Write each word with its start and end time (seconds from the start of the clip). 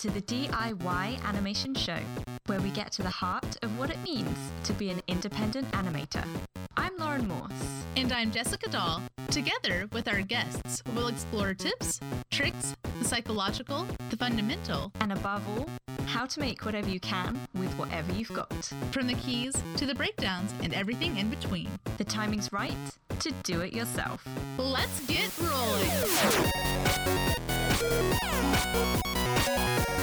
to 0.00 0.08
the 0.08 0.22
DIY 0.22 1.22
Animation 1.24 1.74
Show, 1.74 1.98
where 2.46 2.58
we 2.62 2.70
get 2.70 2.90
to 2.92 3.02
the 3.02 3.10
heart 3.10 3.58
of 3.62 3.78
what 3.78 3.90
it 3.90 4.02
means 4.02 4.38
to 4.64 4.72
be 4.72 4.88
an 4.88 5.02
independent 5.08 5.70
animator. 5.72 6.24
I'm 6.74 6.96
Lauren 6.96 7.28
Morse. 7.28 7.84
And 7.96 8.10
I'm 8.10 8.30
Jessica 8.30 8.70
Doll. 8.70 9.02
Together 9.28 9.86
with 9.92 10.08
our 10.08 10.22
guests, 10.22 10.82
we'll 10.94 11.08
explore 11.08 11.52
tips, 11.52 12.00
tricks, 12.30 12.74
the 12.98 13.04
psychological, 13.04 13.86
the 14.08 14.16
fundamental, 14.16 14.90
and 15.02 15.12
above 15.12 15.46
all, 15.50 15.68
how 16.06 16.24
to 16.24 16.40
make 16.40 16.64
whatever 16.64 16.88
you 16.88 17.00
can 17.00 17.38
with 17.54 17.72
whatever 17.74 18.10
you've 18.14 18.32
got. 18.32 18.72
From 18.92 19.06
the 19.06 19.14
keys 19.14 19.54
to 19.76 19.84
the 19.84 19.94
breakdowns 19.94 20.54
and 20.62 20.72
everything 20.72 21.18
in 21.18 21.28
between. 21.28 21.68
The 21.98 22.04
timing's 22.04 22.50
right 22.54 22.72
to 23.18 23.32
do 23.42 23.60
it 23.60 23.74
yourself. 23.74 24.26
Let's 24.56 25.06
get 25.06 25.30
rolling. 25.42 25.90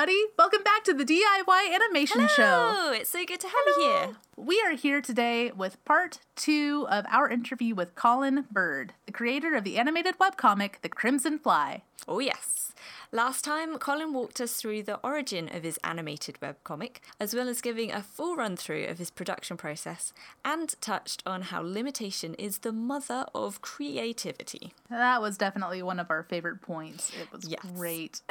Everybody. 0.00 0.24
Welcome 0.38 0.62
back 0.62 0.82
to 0.84 0.94
the 0.94 1.04
DIY 1.04 1.74
Animation 1.74 2.26
Hello. 2.26 2.28
Show. 2.74 2.92
It's 2.92 3.10
so 3.10 3.22
good 3.26 3.38
to 3.40 3.46
have 3.46 3.54
Hello. 3.66 3.86
you 3.86 4.06
here. 4.06 4.16
We 4.34 4.62
are 4.62 4.72
here 4.72 5.02
today 5.02 5.50
with 5.50 5.84
part 5.84 6.20
two 6.36 6.86
of 6.88 7.04
our 7.10 7.28
interview 7.28 7.74
with 7.74 7.94
Collin 7.96 8.46
Byrd, 8.50 8.94
the 9.04 9.12
creator 9.12 9.54
of 9.54 9.62
the 9.62 9.76
animated 9.76 10.16
webcomic 10.18 10.80
The 10.80 10.88
Crimson 10.88 11.38
Fly. 11.38 11.82
Oh, 12.08 12.18
yes. 12.18 12.72
Last 13.12 13.44
time, 13.44 13.78
Collin 13.78 14.14
walked 14.14 14.40
us 14.40 14.54
through 14.54 14.84
the 14.84 14.98
origin 15.04 15.54
of 15.54 15.64
his 15.64 15.78
animated 15.84 16.38
webcomic, 16.40 16.96
as 17.20 17.34
well 17.34 17.46
as 17.46 17.60
giving 17.60 17.92
a 17.92 18.02
full 18.02 18.36
run 18.36 18.56
through 18.56 18.86
of 18.86 18.96
his 18.96 19.10
production 19.10 19.58
process, 19.58 20.14
and 20.46 20.80
touched 20.80 21.22
on 21.26 21.42
how 21.42 21.60
limitation 21.60 22.32
is 22.34 22.60
the 22.60 22.72
mother 22.72 23.26
of 23.34 23.60
creativity. 23.60 24.72
That 24.88 25.20
was 25.20 25.36
definitely 25.36 25.82
one 25.82 26.00
of 26.00 26.10
our 26.10 26.22
favorite 26.22 26.62
points. 26.62 27.12
It 27.20 27.30
was 27.30 27.46
yes. 27.46 27.60
great. 27.74 28.22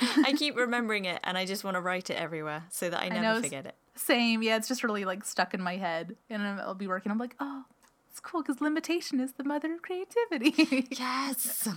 I 0.00 0.34
keep 0.36 0.56
remembering 0.56 1.04
it 1.04 1.20
and 1.24 1.36
I 1.36 1.44
just 1.44 1.64
want 1.64 1.76
to 1.76 1.80
write 1.80 2.10
it 2.10 2.14
everywhere 2.14 2.64
so 2.70 2.88
that 2.90 3.00
I 3.00 3.08
never 3.08 3.18
I 3.18 3.34
know, 3.34 3.42
forget 3.42 3.66
it. 3.66 3.74
Same. 3.94 4.42
Yeah, 4.42 4.56
it's 4.56 4.68
just 4.68 4.84
really 4.84 5.04
like 5.04 5.24
stuck 5.24 5.54
in 5.54 5.62
my 5.62 5.76
head. 5.76 6.16
And 6.30 6.42
I'll 6.42 6.74
be 6.74 6.86
working. 6.86 7.10
I'm 7.10 7.18
like, 7.18 7.34
oh, 7.40 7.64
it's 8.10 8.20
cool 8.20 8.42
because 8.42 8.60
limitation 8.60 9.20
is 9.20 9.32
the 9.32 9.44
mother 9.44 9.72
of 9.72 9.82
creativity. 9.82 10.86
yes. 10.90 11.68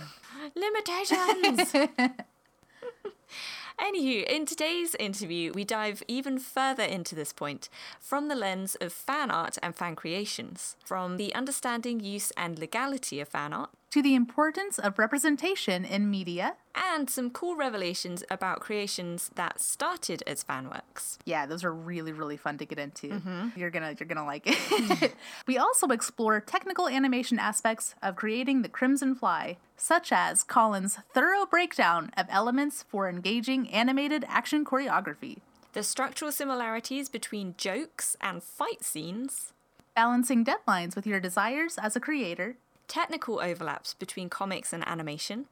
Limitations. 0.54 1.72
Anywho, 3.80 4.24
in 4.24 4.44
today's 4.46 4.94
interview, 4.96 5.50
we 5.54 5.64
dive 5.64 6.02
even 6.06 6.38
further 6.38 6.82
into 6.82 7.14
this 7.14 7.32
point 7.32 7.68
from 7.98 8.28
the 8.28 8.34
lens 8.34 8.76
of 8.76 8.92
fan 8.92 9.30
art 9.30 9.58
and 9.62 9.74
fan 9.74 9.96
creations, 9.96 10.76
from 10.84 11.16
the 11.16 11.34
understanding, 11.34 11.98
use, 11.98 12.30
and 12.36 12.58
legality 12.58 13.18
of 13.18 13.28
fan 13.28 13.52
art 13.52 13.70
to 13.92 14.00
the 14.00 14.14
importance 14.14 14.78
of 14.78 14.98
representation 14.98 15.84
in 15.84 16.10
media, 16.10 16.56
and 16.74 17.10
some 17.10 17.28
cool 17.28 17.56
revelations 17.56 18.24
about 18.30 18.60
creations 18.60 19.30
that 19.34 19.60
started 19.60 20.22
as 20.26 20.42
fanworks. 20.42 21.18
Yeah, 21.26 21.44
those 21.44 21.62
are 21.62 21.74
really 21.74 22.10
really 22.10 22.38
fun 22.38 22.56
to 22.56 22.64
get 22.64 22.78
into. 22.78 23.08
Mm-hmm. 23.08 23.48
You're 23.54 23.68
gonna 23.70 23.94
you're 24.00 24.08
gonna 24.08 24.24
like 24.24 24.44
it. 24.46 25.14
we 25.46 25.58
also 25.58 25.88
explore 25.88 26.40
technical 26.40 26.88
animation 26.88 27.38
aspects 27.38 27.94
of 28.02 28.16
creating 28.16 28.62
the 28.62 28.70
Crimson 28.70 29.14
Fly, 29.14 29.58
such 29.76 30.10
as 30.10 30.42
Collin's 30.42 30.98
thorough 31.12 31.44
breakdown 31.44 32.10
of 32.16 32.26
elements 32.30 32.82
for 32.88 33.10
engaging 33.10 33.68
animated 33.68 34.24
action 34.26 34.64
choreography, 34.64 35.40
the 35.74 35.82
structural 35.82 36.32
similarities 36.32 37.10
between 37.10 37.54
jokes 37.58 38.16
and 38.22 38.42
fight 38.42 38.82
scenes, 38.82 39.52
balancing 39.94 40.46
deadlines 40.46 40.96
with 40.96 41.06
your 41.06 41.20
desires 41.20 41.76
as 41.76 41.94
a 41.94 42.00
creator 42.00 42.56
technical 42.88 43.40
overlaps 43.40 43.94
between 43.94 44.28
comics 44.28 44.72
and 44.72 44.86
animation, 44.86 45.46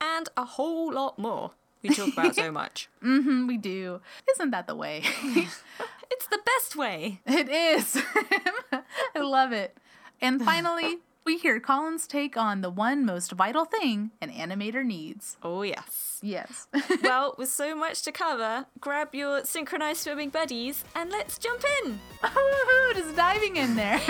and 0.00 0.28
a 0.36 0.44
whole 0.44 0.92
lot 0.92 1.18
more. 1.18 1.52
We 1.82 1.90
talk 1.90 2.12
about 2.12 2.34
so 2.34 2.50
much. 2.60 2.88
mm-hmm, 3.02 3.46
we 3.46 3.56
do. 3.56 4.00
Isn't 4.32 4.50
that 4.50 4.66
the 4.66 4.74
way? 4.74 5.02
it's 5.24 6.26
the 6.30 6.40
best 6.44 6.74
way. 6.76 7.20
It 7.26 7.48
is. 7.48 7.96
I 8.72 9.20
love 9.20 9.52
it. 9.52 9.76
And 10.20 10.42
finally, 10.44 10.98
we 11.24 11.36
hear 11.38 11.60
Collin's 11.60 12.06
take 12.08 12.36
on 12.36 12.62
the 12.62 12.70
one 12.70 13.04
most 13.04 13.32
vital 13.32 13.64
thing 13.64 14.10
an 14.20 14.30
animator 14.32 14.84
needs. 14.84 15.36
Oh, 15.42 15.62
yes. 15.62 16.18
Yes. 16.22 16.66
well, 17.02 17.34
with 17.38 17.48
so 17.50 17.76
much 17.76 18.02
to 18.02 18.12
cover, 18.12 18.66
grab 18.80 19.14
your 19.14 19.44
synchronized 19.44 20.00
swimming 20.00 20.30
buddies 20.30 20.82
and 20.96 21.10
let's 21.10 21.38
jump 21.38 21.62
in. 21.84 22.00
Oh, 22.24 22.92
just 22.96 23.14
diving 23.14 23.56
in 23.56 23.76
there. 23.76 24.00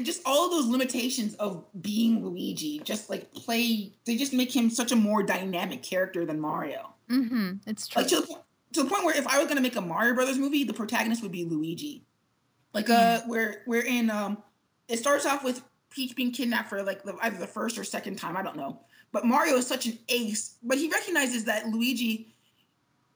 And 0.00 0.06
just 0.06 0.22
all 0.24 0.48
those 0.48 0.66
limitations 0.66 1.34
of 1.34 1.62
being 1.82 2.24
Luigi, 2.24 2.80
just 2.80 3.10
like 3.10 3.30
play, 3.34 3.92
they 4.06 4.16
just 4.16 4.32
make 4.32 4.54
him 4.54 4.70
such 4.70 4.92
a 4.92 4.96
more 4.96 5.22
dynamic 5.22 5.82
character 5.82 6.24
than 6.24 6.40
Mario. 6.40 6.94
Mm-hmm. 7.10 7.56
It's 7.66 7.86
true. 7.86 8.00
Like 8.00 8.10
to, 8.10 8.20
the, 8.22 8.38
to 8.72 8.82
the 8.84 8.88
point 8.88 9.04
where 9.04 9.14
if 9.14 9.26
I 9.26 9.38
was 9.38 9.46
gonna 9.46 9.60
make 9.60 9.76
a 9.76 9.82
Mario 9.82 10.14
Brothers 10.14 10.38
movie, 10.38 10.64
the 10.64 10.72
protagonist 10.72 11.22
would 11.22 11.32
be 11.32 11.44
Luigi. 11.44 12.06
Like 12.72 12.88
uh, 12.88 13.20
where 13.26 13.62
we're 13.66 13.84
in 13.84 14.08
um, 14.08 14.38
it 14.88 14.98
starts 14.98 15.26
off 15.26 15.44
with 15.44 15.62
Peach 15.90 16.16
being 16.16 16.32
kidnapped 16.32 16.70
for 16.70 16.82
like 16.82 17.02
the, 17.02 17.14
either 17.22 17.36
the 17.36 17.46
first 17.46 17.76
or 17.76 17.84
second 17.84 18.16
time, 18.16 18.36
I 18.36 18.42
don't 18.42 18.56
know. 18.56 18.80
But 19.12 19.26
Mario 19.26 19.56
is 19.56 19.66
such 19.66 19.86
an 19.86 19.98
ace, 20.08 20.56
but 20.62 20.78
he 20.78 20.90
recognizes 20.90 21.44
that 21.44 21.68
Luigi 21.68 22.34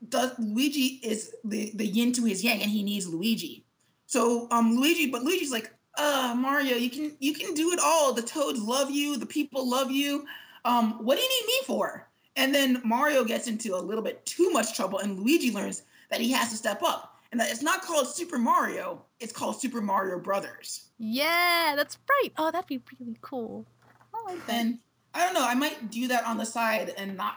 does 0.08 0.32
Luigi 0.38 1.00
is 1.02 1.34
the 1.44 1.72
the 1.74 1.86
yin 1.86 2.12
to 2.12 2.24
his 2.24 2.42
yang, 2.42 2.62
and 2.62 2.70
he 2.70 2.82
needs 2.82 3.06
Luigi. 3.06 3.64
So 4.06 4.48
um 4.50 4.76
Luigi, 4.76 5.10
but 5.10 5.22
Luigi's 5.22 5.52
like, 5.52 5.72
uh, 5.96 6.34
Mario, 6.36 6.76
you 6.76 6.90
can 6.90 7.16
you 7.20 7.32
can 7.34 7.54
do 7.54 7.72
it 7.72 7.78
all. 7.82 8.12
The 8.12 8.22
toads 8.22 8.60
love 8.60 8.90
you. 8.90 9.16
The 9.16 9.26
people 9.26 9.68
love 9.68 9.90
you. 9.90 10.26
Um, 10.64 11.04
what 11.04 11.16
do 11.16 11.22
you 11.22 11.28
need 11.28 11.46
me 11.46 11.66
for? 11.66 12.08
And 12.36 12.54
then 12.54 12.80
Mario 12.84 13.24
gets 13.24 13.46
into 13.46 13.76
a 13.76 13.78
little 13.78 14.02
bit 14.02 14.24
too 14.26 14.50
much 14.50 14.74
trouble, 14.74 14.98
and 14.98 15.20
Luigi 15.20 15.52
learns 15.52 15.82
that 16.10 16.20
he 16.20 16.32
has 16.32 16.50
to 16.50 16.56
step 16.56 16.82
up, 16.82 17.20
and 17.30 17.40
that 17.40 17.50
it's 17.50 17.62
not 17.62 17.82
called 17.82 18.08
Super 18.08 18.38
Mario. 18.38 19.04
It's 19.20 19.32
called 19.32 19.60
Super 19.60 19.80
Mario 19.80 20.18
Brothers. 20.18 20.86
Yeah, 20.98 21.74
that's 21.76 21.98
right. 22.08 22.30
Oh, 22.36 22.50
that'd 22.50 22.66
be 22.66 22.80
really 22.98 23.16
cool. 23.20 23.66
I 24.12 24.32
like 24.32 24.46
that. 24.46 24.52
And 24.52 24.78
I 25.14 25.24
don't 25.24 25.34
know. 25.34 25.46
I 25.46 25.54
might 25.54 25.90
do 25.90 26.08
that 26.08 26.24
on 26.24 26.38
the 26.38 26.44
side 26.44 26.92
and 26.98 27.16
not 27.16 27.36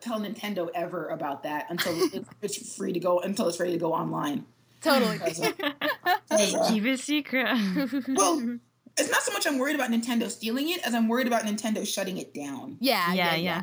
tell 0.00 0.20
Nintendo 0.20 0.68
ever 0.74 1.08
about 1.08 1.42
that 1.44 1.66
until 1.70 1.94
it's 2.42 2.76
free 2.76 2.92
to 2.92 3.00
go 3.00 3.20
until 3.20 3.48
it's 3.48 3.58
ready 3.58 3.72
to 3.72 3.78
go 3.78 3.94
online. 3.94 4.44
Totally. 4.82 5.18
Keep 6.68 6.84
it 6.84 7.00
secret. 7.00 7.46
well, 8.08 8.58
it's 8.98 9.10
not 9.10 9.22
so 9.22 9.32
much 9.32 9.46
I'm 9.46 9.58
worried 9.58 9.74
about 9.74 9.90
Nintendo 9.90 10.28
stealing 10.28 10.68
it 10.68 10.86
as 10.86 10.94
I'm 10.94 11.08
worried 11.08 11.26
about 11.26 11.44
Nintendo 11.44 11.86
shutting 11.86 12.18
it 12.18 12.34
down. 12.34 12.76
Yeah, 12.80 13.14
yeah, 13.14 13.34
yeah. 13.34 13.36
yeah. 13.36 13.62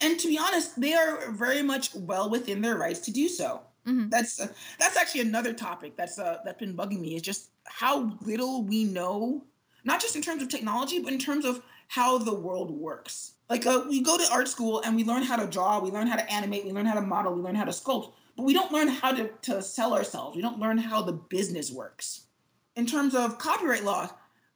And 0.00 0.20
to 0.20 0.28
be 0.28 0.38
honest, 0.38 0.78
they 0.80 0.94
are 0.94 1.30
very 1.32 1.62
much 1.62 1.94
well 1.94 2.28
within 2.28 2.60
their 2.60 2.76
rights 2.76 3.00
to 3.00 3.10
do 3.10 3.28
so. 3.28 3.62
Mm-hmm. 3.86 4.10
That's 4.10 4.38
uh, 4.38 4.48
that's 4.78 4.96
actually 4.96 5.22
another 5.22 5.54
topic 5.54 5.96
that's 5.96 6.18
uh, 6.18 6.38
that's 6.44 6.58
been 6.58 6.76
bugging 6.76 7.00
me 7.00 7.16
is 7.16 7.22
just 7.22 7.48
how 7.64 8.12
little 8.20 8.62
we 8.62 8.84
know, 8.84 9.42
not 9.84 10.00
just 10.00 10.14
in 10.14 10.20
terms 10.20 10.42
of 10.42 10.48
technology, 10.50 10.98
but 10.98 11.12
in 11.12 11.18
terms 11.18 11.46
of 11.46 11.62
how 11.88 12.18
the 12.18 12.34
world 12.34 12.70
works. 12.70 13.32
Like 13.50 13.66
uh, 13.66 13.84
we 13.88 14.02
go 14.02 14.16
to 14.16 14.32
art 14.32 14.48
school 14.48 14.82
and 14.82 14.94
we 14.94 15.04
learn 15.04 15.22
how 15.22 15.36
to 15.36 15.46
draw, 15.46 15.80
we 15.80 15.90
learn 15.90 16.06
how 16.06 16.16
to 16.16 16.32
animate, 16.32 16.64
we 16.64 16.72
learn 16.72 16.86
how 16.86 16.94
to 16.94 17.00
model, 17.02 17.34
we 17.34 17.42
learn 17.42 17.54
how 17.54 17.64
to 17.64 17.72
sculpt 17.72 18.12
but 18.38 18.44
we 18.44 18.54
don't 18.54 18.70
learn 18.70 18.86
how 18.86 19.10
to, 19.10 19.28
to 19.42 19.60
sell 19.60 19.92
ourselves. 19.92 20.36
We 20.36 20.42
don't 20.42 20.60
learn 20.60 20.78
how 20.78 21.02
the 21.02 21.12
business 21.12 21.72
works. 21.72 22.26
In 22.76 22.86
terms 22.86 23.16
of 23.16 23.36
copyright 23.38 23.82
law, 23.82 24.08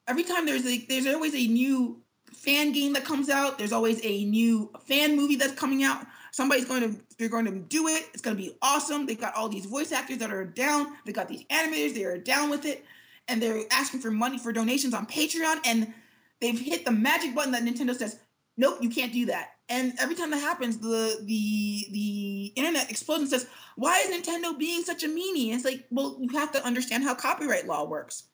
every 0.06 0.23
time 0.23 0.46
there's 0.46 0.64
a, 0.64 0.79
there's 0.88 1.06
always 1.08 1.34
a 1.34 1.49
new 1.49 2.00
fan 2.32 2.70
game 2.70 2.93
that 2.93 3.05
comes 3.05 3.29
out. 3.29 3.58
There's 3.58 3.73
always 3.73 4.00
a 4.05 4.25
new 4.25 4.70
fan 4.87 5.17
movie 5.17 5.34
that's 5.34 5.55
coming 5.55 5.82
out. 5.82 6.06
Somebody's 6.31 6.64
going 6.64 6.82
to 6.82 7.00
they're 7.19 7.29
going 7.29 7.44
to 7.46 7.58
do 7.58 7.88
it. 7.88 8.05
It's 8.14 8.23
going 8.23 8.37
to 8.37 8.43
be 8.43 8.56
awesome. 8.62 9.05
They've 9.05 9.20
got 9.20 9.34
all 9.34 9.49
these 9.49 9.67
voice 9.67 9.90
actors 9.90 10.19
that 10.19 10.32
are 10.32 10.44
down. 10.44 10.96
They 11.05 11.12
got 11.12 11.29
these 11.29 11.43
animators. 11.46 11.94
They 11.94 12.05
are 12.05 12.17
down 12.17 12.50
with 12.50 12.64
it, 12.64 12.84
and 13.26 13.43
they're 13.43 13.64
asking 13.73 13.99
for 13.99 14.12
money 14.12 14.38
for 14.38 14.52
donations 14.52 14.94
on 14.94 15.06
Patreon. 15.06 15.58
And 15.64 15.93
they've 16.42 16.60
hit 16.60 16.84
the 16.84 16.90
magic 16.90 17.34
button 17.34 17.52
that 17.52 17.62
Nintendo 17.62 17.94
says, 17.94 18.18
"Nope, 18.58 18.78
you 18.82 18.90
can't 18.90 19.12
do 19.12 19.24
that." 19.26 19.52
And 19.70 19.94
every 19.98 20.14
time 20.14 20.30
that 20.32 20.40
happens, 20.40 20.76
the 20.76 21.18
the 21.22 21.86
the 21.92 22.52
internet 22.56 22.90
explodes 22.90 23.22
and 23.22 23.30
says, 23.30 23.46
"Why 23.76 24.00
is 24.00 24.10
Nintendo 24.10 24.58
being 24.58 24.82
such 24.82 25.04
a 25.04 25.08
meanie?" 25.08 25.46
And 25.46 25.54
it's 25.54 25.64
like, 25.64 25.86
well, 25.90 26.18
you 26.20 26.28
have 26.36 26.52
to 26.52 26.66
understand 26.66 27.04
how 27.04 27.14
copyright 27.14 27.66
law 27.66 27.84
works. 27.84 28.24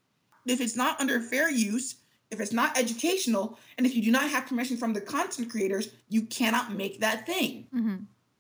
If 0.46 0.60
it's 0.60 0.75
not 0.75 1.00
under 1.00 1.20
fair 1.20 1.50
use, 1.50 1.96
if 2.31 2.40
it's 2.40 2.52
not 2.52 2.76
educational, 2.76 3.58
and 3.76 3.87
if 3.87 3.94
you 3.94 4.02
do 4.02 4.11
not 4.11 4.31
have 4.31 4.46
permission 4.46 4.76
from 4.76 4.94
the 4.94 5.00
content 5.00 5.50
creators, 5.50 5.90
you 6.08 6.22
cannot 6.22 6.72
make 6.72 7.00
that 7.00 7.26
thing. 7.26 7.66
Mm-hmm. 7.75 7.96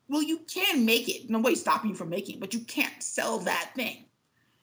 Well, 0.08 0.22
you 0.22 0.40
can 0.52 0.86
make 0.86 1.08
it. 1.08 1.28
Nobody's 1.28 1.60
stopping 1.60 1.90
you 1.90 1.96
from 1.96 2.08
making 2.08 2.36
it, 2.36 2.40
but 2.40 2.54
you 2.54 2.60
can't 2.60 3.02
sell 3.02 3.38
that 3.40 3.72
thing. 3.76 4.06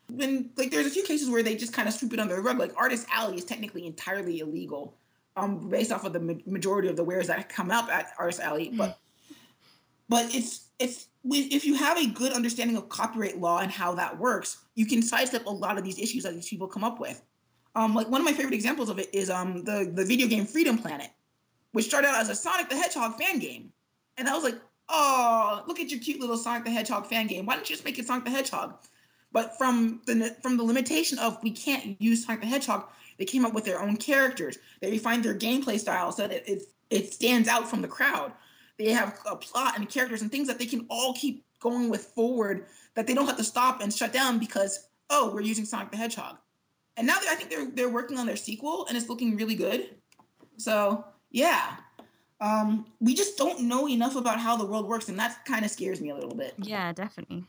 When 0.10 0.52
like 0.56 0.72
there's 0.72 0.86
a 0.86 0.92
few 0.92 1.04
cases 1.04 1.30
where 1.30 1.44
they 1.44 1.56
just 1.56 1.74
kind 1.74 1.88
of 1.88 1.94
sweep 1.94 2.14
it 2.14 2.20
under 2.20 2.36
the 2.36 2.42
rug. 2.42 2.60
Like 2.60 2.74
Artist 2.78 3.08
Alley 3.12 3.38
is 3.38 3.46
technically 3.46 3.86
entirely 3.86 4.40
illegal, 4.40 4.98
um, 5.36 5.70
based 5.70 5.92
off 5.92 6.06
of 6.06 6.14
the 6.14 6.20
ma- 6.20 6.34
majority 6.46 6.88
of 6.88 6.96
the 6.96 7.04
wares 7.04 7.28
that 7.28 7.50
come 7.50 7.72
up 7.72 7.90
at 7.90 8.14
Artist 8.20 8.40
Alley. 8.40 8.70
Mm. 8.70 8.78
But 8.78 9.00
but 10.08 10.36
it's 10.36 10.70
it's 10.80 11.08
if 11.24 11.66
you 11.66 11.74
have 11.76 11.98
a 11.98 12.08
good 12.08 12.34
understanding 12.34 12.78
of 12.78 12.88
copyright 12.90 13.40
law 13.40 13.60
and 13.60 13.72
how 13.72 13.96
that 13.96 14.18
works, 14.20 14.58
you 14.76 14.86
can 14.86 15.02
sidestep 15.02 15.46
a 15.46 15.50
lot 15.50 15.78
of 15.78 15.84
these 15.84 15.98
issues 15.98 16.24
that 16.24 16.34
these 16.34 16.48
people 16.48 16.68
come 16.68 16.84
up 16.84 17.00
with. 17.00 17.22
Um, 17.76 17.96
like 17.96 18.08
one 18.08 18.22
of 18.22 18.26
my 18.26 18.34
favorite 18.34 18.54
examples 18.54 18.90
of 18.90 19.00
it 19.00 19.14
is 19.14 19.30
um 19.30 19.64
the 19.64 19.92
the 19.94 20.06
video 20.06 20.28
game 20.28 20.46
Freedom 20.46 20.78
Planet, 20.78 21.10
which 21.72 21.86
started 21.86 22.10
out 22.10 22.22
as 22.22 22.30
a 22.30 22.36
Sonic 22.36 22.70
the 22.70 22.76
Hedgehog 22.76 23.18
fan 23.20 23.40
game, 23.40 23.72
and 24.18 24.30
I 24.30 24.36
was 24.36 24.44
like, 24.44 24.60
oh, 24.90 25.64
look 25.68 25.80
at 25.80 25.90
your 25.90 26.00
cute 26.00 26.20
little 26.20 26.38
Sonic 26.38 26.64
the 26.64 26.72
Hedgehog 26.72 27.08
fan 27.08 27.28
game. 27.28 27.46
Why 27.46 27.56
don't 27.56 27.68
you 27.68 27.76
just 27.76 27.86
make 27.86 27.98
it 27.98 28.06
Sonic 28.06 28.24
the 28.24 28.32
Hedgehog? 28.32 28.78
But 29.36 29.58
from 29.58 30.00
the 30.06 30.34
from 30.42 30.56
the 30.56 30.64
limitation 30.64 31.20
of 31.20 31.38
we 31.44 31.52
can't 31.52 32.02
use 32.02 32.26
Sonic 32.26 32.40
the 32.40 32.48
Hedgehog, 32.48 32.86
they 33.18 33.26
came 33.26 33.44
up 33.44 33.54
with 33.54 33.66
their 33.66 33.82
own 33.82 33.98
characters. 33.98 34.58
They 34.80 34.90
refined 34.90 35.26
their 35.26 35.36
gameplay 35.36 35.78
style 35.78 36.14
so 36.14 36.26
that 36.26 36.50
it 36.50 36.64
it, 36.90 37.14
stands 37.14 37.50
out 37.50 37.70
from 37.70 37.82
the 37.82 37.88
crowd. 37.90 38.32
They 38.78 38.92
have 38.94 39.20
a 39.30 39.36
plot 39.36 39.78
and 39.78 39.90
characters 39.90 40.22
and 40.22 40.32
things 40.32 40.48
that 40.48 40.58
they 40.58 40.66
can 40.66 40.86
all 40.90 41.14
keep 41.16 41.44
going 41.60 41.90
with 41.90 42.06
forward 42.06 42.68
that 42.94 43.08
they 43.08 43.14
don't 43.14 43.26
have 43.26 43.36
to 43.36 43.44
stop 43.44 43.82
and 43.82 43.94
shut 43.94 44.14
down 44.14 44.40
because 44.40 44.88
oh 45.10 45.34
we're 45.34 45.42
using 45.42 45.66
Sonic 45.66 45.92
the 45.92 45.98
Hedgehog. 45.98 46.38
And 46.96 47.06
now 47.06 47.18
I 47.30 47.36
think 47.36 47.50
they're 47.50 47.70
they're 47.72 47.90
working 47.90 48.18
on 48.18 48.28
their 48.28 48.38
sequel 48.38 48.86
and 48.88 48.96
it's 48.96 49.10
looking 49.10 49.36
really 49.36 49.56
good. 49.56 49.98
So 50.56 51.04
yeah, 51.30 51.76
um, 52.40 52.86
we 53.02 53.14
just 53.14 53.38
don't 53.38 53.64
know 53.64 53.90
enough 53.90 54.16
about 54.16 54.40
how 54.40 54.56
the 54.56 54.66
world 54.66 54.88
works, 54.88 55.10
and 55.10 55.20
that 55.20 55.44
kind 55.44 55.66
of 55.66 55.72
scares 55.72 56.00
me 56.00 56.12
a 56.12 56.16
little 56.16 56.36
bit. 56.36 56.54
Yeah, 56.58 56.94
definitely. 56.94 57.46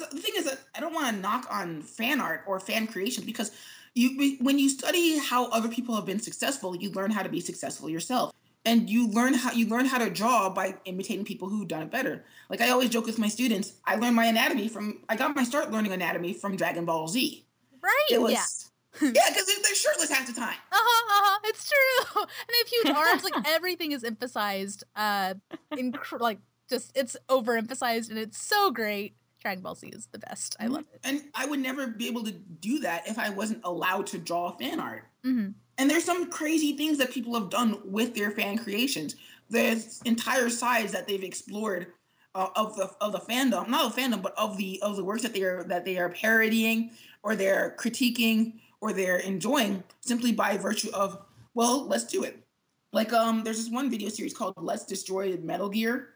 The 0.00 0.18
thing 0.18 0.34
is 0.36 0.44
that 0.44 0.58
I 0.74 0.80
don't 0.80 0.94
want 0.94 1.14
to 1.14 1.20
knock 1.20 1.46
on 1.50 1.82
fan 1.82 2.20
art 2.20 2.44
or 2.46 2.60
fan 2.60 2.86
creation 2.86 3.24
because 3.24 3.52
you 3.94 4.36
when 4.40 4.58
you 4.58 4.68
study 4.68 5.18
how 5.18 5.48
other 5.50 5.68
people 5.68 5.94
have 5.94 6.06
been 6.06 6.20
successful, 6.20 6.76
you 6.76 6.90
learn 6.90 7.10
how 7.10 7.22
to 7.22 7.28
be 7.28 7.40
successful 7.40 7.88
yourself. 7.88 8.32
And 8.66 8.90
you 8.90 9.08
learn 9.08 9.32
how 9.32 9.52
you 9.52 9.66
learn 9.66 9.86
how 9.86 9.98
to 9.98 10.10
draw 10.10 10.50
by 10.50 10.74
imitating 10.84 11.24
people 11.24 11.48
who've 11.48 11.66
done 11.66 11.82
it 11.82 11.90
better. 11.90 12.24
Like 12.50 12.60
I 12.60 12.70
always 12.70 12.90
joke 12.90 13.06
with 13.06 13.18
my 13.18 13.28
students, 13.28 13.72
I 13.86 13.96
learned 13.96 14.16
my 14.16 14.26
anatomy 14.26 14.68
from 14.68 15.02
I 15.08 15.16
got 15.16 15.34
my 15.34 15.44
start 15.44 15.70
learning 15.70 15.92
anatomy 15.92 16.34
from 16.34 16.56
Dragon 16.56 16.84
Ball 16.84 17.08
Z. 17.08 17.46
Right. 17.82 18.06
It 18.10 18.20
was 18.20 18.32
yeah. 18.32 18.46
yeah, 19.02 19.22
because 19.28 19.46
they're 19.46 19.74
shirtless 19.74 20.10
half 20.10 20.26
the 20.26 20.32
time. 20.32 20.56
Uh-huh, 20.72 20.78
uh-huh. 20.78 21.38
It's 21.44 21.68
true. 21.68 22.22
and 22.22 22.28
they 22.48 22.58
have 22.58 22.68
huge 22.68 22.96
arms. 22.96 23.24
Like 23.24 23.48
everything 23.48 23.92
is 23.92 24.04
emphasized. 24.04 24.84
Uh, 24.96 25.34
in 25.76 25.94
like 26.18 26.38
just 26.68 26.92
it's 26.96 27.16
overemphasized, 27.28 28.10
and 28.10 28.18
it's 28.18 28.38
so 28.38 28.70
great. 28.70 29.14
Dragon 29.40 29.62
Ball 29.62 29.74
Z 29.74 29.88
is 29.88 30.06
the 30.06 30.18
best. 30.18 30.56
I 30.60 30.66
love 30.66 30.84
it. 30.92 31.00
And 31.04 31.22
I 31.34 31.46
would 31.46 31.60
never 31.60 31.86
be 31.86 32.06
able 32.06 32.24
to 32.24 32.32
do 32.32 32.78
that 32.80 33.08
if 33.08 33.18
I 33.18 33.30
wasn't 33.30 33.62
allowed 33.64 34.06
to 34.08 34.18
draw 34.18 34.52
fan 34.52 34.78
art. 34.78 35.04
Mm-hmm. 35.24 35.50
And 35.78 35.90
there's 35.90 36.04
some 36.04 36.30
crazy 36.30 36.76
things 36.76 36.98
that 36.98 37.10
people 37.10 37.34
have 37.34 37.48
done 37.48 37.80
with 37.84 38.14
their 38.14 38.30
fan 38.30 38.58
creations. 38.58 39.16
There's 39.48 40.00
entire 40.04 40.50
sides 40.50 40.92
that 40.92 41.06
they've 41.08 41.24
explored 41.24 41.88
uh, 42.34 42.48
of 42.54 42.76
the 42.76 42.90
of 43.00 43.12
the 43.12 43.18
fandom, 43.18 43.68
not 43.68 43.94
the 43.94 44.00
fandom, 44.00 44.22
but 44.22 44.34
of 44.38 44.56
the 44.56 44.80
of 44.82 44.96
the 44.96 45.04
works 45.04 45.22
that 45.22 45.32
they 45.32 45.42
are 45.42 45.64
that 45.64 45.84
they 45.84 45.98
are 45.98 46.10
parodying 46.10 46.90
or 47.22 47.34
they're 47.34 47.74
critiquing 47.78 48.60
or 48.80 48.92
they're 48.92 49.18
enjoying 49.18 49.82
simply 50.00 50.32
by 50.32 50.56
virtue 50.56 50.90
of 50.92 51.22
well, 51.54 51.86
let's 51.86 52.04
do 52.04 52.22
it. 52.22 52.44
Like 52.92 53.12
um, 53.12 53.42
there's 53.44 53.56
this 53.56 53.70
one 53.70 53.90
video 53.90 54.08
series 54.08 54.36
called 54.36 54.54
"Let's 54.56 54.84
Destroy 54.84 55.36
Metal 55.38 55.68
Gear," 55.68 56.10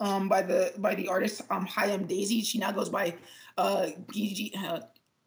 um, 0.00 0.28
by 0.28 0.42
the 0.42 0.72
by 0.78 0.94
the 0.94 1.08
artist 1.08 1.42
um 1.50 1.66
Hayam 1.66 2.06
Daisy. 2.06 2.42
She 2.42 2.58
now 2.58 2.72
goes 2.72 2.88
by 2.88 3.14
uh, 3.56 3.88
Gigi, 4.12 4.52
uh 4.56 4.80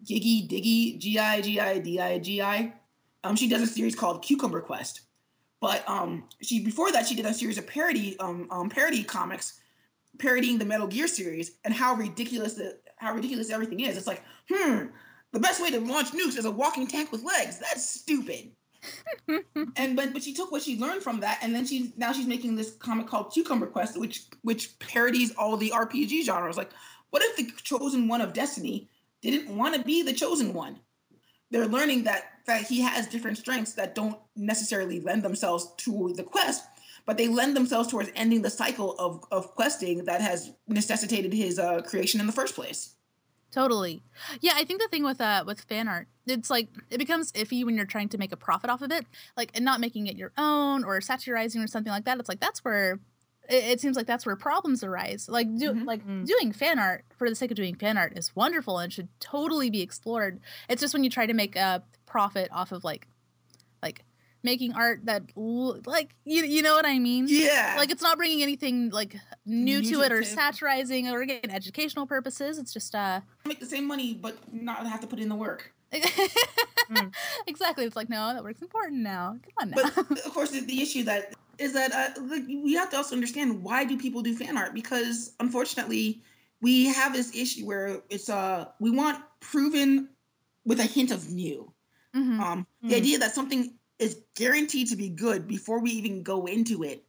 Giggy 0.03 0.47
Diggy 0.49 0.97
G 0.97 1.19
I 1.19 1.41
G 1.41 1.59
I 1.59 1.79
D 1.79 1.99
I 1.99 2.19
G 2.19 2.41
I. 2.41 2.73
Um, 3.23 3.35
she 3.35 3.49
does 3.49 3.61
a 3.61 3.67
series 3.67 3.95
called 3.95 4.23
Cucumber 4.23 4.61
Quest, 4.61 5.01
but 5.59 5.87
um, 5.89 6.23
she 6.41 6.63
before 6.63 6.91
that 6.91 7.07
she 7.07 7.15
did 7.15 7.25
a 7.25 7.33
series 7.33 7.57
of 7.57 7.67
parody 7.67 8.17
um, 8.19 8.47
um 8.51 8.69
parody 8.69 9.03
comics, 9.03 9.59
parodying 10.17 10.57
the 10.57 10.65
Metal 10.65 10.87
Gear 10.87 11.07
series 11.07 11.57
and 11.65 11.73
how 11.73 11.95
ridiculous 11.95 12.53
the 12.53 12.77
how 12.97 13.13
ridiculous 13.13 13.49
everything 13.49 13.79
is. 13.81 13.97
It's 13.97 14.07
like, 14.07 14.23
hmm, 14.49 14.85
the 15.31 15.39
best 15.39 15.61
way 15.61 15.71
to 15.71 15.79
launch 15.79 16.11
nukes 16.11 16.37
is 16.37 16.45
a 16.45 16.51
walking 16.51 16.87
tank 16.87 17.11
with 17.11 17.23
legs. 17.23 17.59
That's 17.59 17.89
stupid. 17.89 18.51
And 19.75 19.95
but 19.95 20.13
but 20.13 20.23
she 20.23 20.33
took 20.33 20.51
what 20.51 20.61
she 20.61 20.77
learned 20.79 21.03
from 21.03 21.19
that, 21.19 21.39
and 21.41 21.53
then 21.53 21.65
she's 21.65 21.91
now 21.97 22.11
she's 22.11 22.27
making 22.27 22.55
this 22.55 22.75
comic 22.75 23.07
called 23.07 23.31
Cucumber 23.33 23.67
Quest, 23.67 23.99
which 23.99 24.23
which 24.41 24.77
parodies 24.79 25.33
all 25.35 25.57
the 25.57 25.71
RPG 25.71 26.23
genres. 26.23 26.57
Like, 26.57 26.71
what 27.09 27.23
if 27.23 27.35
the 27.35 27.51
chosen 27.61 28.07
one 28.07 28.21
of 28.21 28.33
Destiny 28.33 28.89
didn't 29.21 29.55
want 29.55 29.75
to 29.75 29.83
be 29.83 30.03
the 30.03 30.13
chosen 30.13 30.53
one? 30.53 30.79
They're 31.51 31.67
learning 31.67 32.03
that 32.03 32.25
that 32.45 32.63
he 32.63 32.81
has 32.81 33.07
different 33.07 33.37
strengths 33.37 33.73
that 33.73 33.95
don't 33.95 34.17
necessarily 34.35 34.99
lend 34.99 35.23
themselves 35.23 35.71
to 35.77 36.13
the 36.15 36.23
quest, 36.23 36.65
but 37.05 37.17
they 37.17 37.27
lend 37.27 37.55
themselves 37.55 37.89
towards 37.89 38.11
ending 38.15 38.41
the 38.41 38.49
cycle 38.49 38.95
of 38.97 39.23
of 39.31 39.55
questing 39.55 40.05
that 40.05 40.21
has 40.21 40.51
necessitated 40.67 41.33
his 41.33 41.59
uh, 41.59 41.81
creation 41.81 42.19
in 42.19 42.27
the 42.27 42.33
first 42.33 42.55
place. 42.55 42.95
Totally. 43.51 44.03
Yeah, 44.41 44.53
I 44.55 44.63
think 44.63 44.81
the 44.81 44.87
thing 44.87 45.03
with 45.03 45.19
uh 45.19 45.43
with 45.45 45.61
fan 45.61 45.87
art, 45.87 46.07
it's 46.27 46.49
like 46.49 46.67
it 46.91 46.97
becomes 46.99 47.31
iffy 47.31 47.65
when 47.65 47.75
you're 47.75 47.85
trying 47.85 48.09
to 48.09 48.17
make 48.17 48.31
a 48.31 48.37
profit 48.37 48.69
off 48.69 48.81
of 48.81 48.91
it, 48.91 49.05
like 49.35 49.51
and 49.55 49.65
not 49.65 49.79
making 49.79 50.07
it 50.07 50.17
your 50.17 50.31
own 50.37 50.83
or 50.83 51.01
satirizing 51.01 51.61
or 51.61 51.67
something 51.67 51.91
like 51.91 52.05
that. 52.05 52.19
It's 52.19 52.29
like 52.29 52.39
that's 52.39 52.63
where 52.63 52.99
it, 53.49 53.63
it 53.63 53.81
seems 53.81 53.97
like 53.97 54.05
that's 54.05 54.25
where 54.25 54.35
problems 54.35 54.83
arise. 54.83 55.27
Like 55.27 55.47
do 55.57 55.71
Mhm. 55.73 55.85
like 55.85 56.05
Mm. 56.05 56.25
doing 56.27 56.51
fan 56.51 56.77
art 56.77 57.05
for 57.17 57.27
the 57.27 57.35
sake 57.35 57.49
of 57.49 57.57
doing 57.57 57.73
fan 57.75 57.97
art 57.97 58.15
is 58.17 58.35
wonderful 58.35 58.77
and 58.77 58.93
should 58.93 59.09
totally 59.19 59.71
be 59.71 59.81
explored. 59.81 60.39
It's 60.69 60.81
just 60.81 60.93
when 60.93 61.03
you 61.03 61.09
try 61.09 61.25
to 61.25 61.33
make 61.33 61.55
a 61.55 61.83
profit 62.05 62.49
off 62.51 62.71
of 62.71 62.83
like 62.83 63.07
like 63.81 64.03
making 64.43 64.73
art 64.73 65.01
that 65.05 65.23
like 65.35 66.15
you 66.25 66.43
you 66.45 66.61
know 66.61 66.75
what 66.75 66.85
I 66.85 66.97
mean? 66.99 67.25
Yeah, 67.27 67.75
Like 67.77 67.91
it's 67.91 68.01
not 68.01 68.17
bringing 68.17 68.41
anything 68.41 68.89
like 68.89 69.15
new, 69.45 69.81
New 69.81 69.89
to 69.89 69.95
to 69.95 70.01
it 70.03 70.11
or 70.11 70.21
table. 70.21 70.35
satirizing 70.35 71.09
or 71.09 71.21
again 71.21 71.49
educational 71.49 72.05
purposes. 72.07 72.57
It's 72.57 72.73
just 72.73 72.95
uh 72.95 73.21
make 73.45 73.59
the 73.59 73.65
same 73.65 73.85
money 73.87 74.13
but 74.13 74.37
not 74.53 74.85
have 74.87 75.01
to 75.01 75.07
put 75.07 75.19
in 75.19 75.29
the 75.29 75.35
work. 75.35 75.73
exactly. 77.47 77.85
It's 77.85 77.95
like, 77.95 78.09
no, 78.09 78.33
that 78.33 78.43
work's 78.43 78.61
important 78.61 79.01
now. 79.01 79.37
Come 79.43 79.53
on 79.61 79.69
now. 79.71 79.91
But 79.95 80.25
of 80.25 80.33
course, 80.33 80.51
the, 80.51 80.61
the 80.61 80.81
issue 80.81 81.03
that 81.03 81.33
is 81.57 81.73
that 81.73 81.91
uh, 81.93 82.21
like, 82.21 82.43
we 82.47 82.73
have 82.75 82.89
to 82.91 82.97
also 82.97 83.15
understand 83.15 83.63
why 83.63 83.83
do 83.83 83.97
people 83.97 84.21
do 84.21 84.35
fan 84.35 84.57
art? 84.57 84.73
Because 84.73 85.33
unfortunately, 85.39 86.21
we 86.61 86.85
have 86.85 87.13
this 87.13 87.35
issue 87.35 87.65
where 87.65 88.01
it's 88.09 88.29
uh 88.29 88.65
we 88.79 88.91
want 88.91 89.23
proven 89.39 90.09
with 90.65 90.79
a 90.79 90.83
hint 90.85 91.11
of 91.11 91.29
new. 91.31 91.71
Mhm. 92.15 92.39
Um, 92.39 92.67
Mm. 92.83 92.89
the 92.89 92.95
idea 92.95 93.17
that 93.19 93.35
something 93.35 93.73
is 93.99 94.21
guaranteed 94.35 94.87
to 94.89 94.95
be 94.95 95.09
good 95.09 95.47
before 95.47 95.79
we 95.79 95.91
even 95.91 96.23
go 96.23 96.45
into 96.45 96.83
it 96.83 97.05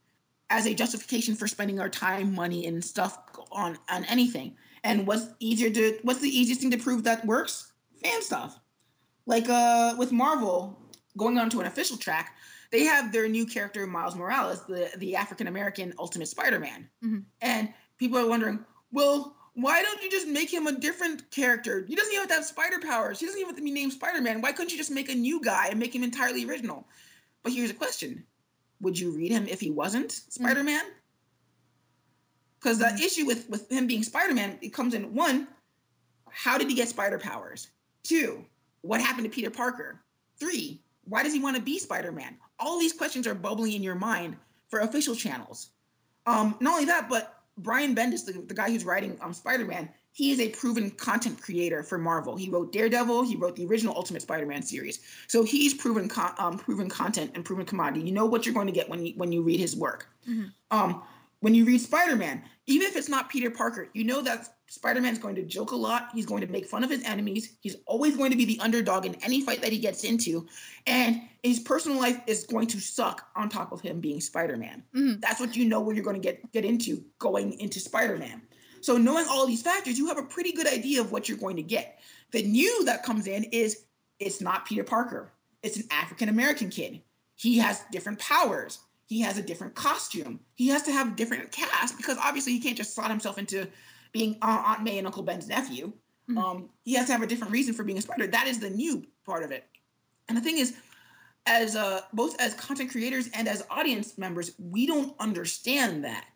as 0.50 0.66
a 0.66 0.74
justification 0.74 1.34
for 1.36 1.46
spending 1.46 1.78
our 1.80 1.88
time, 1.88 2.34
money, 2.34 2.66
and 2.66 2.84
stuff 2.84 3.18
on 3.52 3.78
on 3.88 4.04
anything. 4.06 4.56
And 4.82 5.06
what's 5.06 5.26
easier 5.38 5.70
to 5.70 5.98
what's 6.02 6.20
the 6.20 6.28
easiest 6.28 6.60
thing 6.60 6.70
to 6.72 6.78
prove 6.78 7.04
that 7.04 7.24
works? 7.24 7.72
Fan 8.02 8.22
stuff. 8.22 8.58
Like 9.26 9.48
uh 9.48 9.94
with 9.98 10.12
Marvel 10.12 10.76
going 11.16 11.38
on 11.38 11.50
to 11.50 11.60
an 11.60 11.66
official 11.66 11.96
track, 11.96 12.36
they 12.72 12.84
have 12.84 13.12
their 13.12 13.28
new 13.28 13.46
character 13.46 13.86
Miles 13.86 14.16
Morales, 14.16 14.64
the 14.66 14.90
the 14.98 15.16
African 15.16 15.46
American 15.46 15.92
Ultimate 15.98 16.28
Spider-Man. 16.28 16.88
Mhm. 17.04 17.24
And 17.40 17.72
people 17.98 18.18
are 18.18 18.26
wondering, 18.26 18.64
well, 18.90 19.36
why 19.54 19.82
don't 19.82 20.02
you 20.02 20.10
just 20.10 20.28
make 20.28 20.52
him 20.52 20.66
a 20.66 20.72
different 20.72 21.30
character? 21.30 21.84
He 21.86 21.96
doesn't 21.96 22.12
even 22.12 22.22
have 22.22 22.28
to 22.28 22.34
have 22.36 22.44
spider 22.44 22.78
powers. 22.78 23.18
He 23.18 23.26
doesn't 23.26 23.40
even 23.40 23.50
have 23.50 23.58
to 23.58 23.64
be 23.64 23.70
named 23.70 23.92
Spider-Man. 23.92 24.40
Why 24.40 24.52
couldn't 24.52 24.70
you 24.70 24.78
just 24.78 24.90
make 24.90 25.10
a 25.10 25.14
new 25.14 25.40
guy 25.42 25.68
and 25.68 25.78
make 25.78 25.94
him 25.94 26.04
entirely 26.04 26.44
original? 26.44 26.86
But 27.42 27.52
here's 27.52 27.70
a 27.70 27.74
question. 27.74 28.24
Would 28.80 28.98
you 28.98 29.10
read 29.10 29.32
him 29.32 29.46
if 29.48 29.60
he 29.60 29.70
wasn't 29.70 30.12
Spider-Man? 30.12 30.82
Because 32.60 32.78
the 32.78 32.94
issue 32.94 33.26
with, 33.26 33.48
with 33.48 33.70
him 33.70 33.86
being 33.86 34.02
Spider-Man, 34.02 34.58
it 34.62 34.72
comes 34.72 34.94
in 34.94 35.14
one, 35.14 35.48
how 36.28 36.56
did 36.56 36.68
he 36.68 36.76
get 36.76 36.88
spider 36.88 37.18
powers? 37.18 37.68
Two, 38.02 38.44
what 38.82 39.00
happened 39.00 39.24
to 39.24 39.30
Peter 39.30 39.50
Parker? 39.50 40.00
Three, 40.38 40.80
why 41.04 41.22
does 41.22 41.32
he 41.32 41.40
want 41.40 41.56
to 41.56 41.62
be 41.62 41.78
Spider-Man? 41.78 42.36
All 42.58 42.78
these 42.78 42.92
questions 42.92 43.26
are 43.26 43.34
bubbling 43.34 43.72
in 43.72 43.82
your 43.82 43.94
mind 43.94 44.36
for 44.68 44.80
official 44.80 45.16
channels. 45.16 45.70
Um, 46.26 46.54
not 46.60 46.74
only 46.74 46.84
that, 46.86 47.08
but 47.08 47.39
Brian 47.58 47.94
Bendis, 47.94 48.24
the, 48.24 48.32
the 48.32 48.54
guy 48.54 48.70
who's 48.70 48.84
writing 48.84 49.16
um, 49.20 49.32
Spider-Man, 49.32 49.88
he 50.12 50.32
is 50.32 50.40
a 50.40 50.48
proven 50.48 50.90
content 50.90 51.40
creator 51.40 51.82
for 51.82 51.98
Marvel. 51.98 52.36
He 52.36 52.50
wrote 52.50 52.72
Daredevil. 52.72 53.22
He 53.22 53.36
wrote 53.36 53.54
the 53.54 53.66
original 53.66 53.94
Ultimate 53.94 54.22
Spider-Man 54.22 54.62
series. 54.62 55.00
So 55.28 55.44
he's 55.44 55.74
proven 55.74 56.08
con- 56.08 56.34
um, 56.38 56.58
proven 56.58 56.88
content 56.88 57.32
and 57.34 57.44
proven 57.44 57.64
commodity. 57.64 58.06
You 58.06 58.12
know 58.12 58.26
what 58.26 58.44
you're 58.44 58.54
going 58.54 58.66
to 58.66 58.72
get 58.72 58.88
when 58.88 59.06
you 59.06 59.14
when 59.16 59.30
you 59.30 59.42
read 59.42 59.60
his 59.60 59.76
work. 59.76 60.08
Mhm. 60.28 60.52
Um, 60.70 61.02
when 61.40 61.54
you 61.54 61.64
read 61.64 61.80
Spider-Man, 61.80 62.42
even 62.66 62.86
if 62.86 62.96
it's 62.96 63.08
not 63.08 63.28
Peter 63.30 63.50
Parker, 63.50 63.88
you 63.94 64.04
know 64.04 64.22
that 64.22 64.48
Spider-Man's 64.68 65.18
going 65.18 65.34
to 65.34 65.42
joke 65.42 65.72
a 65.72 65.76
lot. 65.76 66.10
He's 66.14 66.26
going 66.26 66.42
to 66.42 66.46
make 66.46 66.66
fun 66.66 66.84
of 66.84 66.90
his 66.90 67.02
enemies. 67.02 67.56
He's 67.60 67.76
always 67.86 68.16
going 68.16 68.30
to 68.30 68.36
be 68.36 68.44
the 68.44 68.60
underdog 68.60 69.06
in 69.06 69.16
any 69.16 69.40
fight 69.40 69.62
that 69.62 69.72
he 69.72 69.78
gets 69.78 70.04
into. 70.04 70.46
And 70.86 71.22
his 71.42 71.58
personal 71.58 71.98
life 71.98 72.20
is 72.26 72.44
going 72.44 72.68
to 72.68 72.80
suck 72.80 73.26
on 73.34 73.48
top 73.48 73.72
of 73.72 73.80
him 73.80 74.00
being 74.00 74.20
Spider-Man. 74.20 74.84
Mm-hmm. 74.94 75.20
That's 75.20 75.40
what 75.40 75.56
you 75.56 75.64
know 75.64 75.80
when 75.80 75.96
you're 75.96 76.04
going 76.04 76.20
to 76.20 76.22
get 76.22 76.52
get 76.52 76.64
into 76.64 77.02
going 77.18 77.58
into 77.58 77.80
Spider-Man. 77.80 78.42
So 78.82 78.96
knowing 78.96 79.26
all 79.28 79.46
these 79.46 79.62
factors, 79.62 79.98
you 79.98 80.06
have 80.08 80.18
a 80.18 80.22
pretty 80.22 80.52
good 80.52 80.66
idea 80.66 81.00
of 81.00 81.10
what 81.12 81.28
you're 81.28 81.38
going 81.38 81.56
to 81.56 81.62
get. 81.62 81.98
The 82.30 82.42
new 82.42 82.84
that 82.84 83.02
comes 83.02 83.26
in 83.26 83.44
is 83.44 83.84
it's 84.20 84.40
not 84.40 84.66
Peter 84.66 84.84
Parker. 84.84 85.32
It's 85.62 85.78
an 85.78 85.84
African 85.90 86.28
American 86.28 86.70
kid. 86.70 87.00
He 87.34 87.58
has 87.58 87.82
different 87.90 88.18
powers. 88.18 88.78
He 89.10 89.22
has 89.22 89.38
a 89.38 89.42
different 89.42 89.74
costume. 89.74 90.38
He 90.54 90.68
has 90.68 90.84
to 90.84 90.92
have 90.92 91.08
a 91.08 91.16
different 91.16 91.50
cast 91.50 91.96
because 91.96 92.16
obviously 92.16 92.52
he 92.52 92.60
can't 92.60 92.76
just 92.76 92.94
slot 92.94 93.10
himself 93.10 93.38
into 93.38 93.66
being 94.12 94.38
Aunt 94.40 94.84
May 94.84 94.98
and 94.98 95.06
Uncle 95.06 95.24
Ben's 95.24 95.48
nephew. 95.48 95.92
Mm-hmm. 96.30 96.38
Um, 96.38 96.68
he 96.84 96.94
has 96.94 97.06
to 97.06 97.12
have 97.12 97.20
a 97.20 97.26
different 97.26 97.52
reason 97.52 97.74
for 97.74 97.82
being 97.82 97.98
a 97.98 98.02
spider. 98.02 98.28
That 98.28 98.46
is 98.46 98.60
the 98.60 98.70
new 98.70 99.04
part 99.26 99.42
of 99.42 99.50
it. 99.50 99.66
And 100.28 100.38
the 100.38 100.40
thing 100.40 100.58
is, 100.58 100.76
as 101.44 101.74
uh, 101.74 102.02
both 102.12 102.40
as 102.40 102.54
content 102.54 102.92
creators 102.92 103.28
and 103.34 103.48
as 103.48 103.66
audience 103.68 104.16
members, 104.16 104.52
we 104.60 104.86
don't 104.86 105.12
understand 105.18 106.04
that. 106.04 106.26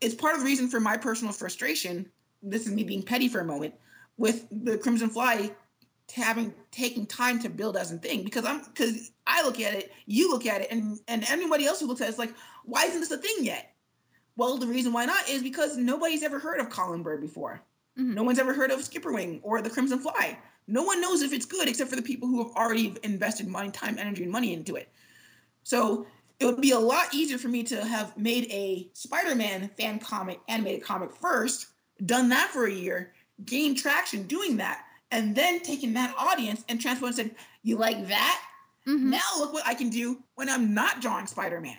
It's 0.00 0.14
part 0.14 0.34
of 0.34 0.40
the 0.40 0.46
reason 0.46 0.68
for 0.68 0.78
my 0.78 0.96
personal 0.96 1.32
frustration. 1.32 2.08
This 2.40 2.68
is 2.68 2.72
me 2.72 2.84
being 2.84 3.02
petty 3.02 3.26
for 3.26 3.40
a 3.40 3.44
moment 3.44 3.74
with 4.16 4.46
the 4.52 4.78
Crimson 4.78 5.10
Fly 5.10 5.50
having 6.10 6.54
taking 6.70 7.06
time 7.06 7.38
to 7.40 7.48
build 7.48 7.76
as 7.76 7.92
a 7.92 7.98
thing 7.98 8.22
because 8.24 8.44
I'm 8.44 8.62
because 8.64 9.12
I 9.26 9.42
look 9.42 9.60
at 9.60 9.74
it, 9.74 9.92
you 10.06 10.30
look 10.30 10.46
at 10.46 10.60
it, 10.60 10.68
and 10.70 10.98
and 11.08 11.24
anybody 11.28 11.66
else 11.66 11.80
who 11.80 11.86
looks 11.86 12.00
at 12.00 12.08
it 12.08 12.12
is 12.12 12.18
like, 12.18 12.34
why 12.64 12.84
isn't 12.84 13.00
this 13.00 13.10
a 13.10 13.18
thing 13.18 13.36
yet? 13.40 13.74
Well, 14.36 14.56
the 14.56 14.66
reason 14.66 14.92
why 14.92 15.04
not 15.04 15.28
is 15.28 15.42
because 15.42 15.76
nobody's 15.76 16.22
ever 16.22 16.38
heard 16.38 16.60
of 16.60 16.70
Collin 16.70 17.02
Byrd 17.02 17.20
before. 17.20 17.62
Mm-hmm. 17.98 18.14
No 18.14 18.22
one's 18.22 18.38
ever 18.38 18.54
heard 18.54 18.70
of 18.70 18.80
Skipperwing 18.80 19.40
or 19.42 19.60
the 19.60 19.70
Crimson 19.70 19.98
Fly. 19.98 20.38
No 20.66 20.82
one 20.82 21.00
knows 21.00 21.22
if 21.22 21.32
it's 21.32 21.46
good 21.46 21.68
except 21.68 21.90
for 21.90 21.96
the 21.96 22.02
people 22.02 22.28
who 22.28 22.42
have 22.44 22.54
already 22.56 22.96
invested 23.02 23.48
money, 23.48 23.70
time, 23.70 23.98
energy, 23.98 24.22
and 24.22 24.32
money 24.32 24.54
into 24.54 24.76
it. 24.76 24.88
So 25.64 26.06
it 26.38 26.46
would 26.46 26.60
be 26.60 26.70
a 26.70 26.78
lot 26.78 27.12
easier 27.12 27.38
for 27.38 27.48
me 27.48 27.62
to 27.64 27.84
have 27.84 28.16
made 28.16 28.46
a 28.50 28.88
Spider-Man 28.94 29.70
fan 29.76 29.98
comic, 29.98 30.40
animated 30.48 30.82
comic 30.82 31.12
first, 31.12 31.66
done 32.06 32.28
that 32.30 32.50
for 32.50 32.66
a 32.66 32.72
year, 32.72 33.12
gained 33.44 33.78
traction 33.78 34.22
doing 34.22 34.56
that, 34.58 34.84
and 35.10 35.34
then 35.34 35.60
taking 35.60 35.94
that 35.94 36.14
audience 36.18 36.64
and 36.68 36.80
transforming 36.80 37.18
and 37.18 37.28
said, 37.30 37.36
"You 37.62 37.76
like 37.76 38.08
that? 38.08 38.42
Mm-hmm. 38.86 39.10
Now 39.10 39.20
look 39.38 39.52
what 39.52 39.66
I 39.66 39.74
can 39.74 39.90
do 39.90 40.22
when 40.34 40.48
I'm 40.48 40.74
not 40.74 41.00
drawing 41.00 41.26
Spider-Man." 41.26 41.76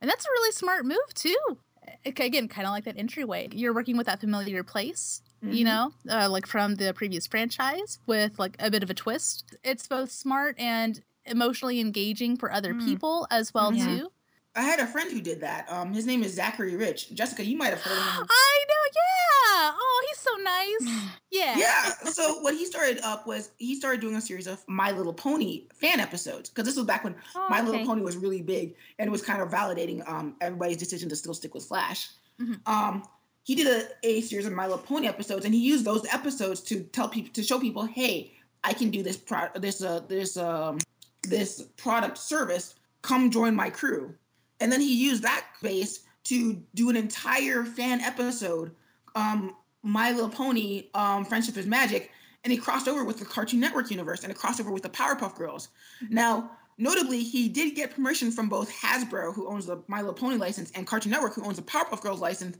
And 0.00 0.10
that's 0.10 0.24
a 0.24 0.30
really 0.30 0.52
smart 0.52 0.84
move 0.84 1.14
too 1.14 1.58
again, 2.04 2.48
kind 2.48 2.66
of 2.66 2.72
like 2.72 2.84
that 2.84 2.98
entryway. 2.98 3.48
You're 3.52 3.74
working 3.74 3.96
with 3.96 4.06
that 4.06 4.20
familiar 4.20 4.62
place, 4.62 5.22
mm-hmm. 5.42 5.54
you 5.54 5.64
know, 5.64 5.92
uh, 6.08 6.28
like 6.28 6.46
from 6.46 6.76
the 6.76 6.92
previous 6.94 7.26
franchise 7.26 7.98
with 8.06 8.38
like 8.38 8.56
a 8.58 8.70
bit 8.70 8.82
of 8.82 8.90
a 8.90 8.94
twist. 8.94 9.56
It's 9.64 9.86
both 9.86 10.10
smart 10.10 10.58
and 10.58 11.00
emotionally 11.24 11.80
engaging 11.80 12.36
for 12.36 12.52
other 12.52 12.74
mm. 12.74 12.84
people 12.84 13.26
as 13.30 13.54
well 13.54 13.72
yeah. 13.72 13.84
too. 13.84 14.12
I 14.54 14.62
had 14.62 14.80
a 14.80 14.86
friend 14.86 15.10
who 15.10 15.20
did 15.20 15.40
that. 15.40 15.66
Um, 15.70 15.94
his 15.94 16.04
name 16.04 16.22
is 16.22 16.34
Zachary 16.34 16.76
Rich. 16.76 17.14
Jessica, 17.14 17.44
you 17.44 17.56
might 17.56 17.70
have 17.70 17.80
heard 17.80 17.96
of 17.96 18.04
him. 18.04 18.26
I 18.30 18.64
know, 18.68 18.90
yeah. 18.94 19.72
Oh, 19.74 20.06
he's 20.08 20.18
so 20.18 20.36
nice. 20.42 21.08
Yeah. 21.30 21.56
Yeah. 21.56 21.92
So 22.12 22.40
what 22.40 22.52
he 22.54 22.66
started 22.66 23.00
up 23.02 23.26
was 23.26 23.52
he 23.56 23.74
started 23.74 24.02
doing 24.02 24.16
a 24.16 24.20
series 24.20 24.46
of 24.46 24.62
My 24.68 24.90
Little 24.92 25.14
Pony 25.14 25.62
fan 25.72 25.98
episodes 25.98 26.50
because 26.50 26.66
this 26.66 26.76
was 26.76 26.84
back 26.84 27.04
when 27.04 27.14
oh, 27.34 27.46
My 27.48 27.60
okay. 27.60 27.70
Little 27.70 27.86
Pony 27.86 28.02
was 28.02 28.18
really 28.18 28.42
big 28.42 28.74
and 28.98 29.08
it 29.08 29.10
was 29.10 29.22
kind 29.22 29.40
of 29.40 29.48
validating 29.48 30.06
um 30.06 30.36
everybody's 30.42 30.76
decision 30.76 31.08
to 31.08 31.16
still 31.16 31.32
stick 31.32 31.54
with 31.54 31.64
Flash. 31.64 32.10
Mm-hmm. 32.38 32.70
Um, 32.70 33.02
he 33.44 33.54
did 33.54 33.66
a, 33.66 33.88
a 34.06 34.20
series 34.20 34.44
of 34.44 34.52
My 34.52 34.66
Little 34.66 34.84
Pony 34.84 35.06
episodes 35.06 35.46
and 35.46 35.54
he 35.54 35.60
used 35.60 35.86
those 35.86 36.04
episodes 36.12 36.60
to 36.64 36.82
tell 36.82 37.08
people 37.08 37.32
to 37.32 37.42
show 37.42 37.58
people, 37.58 37.86
hey, 37.86 38.34
I 38.62 38.74
can 38.74 38.90
do 38.90 39.02
this 39.02 39.16
pro 39.16 39.48
this 39.54 39.82
uh 39.82 40.00
this 40.08 40.36
um 40.36 40.80
this 41.22 41.62
product 41.78 42.18
service. 42.18 42.74
Come 43.00 43.30
join 43.30 43.56
my 43.56 43.70
crew 43.70 44.14
and 44.62 44.70
then 44.70 44.80
he 44.80 44.94
used 44.94 45.24
that 45.24 45.44
base 45.60 46.04
to 46.24 46.62
do 46.74 46.88
an 46.88 46.96
entire 46.96 47.64
fan 47.64 48.00
episode, 48.00 48.70
um, 49.16 49.56
My 49.82 50.12
Little 50.12 50.30
Pony, 50.30 50.88
um, 50.94 51.24
Friendship 51.24 51.56
is 51.56 51.66
Magic, 51.66 52.12
and 52.44 52.52
he 52.52 52.58
crossed 52.58 52.86
over 52.86 53.04
with 53.04 53.18
the 53.18 53.24
Cartoon 53.24 53.58
Network 53.58 53.90
universe 53.90 54.22
and 54.22 54.30
it 54.30 54.38
crossed 54.38 54.60
over 54.60 54.70
with 54.70 54.84
the 54.84 54.88
Powerpuff 54.88 55.34
Girls. 55.34 55.68
Mm-hmm. 56.02 56.14
Now, 56.14 56.52
notably, 56.78 57.24
he 57.24 57.48
did 57.48 57.74
get 57.74 57.94
permission 57.94 58.30
from 58.30 58.48
both 58.48 58.72
Hasbro, 58.72 59.34
who 59.34 59.48
owns 59.48 59.66
the 59.66 59.82
My 59.88 59.98
Little 59.98 60.14
Pony 60.14 60.36
license, 60.36 60.70
and 60.76 60.86
Cartoon 60.86 61.10
Network, 61.10 61.34
who 61.34 61.44
owns 61.44 61.56
the 61.56 61.62
Powerpuff 61.62 62.00
Girls 62.00 62.20
license, 62.20 62.56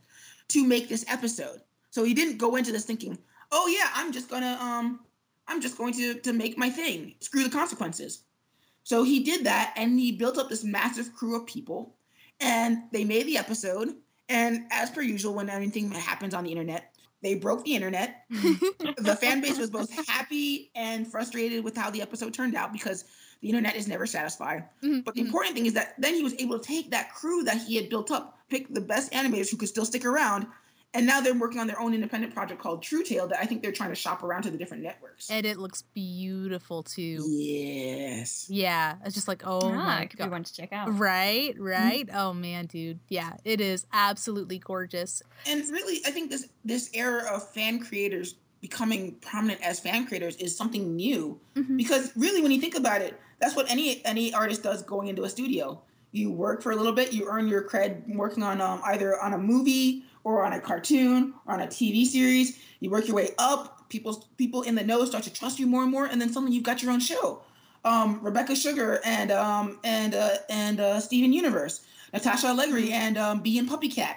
to 0.49 0.67
make 0.67 0.89
this 0.89 1.05
episode. 1.09 1.61
So 1.91 2.03
he 2.03 2.15
didn't 2.15 2.39
go 2.39 2.57
into 2.57 2.73
this 2.73 2.85
thinking, 2.85 3.17
"Oh 3.53 3.69
yeah, 3.69 3.91
I'm 3.95 4.13
just 4.13 4.29
gonna 4.29 4.59
um, 4.61 5.01
I'm 5.47 5.61
just 5.61 5.79
going 5.79 5.93
to 5.95 6.15
to 6.15 6.33
make 6.33 6.59
my 6.59 6.69
thing. 6.69 7.15
Screw 7.21 7.45
the 7.45 7.51
consequences." 7.51 8.25
So 8.85 9.05
he 9.05 9.23
did 9.23 9.45
that 9.45 9.75
and 9.77 9.99
he 9.99 10.13
built 10.13 10.39
up 10.39 10.49
this 10.49 10.65
massive 10.65 11.15
crew 11.15 11.37
of 11.37 11.47
people 11.47 11.95
and 12.41 12.79
they 12.93 13.05
made 13.05 13.27
the 13.27 13.39
episode. 13.39 13.95
And 14.29 14.65
as 14.71 14.91
per 14.91 15.03
usual, 15.03 15.35
when 15.35 15.49
anything 15.49 15.91
happens 15.91 16.35
on 16.35 16.45
the 16.45 16.51
internet, 16.51 16.95
they 17.23 17.35
broke 17.37 17.65
the 17.65 17.75
internet. 17.75 18.25
the 18.31 19.17
fan 19.21 19.41
base 19.41 19.59
was 19.59 19.71
both 19.71 19.91
happy 20.09 20.71
and 20.75 21.07
frustrated 21.07 21.63
with 21.63 21.77
how 21.77 21.91
the 21.91 22.03
episode 22.03 22.35
turned 22.35 22.57
out 22.57 22.73
because 22.73 23.05
the 23.41 23.49
internet 23.49 23.77
is 23.77 23.87
never 23.87 24.07
satisfied. 24.07 24.65
Mm-hmm. 24.83 25.01
But 25.01 25.15
the 25.15 25.21
important 25.21 25.55
thing 25.55 25.67
is 25.67 25.75
that 25.75 25.95
then 25.99 26.15
he 26.15 26.23
was 26.23 26.35
able 26.39 26.59
to 26.59 26.67
take 26.67 26.91
that 26.91 27.15
crew 27.15 27.45
that 27.45 27.59
he 27.59 27.77
had 27.77 27.89
built 27.89 28.11
up, 28.11 28.39
pick 28.49 28.73
the 28.73 28.81
best 28.81 29.13
animators 29.13 29.51
who 29.51 29.57
could 29.57 29.69
still 29.69 29.85
stick 29.85 30.05
around, 30.05 30.47
and 30.95 31.07
now 31.07 31.21
they're 31.21 31.35
working 31.35 31.59
on 31.59 31.67
their 31.67 31.81
own 31.81 31.95
independent 31.95 32.35
project 32.35 32.61
called 32.61 32.83
TrueTail 32.83 33.31
that 33.31 33.39
I 33.41 33.47
think 33.47 33.63
they're 33.63 33.73
trying 33.73 33.91
to 33.91 33.95
shop 33.95 34.23
around 34.23 34.43
to 34.43 34.51
the 34.51 34.59
different 34.59 34.83
networks. 34.83 35.31
And 35.31 35.47
it 35.47 35.57
looks 35.57 35.83
beautiful 35.95 36.83
too. 36.83 37.25
Yes. 37.29 38.47
Yeah. 38.51 38.97
It's 39.05 39.15
just 39.15 39.29
like, 39.29 39.43
oh 39.47 39.61
ah, 39.63 39.71
my 39.71 40.07
could 40.07 40.19
God. 40.19 40.27
be 40.27 40.31
one 40.31 40.45
to 40.45 40.55
check 40.55 40.73
out. 40.73 40.99
Right, 40.99 41.55
mm-hmm. 41.55 41.63
right. 41.63 42.07
Mm-hmm. 42.07 42.17
Oh 42.17 42.35
man, 42.35 42.67
dude. 42.67 43.01
Yeah, 43.09 43.35
it 43.45 43.61
is 43.61 43.87
absolutely 43.93 44.59
gorgeous. 44.59 45.23
And 45.47 45.63
really, 45.71 46.01
I 46.07 46.11
think 46.11 46.31
this 46.31 46.49
this 46.65 46.91
era 46.93 47.25
of 47.33 47.49
fan 47.51 47.81
creators 47.81 48.37
becoming 48.61 49.17
prominent 49.17 49.61
as 49.63 49.81
fan 49.81 50.07
creators 50.07 50.37
is 50.37 50.57
something 50.57 50.95
new. 50.95 51.41
Mm-hmm. 51.57 51.77
Because 51.77 52.13
really 52.17 52.43
when 52.43 52.53
you 52.53 52.61
think 52.61 52.77
about 52.77 53.01
it, 53.01 53.19
that's 53.41 53.57
what 53.57 53.71
any 53.71 54.05
any 54.05 54.35
artist 54.35 54.63
does 54.63 54.83
going 54.83 55.09
into 55.09 55.25
a 55.25 55.29
studio. 55.31 55.81
You 56.13 56.31
work 56.31 56.63
for 56.63 56.73
a 56.73 56.77
little 56.77 56.93
bit, 56.93 57.15
you 57.15 57.27
earn 57.27 57.49
your 57.49 57.67
cred 57.67 58.03
working 58.15 58.43
on 58.43 58.61
um, 58.61 58.83
either 58.85 59.19
on 59.19 59.33
a 59.33 59.39
movie 59.39 60.05
or 60.25 60.45
on 60.45 60.53
a 60.53 60.61
cartoon 60.61 61.35
or 61.47 61.55
on 61.55 61.61
a 61.61 61.67
TV 61.67 62.05
series. 62.05 62.59
You 62.81 62.91
work 62.91 63.07
your 63.07 63.17
way 63.17 63.31
up. 63.39 63.89
People 63.89 64.27
people 64.37 64.63
in 64.63 64.75
the 64.75 64.85
know 64.85 65.05
start 65.05 65.25
to 65.25 65.33
trust 65.33 65.59
you 65.59 65.67
more 65.67 65.83
and 65.83 65.91
more, 65.91 66.07
and 66.07 66.21
then 66.21 66.33
suddenly 66.33 66.55
you've 66.55 66.65
got 66.65 66.83
your 66.83 66.93
own 66.93 67.01
show. 67.01 67.43
Um, 67.85 68.21
Rebecca 68.23 68.55
Sugar 68.55 69.01
and 69.05 69.31
um, 69.31 69.79
and 69.85 70.15
uh, 70.15 70.37
and 70.49 70.81
uh, 70.81 71.01
Steven 71.01 71.33
Universe, 71.33 71.85
Natasha 72.13 72.49
Allegri 72.49 72.93
and 72.93 73.19
um, 73.19 73.41
Bee 73.41 73.59
and 73.59 73.69
Puppy 73.69 73.89
Cat. 73.89 74.17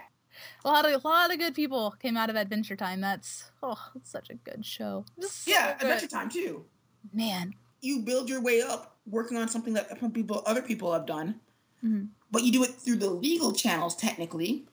A 0.63 0.67
lot 0.67 0.85
of 0.85 1.03
a 1.03 1.07
lot 1.07 1.31
of 1.31 1.39
good 1.39 1.53
people 1.53 1.93
came 1.99 2.15
out 2.15 2.29
of 2.29 2.35
Adventure 2.35 2.75
Time. 2.75 3.01
That's 3.01 3.51
oh, 3.61 3.79
it's 3.95 4.11
such 4.11 4.29
a 4.29 4.35
good 4.35 4.65
show. 4.65 5.05
So 5.19 5.51
yeah, 5.51 5.73
good. 5.73 5.83
Adventure 5.83 6.07
Time 6.07 6.29
too. 6.29 6.65
Man, 7.13 7.53
you 7.81 7.99
build 7.99 8.29
your 8.29 8.41
way 8.41 8.61
up 8.61 8.95
working 9.07 9.37
on 9.37 9.49
something 9.49 9.73
that 9.73 10.13
people 10.13 10.41
other 10.45 10.61
people 10.61 10.93
have 10.93 11.05
done, 11.05 11.39
mm-hmm. 11.83 12.05
but 12.31 12.43
you 12.43 12.51
do 12.51 12.63
it 12.63 12.71
through 12.71 12.95
the 12.95 13.09
legal 13.09 13.51
channels 13.51 13.95
technically 13.95 14.65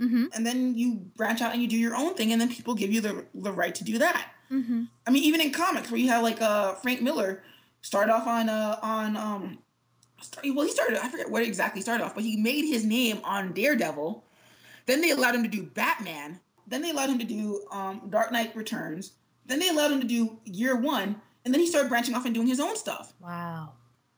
Mm-hmm. 0.00 0.26
And 0.34 0.44
then 0.44 0.76
you 0.76 0.94
branch 1.16 1.40
out 1.40 1.52
and 1.52 1.62
you 1.62 1.68
do 1.68 1.76
your 1.76 1.94
own 1.94 2.14
thing, 2.14 2.32
and 2.32 2.40
then 2.40 2.48
people 2.48 2.74
give 2.74 2.92
you 2.92 3.00
the, 3.00 3.24
the 3.34 3.52
right 3.52 3.74
to 3.74 3.84
do 3.84 3.98
that. 3.98 4.30
Mm-hmm. 4.50 4.84
I 5.06 5.10
mean, 5.10 5.24
even 5.24 5.40
in 5.40 5.52
comics, 5.52 5.90
where 5.90 6.00
you 6.00 6.08
have 6.08 6.22
like 6.22 6.40
uh, 6.42 6.74
Frank 6.74 7.00
Miller 7.00 7.42
start 7.82 8.10
off 8.10 8.26
on 8.26 8.48
uh, 8.48 8.78
on 8.82 9.16
um, 9.16 9.58
start, 10.20 10.46
well, 10.54 10.66
he 10.66 10.72
started 10.72 10.98
I 10.98 11.08
forget 11.08 11.30
what 11.30 11.42
exactly 11.42 11.78
he 11.78 11.82
started 11.82 12.04
off, 12.04 12.14
but 12.14 12.24
he 12.24 12.36
made 12.36 12.66
his 12.66 12.84
name 12.84 13.20
on 13.24 13.52
Daredevil. 13.52 14.24
Then 14.86 15.00
they 15.00 15.10
allowed 15.10 15.34
him 15.34 15.42
to 15.44 15.48
do 15.48 15.62
Batman. 15.62 16.40
Then 16.66 16.82
they 16.82 16.90
allowed 16.90 17.10
him 17.10 17.18
to 17.18 17.24
do 17.24 17.64
um, 17.70 18.02
Dark 18.10 18.32
Knight 18.32 18.54
Returns. 18.56 19.12
Then 19.46 19.58
they 19.58 19.68
allowed 19.68 19.92
him 19.92 20.00
to 20.00 20.06
do 20.06 20.38
Year 20.44 20.76
One, 20.76 21.20
and 21.44 21.54
then 21.54 21.60
he 21.60 21.66
started 21.66 21.88
branching 21.88 22.14
off 22.14 22.24
and 22.24 22.34
doing 22.34 22.46
his 22.46 22.60
own 22.60 22.76
stuff. 22.76 23.12
Wow. 23.20 23.72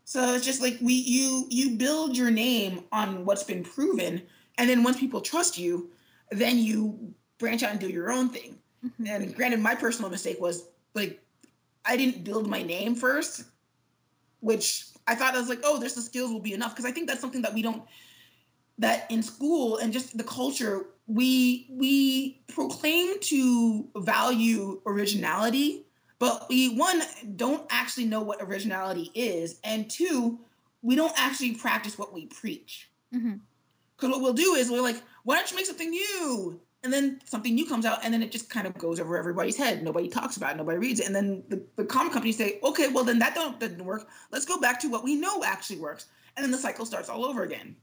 So 0.04 0.34
it's 0.34 0.44
just 0.44 0.62
like 0.62 0.78
we 0.80 0.94
you 0.94 1.46
you 1.50 1.76
build 1.76 2.16
your 2.16 2.30
name 2.30 2.84
on 2.92 3.24
what's 3.24 3.42
been 3.42 3.64
proven 3.64 4.22
and 4.58 4.68
then 4.68 4.82
once 4.82 4.98
people 4.98 5.20
trust 5.20 5.58
you, 5.58 5.90
then 6.30 6.58
you 6.58 7.14
branch 7.38 7.62
out 7.62 7.70
and 7.70 7.80
do 7.80 7.88
your 7.88 8.10
own 8.10 8.28
thing. 8.28 8.58
Mm-hmm. 8.84 9.06
And 9.06 9.34
granted, 9.34 9.60
my 9.60 9.74
personal 9.74 10.10
mistake 10.10 10.40
was 10.40 10.68
like 10.94 11.20
I 11.84 11.96
didn't 11.96 12.24
build 12.24 12.48
my 12.48 12.62
name 12.62 12.94
first, 12.94 13.44
which 14.40 14.86
I 15.06 15.14
thought 15.14 15.34
I 15.34 15.38
was 15.38 15.48
like, 15.48 15.60
oh, 15.64 15.78
there's 15.78 15.94
the 15.94 16.02
skills 16.02 16.32
will 16.32 16.40
be 16.40 16.52
enough. 16.52 16.72
Because 16.72 16.84
I 16.84 16.92
think 16.92 17.08
that's 17.08 17.20
something 17.20 17.42
that 17.42 17.54
we 17.54 17.62
don't 17.62 17.82
that 18.78 19.10
in 19.10 19.22
school 19.22 19.78
and 19.78 19.92
just 19.92 20.18
the 20.18 20.24
culture, 20.24 20.86
we 21.06 21.66
we 21.70 22.42
proclaim 22.48 23.18
to 23.20 23.88
value 23.96 24.80
originality, 24.86 25.86
but 26.18 26.46
we 26.48 26.74
one 26.74 27.02
don't 27.36 27.66
actually 27.70 28.06
know 28.06 28.22
what 28.22 28.42
originality 28.42 29.10
is, 29.14 29.60
and 29.64 29.88
two, 29.88 30.40
we 30.82 30.96
don't 30.96 31.14
actually 31.16 31.54
practice 31.54 31.98
what 31.98 32.12
we 32.12 32.26
preach. 32.26 32.90
Mm-hmm. 33.14 33.34
Because 33.96 34.10
what 34.10 34.22
we'll 34.22 34.32
do 34.32 34.54
is 34.54 34.70
we're 34.70 34.82
like, 34.82 35.02
why 35.24 35.36
don't 35.36 35.50
you 35.50 35.56
make 35.56 35.66
something 35.66 35.90
new? 35.90 36.60
And 36.82 36.92
then 36.92 37.20
something 37.24 37.54
new 37.54 37.66
comes 37.66 37.84
out, 37.84 38.04
and 38.04 38.14
then 38.14 38.22
it 38.22 38.30
just 38.30 38.48
kind 38.48 38.66
of 38.66 38.76
goes 38.78 39.00
over 39.00 39.16
everybody's 39.16 39.56
head. 39.56 39.82
Nobody 39.82 40.08
talks 40.08 40.36
about 40.36 40.52
it, 40.52 40.56
nobody 40.56 40.78
reads 40.78 41.00
it. 41.00 41.06
And 41.06 41.16
then 41.16 41.42
the, 41.48 41.64
the 41.74 41.84
comic 41.84 42.12
companies 42.12 42.36
say, 42.36 42.60
okay, 42.62 42.88
well, 42.88 43.02
then 43.02 43.18
that 43.18 43.34
don't, 43.34 43.58
didn't 43.58 43.84
work. 43.84 44.06
Let's 44.30 44.44
go 44.44 44.60
back 44.60 44.78
to 44.80 44.88
what 44.88 45.02
we 45.02 45.16
know 45.16 45.42
actually 45.42 45.78
works. 45.78 46.06
And 46.36 46.44
then 46.44 46.52
the 46.52 46.58
cycle 46.58 46.86
starts 46.86 47.08
all 47.08 47.24
over 47.24 47.42
again. 47.42 47.74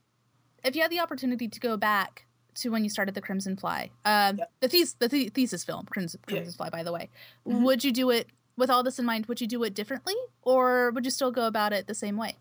If 0.63 0.75
you 0.75 0.81
had 0.81 0.91
the 0.91 0.99
opportunity 0.99 1.49
to 1.49 1.59
go 1.59 1.75
back 1.75 2.25
to 2.55 2.69
when 2.69 2.83
you 2.83 2.89
started 2.89 3.15
the 3.15 3.21
Crimson 3.21 3.57
Fly, 3.57 3.89
um, 4.05 4.37
yep. 4.37 4.51
the, 4.61 4.69
thes- 4.69 4.95
the 4.99 5.09
th- 5.09 5.33
thesis 5.33 5.63
film, 5.65 5.85
Crimson, 5.87 6.21
Crimson 6.25 6.45
yes. 6.45 6.55
Fly, 6.55 6.69
by 6.69 6.83
the 6.83 6.93
way, 6.93 7.09
mm-hmm. 7.45 7.63
would 7.63 7.83
you 7.83 7.91
do 7.91 8.11
it 8.11 8.27
with 8.55 8.69
all 8.69 8.83
this 8.83 8.99
in 8.99 9.05
mind? 9.05 9.25
Would 9.25 9.41
you 9.41 9.47
do 9.47 9.63
it 9.63 9.73
differently, 9.73 10.15
or 10.43 10.91
would 10.91 11.03
you 11.03 11.11
still 11.11 11.31
go 11.31 11.47
about 11.47 11.73
it 11.73 11.87
the 11.87 11.95
same 11.95 12.15
way? 12.15 12.37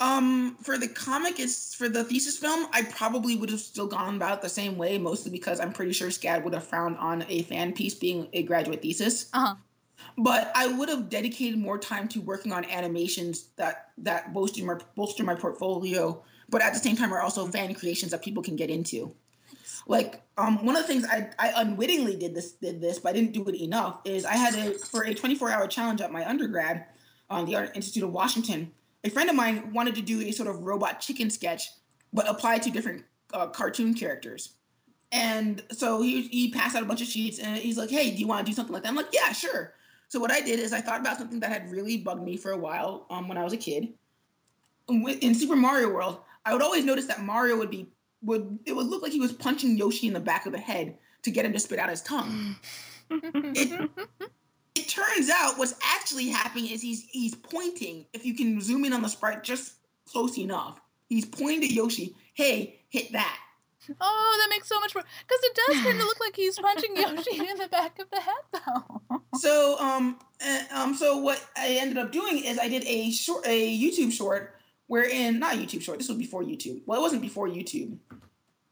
Um, 0.00 0.56
for 0.60 0.76
the 0.76 0.88
comic, 0.88 1.38
it's 1.38 1.74
for 1.74 1.88
the 1.88 2.02
thesis 2.02 2.36
film. 2.36 2.66
I 2.72 2.82
probably 2.82 3.36
would 3.36 3.50
have 3.50 3.60
still 3.60 3.86
gone 3.86 4.16
about 4.16 4.42
the 4.42 4.48
same 4.48 4.76
way, 4.76 4.98
mostly 4.98 5.30
because 5.30 5.60
I'm 5.60 5.72
pretty 5.72 5.92
sure 5.92 6.08
SCAD 6.08 6.42
would 6.42 6.52
have 6.52 6.64
frowned 6.66 6.96
on 6.98 7.24
a 7.28 7.42
fan 7.42 7.72
piece 7.72 7.94
being 7.94 8.28
a 8.32 8.42
graduate 8.42 8.82
thesis. 8.82 9.30
Uh 9.32 9.46
huh. 9.46 9.54
But 10.18 10.52
I 10.54 10.66
would 10.66 10.88
have 10.88 11.08
dedicated 11.08 11.58
more 11.58 11.78
time 11.78 12.08
to 12.08 12.20
working 12.20 12.52
on 12.52 12.64
animations 12.64 13.48
that 13.56 13.90
that 13.98 14.32
bolster 14.32 14.64
my 14.64 14.74
bolster 14.96 15.22
my 15.22 15.34
portfolio, 15.34 16.22
but 16.48 16.60
at 16.60 16.72
the 16.72 16.78
same 16.80 16.96
time 16.96 17.12
are 17.12 17.20
also 17.20 17.46
fan 17.46 17.72
creations 17.74 18.10
that 18.10 18.22
people 18.22 18.42
can 18.42 18.56
get 18.56 18.70
into. 18.70 19.14
Like 19.86 20.22
um, 20.38 20.64
one 20.64 20.76
of 20.76 20.82
the 20.82 20.88
things 20.88 21.06
I, 21.06 21.30
I 21.38 21.52
unwittingly 21.56 22.16
did 22.16 22.34
this 22.34 22.52
did 22.52 22.80
this, 22.80 22.98
but 22.98 23.10
I 23.10 23.12
didn't 23.12 23.32
do 23.32 23.44
it 23.48 23.60
enough. 23.60 24.00
Is 24.04 24.24
I 24.24 24.34
had 24.34 24.54
a 24.54 24.72
for 24.78 25.04
a 25.04 25.14
24 25.14 25.50
hour 25.50 25.68
challenge 25.68 26.00
at 26.00 26.10
my 26.10 26.28
undergrad 26.28 26.86
on 27.30 27.46
the 27.46 27.56
Art 27.56 27.72
Institute 27.74 28.02
of 28.02 28.12
Washington 28.12 28.72
a 29.04 29.10
friend 29.10 29.30
of 29.30 29.36
mine 29.36 29.72
wanted 29.72 29.94
to 29.96 30.02
do 30.02 30.20
a 30.22 30.32
sort 30.32 30.48
of 30.48 30.62
robot 30.62 31.00
chicken 31.00 31.30
sketch, 31.30 31.68
but 32.12 32.28
apply 32.28 32.58
to 32.58 32.70
different 32.70 33.04
uh, 33.32 33.46
cartoon 33.48 33.94
characters. 33.94 34.54
And 35.12 35.62
so 35.70 36.02
he, 36.02 36.22
he 36.22 36.50
passed 36.50 36.74
out 36.74 36.82
a 36.82 36.86
bunch 36.86 37.00
of 37.00 37.06
sheets 37.06 37.38
and 37.38 37.56
he's 37.56 37.78
like, 37.78 37.90
hey, 37.90 38.10
do 38.10 38.16
you 38.16 38.26
want 38.26 38.44
to 38.44 38.50
do 38.50 38.54
something 38.54 38.72
like 38.72 38.82
that? 38.82 38.88
I'm 38.88 38.96
like, 38.96 39.12
yeah, 39.12 39.30
sure. 39.32 39.74
So 40.08 40.18
what 40.18 40.32
I 40.32 40.40
did 40.40 40.58
is 40.58 40.72
I 40.72 40.80
thought 40.80 41.00
about 41.00 41.18
something 41.18 41.40
that 41.40 41.50
had 41.50 41.70
really 41.70 41.98
bugged 41.98 42.22
me 42.22 42.36
for 42.36 42.50
a 42.50 42.56
while 42.56 43.06
um, 43.10 43.28
when 43.28 43.38
I 43.38 43.44
was 43.44 43.52
a 43.52 43.58
kid. 43.58 43.92
In 44.88 45.34
Super 45.34 45.56
Mario 45.56 45.88
World, 45.90 46.20
I 46.44 46.52
would 46.52 46.62
always 46.62 46.84
notice 46.84 47.06
that 47.06 47.22
Mario 47.22 47.56
would 47.56 47.70
be 47.70 47.88
would 48.22 48.58
it 48.64 48.74
would 48.74 48.86
look 48.86 49.02
like 49.02 49.12
he 49.12 49.20
was 49.20 49.32
punching 49.32 49.76
Yoshi 49.76 50.06
in 50.06 50.12
the 50.12 50.20
back 50.20 50.46
of 50.46 50.52
the 50.52 50.58
head 50.58 50.96
to 51.22 51.30
get 51.30 51.44
him 51.44 51.52
to 51.52 51.58
spit 51.58 51.78
out 51.78 51.90
his 51.90 52.02
tongue. 52.02 52.56
it, 53.10 53.90
it 54.74 54.88
turns 54.88 55.30
out 55.30 55.58
what's 55.58 55.74
actually 55.82 56.28
happening 56.28 56.70
is 56.70 56.82
he's 56.82 57.04
he's 57.04 57.34
pointing. 57.34 58.06
If 58.12 58.24
you 58.24 58.34
can 58.34 58.60
zoom 58.60 58.84
in 58.84 58.92
on 58.92 59.02
the 59.02 59.08
sprite 59.08 59.44
just 59.44 59.74
close 60.06 60.36
enough, 60.38 60.80
he's 61.08 61.24
pointing 61.24 61.60
to 61.62 61.72
Yoshi. 61.72 62.16
Hey, 62.34 62.80
hit 62.88 63.12
that. 63.12 63.38
Oh, 64.00 64.38
that 64.40 64.48
makes 64.50 64.68
so 64.68 64.80
much 64.80 64.94
more 64.94 65.04
because 65.26 65.40
it 65.42 65.54
does 65.66 65.82
kind 65.82 66.00
of 66.00 66.06
look 66.06 66.20
like 66.20 66.34
he's 66.34 66.58
punching 66.60 66.96
Yoshi 66.96 67.38
in 67.38 67.58
the 67.58 67.68
back 67.70 67.98
of 67.98 68.10
the 68.10 68.20
head, 68.20 68.34
though. 68.52 69.20
so, 69.38 69.78
um, 69.78 70.18
uh, 70.44 70.62
um, 70.72 70.94
so 70.94 71.18
what 71.18 71.44
I 71.56 71.76
ended 71.80 71.98
up 71.98 72.10
doing 72.10 72.38
is 72.38 72.58
I 72.58 72.68
did 72.68 72.84
a 72.84 73.10
short, 73.10 73.46
a 73.46 73.78
YouTube 73.78 74.12
short, 74.12 74.54
wherein 74.86 75.38
not 75.38 75.56
YouTube 75.56 75.82
short. 75.82 75.98
This 75.98 76.08
was 76.08 76.18
before 76.18 76.42
YouTube. 76.42 76.82
Well, 76.86 76.98
it 76.98 77.02
wasn't 77.02 77.22
before 77.22 77.46
YouTube, 77.46 77.98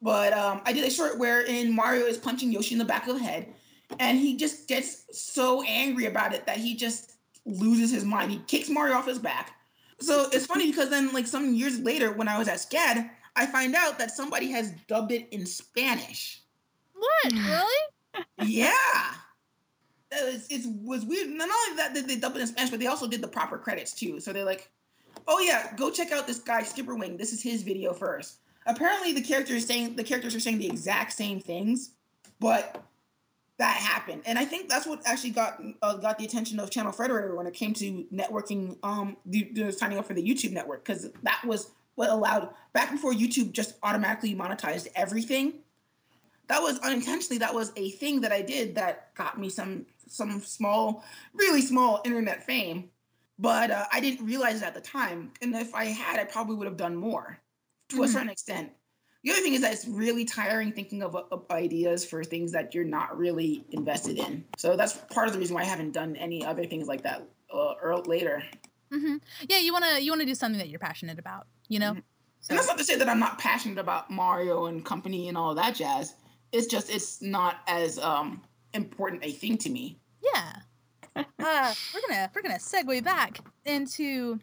but 0.01 0.33
um, 0.33 0.63
I 0.65 0.73
did 0.73 0.85
a 0.85 0.91
short 0.91 1.19
wherein 1.19 1.75
Mario 1.75 2.07
is 2.07 2.17
punching 2.17 2.51
Yoshi 2.51 2.75
in 2.75 2.79
the 2.79 2.85
back 2.85 3.07
of 3.07 3.19
the 3.19 3.23
head, 3.23 3.55
and 3.99 4.19
he 4.19 4.37
just 4.37 4.69
gets 4.69 5.05
so 5.13 5.63
angry 5.63 6.07
about 6.07 6.35
it 6.35 6.47
that 6.47 6.57
he 6.59 6.77
just 6.77 7.13
loses 7.45 7.91
his 7.91 8.05
mind. 8.05 8.31
He 8.31 8.39
kicks 8.47 8.69
Mario 8.69 8.95
off 8.95 9.07
his 9.07 9.19
back. 9.19 9.55
So 10.01 10.29
it's 10.33 10.47
funny 10.47 10.71
because 10.71 10.91
then, 10.91 11.13
like 11.13 11.27
some 11.27 11.55
years 11.55 11.79
later, 11.81 12.13
when 12.13 12.29
I 12.29 12.39
was 12.39 12.49
at 12.49 12.59
SCAD, 12.59 13.09
I 13.37 13.47
find 13.47 13.75
out 13.75 13.99
that 13.99 14.11
somebody 14.11 14.51
has 14.51 14.73
dubbed 14.89 15.13
it 15.13 15.29
in 15.31 15.47
Spanish. 15.47 16.43
What? 16.95 17.33
Really? 18.13 18.53
yeah. 18.53 18.75
It 20.11 20.67
was 20.85 21.07
weird. 21.07 21.31
Not 21.31 21.49
only 21.49 21.77
that 21.79 21.95
did 21.95 22.07
they 22.07 22.17
dub 22.17 22.37
it 22.37 22.43
in 22.43 22.47
Spanish, 22.47 22.71
but 22.71 22.79
they 22.79 22.89
also 22.89 23.09
did 23.09 23.23
the 23.23 23.29
proper 23.29 23.57
credits 23.57 23.95
too. 23.95 24.21
So 24.21 24.35
they're 24.35 24.45
like, 24.45 24.71
"Oh 25.27 25.39
yeah, 25.39 25.73
go 25.77 25.91
check 25.91 26.13
out 26.13 26.27
this 26.27 26.39
guy 26.39 26.61
Skipperwing. 26.61 27.17
This 27.17 27.33
is 27.33 27.43
his 27.43 27.63
video 27.63 27.95
first. 27.95 28.41
Apparently, 28.67 29.15
the 29.15 29.23
characters 29.23 29.65
saying 29.65 29.97
the 29.97 30.05
characters 30.05 30.35
are 30.35 30.41
saying 30.41 30.59
the 30.59 30.67
exact 30.67 31.13
same 31.13 31.41
things, 31.41 31.93
but 32.39 32.85
that 33.63 33.77
happened, 33.77 34.23
and 34.27 34.41
I 34.41 34.45
think 34.45 34.69
that's 34.69 34.89
what 34.89 35.03
actually 35.07 35.31
got 35.31 35.63
uh, 35.83 35.95
got 35.95 36.19
the 36.19 36.25
attention 36.25 36.59
of 36.59 36.69
Channel 36.69 36.91
Frederator 36.91 37.37
when 37.37 37.47
it 37.47 37.55
came 37.55 37.73
to 37.75 38.05
networking, 38.13 38.77
um, 38.83 39.17
the, 39.25 39.53
the 39.53 39.71
signing 39.71 39.99
up 39.99 40.05
for 40.05 40.15
the 40.15 40.23
YouTube 40.23 40.51
network 40.51 40.85
because 40.85 41.09
that 41.23 41.45
was 41.47 41.71
what 41.95 42.11
allowed 42.11 42.49
back 42.73 42.91
before 42.91 43.13
YouTube 43.13 43.53
just 43.53 43.77
automatically 43.85 44.35
monetized 44.35 44.89
everything. 44.97 45.61
That 46.49 46.61
was 46.61 46.81
unintentionally 46.81 47.39
that 47.39 47.55
was 47.55 47.71
a 47.77 47.91
thing 47.91 48.21
that 48.23 48.33
I 48.33 48.43
did 48.43 48.75
that 48.75 49.15
got 49.15 49.39
me 49.39 49.49
some 49.49 49.87
some 50.09 50.41
small, 50.41 51.05
really 51.33 51.63
small 51.63 52.03
internet 52.05 52.43
fame, 52.43 52.91
but 53.39 53.71
uh, 53.71 53.85
I 53.93 54.01
didn't 54.01 54.27
realize 54.27 54.61
it 54.61 54.65
at 54.65 54.75
the 54.75 54.81
time. 54.81 55.31
And 55.41 55.55
if 55.55 55.73
I 55.73 55.85
had, 55.85 56.19
I 56.19 56.25
probably 56.25 56.57
would 56.57 56.67
have 56.67 56.77
done 56.77 56.97
more 56.97 57.39
to 57.91 57.95
mm-hmm. 57.95 58.05
a 58.05 58.09
certain 58.09 58.29
extent. 58.29 58.73
The 59.25 59.31
other 59.31 59.41
thing 59.41 59.55
is 59.55 59.61
that 59.61 59.73
it's 59.73 59.87
really 59.87 60.25
tiring 60.25 60.73
thinking 60.73 61.03
of, 61.03 61.15
of, 61.15 61.45
ideas 61.51 62.05
for 62.05 62.25
things 62.25 62.51
that 62.53 62.75
you're 62.75 62.85
not 62.85 63.17
really 63.17 63.65
invested 63.71 64.19
in. 64.19 64.45
So 64.59 64.77
that's 64.77 64.95
part 65.13 65.29
of 65.29 65.33
the 65.33 65.39
reason 65.39 65.55
why 65.55 65.63
I 65.63 65.67
haven't 65.67 65.93
done 65.93 66.17
any 66.17 66.45
other 66.45 66.65
things 66.65 66.89
like 66.89 67.03
that 67.03 67.29
uh, 67.55 67.75
early, 67.81 68.03
later. 68.07 68.43
Mm-hmm. 68.93 69.17
Yeah, 69.49 69.59
you 69.59 69.73
wanna 69.73 69.99
you 70.01 70.11
wanna 70.11 70.27
do 70.27 70.35
something 70.35 70.59
that 70.59 70.69
you're 70.69 70.81
passionate 70.81 71.19
about, 71.19 71.47
you 71.69 71.79
know. 71.79 71.93
Mm-hmm. 71.93 72.01
So. 72.41 72.51
And 72.51 72.59
that's 72.59 72.67
not 72.67 72.79
to 72.79 72.85
say 72.85 72.97
that 72.97 73.09
I'm 73.09 73.21
not 73.21 73.39
passionate 73.39 73.79
about 73.79 74.11
Mario 74.11 74.67
and 74.67 74.85
company 74.85 75.29
and 75.29 75.39
all 75.39 75.55
that 75.55 75.77
jazz. 75.77 76.15
It's 76.51 76.67
just 76.67 76.91
it's 76.91 77.23
not 77.23 77.61
as 77.69 78.01
um, 78.01 78.43
important 78.75 79.25
a 79.25 79.31
thing 79.31 79.57
to 79.59 79.71
me. 79.71 79.99
Yeah. 80.23 80.53
Uh, 81.45 81.75
we're 81.93 82.01
gonna 82.09 82.31
we're 82.35 82.41
gonna 82.41 82.55
segue 82.55 83.05
back 83.05 83.41
into 83.67 84.39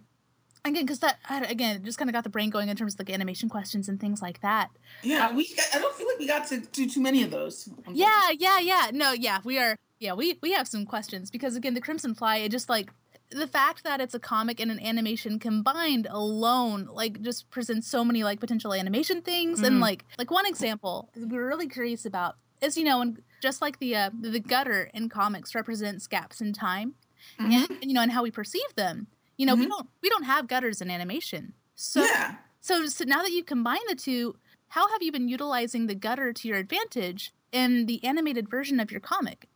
again 0.66 0.86
because 0.86 1.00
that 1.00 1.18
again 1.50 1.84
just 1.84 1.98
kind 1.98 2.10
of 2.10 2.14
got 2.14 2.24
the 2.24 2.30
brain 2.30 2.50
going 2.50 2.70
in 2.70 2.76
terms 2.76 2.94
of 2.94 3.00
like 3.00 3.10
animation 3.10 3.50
questions 3.50 3.90
and 3.90 4.00
things 4.00 4.22
like 4.22 4.42
that 4.42 4.70
yeah 5.04 5.34
we 5.34 5.48
i 5.74 5.80
don't 5.80 5.96
feel 5.96 6.08
like 6.08 6.20
we 6.20 6.28
got 6.28 6.48
to 6.48 6.60
do 6.72 6.88
too 6.88 7.02
many 7.02 7.24
of 7.24 7.32
those 7.32 7.70
yeah 7.92 8.30
yeah 8.38 8.60
yeah 8.60 8.90
no 8.94 9.12
yeah 9.12 9.40
we 9.44 9.58
are 9.58 9.76
yeah 10.00 10.14
we 10.14 10.38
we 10.42 10.52
have 10.52 10.68
some 10.68 10.86
questions 10.86 11.30
because 11.30 11.56
again 11.56 11.74
the 11.74 11.82
crimson 11.82 12.14
fly 12.14 12.38
it 12.38 12.50
just 12.50 12.70
like 12.70 12.92
the 13.32 13.48
fact 13.48 13.84
that 13.84 14.02
it's 14.02 14.16
a 14.16 14.20
comic 14.20 14.60
and 14.60 14.72
an 14.72 14.80
animation 14.80 15.38
combined 15.40 16.08
alone 16.10 16.90
like 16.92 17.22
just 17.22 17.50
presents 17.52 17.88
so 17.88 18.04
many 18.04 18.24
like 18.24 18.40
potential 18.40 18.74
animation 18.74 19.22
things 19.22 19.62
mm. 19.62 19.68
and 19.68 19.80
like 19.80 20.04
like 20.18 20.32
one 20.32 20.46
example 20.46 21.10
we 21.16 21.38
are 21.38 21.48
really 21.48 21.68
curious 21.68 22.06
about 22.06 22.36
is 22.62 22.78
you 22.78 22.84
know 22.84 23.02
and 23.02 23.22
just 23.42 23.62
like 23.62 23.80
the 23.80 23.96
uh 23.96 24.10
the 24.22 24.40
gutter 24.40 24.90
in 24.94 25.10
comics 25.10 25.54
represents 25.54 26.08
gaps 26.08 26.42
in 26.42 26.54
time 26.54 26.96
mm-hmm. 27.40 27.52
and 27.52 27.84
you 27.84 27.94
know 27.94 28.02
and 28.02 28.12
how 28.12 28.24
we 28.24 28.32
perceive 28.32 28.74
them 28.76 29.08
you 29.40 29.46
know, 29.46 29.54
mm-hmm. 29.54 29.62
we 29.62 29.68
don't 29.68 29.88
we 30.04 30.10
don't 30.10 30.26
have 30.26 30.48
gutters 30.48 30.82
in 30.82 30.92
animation. 30.92 31.54
So, 31.76 32.04
yeah. 32.04 32.36
so 32.60 32.86
so 32.88 33.06
now 33.06 33.24
that 33.24 33.32
you 33.32 33.42
combine 33.44 33.80
the 33.88 33.96
two, 33.96 34.36
how 34.68 34.90
have 34.90 35.02
you 35.02 35.14
been 35.14 35.30
utilizing 35.30 35.88
the 35.88 35.96
gutter 35.96 36.34
to 36.34 36.48
your 36.48 36.58
advantage 36.58 37.34
in 37.54 37.86
the 37.86 38.04
animated 38.04 38.50
version 38.50 38.82
of 38.82 38.92
your 38.92 39.00
comic? 39.00 39.48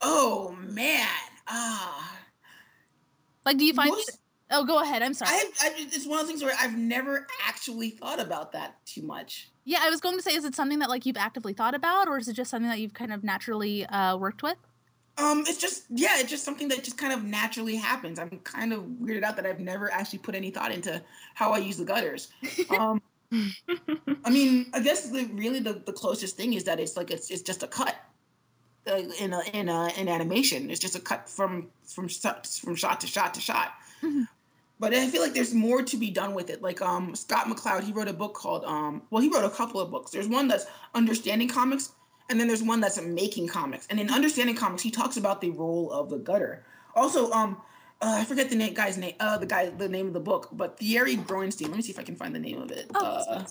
Oh 0.00 0.56
man. 0.62 1.06
Ah. 1.46 2.18
Like 3.44 3.58
do 3.58 3.66
you 3.66 3.74
find 3.74 3.90
Most, 3.90 4.18
Oh, 4.50 4.64
go 4.64 4.80
ahead. 4.80 5.02
I'm 5.02 5.14
sorry. 5.14 5.30
I, 5.32 5.50
I, 5.62 5.72
it's 5.76 6.06
one 6.06 6.20
of 6.20 6.26
the 6.26 6.28
things 6.28 6.42
where 6.42 6.54
I've 6.58 6.76
never 6.76 7.26
actually 7.46 7.90
thought 7.90 8.20
about 8.20 8.52
that 8.52 8.76
too 8.86 9.02
much. 9.02 9.50
Yeah, 9.64 9.80
I 9.82 9.90
was 9.90 10.00
going 10.00 10.16
to 10.16 10.22
say, 10.22 10.34
is 10.34 10.44
it 10.44 10.54
something 10.54 10.78
that 10.78 10.88
like 10.88 11.06
you've 11.06 11.16
actively 11.16 11.52
thought 11.54 11.74
about, 11.74 12.08
or 12.08 12.18
is 12.18 12.28
it 12.28 12.34
just 12.34 12.50
something 12.50 12.68
that 12.70 12.78
you've 12.78 12.94
kind 12.94 13.12
of 13.12 13.24
naturally 13.24 13.84
uh, 13.86 14.16
worked 14.16 14.42
with? 14.42 14.58
Um, 15.16 15.44
it's 15.46 15.58
just 15.58 15.84
yeah, 15.90 16.18
it's 16.18 16.30
just 16.30 16.44
something 16.44 16.68
that 16.68 16.82
just 16.82 16.98
kind 16.98 17.12
of 17.12 17.24
naturally 17.24 17.76
happens. 17.76 18.18
I'm 18.18 18.40
kind 18.40 18.72
of 18.72 18.80
weirded 18.82 19.22
out 19.22 19.36
that 19.36 19.46
I've 19.46 19.60
never 19.60 19.92
actually 19.92 20.18
put 20.18 20.34
any 20.34 20.50
thought 20.50 20.72
into 20.72 21.00
how 21.34 21.52
I 21.52 21.58
use 21.58 21.76
the 21.76 21.84
gutters. 21.84 22.28
Um, 22.70 23.00
I 24.24 24.30
mean, 24.30 24.70
I 24.74 24.80
guess 24.80 25.10
the 25.10 25.24
really 25.32 25.60
the, 25.60 25.74
the 25.74 25.92
closest 25.92 26.36
thing 26.36 26.54
is 26.54 26.64
that 26.64 26.80
it's 26.80 26.96
like 26.96 27.10
it's 27.10 27.30
it's 27.30 27.42
just 27.42 27.62
a 27.62 27.66
cut 27.66 27.96
uh, 28.86 29.02
in 29.20 29.32
a 29.32 29.42
in 29.52 29.68
a 29.68 29.88
in 29.96 30.08
animation. 30.08 30.70
It's 30.70 30.80
just 30.80 30.96
a 30.96 31.00
cut 31.00 31.28
from 31.28 31.68
from 31.84 32.08
from 32.08 32.74
shot 32.74 33.00
to 33.00 33.06
shot 33.06 33.34
to 33.34 33.40
shot. 33.40 33.72
Mm-hmm. 34.02 34.22
But 34.80 34.92
I 34.92 35.08
feel 35.08 35.22
like 35.22 35.34
there's 35.34 35.54
more 35.54 35.82
to 35.82 35.96
be 35.96 36.10
done 36.10 36.34
with 36.34 36.50
it. 36.50 36.60
Like 36.60 36.82
um, 36.82 37.14
Scott 37.14 37.46
McCloud, 37.46 37.84
he 37.84 37.92
wrote 37.92 38.08
a 38.08 38.12
book 38.12 38.34
called 38.34 38.64
um, 38.64 39.02
well, 39.10 39.22
he 39.22 39.28
wrote 39.28 39.44
a 39.44 39.50
couple 39.50 39.80
of 39.80 39.90
books. 39.90 40.10
There's 40.10 40.28
one 40.28 40.48
that's 40.48 40.66
understanding 40.94 41.48
comics, 41.48 41.92
and 42.30 42.40
then 42.40 42.48
there's 42.48 42.62
one 42.62 42.80
that's 42.80 43.00
making 43.00 43.48
comics. 43.48 43.86
And 43.90 44.00
in 44.00 44.10
understanding 44.10 44.56
comics, 44.56 44.82
he 44.82 44.90
talks 44.90 45.16
about 45.16 45.40
the 45.40 45.50
role 45.50 45.90
of 45.92 46.10
the 46.10 46.18
gutter. 46.18 46.64
Also, 46.94 47.30
um, 47.32 47.60
uh, 48.00 48.16
I 48.20 48.24
forget 48.24 48.50
the 48.50 48.56
name, 48.56 48.74
guy's 48.74 48.96
name, 48.98 49.14
uh, 49.20 49.38
the 49.38 49.46
guy, 49.46 49.70
the 49.70 49.88
name 49.88 50.06
of 50.06 50.12
the 50.12 50.20
book, 50.20 50.48
but 50.52 50.78
Thierry 50.78 51.16
Groensteen. 51.16 51.68
Let 51.68 51.76
me 51.76 51.82
see 51.82 51.92
if 51.92 51.98
I 51.98 52.02
can 52.02 52.16
find 52.16 52.34
the 52.34 52.40
name 52.40 52.60
of 52.60 52.70
it. 52.70 52.90
Oh, 52.94 53.04
uh, 53.04 53.44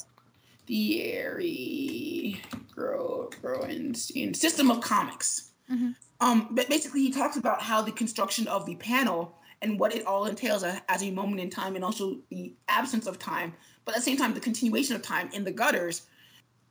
Thierry 0.68 2.42
Gro- 2.74 3.30
Groensteen, 3.42 4.36
System 4.36 4.72
of 4.72 4.82
Comics. 4.82 5.52
Mm-hmm. 5.72 5.92
Um, 6.22 6.50
but 6.52 6.70
basically, 6.70 7.02
he 7.02 7.12
talks 7.12 7.38
about 7.38 7.62
how 7.62 7.82
the 7.82 7.92
construction 7.92 8.48
of 8.48 8.66
the 8.66 8.76
panel 8.76 9.38
and 9.62 9.80
what 9.80 9.96
it 9.96 10.06
all 10.06 10.26
entails 10.26 10.64
as 10.64 11.04
a 11.04 11.12
moment 11.12 11.40
in 11.42 11.50
time, 11.50 11.76
and 11.76 11.84
also 11.84 12.18
the 12.30 12.54
absence 12.68 13.08
of 13.08 13.18
time, 13.18 13.54
but 13.86 13.96
at 13.96 14.00
the 14.00 14.04
same 14.04 14.18
time, 14.18 14.34
the 14.34 14.40
continuation 14.40 14.96
of 14.96 15.02
time 15.02 15.30
in 15.34 15.44
the 15.44 15.52
gutters 15.52 16.04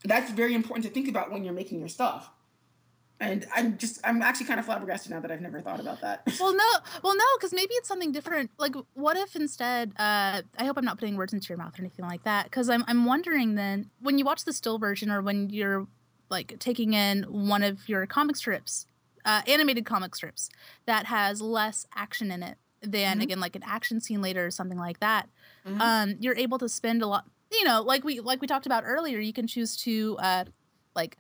that's 0.05 0.31
very 0.31 0.55
important 0.55 0.85
to 0.85 0.91
think 0.91 1.09
about 1.09 1.31
when 1.31 1.45
you're 1.45 1.55
making 1.55 1.79
your 1.79 1.89
stuff 1.89 2.31
and 3.23 3.47
i'm 3.55 3.79
just 3.79 4.01
i'm 4.05 4.21
actually 4.21 4.47
kind 4.47 4.59
of 4.59 4.67
flabbergasted 4.67 5.11
now 5.11 5.21
that 5.21 5.31
i've 5.31 5.41
never 5.41 5.61
thought 5.61 5.81
about 5.81 6.01
that 6.01 6.23
well 6.41 6.55
no 6.55 6.65
well 7.03 7.17
no 7.17 7.25
because 7.39 7.53
maybe 7.53 7.73
it's 7.75 7.89
something 7.89 8.13
different 8.13 8.51
like 8.59 8.75
what 8.95 9.17
if 9.17 9.35
instead 9.37 9.93
uh 9.99 10.43
i 10.59 10.65
hope 10.65 10.77
i'm 10.77 10.85
not 10.85 10.99
putting 10.99 11.17
words 11.17 11.33
into 11.33 11.49
your 11.49 11.57
mouth 11.57 11.79
or 11.79 11.83
anything 11.83 12.05
like 12.05 12.23
that 12.25 12.45
because 12.45 12.69
i'm 12.69 12.85
i'm 12.89 13.05
wondering 13.05 13.55
then 13.55 13.89
when 14.01 14.19
you 14.19 14.25
watch 14.25 14.45
the 14.45 14.53
still 14.53 14.79
version 14.79 15.11
or 15.11 15.23
when 15.23 15.49
you're 15.49 15.87
like 16.31 16.59
taking 16.59 16.95
in 16.95 17.23
one 17.25 17.63
of 17.63 17.89
your 17.89 18.07
comic 18.07 18.37
strips 18.37 18.87
uh, 19.25 19.41
animated 19.47 19.87
comic 19.87 20.17
strips 20.17 20.51
that 20.87 21.07
has 21.07 21.41
less 21.41 21.87
action 21.95 22.33
in 22.33 22.43
it 22.43 22.59
than 22.81 23.13
mm-hmm. 23.13 23.21
again 23.21 23.41
like 23.41 23.55
an 23.55 23.63
action 23.65 24.01
scene 24.01 24.21
later 24.21 24.45
or 24.45 24.51
something 24.51 24.79
like 24.79 24.99
that 24.99 25.29
mm-hmm. 25.65 25.81
um 25.81 26.17
you're 26.19 26.37
able 26.37 26.59
to 26.59 26.69
spend 26.69 27.03
a 27.03 27.07
lot 27.07 27.25
you 27.53 27.65
know 27.65 27.83
like 27.83 28.05
we 28.05 28.21
like 28.21 28.41
we 28.41 28.47
talked 28.47 28.67
about 28.67 28.85
earlier 28.87 29.19
you 29.19 29.33
can 29.33 29.47
choose 29.47 29.77
to 29.77 30.17
uh 30.21 30.45
like 30.95 31.17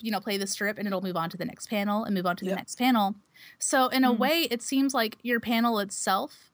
you 0.00 0.10
know 0.10 0.20
play 0.20 0.36
the 0.36 0.46
strip 0.46 0.78
and 0.78 0.86
it'll 0.86 1.02
move 1.02 1.16
on 1.16 1.30
to 1.30 1.36
the 1.36 1.44
next 1.44 1.68
panel 1.68 2.04
and 2.04 2.14
move 2.14 2.26
on 2.26 2.36
to 2.36 2.44
yep. 2.44 2.52
the 2.52 2.56
next 2.56 2.76
panel 2.76 3.14
so 3.58 3.88
in 3.88 4.04
a 4.04 4.10
mm-hmm. 4.10 4.20
way 4.20 4.48
it 4.50 4.62
seems 4.62 4.94
like 4.94 5.18
your 5.22 5.40
panel 5.40 5.78
itself 5.78 6.50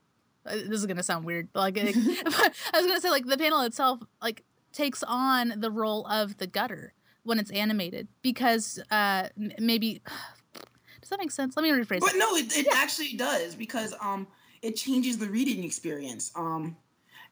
uh, 0.47 0.55
this 0.55 0.81
is 0.81 0.87
gonna 0.87 1.03
sound 1.03 1.25
weird 1.25 1.49
but 1.53 1.61
like 1.61 1.77
i 1.79 2.53
was 2.75 2.87
gonna 2.87 3.01
say 3.01 3.11
like 3.11 3.27
the 3.27 3.39
panel 3.39 3.61
itself 3.63 4.01
like 4.23 4.45
takes 4.73 5.03
on 5.03 5.55
the 5.57 5.71
role 5.71 6.07
of 6.07 6.37
the 6.39 6.47
gutter 6.47 6.93
when 7.23 7.39
it's 7.39 7.51
animated 7.51 8.09
because 8.23 8.81
uh 8.91 9.29
maybe 9.59 10.01
does 11.01 11.11
that 11.11 11.19
make 11.19 11.31
sense 11.31 11.57
let 11.57 11.63
me 11.63 11.71
rephrase 11.71 12.01
but 12.01 12.13
no 12.17 12.37
it, 12.37 12.57
it 12.57 12.67
yeah. 12.67 12.73
actually 12.75 13.15
does 13.15 13.55
because 13.55 13.95
um 14.01 14.27
it 14.63 14.77
changes 14.77 15.19
the 15.19 15.27
reading 15.27 15.65
experience 15.65 16.31
um 16.37 16.77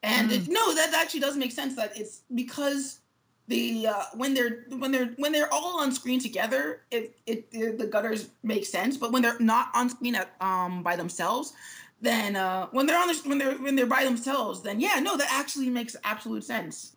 and 0.03 0.31
mm. 0.31 0.37
it, 0.37 0.49
no 0.49 0.75
that 0.75 0.93
actually 0.95 1.21
does 1.21 1.37
make 1.37 1.53
sense 1.53 1.77
that 1.77 1.97
it's 1.99 2.23
because 2.35 3.01
the 3.49 3.87
uh, 3.87 4.03
when 4.15 4.35
they're 4.35 4.65
when 4.69 4.93
they're 4.93 5.11
when 5.17 5.33
they're 5.33 5.53
all 5.53 5.81
on 5.81 5.91
screen 5.91 6.21
together, 6.21 6.83
it, 6.91 7.17
it, 7.27 7.49
it 7.51 7.79
the 7.79 7.87
gutters 7.87 8.29
make 8.43 8.67
sense. 8.67 8.97
But 8.97 9.11
when 9.11 9.23
they're 9.23 9.41
not 9.41 9.69
on 9.75 9.89
screen 9.91 10.15
at, 10.15 10.31
um 10.41 10.83
by 10.83 10.97
themselves, 10.97 11.55
then 12.01 12.37
uh, 12.37 12.67
when 12.71 12.87
they're 12.87 12.99
on 12.99 13.09
the, 13.09 13.21
when 13.25 13.39
they're 13.39 13.55
when 13.55 13.75
they're 13.75 13.87
by 13.87 14.05
themselves, 14.05 14.63
then 14.63 14.81
yeah, 14.81 15.01
no, 15.01 15.17
that 15.17 15.29
actually 15.33 15.71
makes 15.71 15.97
absolute 16.05 16.45
sense. 16.45 16.95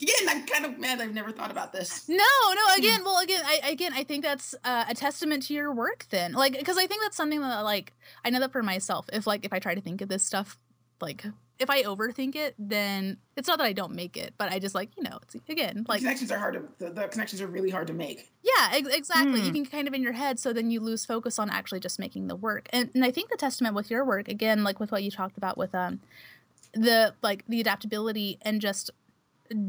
Again, 0.00 0.28
I'm 0.28 0.46
kind 0.46 0.64
of 0.64 0.80
mad 0.80 1.00
I've 1.00 1.14
never 1.14 1.30
thought 1.30 1.52
about 1.52 1.72
this. 1.72 2.08
No, 2.08 2.16
no. 2.16 2.74
Again, 2.76 3.04
well, 3.04 3.20
again, 3.22 3.42
I 3.44 3.60
again, 3.70 3.92
I 3.94 4.02
think 4.02 4.24
that's 4.24 4.52
uh, 4.64 4.86
a 4.88 4.94
testament 4.94 5.44
to 5.44 5.54
your 5.54 5.72
work. 5.72 6.06
Then, 6.10 6.32
like, 6.32 6.58
because 6.58 6.76
I 6.76 6.88
think 6.88 7.02
that's 7.02 7.16
something 7.16 7.40
that, 7.40 7.60
like, 7.60 7.92
I 8.24 8.30
know 8.30 8.40
that 8.40 8.50
for 8.50 8.64
myself. 8.64 9.06
If 9.12 9.28
like 9.28 9.44
if 9.44 9.52
I 9.52 9.60
try 9.60 9.76
to 9.76 9.80
think 9.80 10.00
of 10.00 10.08
this 10.08 10.24
stuff, 10.24 10.58
like 11.00 11.24
if 11.58 11.70
I 11.70 11.82
overthink 11.84 12.34
it, 12.34 12.54
then 12.58 13.18
it's 13.36 13.46
not 13.46 13.58
that 13.58 13.64
I 13.64 13.72
don't 13.72 13.94
make 13.94 14.16
it, 14.16 14.34
but 14.36 14.50
I 14.50 14.58
just 14.58 14.74
like 14.74 14.90
you 14.96 15.02
know, 15.02 15.18
it's 15.22 15.36
again 15.48 15.84
like 15.88 16.00
the 16.00 16.06
connections 16.06 16.32
are 16.32 16.38
hard 16.38 16.54
to 16.54 16.84
the, 16.84 16.92
the, 16.92 17.08
connections 17.08 17.40
are 17.40 17.46
really 17.46 17.70
hard 17.70 17.86
to 17.86 17.92
make. 17.92 18.30
Yeah, 18.42 18.70
ex- 18.72 18.88
exactly. 18.88 19.40
Mm. 19.40 19.46
You 19.46 19.52
can 19.52 19.66
kind 19.66 19.88
of 19.88 19.94
in 19.94 20.02
your 20.02 20.12
head, 20.12 20.38
so 20.38 20.52
then 20.52 20.70
you 20.70 20.80
lose 20.80 21.04
focus 21.04 21.38
on 21.38 21.50
actually 21.50 21.80
just 21.80 21.98
making 21.98 22.26
the 22.26 22.36
work. 22.36 22.68
And, 22.72 22.90
and 22.94 23.04
I 23.04 23.10
think 23.10 23.30
the 23.30 23.36
testament 23.36 23.74
with 23.74 23.90
your 23.90 24.04
work, 24.04 24.28
again, 24.28 24.64
like 24.64 24.80
with 24.80 24.92
what 24.92 25.02
you 25.02 25.10
talked 25.10 25.36
about 25.36 25.56
with 25.56 25.74
um 25.74 26.00
the 26.74 27.14
like 27.22 27.44
the 27.48 27.60
adaptability 27.60 28.38
and 28.42 28.60
just 28.60 28.90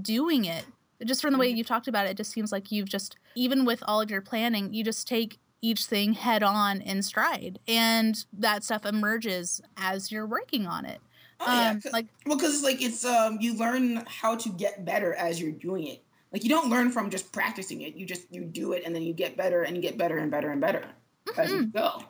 doing 0.01 0.45
it, 0.45 0.65
just 1.03 1.21
from 1.21 1.33
the 1.33 1.39
way 1.39 1.49
mm-hmm. 1.49 1.57
you've 1.57 1.67
talked 1.67 1.87
about 1.87 2.07
it, 2.07 2.11
it 2.11 2.17
just 2.17 2.31
seems 2.31 2.51
like 2.51 2.71
you've 2.71 2.89
just 2.89 3.17
even 3.35 3.65
with 3.65 3.83
all 3.85 4.01
of 4.01 4.09
your 4.09 4.21
planning, 4.21 4.73
you 4.73 4.83
just 4.83 5.07
take 5.07 5.39
each 5.61 5.85
thing 5.85 6.11
head 6.11 6.43
on 6.43 6.81
in 6.81 7.01
stride 7.01 7.57
and 7.69 8.25
that 8.33 8.65
stuff 8.65 8.85
emerges 8.85 9.61
as 9.77 10.11
you're 10.11 10.27
working 10.27 10.67
on 10.67 10.85
it 10.85 10.99
Oh, 11.39 11.45
um, 11.45 11.81
yeah, 11.83 11.91
like 11.91 12.07
well, 12.25 12.37
because 12.37 12.63
like 12.63 12.81
it's 12.81 13.03
um 13.05 13.37
you 13.41 13.55
learn 13.55 14.03
how 14.07 14.35
to 14.35 14.49
get 14.49 14.85
better 14.85 15.13
as 15.15 15.41
you're 15.41 15.51
doing 15.51 15.87
it. 15.87 16.03
Like 16.31 16.43
you 16.43 16.49
don't 16.49 16.69
learn 16.69 16.91
from 16.91 17.09
just 17.09 17.31
practicing 17.31 17.81
it. 17.81 17.95
You 17.95 18.05
just 18.05 18.31
you 18.31 18.43
do 18.43 18.73
it 18.73 18.83
and 18.85 18.95
then 18.95 19.03
you 19.03 19.13
get 19.13 19.37
better 19.37 19.63
and 19.63 19.75
you 19.75 19.81
get 19.81 19.97
better 19.97 20.17
and 20.17 20.31
better 20.31 20.51
and 20.51 20.59
better 20.59 20.83
mm-hmm. 21.27 21.39
as 21.39 21.51
you 21.51 21.65
go. 21.67 22.03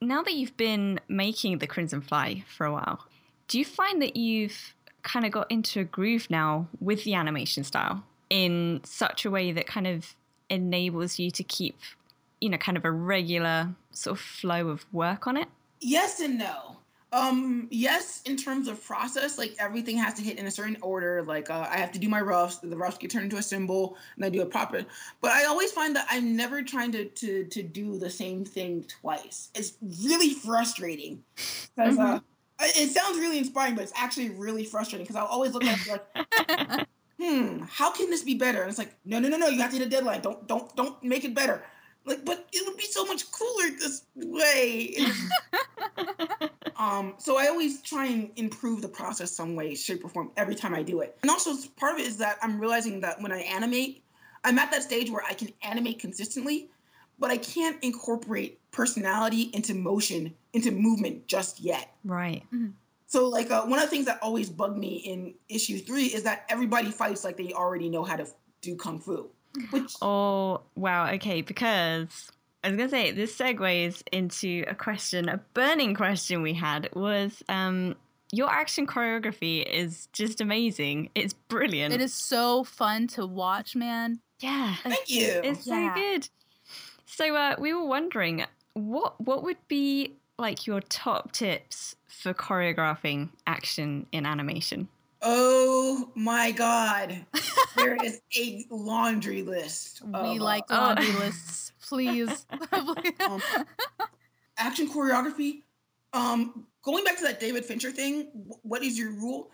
Now 0.00 0.22
that 0.22 0.34
you've 0.34 0.56
been 0.56 0.98
making 1.08 1.58
the 1.58 1.66
Crimson 1.66 2.00
Fly 2.00 2.44
for 2.56 2.66
a 2.66 2.72
while, 2.72 3.06
do 3.46 3.58
you 3.58 3.64
find 3.64 4.02
that 4.02 4.16
you've 4.16 4.74
kind 5.02 5.24
of 5.24 5.32
got 5.32 5.50
into 5.50 5.80
a 5.80 5.84
groove 5.84 6.28
now 6.30 6.68
with 6.80 7.04
the 7.04 7.14
animation 7.14 7.64
style 7.64 8.02
in 8.30 8.80
such 8.84 9.24
a 9.24 9.30
way 9.30 9.52
that 9.52 9.66
kind 9.66 9.86
of 9.86 10.14
enables 10.48 11.18
you 11.18 11.30
to 11.30 11.44
keep, 11.44 11.76
you 12.40 12.48
know, 12.48 12.58
kind 12.58 12.76
of 12.76 12.84
a 12.84 12.90
regular 12.90 13.74
sort 13.92 14.18
of 14.18 14.20
flow 14.24 14.68
of 14.68 14.84
work 14.92 15.26
on 15.26 15.36
it? 15.36 15.48
Yes 15.80 16.20
and 16.20 16.38
no. 16.38 16.78
Um, 17.12 17.68
yes, 17.70 18.22
in 18.24 18.38
terms 18.38 18.68
of 18.68 18.82
process, 18.82 19.36
like 19.36 19.54
everything 19.58 19.98
has 19.98 20.14
to 20.14 20.22
hit 20.22 20.38
in 20.38 20.46
a 20.46 20.50
certain 20.50 20.78
order. 20.80 21.22
Like 21.22 21.50
uh, 21.50 21.68
I 21.70 21.76
have 21.76 21.92
to 21.92 21.98
do 21.98 22.08
my 22.08 22.22
roughs, 22.22 22.58
the 22.60 22.74
roughs 22.74 22.96
get 22.96 23.10
turned 23.10 23.24
into 23.24 23.36
a 23.36 23.42
symbol, 23.42 23.98
and 24.16 24.24
I 24.24 24.30
do 24.30 24.40
a 24.40 24.46
proper. 24.46 24.82
But 25.20 25.32
I 25.32 25.44
always 25.44 25.70
find 25.70 25.94
that 25.94 26.06
I'm 26.10 26.34
never 26.34 26.62
trying 26.62 26.90
to 26.92 27.04
to 27.04 27.44
to 27.44 27.62
do 27.62 27.98
the 27.98 28.08
same 28.08 28.46
thing 28.46 28.84
twice. 28.84 29.50
It's 29.54 29.74
really 30.02 30.32
frustrating 30.32 31.22
because 31.36 31.98
uh, 31.98 32.02
mm-hmm. 32.02 32.16
uh, 32.16 32.20
it 32.58 32.90
sounds 32.92 33.18
really 33.18 33.36
inspiring, 33.36 33.74
but 33.74 33.82
it's 33.82 33.92
actually 33.94 34.30
really 34.30 34.64
frustrating 34.64 35.04
because 35.04 35.16
I'll 35.16 35.26
always 35.26 35.52
look 35.52 35.64
at 35.64 35.78
like, 35.86 36.88
hmm, 37.20 37.58
how 37.68 37.90
can 37.90 38.08
this 38.08 38.24
be 38.24 38.34
better? 38.34 38.62
And 38.62 38.70
it's 38.70 38.78
like, 38.78 38.94
no, 39.04 39.18
no, 39.18 39.28
no, 39.28 39.36
no, 39.36 39.48
you 39.48 39.60
have 39.60 39.70
to 39.72 39.76
hit 39.76 39.86
a 39.86 39.90
deadline. 39.90 40.22
Don't 40.22 40.48
don't 40.48 40.74
don't 40.76 41.02
make 41.04 41.26
it 41.26 41.34
better. 41.34 41.62
Like, 42.04 42.24
but 42.24 42.48
it 42.52 42.66
would 42.66 42.76
be 42.76 42.84
so 42.84 43.04
much 43.04 43.30
cooler 43.30 43.70
this 43.78 44.04
way. 44.16 44.96
um, 46.76 47.14
so 47.18 47.38
I 47.38 47.46
always 47.46 47.80
try 47.82 48.06
and 48.06 48.30
improve 48.36 48.82
the 48.82 48.88
process 48.88 49.30
some 49.30 49.54
way, 49.54 49.74
shape, 49.74 50.04
or 50.04 50.08
form 50.08 50.30
every 50.36 50.54
time 50.54 50.74
I 50.74 50.82
do 50.82 51.00
it. 51.00 51.16
And 51.22 51.30
also 51.30 51.54
part 51.76 51.94
of 51.94 52.00
it 52.00 52.06
is 52.06 52.16
that 52.18 52.38
I'm 52.42 52.58
realizing 52.58 53.00
that 53.02 53.20
when 53.22 53.30
I 53.30 53.40
animate, 53.40 54.04
I'm 54.44 54.58
at 54.58 54.70
that 54.72 54.82
stage 54.82 55.10
where 55.10 55.22
I 55.28 55.34
can 55.34 55.50
animate 55.62 56.00
consistently, 56.00 56.70
but 57.18 57.30
I 57.30 57.36
can't 57.36 57.76
incorporate 57.82 58.58
personality 58.72 59.50
into 59.54 59.74
motion, 59.74 60.34
into 60.52 60.72
movement 60.72 61.28
just 61.28 61.60
yet. 61.60 61.94
Right. 62.04 62.42
Mm-hmm. 62.52 62.70
So, 63.06 63.28
like, 63.28 63.50
uh, 63.50 63.62
one 63.64 63.78
of 63.78 63.84
the 63.84 63.90
things 63.90 64.06
that 64.06 64.18
always 64.22 64.48
bugged 64.48 64.78
me 64.78 64.96
in 64.96 65.34
issue 65.48 65.78
three 65.78 66.06
is 66.06 66.22
that 66.22 66.46
everybody 66.48 66.90
fights 66.90 67.24
like 67.24 67.36
they 67.36 67.52
already 67.52 67.90
know 67.90 68.02
how 68.02 68.16
to 68.16 68.26
do 68.62 68.74
kung 68.74 68.98
fu. 68.98 69.28
Which 69.70 69.94
oh 70.02 70.62
wow, 70.74 71.10
okay, 71.12 71.42
because 71.42 72.30
I 72.64 72.68
was 72.68 72.76
gonna 72.76 72.88
say 72.88 73.10
this 73.10 73.36
segues 73.36 74.02
into 74.12 74.64
a 74.68 74.74
question, 74.74 75.28
a 75.28 75.38
burning 75.54 75.94
question 75.94 76.42
we 76.42 76.54
had 76.54 76.88
was 76.94 77.42
um 77.48 77.96
your 78.32 78.50
action 78.50 78.86
choreography 78.86 79.62
is 79.64 80.08
just 80.12 80.40
amazing. 80.40 81.10
It's 81.14 81.34
brilliant. 81.34 81.92
It 81.92 82.00
is 82.00 82.14
so 82.14 82.64
fun 82.64 83.06
to 83.08 83.26
watch, 83.26 83.76
man. 83.76 84.20
Yeah. 84.40 84.74
Thank 84.82 85.10
you. 85.10 85.40
It's 85.44 85.66
yeah. 85.66 85.94
so 85.94 86.00
good. 86.00 86.28
So 87.04 87.36
uh, 87.36 87.56
we 87.58 87.74
were 87.74 87.84
wondering 87.84 88.46
what 88.72 89.20
what 89.20 89.42
would 89.42 89.58
be 89.68 90.16
like 90.38 90.66
your 90.66 90.80
top 90.80 91.32
tips 91.32 91.94
for 92.08 92.34
choreographing 92.34 93.30
action 93.46 94.06
in 94.12 94.26
animation? 94.26 94.88
Oh 95.22 96.10
my 96.16 96.50
God. 96.50 97.24
there 97.76 97.96
is 98.04 98.20
a 98.36 98.66
laundry 98.70 99.42
list. 99.42 100.02
we 100.04 100.12
of, 100.12 100.36
like 100.38 100.64
uh, 100.68 100.76
laundry 100.76 101.06
oh. 101.10 101.18
lists, 101.20 101.72
please. 101.80 102.44
um, 102.72 103.42
action 104.58 104.88
choreography. 104.88 105.62
Um, 106.12 106.66
going 106.82 107.04
back 107.04 107.16
to 107.18 107.24
that 107.24 107.38
David 107.38 107.64
Fincher 107.64 107.92
thing, 107.92 108.28
what 108.62 108.82
is 108.82 108.98
your 108.98 109.12
rule? 109.12 109.50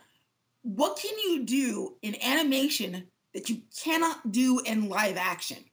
What 0.63 0.97
can 0.97 1.17
you 1.19 1.45
do 1.45 1.95
in 2.01 2.21
animation 2.21 3.07
that 3.33 3.49
you 3.49 3.61
cannot 3.77 4.31
do 4.31 4.59
in 4.65 4.89
live 4.89 5.17
action? 5.17 5.63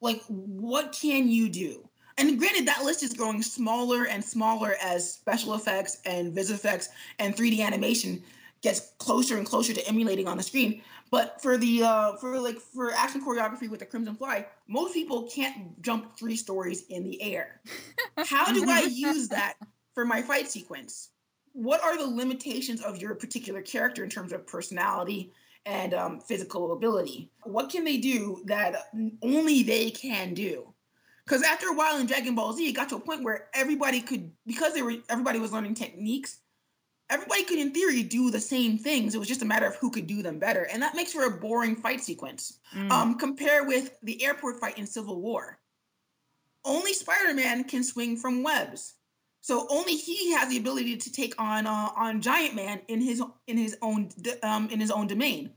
Like, 0.00 0.22
what 0.28 0.92
can 0.92 1.28
you 1.28 1.48
do? 1.48 1.88
And 2.18 2.38
granted, 2.38 2.68
that 2.68 2.84
list 2.84 3.02
is 3.02 3.14
growing 3.14 3.42
smaller 3.42 4.06
and 4.06 4.22
smaller 4.22 4.76
as 4.80 5.12
special 5.12 5.54
effects 5.54 6.00
and 6.04 6.32
vis 6.32 6.50
effects 6.50 6.90
and 7.18 7.34
3D 7.34 7.60
animation 7.60 8.22
gets 8.64 8.94
closer 8.98 9.36
and 9.36 9.46
closer 9.46 9.74
to 9.74 9.86
emulating 9.86 10.26
on 10.26 10.38
the 10.38 10.42
screen. 10.42 10.82
But 11.10 11.40
for 11.40 11.56
the 11.56 11.84
uh, 11.84 12.16
for 12.16 12.40
like 12.40 12.58
for 12.58 12.90
action 12.92 13.24
choreography 13.24 13.68
with 13.68 13.78
the 13.78 13.86
Crimson 13.86 14.16
Fly, 14.16 14.46
most 14.66 14.94
people 14.94 15.28
can't 15.32 15.80
jump 15.82 16.18
three 16.18 16.34
stories 16.34 16.86
in 16.88 17.04
the 17.04 17.22
air. 17.22 17.60
How 18.16 18.52
do 18.52 18.68
I 18.68 18.88
use 18.90 19.28
that 19.28 19.54
for 19.94 20.04
my 20.04 20.22
fight 20.22 20.50
sequence? 20.50 21.10
What 21.52 21.84
are 21.84 21.96
the 21.96 22.06
limitations 22.06 22.80
of 22.82 23.00
your 23.00 23.14
particular 23.14 23.62
character 23.62 24.02
in 24.02 24.10
terms 24.10 24.32
of 24.32 24.44
personality 24.46 25.32
and 25.66 25.94
um, 25.94 26.18
physical 26.18 26.72
ability? 26.72 27.30
What 27.44 27.70
can 27.70 27.84
they 27.84 27.98
do 27.98 28.42
that 28.46 28.88
only 29.22 29.62
they 29.62 29.90
can 29.90 30.34
do? 30.34 30.72
Because 31.24 31.42
after 31.42 31.68
a 31.68 31.74
while 31.74 31.98
in 31.98 32.06
Dragon 32.06 32.34
Ball 32.34 32.52
Z, 32.54 32.68
it 32.68 32.72
got 32.72 32.88
to 32.88 32.96
a 32.96 33.00
point 33.00 33.22
where 33.22 33.48
everybody 33.54 34.00
could, 34.00 34.32
because 34.46 34.74
they 34.74 34.82
were 34.82 34.96
everybody 35.08 35.38
was 35.38 35.52
learning 35.52 35.74
techniques 35.74 36.38
everybody 37.10 37.44
could 37.44 37.58
in 37.58 37.72
theory 37.72 38.02
do 38.02 38.30
the 38.30 38.40
same 38.40 38.78
things. 38.78 39.14
It 39.14 39.18
was 39.18 39.28
just 39.28 39.42
a 39.42 39.46
matter 39.46 39.66
of 39.66 39.76
who 39.76 39.90
could 39.90 40.06
do 40.06 40.22
them 40.22 40.38
better. 40.38 40.66
And 40.72 40.82
that 40.82 40.94
makes 40.94 41.12
for 41.12 41.26
a 41.26 41.30
boring 41.30 41.76
fight 41.76 42.00
sequence 42.00 42.58
mm. 42.74 42.90
um, 42.90 43.18
compare 43.18 43.64
with 43.64 43.96
the 44.02 44.24
airport 44.24 44.60
fight 44.60 44.78
in 44.78 44.86
civil 44.86 45.20
war. 45.20 45.58
Only 46.64 46.94
spider-man 46.94 47.64
can 47.64 47.84
swing 47.84 48.16
from 48.16 48.42
webs. 48.42 48.94
So 49.42 49.66
only 49.68 49.96
he 49.96 50.32
has 50.32 50.48
the 50.48 50.56
ability 50.56 50.96
to 50.96 51.12
take 51.12 51.34
on 51.38 51.66
uh, 51.66 51.90
on 51.96 52.22
giant 52.22 52.54
man 52.54 52.80
in 52.88 53.02
his 53.02 53.22
in 53.46 53.58
his 53.58 53.76
own 53.82 54.08
um, 54.42 54.70
in 54.70 54.80
his 54.80 54.90
own 54.90 55.06
domain. 55.06 55.50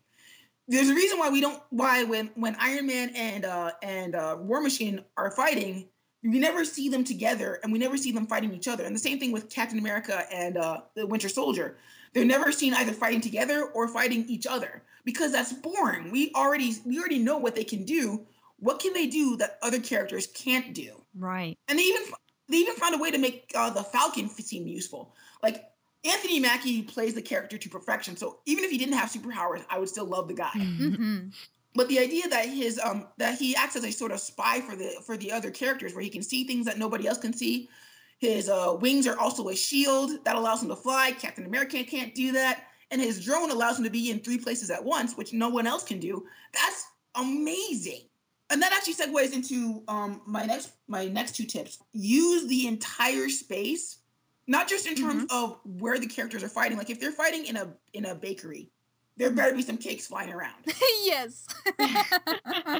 There's 0.67 0.89
a 0.89 0.93
reason 0.93 1.17
why 1.17 1.29
we 1.29 1.39
don't 1.39 1.63
why 1.69 2.03
when 2.03 2.29
when 2.35 2.57
Iron 2.59 2.87
Man 2.87 3.11
and 3.15 3.45
uh 3.45 3.71
and 3.81 4.13
uh 4.15 4.35
War 4.41 4.59
Machine 4.59 5.05
are 5.15 5.31
fighting, 5.31 5.87
we 6.23 6.39
never 6.39 6.65
see 6.65 6.89
them 6.89 7.03
together 7.03 7.59
and 7.63 7.71
we 7.71 7.79
never 7.79 7.97
see 7.97 8.11
them 8.11 8.27
fighting 8.27 8.53
each 8.53 8.67
other. 8.67 8.83
And 8.83 8.95
the 8.95 8.99
same 8.99 9.19
thing 9.19 9.31
with 9.31 9.49
Captain 9.49 9.79
America 9.79 10.23
and 10.31 10.57
uh 10.57 10.81
the 10.95 11.05
Winter 11.05 11.29
Soldier. 11.29 11.77
They're 12.13 12.25
never 12.25 12.51
seen 12.51 12.73
either 12.73 12.93
fighting 12.93 13.21
together 13.21 13.65
or 13.73 13.87
fighting 13.87 14.25
each 14.27 14.47
other 14.47 14.81
because 15.05 15.31
that's 15.31 15.53
boring. 15.53 16.11
We 16.11 16.31
already 16.35 16.75
we 16.85 16.99
already 16.99 17.19
know 17.19 17.37
what 17.37 17.55
they 17.55 17.63
can 17.63 17.85
do. 17.85 18.25
What 18.59 18.79
can 18.79 18.93
they 18.93 19.07
do 19.07 19.37
that 19.37 19.59
other 19.61 19.79
characters 19.79 20.27
can't 20.27 20.73
do? 20.73 21.03
Right. 21.15 21.57
And 21.67 21.77
they 21.77 21.83
even 21.83 22.01
they 22.49 22.57
even 22.57 22.75
found 22.75 22.95
a 22.95 22.97
way 22.97 23.11
to 23.11 23.17
make 23.17 23.51
uh, 23.55 23.69
the 23.69 23.83
Falcon 23.83 24.29
seem 24.29 24.67
useful. 24.67 25.13
Like 25.43 25.65
Anthony 26.03 26.39
Mackie 26.39 26.81
plays 26.83 27.13
the 27.13 27.21
character 27.21 27.57
to 27.57 27.69
perfection. 27.69 28.15
So 28.15 28.39
even 28.45 28.63
if 28.63 28.71
he 28.71 28.77
didn't 28.77 28.95
have 28.95 29.09
superpowers, 29.09 29.65
I 29.69 29.79
would 29.79 29.89
still 29.89 30.05
love 30.05 30.27
the 30.27 30.33
guy. 30.33 30.51
Mm-hmm. 30.55 31.27
But 31.77 31.89
the 31.89 31.99
idea 31.99 32.27
that 32.27 32.49
his 32.49 32.79
um 32.83 33.07
that 33.17 33.37
he 33.37 33.55
acts 33.55 33.75
as 33.75 33.83
a 33.83 33.91
sort 33.91 34.11
of 34.11 34.19
spy 34.19 34.61
for 34.61 34.75
the 34.75 34.95
for 35.05 35.15
the 35.15 35.31
other 35.31 35.51
characters, 35.51 35.93
where 35.93 36.03
he 36.03 36.09
can 36.09 36.23
see 36.23 36.43
things 36.43 36.65
that 36.65 36.79
nobody 36.79 37.07
else 37.07 37.19
can 37.19 37.33
see. 37.33 37.69
His 38.17 38.49
uh, 38.49 38.75
wings 38.81 39.05
are 39.05 39.17
also 39.19 39.49
a 39.49 39.55
shield 39.55 40.25
that 40.25 40.35
allows 40.35 40.63
him 40.63 40.69
to 40.69 40.75
fly. 40.75 41.11
Captain 41.11 41.45
America 41.45 41.83
can't 41.83 42.15
do 42.15 42.31
that, 42.31 42.63
and 42.89 42.99
his 42.99 43.23
drone 43.23 43.51
allows 43.51 43.77
him 43.77 43.83
to 43.83 43.91
be 43.91 44.09
in 44.09 44.19
three 44.19 44.39
places 44.39 44.71
at 44.71 44.83
once, 44.83 45.15
which 45.15 45.33
no 45.33 45.49
one 45.49 45.67
else 45.67 45.83
can 45.83 45.99
do. 45.99 46.25
That's 46.51 46.87
amazing. 47.13 48.09
And 48.49 48.59
that 48.59 48.73
actually 48.73 48.95
segues 48.95 49.33
into 49.33 49.83
um, 49.87 50.21
my 50.25 50.45
next 50.45 50.71
my 50.87 51.05
next 51.05 51.35
two 51.35 51.45
tips. 51.45 51.77
Use 51.93 52.47
the 52.47 52.67
entire 52.67 53.29
space 53.29 53.99
not 54.47 54.67
just 54.67 54.87
in 54.87 54.95
terms 54.95 55.25
mm-hmm. 55.25 55.43
of 55.43 55.59
where 55.63 55.99
the 55.99 56.07
characters 56.07 56.43
are 56.43 56.49
fighting. 56.49 56.77
Like 56.77 56.89
if 56.89 56.99
they're 56.99 57.11
fighting 57.11 57.45
in 57.45 57.57
a 57.57 57.73
in 57.93 58.05
a 58.05 58.15
bakery, 58.15 58.71
there 59.17 59.31
better 59.31 59.55
be 59.55 59.61
some 59.61 59.77
cakes 59.77 60.07
flying 60.07 60.31
around. 60.31 60.55
yes. 61.03 61.47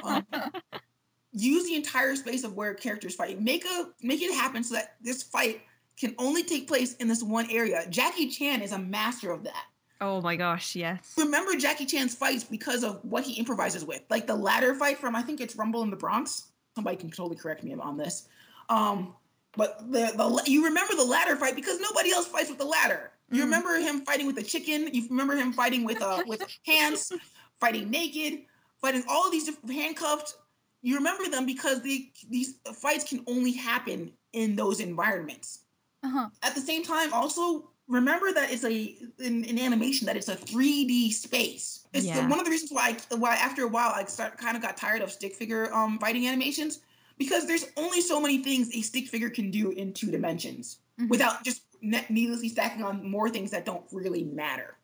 um, 0.04 0.26
use 1.32 1.66
the 1.66 1.76
entire 1.76 2.16
space 2.16 2.44
of 2.44 2.54
where 2.54 2.74
characters 2.74 3.16
fight. 3.16 3.42
Make 3.42 3.66
a 3.66 3.90
make 4.02 4.22
it 4.22 4.34
happen 4.34 4.64
so 4.64 4.76
that 4.76 4.96
this 5.02 5.24
fight 5.24 5.62
can 6.00 6.14
only 6.18 6.44
take 6.44 6.68
place 6.68 6.96
in 6.96 7.08
this 7.08 7.24
one 7.24 7.50
area. 7.50 7.86
Jackie 7.90 8.30
Chan 8.30 8.62
is 8.62 8.72
a 8.72 8.80
master 8.80 9.32
of 9.32 9.44
that. 9.44 9.66
Oh 10.00 10.22
my 10.22 10.36
gosh, 10.36 10.76
yes. 10.76 11.16
Remember 11.18 11.56
Jackie 11.56 11.88
Chan's 11.88 12.14
fights 12.14 12.44
because 12.44 12.84
of 12.84 13.04
what 13.04 13.24
he 13.24 13.34
improvises 13.34 13.84
with. 13.84 14.02
Like 14.10 14.28
the 14.28 14.36
ladder 14.36 14.76
fight 14.76 15.00
from 15.00 15.16
I 15.16 15.24
think 15.24 15.42
it's 15.42 15.56
Rumble 15.56 15.82
in 15.82 15.90
the 15.90 15.96
Bronx. 15.96 16.52
Somebody 16.76 16.98
can 16.98 17.10
totally 17.10 17.36
correct 17.36 17.64
me 17.64 17.74
on 17.74 17.98
this. 17.98 18.28
Um, 18.70 19.16
but 19.56 19.92
the, 19.92 20.12
the 20.16 20.44
you 20.46 20.66
remember 20.66 20.94
the 20.94 21.04
ladder 21.04 21.36
fight 21.36 21.56
because 21.56 21.80
nobody 21.80 22.12
else 22.12 22.28
fights 22.28 22.50
with 22.50 22.60
the 22.60 22.66
ladder. 22.66 23.12
You 23.30 23.42
mm. 23.42 23.46
remember 23.46 23.78
him 23.78 24.02
fighting 24.02 24.28
with 24.28 24.38
a 24.38 24.44
chicken. 24.44 24.90
You 24.94 25.08
remember 25.10 25.36
him 25.36 25.54
fighting 25.54 25.84
with 25.84 26.02
uh 26.02 26.24
with 26.26 26.42
hands, 26.66 27.12
fighting 27.60 27.90
naked, 27.90 28.42
fighting 28.82 29.04
all 29.10 29.30
these 29.30 29.46
different 29.46 29.74
handcuffed. 29.74 30.36
You 30.82 30.96
remember 30.96 31.30
them 31.30 31.46
because 31.46 31.82
the 31.82 32.12
these 32.30 32.56
fights 32.76 33.04
can 33.04 33.24
only 33.28 33.52
happen 33.52 34.12
in 34.34 34.56
those 34.56 34.80
environments. 34.80 35.64
Uh-huh. 36.04 36.30
At 36.44 36.56
the 36.56 36.62
same 36.62 36.84
time, 36.84 37.12
also 37.12 37.72
remember 37.88 38.32
that 38.34 38.52
it's 38.52 38.64
a 38.64 38.96
in, 39.20 39.44
in 39.46 39.60
animation 39.60 40.06
that 40.08 40.16
it's 40.16 40.30
a 40.30 40.36
3D 40.36 41.12
space. 41.12 41.86
It's 41.94 42.06
yeah. 42.06 42.22
the, 42.22 42.28
one 42.28 42.40
of 42.40 42.46
the 42.46 42.52
reasons 42.52 42.72
why 42.72 42.98
I, 43.12 43.16
why 43.16 43.36
after 43.36 43.64
a 43.64 43.68
while 43.68 43.92
I 43.94 44.06
start 44.06 44.38
kind 44.38 44.56
of 44.56 44.62
got 44.62 44.78
tired 44.78 45.02
of 45.02 45.12
stick 45.12 45.36
figure 45.36 45.74
um 45.74 45.98
fighting 46.00 46.28
animations 46.28 46.80
because 47.18 47.48
there's 47.48 47.66
only 47.78 48.02
so 48.02 48.22
many 48.22 48.44
things 48.44 48.70
a 48.76 48.82
stick 48.82 49.08
figure 49.08 49.30
can 49.30 49.50
do 49.50 49.72
in 49.72 49.94
two 49.94 50.12
dimensions 50.12 50.80
mm-hmm. 51.00 51.10
without 51.10 51.44
just 51.44 51.64
needlessly 51.82 52.50
stacking 52.50 52.84
on 52.84 53.10
more 53.10 53.30
things 53.30 53.52
that 53.52 53.66
don't 53.66 53.84
really 53.92 54.24
matter. 54.24 54.78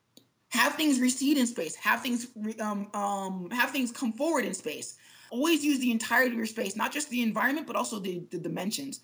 Have 0.49 0.75
things 0.75 0.99
recede 0.99 1.37
in 1.37 1.47
space. 1.47 1.75
Have 1.75 2.01
things 2.01 2.27
um, 2.59 2.87
um, 2.93 3.49
have 3.51 3.71
things 3.71 3.91
come 3.91 4.13
forward 4.13 4.45
in 4.45 4.53
space. 4.53 4.97
Always 5.31 5.65
use 5.65 5.79
the 5.79 5.91
entirety 5.91 6.31
of 6.31 6.37
your 6.37 6.45
space, 6.45 6.75
not 6.75 6.91
just 6.91 7.09
the 7.09 7.23
environment, 7.23 7.65
but 7.65 7.75
also 7.75 7.97
the, 7.99 8.21
the 8.29 8.37
dimensions. 8.37 9.01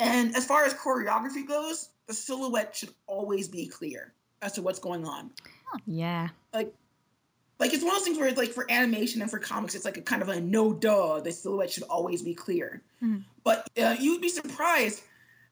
And 0.00 0.34
as 0.34 0.44
far 0.44 0.64
as 0.64 0.74
choreography 0.74 1.46
goes, 1.46 1.90
the 2.08 2.14
silhouette 2.14 2.74
should 2.74 2.90
always 3.06 3.46
be 3.46 3.66
clear 3.66 4.12
as 4.42 4.52
to 4.52 4.62
what's 4.62 4.80
going 4.80 5.04
on. 5.04 5.30
Yeah. 5.86 6.28
Like 6.52 6.74
like 7.58 7.74
it's 7.74 7.82
one 7.82 7.92
of 7.92 7.98
those 7.98 8.04
things 8.04 8.18
where 8.18 8.28
it's 8.28 8.38
like 8.38 8.50
for 8.50 8.70
animation 8.70 9.20
and 9.20 9.30
for 9.30 9.38
comics, 9.38 9.74
it's 9.74 9.84
like 9.84 9.96
a 9.96 10.02
kind 10.02 10.22
of 10.22 10.28
a 10.28 10.40
no 10.40 10.72
duh. 10.72 11.20
The 11.20 11.32
silhouette 11.32 11.70
should 11.70 11.82
always 11.84 12.22
be 12.22 12.34
clear. 12.34 12.82
Mm-hmm. 13.02 13.18
But 13.42 13.68
uh, 13.80 13.96
you'd 13.98 14.20
be 14.22 14.28
surprised 14.28 15.02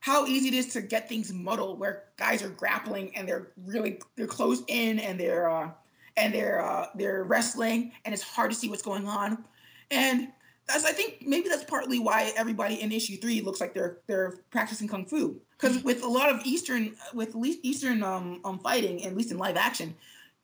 how 0.06 0.24
easy 0.24 0.46
it 0.46 0.54
is 0.54 0.72
to 0.72 0.80
get 0.80 1.08
things 1.08 1.32
muddled 1.32 1.80
where 1.80 2.04
guys 2.16 2.40
are 2.40 2.48
grappling 2.48 3.10
and 3.16 3.28
they're 3.28 3.48
really 3.64 4.00
they're 4.14 4.28
closed 4.28 4.62
in 4.68 5.00
and 5.00 5.18
they're 5.18 5.50
uh, 5.50 5.68
and 6.16 6.32
they're 6.32 6.64
uh, 6.64 6.86
they're 6.94 7.24
wrestling 7.24 7.90
and 8.04 8.14
it's 8.14 8.22
hard 8.22 8.48
to 8.48 8.56
see 8.56 8.68
what's 8.68 8.82
going 8.82 9.08
on. 9.08 9.44
And 9.90 10.28
that's 10.68 10.84
I 10.84 10.92
think 10.92 11.24
maybe 11.26 11.48
that's 11.48 11.64
partly 11.64 11.98
why 11.98 12.32
everybody 12.36 12.80
in 12.80 12.92
issue 12.92 13.16
three 13.16 13.40
looks 13.40 13.60
like 13.60 13.74
they're 13.74 13.98
they're 14.06 14.38
practicing 14.52 14.86
kung 14.86 15.06
fu 15.06 15.40
because 15.58 15.82
with 15.82 16.04
a 16.04 16.08
lot 16.08 16.30
of 16.30 16.40
Eastern 16.44 16.94
with 17.12 17.34
least 17.34 17.58
Eastern 17.64 18.04
um, 18.04 18.40
um 18.44 18.60
fighting 18.60 19.04
at 19.04 19.16
least 19.16 19.32
in 19.32 19.38
live 19.38 19.56
action 19.56 19.92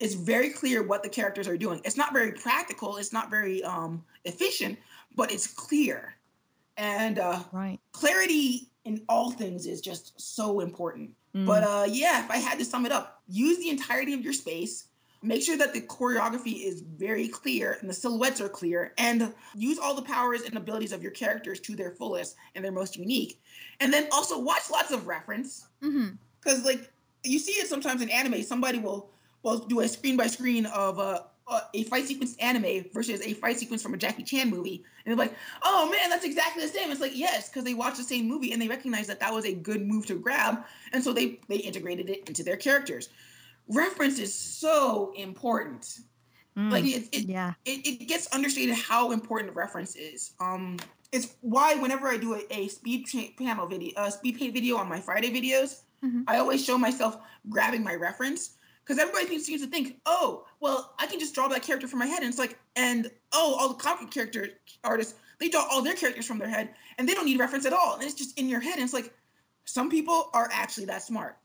it's 0.01 0.15
very 0.15 0.51
clear 0.51 0.83
what 0.83 1.05
the 1.05 1.09
characters 1.09 1.47
are 1.47 1.57
doing. 1.57 1.81
It's 1.85 1.97
not 1.97 2.13
very 2.13 2.33
practical. 2.33 2.97
It's 2.97 3.13
not 3.13 3.31
very 3.31 3.63
um, 3.63 4.03
efficient, 4.25 4.77
but 5.15 5.31
it's 5.31 5.47
clear. 5.47 6.17
And 6.77 7.21
uh, 7.21 7.45
right. 7.53 7.79
clarity 7.93 8.72
in 8.85 9.03
all 9.09 9.31
things 9.31 9.67
is 9.67 9.81
just 9.81 10.21
so 10.21 10.61
important. 10.61 11.11
Mm. 11.35 11.47
But 11.47 11.63
uh, 11.65 11.87
yeah, 11.89 12.25
if 12.25 12.31
I 12.31 12.37
had 12.37 12.59
to 12.59 12.65
sum 12.65 12.87
it 12.87 12.93
up, 12.93 13.23
use 13.29 13.59
the 13.59 13.71
entirety 13.71 14.15
of 14.15 14.23
your 14.23 14.33
space. 14.33 14.89
Make 15.25 15.43
sure 15.43 15.57
that 15.57 15.73
the 15.73 15.81
choreography 15.81 16.65
is 16.67 16.81
very 16.81 17.29
clear 17.29 17.79
and 17.81 17.89
the 17.89 17.95
silhouettes 17.95 18.41
are 18.41 18.49
clear, 18.49 18.93
and 18.99 19.33
use 19.55 19.79
all 19.79 19.95
the 19.95 20.03
powers 20.03 20.43
and 20.43 20.57
abilities 20.57 20.91
of 20.91 21.01
your 21.01 21.13
characters 21.13 21.61
to 21.61 21.77
their 21.77 21.93
fullest 21.93 22.35
and 22.57 22.65
their 22.65 22.73
most 22.73 22.97
unique. 22.97 23.41
And 23.79 23.93
then 23.93 24.09
also 24.11 24.37
watch 24.39 24.69
lots 24.71 24.91
of 24.91 25.07
reference, 25.07 25.69
because 25.81 25.95
mm-hmm. 25.95 26.67
like 26.67 26.91
you 27.23 27.39
see 27.39 27.53
it 27.53 27.69
sometimes 27.69 28.03
in 28.03 28.11
anime. 28.11 28.43
Somebody 28.43 28.81
will 28.81 29.11
well 29.45 29.59
do 29.59 29.79
a 29.81 29.89
screen 29.89 30.17
by 30.17 30.27
screen 30.27 30.67
of 30.67 30.99
a, 30.99 31.27
a 31.75 31.85
fight 31.85 32.07
sequence 32.07 32.37
anime 32.37 32.85
versus 32.93 33.21
a 33.23 33.35
fight 33.35 33.59
sequence 33.59 33.83
from 33.83 33.95
a 33.95 33.97
Jackie 33.97 34.23
Chan 34.23 34.49
movie, 34.49 34.85
and 35.05 35.11
they're 35.11 35.27
like, 35.27 35.35
"Oh 35.63 35.91
man, 35.91 36.11
that's 36.11 36.25
exactly 36.25 36.65
the 36.65 36.73
same." 36.73 36.91
It's 36.91 37.01
like 37.01 37.17
yes, 37.17 37.49
because 37.49 37.65
they 37.65 37.75
watched 37.75 37.99
the 37.99 38.05
same 38.05 38.29
movie 38.29 38.53
and 38.53 38.61
they 38.61 38.69
recognize 38.69 39.07
that 39.09 39.21
that 39.21 39.33
was 39.33 39.45
a 39.45 39.55
good 39.55 39.87
move 39.87 40.07
to 40.07 40.15
grab, 40.15 40.65
and 40.93 41.03
so 41.03 41.13
they 41.13 41.41
they 41.49 41.57
integrated 41.57 42.09
it 42.11 42.29
into 42.29 42.43
their 42.43 42.57
characters. 42.57 43.09
Reference 43.69 44.19
is 44.19 44.35
so 44.35 45.13
important. 45.17 46.01
Mm, 46.57 46.71
like 46.71 46.85
it, 46.85 47.09
it 47.13 47.29
yeah, 47.29 47.55
it, 47.65 47.87
it 47.87 48.09
gets 48.09 48.33
understated 48.35 48.75
how 48.75 49.13
important 49.13 49.55
reference 49.55 49.97
is. 49.97 50.33
Um, 50.41 50.79
it's 51.13 51.35
why 51.41 51.75
whenever 51.77 52.09
I 52.09 52.17
do 52.17 52.35
a, 52.35 52.43
a 52.51 52.69
speed 52.69 53.07
panel 53.39 53.67
video, 53.67 53.93
a 53.97 54.11
speed 54.11 54.39
paint 54.39 54.55
video 54.55 54.77
on 54.77 54.89
my 54.89 55.01
Friday 55.01 55.31
videos, 55.31 55.83
mm-hmm. 56.05 56.23
I 56.27 56.39
always 56.39 56.65
show 56.65 56.79
myself 56.79 57.19
grabbing 57.49 57.83
my 57.83 57.95
reference 57.95 58.57
because 58.85 58.99
everybody 58.99 59.39
seems 59.39 59.63
to 59.63 59.69
think, 59.69 60.01
oh, 60.07 60.45
well, 60.61 60.65
I 60.65 60.67
can 60.67 60.71
just 60.71 60.82
draw 61.43 61.55
that 61.55 61.63
character 61.65 61.89
from 61.89 61.99
my 61.99 62.07
head, 62.07 62.21
and 62.21 62.29
it's 62.29 62.39
like, 62.39 62.59
and 62.77 63.11
oh, 63.33 63.57
all 63.59 63.69
the 63.69 63.75
comic 63.75 64.11
character 64.11 64.49
artists 64.85 65.15
they 65.39 65.49
draw 65.49 65.67
all 65.71 65.83
their 65.83 65.95
characters 65.95 66.25
from 66.25 66.39
their 66.39 66.49
head, 66.49 66.71
and 66.99 67.09
they 67.09 67.15
don't 67.15 67.27
need 67.27 67.39
reference 67.39 67.67
at 67.67 67.73
all, 67.73 67.95
and 67.95 68.05
it's 68.05 68.15
just 68.15 68.39
in 68.39 68.49
your 68.49 68.61
head, 68.61 68.75
and 68.75 68.85
it's 68.85 68.93
like, 68.93 69.13
some 69.65 69.91
people 69.91 70.31
are 70.35 70.49
actually 70.53 70.87
that 70.87 71.03
smart. 71.03 71.37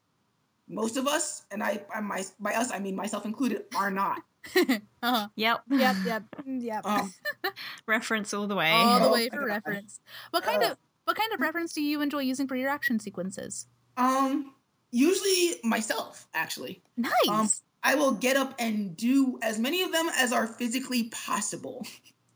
Most 0.67 0.97
of 0.97 1.07
us, 1.07 1.43
and 1.51 1.63
I, 1.63 1.81
I 1.93 2.01
my 2.01 2.23
by 2.39 2.53
us, 2.53 2.71
I 2.71 2.79
mean 2.79 2.95
myself 2.95 3.25
included, 3.25 3.63
are 3.75 3.89
not. 3.89 4.21
uh-huh. 4.55 5.27
Yep. 5.35 5.61
Yep. 5.69 5.95
Yep. 6.05 6.23
Yep. 6.45 6.85
Um, 6.85 7.13
reference 7.87 8.33
all 8.33 8.47
the 8.47 8.55
way. 8.55 8.69
All 8.71 8.99
the 8.99 9.09
way 9.09 9.29
for 9.29 9.45
reference. 9.45 9.99
What 10.31 10.43
kind 10.43 10.63
uh, 10.63 10.71
of 10.71 10.77
what 11.05 11.15
kind 11.15 11.31
of 11.33 11.39
reference 11.39 11.73
do 11.73 11.81
you 11.81 12.01
enjoy 12.01 12.19
using 12.19 12.47
for 12.47 12.55
your 12.55 12.69
action 12.69 12.99
sequences? 12.99 13.67
Um, 13.95 14.53
usually 14.91 15.55
myself 15.63 16.27
actually 16.33 16.81
nice 16.97 17.11
um, 17.29 17.49
i 17.87 17.95
will 17.95 18.11
get 18.11 18.35
up 18.35 18.53
and 18.59 18.95
do 18.97 19.39
as 19.41 19.57
many 19.57 19.81
of 19.81 19.91
them 19.91 20.09
as 20.17 20.33
are 20.33 20.45
physically 20.45 21.03
possible. 21.05 21.85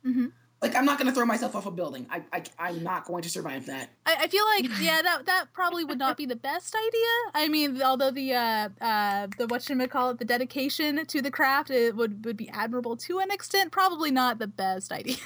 Mm-hmm. 0.05 0.27
like 0.63 0.75
i'm 0.75 0.85
not 0.85 0.97
going 0.97 1.07
to 1.07 1.13
throw 1.13 1.27
myself 1.27 1.55
off 1.55 1.67
a 1.67 1.71
building. 1.71 2.07
I, 2.09 2.23
I 2.57 2.69
am 2.69 2.81
not 2.81 3.05
going 3.05 3.21
to 3.21 3.29
survive 3.29 3.67
that. 3.67 3.89
I, 4.07 4.15
I, 4.21 4.27
feel 4.27 4.43
like 4.55 4.79
yeah 4.81 5.01
that 5.03 5.27
that 5.27 5.45
probably 5.53 5.83
would 5.83 5.99
not 5.99 6.17
be 6.17 6.25
the 6.25 6.35
best 6.35 6.75
idea. 6.75 7.13
I 7.35 7.47
mean 7.49 7.81
although 7.83 8.09
the 8.09 8.33
uh 8.33 8.69
uh 8.81 9.27
the 9.37 9.45
what 9.45 9.61
should 9.61 9.77
we 9.77 9.87
call 9.87 10.09
it 10.09 10.17
the 10.17 10.25
dedication 10.25 11.05
to 11.05 11.21
the 11.21 11.29
craft 11.29 11.69
it 11.69 11.95
would 11.95 12.25
would 12.25 12.37
be 12.37 12.49
admirable 12.49 12.97
to 12.97 13.19
an 13.19 13.29
extent. 13.29 13.71
Probably 13.71 14.09
not 14.09 14.39
the 14.39 14.47
best 14.47 14.91
idea. 14.91 15.17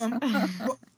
Um, 0.00 0.18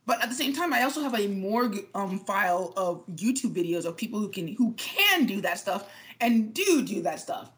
but 0.06 0.22
at 0.22 0.28
the 0.28 0.34
same 0.34 0.52
time, 0.52 0.72
I 0.72 0.82
also 0.82 1.02
have 1.02 1.18
a 1.18 1.28
morgue 1.28 1.86
um, 1.94 2.18
file 2.20 2.72
of 2.76 3.06
YouTube 3.16 3.54
videos 3.54 3.84
of 3.86 3.96
people 3.96 4.18
who 4.18 4.28
can 4.28 4.48
who 4.48 4.72
can 4.72 5.24
do 5.24 5.40
that 5.40 5.58
stuff 5.58 5.90
and 6.20 6.52
do 6.52 6.82
do 6.82 7.02
that 7.02 7.20
stuff. 7.20 7.50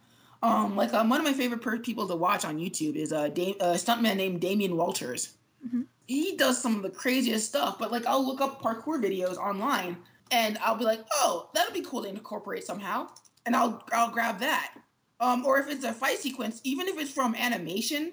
Um, 0.42 0.76
like 0.76 0.92
um, 0.92 1.08
one 1.08 1.20
of 1.20 1.24
my 1.24 1.32
favorite 1.32 1.62
per- 1.62 1.78
people 1.78 2.06
to 2.08 2.16
watch 2.16 2.44
on 2.44 2.58
YouTube 2.58 2.94
is 2.94 3.12
a, 3.12 3.28
da- 3.28 3.56
a 3.60 3.74
stuntman 3.74 4.16
named 4.16 4.40
Damien 4.40 4.76
Walters. 4.76 5.34
Mm-hmm. 5.66 5.82
He 6.06 6.36
does 6.36 6.60
some 6.60 6.76
of 6.76 6.82
the 6.82 6.90
craziest 6.90 7.46
stuff, 7.48 7.78
but 7.78 7.90
like 7.90 8.06
I'll 8.06 8.24
look 8.24 8.40
up 8.40 8.62
parkour 8.62 9.02
videos 9.02 9.36
online 9.36 9.96
and 10.30 10.58
I'll 10.58 10.76
be 10.76 10.84
like, 10.84 11.00
oh, 11.12 11.50
that'll 11.54 11.72
be 11.72 11.82
cool 11.82 12.02
to 12.02 12.08
incorporate 12.08 12.64
somehow, 12.64 13.08
and 13.44 13.56
I'll 13.56 13.82
I'll 13.92 14.10
grab 14.10 14.38
that. 14.40 14.74
Um, 15.20 15.46
or 15.46 15.58
if 15.58 15.68
it's 15.68 15.84
a 15.84 15.92
fight 15.92 16.18
sequence, 16.18 16.60
even 16.64 16.88
if 16.88 16.98
it's 16.98 17.10
from 17.10 17.34
animation, 17.34 18.12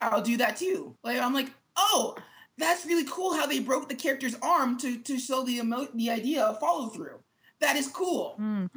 I'll 0.00 0.22
do 0.22 0.36
that 0.38 0.56
too. 0.56 0.96
Like 1.04 1.20
I'm 1.20 1.32
like, 1.32 1.50
oh, 1.76 2.16
that's 2.58 2.84
really 2.84 3.06
cool 3.08 3.34
how 3.34 3.46
they 3.46 3.60
broke 3.60 3.88
the 3.88 3.94
character's 3.94 4.36
arm 4.42 4.78
to 4.78 4.98
to 4.98 5.18
show 5.18 5.44
the 5.44 5.58
emo- 5.58 5.88
the 5.94 6.10
idea 6.10 6.42
of 6.42 6.58
follow 6.60 6.88
through. 6.88 7.20
That 7.60 7.76
is 7.76 7.88
cool. 7.88 8.36
Mm. 8.40 8.70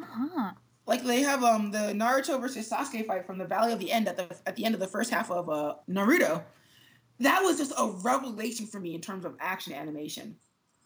Like 0.85 1.03
they 1.03 1.21
have 1.21 1.43
um 1.43 1.71
the 1.71 1.93
Naruto 1.93 2.39
versus 2.41 2.69
Sasuke 2.69 3.05
fight 3.05 3.25
from 3.25 3.37
the 3.37 3.45
Valley 3.45 3.73
of 3.73 3.79
the 3.79 3.91
End 3.91 4.07
at 4.07 4.17
the 4.17 4.35
at 4.45 4.55
the 4.55 4.65
end 4.65 4.75
of 4.75 4.81
the 4.81 4.87
first 4.87 5.09
half 5.09 5.31
of 5.31 5.49
uh 5.49 5.75
Naruto. 5.89 6.43
That 7.19 7.41
was 7.41 7.57
just 7.57 7.73
a 7.77 7.87
revelation 8.03 8.65
for 8.65 8.79
me 8.79 8.95
in 8.95 9.01
terms 9.01 9.25
of 9.25 9.35
action 9.39 9.73
animation, 9.73 10.35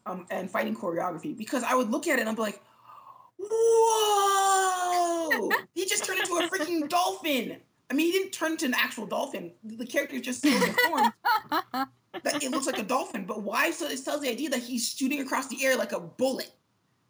um 0.05 0.25
and 0.29 0.51
fighting 0.51 0.75
choreography 0.75 1.35
because 1.37 1.63
I 1.63 1.73
would 1.73 1.89
look 1.89 2.07
at 2.07 2.17
it 2.17 2.21
and 2.21 2.29
I'd 2.29 2.35
be 2.35 2.41
like, 2.41 2.61
whoa! 3.39 4.69
he 5.73 5.85
just 5.85 6.05
turned 6.05 6.19
into 6.19 6.35
a 6.35 6.47
freaking 6.49 6.87
dolphin. 6.97 7.57
I 7.89 7.93
mean, 7.93 8.07
he 8.07 8.11
didn't 8.11 8.33
turn 8.33 8.51
into 8.51 8.65
an 8.65 8.73
actual 8.73 9.05
dolphin. 9.07 9.53
The 9.63 9.85
character 9.85 10.19
just 10.19 10.41
so 10.41 10.49
deformed 10.49 11.13
that 11.51 12.43
it 12.43 12.51
looks 12.51 12.67
like 12.67 12.79
a 12.79 12.83
dolphin. 12.83 13.25
But 13.25 13.43
why? 13.43 13.71
So 13.71 13.87
it 13.87 13.97
sells 13.97 14.21
the 14.21 14.29
idea 14.29 14.49
that 14.49 14.59
he's 14.59 14.89
shooting 14.89 15.21
across 15.21 15.47
the 15.47 15.63
air 15.65 15.77
like 15.77 15.93
a 15.93 15.99
bullet 16.01 16.51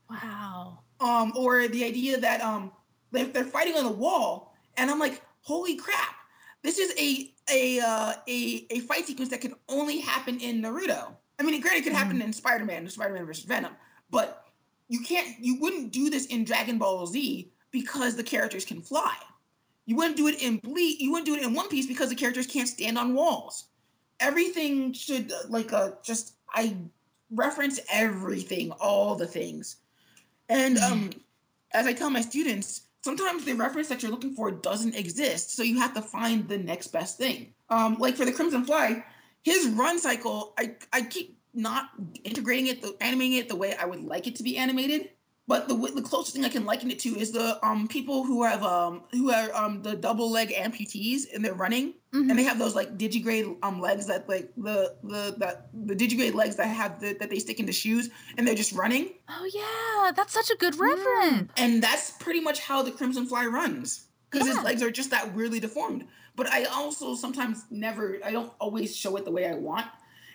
Wow. 0.09 0.79
Um, 0.99 1.33
or 1.35 1.67
the 1.67 1.83
idea 1.83 2.19
that 2.19 2.41
um, 2.41 2.71
they're, 3.11 3.25
they're 3.25 3.43
fighting 3.43 3.75
on 3.75 3.85
a 3.85 3.91
wall, 3.91 4.53
and 4.77 4.89
I'm 4.89 4.99
like, 4.99 5.21
holy 5.41 5.75
crap! 5.75 6.15
This 6.63 6.77
is 6.77 6.93
a 6.97 7.33
a 7.49 7.79
uh, 7.79 8.13
a 8.27 8.67
a 8.69 8.79
fight 8.81 9.05
sequence 9.05 9.29
that 9.29 9.41
can 9.41 9.53
only 9.69 9.99
happen 9.99 10.39
in 10.39 10.61
Naruto. 10.61 11.15
I 11.39 11.43
mean, 11.43 11.61
granted, 11.61 11.81
it 11.81 11.83
could 11.83 11.93
happen 11.93 12.21
in 12.21 12.33
Spider-Man, 12.33 12.89
Spider-Man 12.89 13.25
versus 13.25 13.45
Venom, 13.45 13.73
but 14.09 14.47
you 14.89 15.01
can't, 15.01 15.27
you 15.39 15.59
wouldn't 15.59 15.91
do 15.91 16.09
this 16.09 16.27
in 16.27 16.45
Dragon 16.45 16.77
Ball 16.77 17.05
Z 17.05 17.51
because 17.71 18.15
the 18.15 18.23
characters 18.23 18.65
can 18.65 18.81
fly. 18.81 19.15
You 19.85 19.95
wouldn't 19.95 20.17
do 20.17 20.27
it 20.27 20.41
in 20.41 20.57
Bleach. 20.57 20.99
You 20.99 21.11
wouldn't 21.11 21.27
do 21.27 21.35
it 21.35 21.43
in 21.43 21.53
One 21.53 21.69
Piece 21.69 21.85
because 21.85 22.09
the 22.09 22.15
characters 22.15 22.47
can't 22.47 22.67
stand 22.67 22.97
on 22.97 23.13
walls. 23.13 23.65
Everything 24.19 24.93
should 24.93 25.31
like 25.49 25.71
uh, 25.73 25.91
just 26.03 26.35
I 26.53 26.75
reference 27.31 27.79
everything, 27.91 28.71
all 28.71 29.15
the 29.15 29.27
things. 29.27 29.77
And 30.49 30.77
um, 30.77 31.09
as 31.73 31.85
I 31.85 31.93
tell 31.93 32.09
my 32.09 32.21
students, 32.21 32.87
sometimes 33.03 33.45
the 33.45 33.53
reference 33.53 33.89
that 33.89 34.01
you're 34.01 34.11
looking 34.11 34.33
for 34.33 34.51
doesn't 34.51 34.95
exist, 34.95 35.55
so 35.55 35.63
you 35.63 35.79
have 35.79 35.93
to 35.93 36.01
find 36.01 36.47
the 36.47 36.57
next 36.57 36.87
best 36.87 37.17
thing. 37.17 37.53
Um, 37.69 37.97
like 37.99 38.15
for 38.15 38.25
the 38.25 38.31
Crimson 38.31 38.63
Fly, 38.63 39.03
his 39.43 39.67
run 39.67 39.99
cycle, 39.99 40.53
I 40.57 40.75
I 40.93 41.01
keep 41.01 41.37
not 41.53 41.89
integrating 42.23 42.67
it, 42.67 42.81
the, 42.81 42.95
animating 43.01 43.39
it 43.39 43.49
the 43.49 43.55
way 43.55 43.75
I 43.75 43.85
would 43.85 44.03
like 44.03 44.27
it 44.27 44.35
to 44.35 44.43
be 44.43 44.57
animated. 44.57 45.09
But 45.49 45.69
the 45.69 45.75
the 45.75 46.01
closest 46.01 46.35
thing 46.35 46.43
I 46.43 46.49
can 46.49 46.65
liken 46.65 46.91
it 46.91 46.99
to 46.99 47.09
is 47.17 47.31
the 47.31 47.65
um 47.65 47.87
people 47.87 48.23
who 48.23 48.43
have 48.43 48.63
um 48.63 49.03
who 49.11 49.31
are 49.31 49.53
um 49.55 49.81
the 49.81 49.95
double 49.95 50.29
leg 50.29 50.49
amputees 50.49 51.21
and 51.33 51.43
they're 51.43 51.53
running 51.53 51.93
Mhm. 52.13 52.29
and 52.29 52.39
they 52.39 52.43
have 52.43 52.57
those 52.59 52.73
like 52.75 52.97
digigrade 52.97 53.57
um 53.63 53.79
legs 53.81 54.05
that 54.07 54.27
like 54.29 54.51
the 54.57 54.95
the 55.03 55.35
that 55.39 55.67
the 55.73 55.93
digigrade 55.95 56.33
legs 56.35 56.55
that 56.55 56.67
have 56.67 56.99
the, 57.01 57.13
that 57.19 57.29
they 57.29 57.37
stick 57.39 57.59
into 57.59 57.73
shoes 57.73 58.09
and 58.37 58.47
they're 58.47 58.55
just 58.55 58.71
running 58.73 59.09
Oh 59.29 59.49
yeah, 59.53 60.11
that's 60.13 60.33
such 60.33 60.49
a 60.49 60.55
good 60.55 60.75
reference. 60.77 61.51
and 61.57 61.81
that's 61.83 62.11
pretty 62.11 62.39
much 62.39 62.59
how 62.61 62.81
the 62.81 62.91
crimson 62.91 63.25
fly 63.25 63.45
runs 63.45 64.07
because 64.29 64.47
Yeah. 64.47 64.55
his 64.55 64.63
legs 64.63 64.81
are 64.83 64.91
just 64.91 65.09
that 65.11 65.33
weirdly 65.35 65.59
deformed 65.59 66.05
but 66.37 66.47
i 66.47 66.63
also 66.65 67.13
sometimes 67.15 67.65
never 67.69 68.17
i 68.23 68.31
don't 68.31 68.51
always 68.59 68.95
show 68.95 69.15
it 69.17 69.23
the 69.25 69.31
way 69.31 69.45
i 69.47 69.53
want 69.55 69.85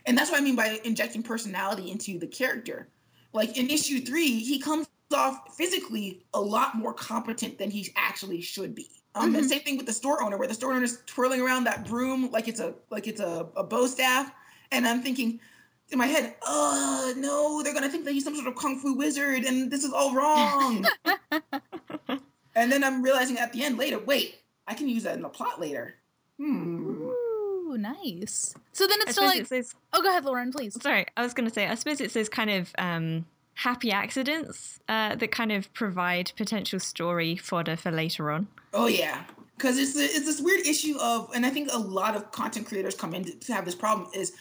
and 0.07 0.17
that's 0.17 0.31
what 0.31 0.41
i 0.41 0.45
mean 0.45 0.57
by 0.57 0.79
injecting 0.85 1.23
personality 1.23 1.91
into 1.91 2.19
the 2.19 2.27
character 2.27 2.89
like 3.33 3.57
in 3.59 3.69
issue 3.71 4.01
three 4.01 4.41
he 4.41 4.59
comes 4.59 4.87
off 5.13 5.55
physically 5.57 6.25
a 6.35 6.41
lot 6.41 6.75
more 6.75 6.93
competent 6.95 7.59
than 7.59 7.71
he 7.71 7.89
actually 7.97 8.41
should 8.41 8.75
be 8.75 8.89
um, 9.15 9.35
and 9.35 9.45
Mhm. 9.45 9.49
same 9.49 9.61
thing 9.61 9.77
with 9.77 9.87
the 9.87 9.93
store 9.93 10.23
owner 10.23 10.37
where 10.39 10.49
the 10.49 10.55
store 10.55 10.73
owner's 10.73 10.99
twirling 11.07 11.41
around 11.41 11.65
that 11.65 11.87
broom 11.87 12.31
like 12.31 12.49
it's 12.49 12.61
a 12.61 12.75
like 12.91 13.07
it's 13.07 13.21
a, 13.21 13.47
a 13.57 13.63
bow 13.65 13.87
staff 13.87 14.33
and 14.71 14.87
i'm 14.87 15.03
thinking 15.03 15.39
in 15.91 15.99
my 15.99 16.07
head, 16.07 16.35
oh 16.41 17.13
no, 17.19 17.63
they're 17.63 17.75
gonna 17.75 17.89
think 17.91 18.07
that 18.07 18.13
he's 18.13 18.25
some 18.25 18.35
sort 18.35 18.47
of 18.47 18.55
kung 18.55 18.79
fu 18.79 18.95
wizard 18.95 19.45
and 19.45 19.71
this 19.71 19.85
is 19.85 19.93
all 19.93 20.15
wrong. 20.15 20.87
and 22.55 22.73
then 22.73 22.83
I'm 22.83 23.03
realizing 23.03 23.37
at 23.37 23.53
the 23.53 23.63
end 23.63 23.77
later, 23.77 23.99
wait, 23.99 24.37
I 24.67 24.73
can 24.73 24.89
use 24.89 25.03
that 25.03 25.17
in 25.17 25.23
the 25.23 25.29
plot 25.29 25.61
later. 25.61 25.97
Hmm. 26.39 27.09
Ooh, 27.09 27.77
nice. 27.79 28.55
So 28.73 28.87
then 28.87 29.01
I 29.01 29.03
it's 29.03 29.13
still 29.13 29.27
like, 29.27 29.41
it's 29.41 29.51
those, 29.51 29.75
oh, 29.93 30.03
go 30.03 30.09
ahead, 30.09 30.25
Lauren, 30.25 30.51
please. 30.51 30.81
sorry, 30.83 31.05
I 31.17 31.23
was 31.23 31.35
going 31.35 31.47
to 31.49 31.53
say, 31.55 31.67
I 31.67 31.75
suppose 31.75 32.01
it's 32.01 32.15
those 32.15 32.31
kind 32.31 32.49
of 32.51 32.73
um, 32.79 33.27
happy 33.55 33.91
accidents 33.93 34.81
uh, 34.89 35.15
that 35.17 35.31
kind 35.31 35.53
of 35.53 35.73
provide 35.75 36.33
potential 36.37 36.81
story 36.81 37.37
fodder 37.37 37.77
for 37.77 37.91
later 37.91 38.31
on. 38.31 38.49
Oh 38.73 38.87
yeah, 38.87 39.25
because 39.57 39.79
it's 39.79 39.95
it's 39.97 40.25
this 40.25 40.41
weird 40.41 40.67
issue 40.67 40.97
of, 41.01 41.31
and 41.35 41.45
I 41.45 41.51
think 41.51 41.69
a 41.73 41.79
lot 41.79 42.17
of 42.17 42.33
content 42.33 42.67
creators 42.67 42.95
come 42.95 43.15
in 43.15 43.25
to, 43.41 43.53
have 43.53 43.65
this 43.65 43.75
problem 43.75 44.09
is, 44.15 44.33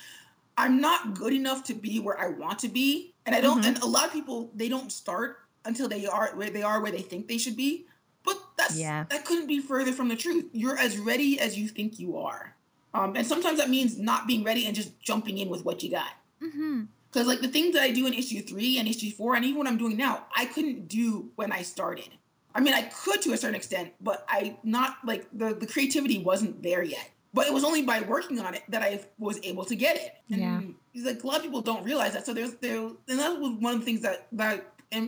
I'm 0.57 0.79
not 0.79 1.13
good 1.15 1.33
enough 1.33 1.63
to 1.65 1.73
be 1.73 1.99
where 1.99 2.19
I 2.19 2.29
want 2.29 2.59
to 2.59 2.67
be, 2.69 3.13
and 3.25 3.35
I 3.35 3.41
don't. 3.41 3.61
Mhm. 3.61 3.67
And 3.67 3.77
a 3.79 3.85
lot 3.85 4.05
of 4.05 4.13
people 4.13 4.51
they 4.55 4.69
don't 4.69 4.91
start 4.91 5.39
until 5.65 5.87
they 5.87 6.05
are 6.07 6.31
where 6.35 6.49
they 6.49 6.63
are 6.63 6.81
where 6.81 6.91
they 6.91 7.01
think 7.01 7.27
they 7.27 7.37
should 7.37 7.55
be. 7.57 7.85
But 8.23 8.37
that's 8.57 8.77
Yeah. 8.77 9.05
that 9.09 9.25
couldn't 9.25 9.47
be 9.47 9.59
further 9.59 9.91
from 9.91 10.07
the 10.07 10.15
truth. 10.15 10.45
You're 10.53 10.77
as 10.77 10.97
ready 10.97 11.39
as 11.39 11.57
you 11.57 11.67
think 11.67 11.99
you 11.99 12.17
are, 12.17 12.55
um, 12.93 13.15
and 13.15 13.25
sometimes 13.27 13.57
that 13.59 13.69
means 13.69 13.97
not 13.97 14.27
being 14.27 14.43
ready 14.43 14.65
and 14.65 14.75
just 14.75 14.99
jumping 14.99 15.37
in 15.37 15.49
with 15.49 15.65
what 15.65 15.83
you 15.83 15.89
got. 15.91 16.13
Mm-hmm. 16.41 16.83
Because 17.11 17.27
like 17.27 17.41
the 17.41 17.47
things 17.47 17.73
that 17.73 17.83
I 17.83 17.91
do 17.91 18.07
in 18.07 18.13
issue 18.13 18.41
three 18.41 18.77
and 18.79 18.87
issue 18.87 19.11
four, 19.11 19.35
and 19.35 19.43
even 19.43 19.57
what 19.57 19.67
I'm 19.67 19.77
doing 19.77 19.97
now, 19.97 20.27
I 20.35 20.45
couldn't 20.45 20.87
do 20.87 21.29
when 21.35 21.51
I 21.51 21.61
started. 21.61 22.09
I 22.55 22.59
mean, 22.59 22.73
I 22.73 22.83
could 22.83 23.21
to 23.23 23.33
a 23.33 23.37
certain 23.37 23.55
extent, 23.55 23.93
but 24.01 24.25
I 24.29 24.57
not 24.63 24.97
like 25.05 25.27
the 25.33 25.53
the 25.53 25.67
creativity 25.67 26.19
wasn't 26.19 26.63
there 26.63 26.83
yet. 26.83 27.09
But 27.33 27.47
it 27.47 27.53
was 27.53 27.63
only 27.63 27.81
by 27.81 28.01
working 28.01 28.39
on 28.39 28.53
it 28.55 28.63
that 28.69 28.81
I 28.81 29.01
was 29.17 29.39
able 29.43 29.63
to 29.65 29.75
get 29.75 29.95
it. 29.95 30.15
And 30.29 30.77
Yeah. 30.93 31.03
like 31.05 31.23
a 31.23 31.27
lot 31.27 31.37
of 31.37 31.43
people 31.43 31.61
don't 31.61 31.83
realize 31.83 32.13
that. 32.13 32.25
So 32.25 32.33
there's 32.33 32.55
there, 32.55 32.79
and 32.79 33.19
that 33.19 33.39
was 33.39 33.53
one 33.59 33.75
of 33.75 33.79
the 33.79 33.85
things 33.85 34.01
that 34.01 34.27
that 34.33 34.65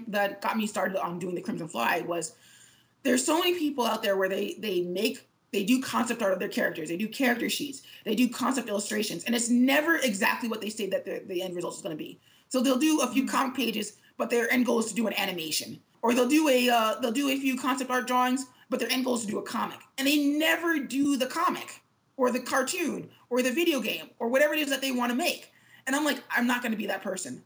that 0.08 0.42
got 0.42 0.58
me 0.58 0.68
started 0.68 0.98
on 0.98 1.20
doing 1.20 1.36
the 1.36 1.42
Crimson 1.42 1.68
Fly 1.68 2.02
was 2.02 2.36
there's 3.04 3.26
so 3.26 3.40
many 3.40 3.58
people 3.58 3.86
out 3.86 4.02
there 4.02 4.16
where 4.18 4.30
they 4.30 4.56
they 4.60 4.82
make 4.82 5.28
they 5.54 5.64
do 5.64 5.82
concept 5.82 6.22
art 6.22 6.34
of 6.34 6.40
their 6.40 6.50
characters. 6.50 6.90
They 6.90 6.98
do 6.98 7.08
character 7.08 7.50
sheets. 7.50 7.84
They 8.04 8.16
do 8.16 8.28
concept 8.28 8.68
illustrations. 8.68 9.24
And 9.24 9.34
it's 9.36 9.50
never 9.50 9.98
exactly 9.98 10.50
what 10.50 10.60
they 10.60 10.70
say 10.70 10.88
that 10.88 11.06
the, 11.06 11.24
the 11.26 11.42
end 11.42 11.56
result 11.56 11.76
is 11.76 11.82
going 11.82 11.96
to 11.96 12.04
be. 12.04 12.20
So 12.50 12.60
they'll 12.60 12.78
do 12.78 13.02
a 13.02 13.08
few 13.08 13.26
comic 13.26 13.56
pages 13.56 13.94
but 14.16 14.30
their 14.30 14.52
end 14.54 14.66
goal 14.68 14.78
is 14.80 14.86
to 14.86 14.94
do 14.94 15.08
an 15.08 15.14
animation. 15.14 15.80
Or 16.04 16.14
they'll 16.14 16.28
do 16.28 16.50
a 16.50 16.70
uh, 16.70 17.00
they'll 17.00 17.12
do 17.12 17.30
a 17.30 17.40
few 17.40 17.58
concept 17.58 17.90
art 17.90 18.08
drawings 18.08 18.46
but 18.70 18.80
their 18.80 18.92
end 18.92 19.06
goal 19.06 19.16
is 19.16 19.22
to 19.22 19.28
do 19.28 19.40
a 19.40 19.44
comic. 19.44 19.80
And 19.98 20.08
they 20.08 20.18
never 20.18 20.80
do 20.80 21.16
the 21.16 21.28
comic 21.28 21.82
or 22.18 22.32
the 22.32 22.40
cartoon 22.40 23.10
or 23.30 23.42
the 23.42 23.52
video 23.52 23.80
game 23.80 24.10
or 24.20 24.28
whatever 24.28 24.54
it 24.54 24.60
is 24.60 24.70
that 24.70 24.82
they 24.82 24.92
want 24.92 25.12
to 25.12 25.16
make. 25.16 25.52
And 25.88 25.96
i'm 25.96 26.06
like 26.06 26.24
i'm 26.30 26.48
not 26.48 26.62
going 26.62 26.72
to 26.72 26.78
be 26.78 26.88
that 26.88 27.02
person. 27.02 27.44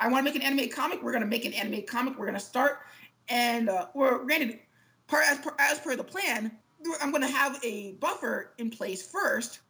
I 0.00 0.08
want 0.08 0.26
to 0.26 0.32
make 0.32 0.40
an 0.40 0.42
animated 0.42 0.74
comic 0.74 1.02
we're 1.02 1.12
going 1.12 1.22
to 1.22 1.28
make 1.28 1.44
an 1.44 1.52
animated 1.52 1.88
comic 1.88 2.18
we're 2.18 2.26
going 2.26 2.38
to 2.38 2.40
start 2.40 2.80
and 3.28 3.68
uh, 3.68 3.86
well, 3.94 4.24
granted, 4.24 4.58
part 5.06 5.24
as 5.28 5.38
per, 5.38 5.54
as 5.58 5.78
per 5.80 5.96
the 5.96 6.04
plan, 6.04 6.52
I'm 7.00 7.10
going 7.10 7.22
to 7.22 7.28
have 7.28 7.58
a 7.64 7.92
buffer 7.92 8.52
in 8.58 8.70
place 8.70 9.06
first, 9.06 9.60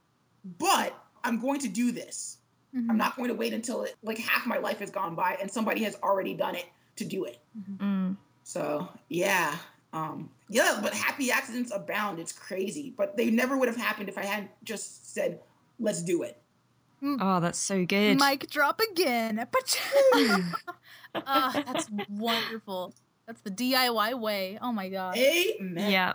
but 0.58 0.96
I'm 1.24 1.40
going 1.40 1.60
to 1.60 1.68
do 1.68 1.92
this. 1.92 2.38
Mm-hmm. 2.74 2.90
I'm 2.90 2.96
not 2.96 3.16
going 3.16 3.28
to 3.28 3.34
wait 3.34 3.52
until 3.52 3.82
it, 3.82 3.96
like 4.02 4.18
half 4.18 4.46
my 4.46 4.58
life 4.58 4.78
has 4.78 4.90
gone 4.90 5.14
by 5.14 5.36
and 5.40 5.50
somebody 5.50 5.82
has 5.84 5.96
already 6.02 6.34
done 6.34 6.54
it 6.54 6.66
to 6.96 7.04
do 7.04 7.24
it. 7.24 7.38
Mm. 7.78 8.16
So 8.44 8.88
yeah, 9.08 9.56
um, 9.92 10.30
yeah. 10.48 10.78
But 10.82 10.94
happy 10.94 11.30
accidents 11.30 11.70
abound. 11.72 12.18
It's 12.18 12.32
crazy, 12.32 12.94
but 12.96 13.16
they 13.16 13.30
never 13.30 13.56
would 13.56 13.68
have 13.68 13.76
happened 13.76 14.08
if 14.08 14.16
I 14.16 14.24
hadn't 14.24 14.50
just 14.64 15.12
said, 15.12 15.40
"Let's 15.78 16.02
do 16.02 16.22
it." 16.22 16.38
Oh, 17.02 17.40
that's 17.40 17.58
so 17.58 17.84
good. 17.84 18.18
Mic 18.18 18.48
drop 18.50 18.80
again. 18.92 19.46
Ah, 21.14 21.62
that's 21.66 21.90
wonderful. 22.08 22.94
That's 23.26 23.40
the 23.42 23.50
DIY 23.50 24.18
way. 24.18 24.58
Oh 24.62 24.72
my 24.72 24.88
god. 24.88 25.16
Amen. 25.16 25.90
yeah. 25.90 26.14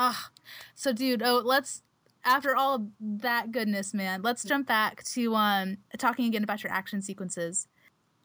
Ah, 0.00 0.30
so 0.76 0.92
dude, 0.92 1.24
oh, 1.24 1.42
let's 1.44 1.82
after 2.24 2.54
all 2.54 2.86
that 3.00 3.50
goodness, 3.50 3.92
man, 3.92 4.22
let's 4.22 4.44
jump 4.44 4.68
back 4.68 5.02
to 5.02 5.34
um 5.34 5.78
talking 5.98 6.26
again 6.26 6.44
about 6.44 6.62
your 6.62 6.72
action 6.72 7.02
sequences. 7.02 7.66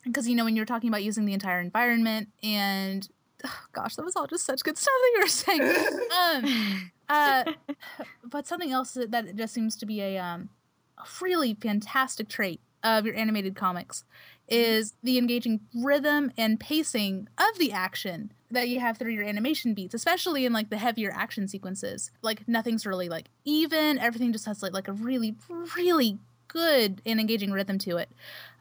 Because 0.04 0.28
you 0.28 0.36
know 0.36 0.46
when 0.46 0.56
you 0.56 0.62
were 0.62 0.68
talking 0.68 0.90
about 0.90 1.02
using 1.02 1.26
the 1.26 1.34
entire 1.34 1.60
environment 1.60 2.30
and 2.44 3.10
oh, 3.44 3.60
gosh, 3.74 3.96
that 3.96 4.06
was 4.06 4.16
all 4.16 4.28
just 4.28 4.46
such 4.46 4.62
good 4.62 4.78
stuff 4.78 4.94
that 5.02 5.12
you 5.16 5.22
were 5.22 5.28
saying. 5.28 6.08
Um 6.22 6.92
uh 7.10 7.44
but 8.24 8.46
something 8.46 8.72
else 8.72 8.92
that, 8.92 9.10
that 9.10 9.36
just 9.36 9.56
seems 9.56 9.76
to 9.78 9.88
be 9.88 10.00
a 10.00 10.20
um 10.20 10.50
a 11.00 11.06
really 11.22 11.56
fantastic 11.56 12.30
trait 12.30 12.62
of 12.84 13.04
your 13.04 13.16
animated 13.16 13.56
comics 13.56 14.04
is 14.48 14.94
the 15.02 15.18
engaging 15.18 15.62
rhythm 15.74 16.32
and 16.38 16.60
pacing 16.60 17.28
of 17.40 17.58
the 17.58 17.72
action 17.72 18.32
that 18.54 18.70
you 18.70 18.80
have 18.80 18.98
through 18.98 19.12
your 19.12 19.24
animation 19.24 19.74
beats, 19.74 19.94
especially 19.94 20.46
in 20.46 20.54
like 20.54 20.70
the 20.70 20.78
heavier 20.78 21.12
action 21.14 21.48
sequences. 21.48 22.12
Like 22.22 22.48
nothing's 22.48 22.86
really 22.86 23.10
like 23.10 23.28
even, 23.46 24.00
everything 24.00 24.32
just 24.32 24.46
has 24.46 24.64
like 24.64 24.74
like 24.74 24.88
a 24.88 24.94
really 24.94 25.36
really 25.78 26.18
good 26.48 27.02
and 27.06 27.20
engaging 27.20 27.52
rhythm 27.52 27.78
to 27.80 27.98
it. 27.98 28.10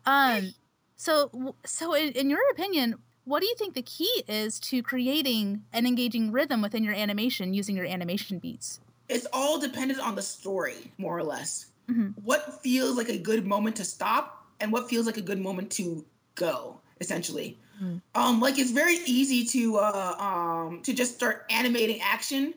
Um 0.07 0.55
so 0.97 1.55
so 1.65 1.95
in, 1.95 2.13
in 2.13 2.31
your 2.31 2.41
opinion, 2.51 2.97
what 3.25 3.41
do 3.41 3.47
you 3.47 3.55
think 3.57 3.75
the 3.75 3.83
key 3.83 4.25
is 4.27 4.59
to 4.61 4.83
creating 4.83 5.63
an 5.73 5.87
engaging 5.87 6.33
rhythm 6.33 6.61
within 6.61 6.83
your 6.83 6.95
animation 6.95 7.55
using 7.55 7.77
your 7.77 7.87
animation 7.87 8.39
beats? 8.39 8.81
It's 9.09 9.27
all 9.33 9.61
dependent 9.61 10.01
on 10.01 10.15
the 10.15 10.23
story, 10.23 10.93
more 10.99 11.17
or 11.17 11.23
less. 11.23 11.67
mm-hmm. 11.91 12.09
what 12.23 12.63
feels 12.63 12.97
like 12.97 13.09
a 13.09 13.19
good 13.19 13.47
moment 13.47 13.77
to 13.77 13.85
stop 13.85 14.47
and 14.61 14.73
what 14.73 14.89
feels 14.89 15.07
like 15.07 15.17
a 15.17 15.23
good 15.23 15.41
moment 15.41 15.71
to 15.73 16.05
go, 16.35 16.81
essentially. 17.03 17.59
Mm. 17.83 18.01
Um, 18.15 18.41
like 18.41 18.59
it's 18.59 18.71
very 18.71 18.99
easy 19.05 19.45
to 19.47 19.77
uh, 19.77 20.15
um, 20.19 20.81
to 20.85 20.95
just 20.95 21.17
start 21.17 21.45
animating 21.51 22.01
action 22.01 22.55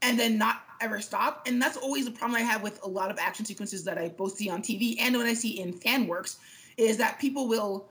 and 0.00 0.18
then 0.18 0.38
not 0.38 0.62
ever 0.80 1.00
stop. 1.00 1.46
And 1.46 1.60
that's 1.60 1.76
always 1.76 2.06
the 2.06 2.10
problem 2.10 2.40
I 2.40 2.44
have 2.44 2.62
with 2.62 2.82
a 2.82 2.88
lot 2.88 3.10
of 3.10 3.18
action 3.18 3.44
sequences 3.44 3.84
that 3.84 3.98
I 3.98 4.08
both 4.08 4.36
see 4.36 4.48
on 4.50 4.62
TV 4.62 4.96
and 4.98 5.16
when 5.16 5.26
I 5.26 5.34
see 5.34 5.60
in 5.60 5.72
fan 5.72 6.06
works, 6.06 6.38
is 6.76 6.96
that 6.96 7.20
people 7.20 7.46
will 7.46 7.88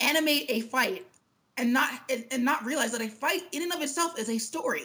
animate 0.00 0.46
a 0.48 0.60
fight 0.62 1.06
and 1.56 1.72
not 1.72 1.90
and 2.32 2.44
not 2.44 2.64
realize 2.64 2.92
that 2.92 3.00
a 3.00 3.08
fight 3.08 3.42
in 3.52 3.62
and 3.62 3.72
of 3.72 3.80
itself 3.80 4.18
is 4.18 4.28
a 4.28 4.38
story. 4.38 4.84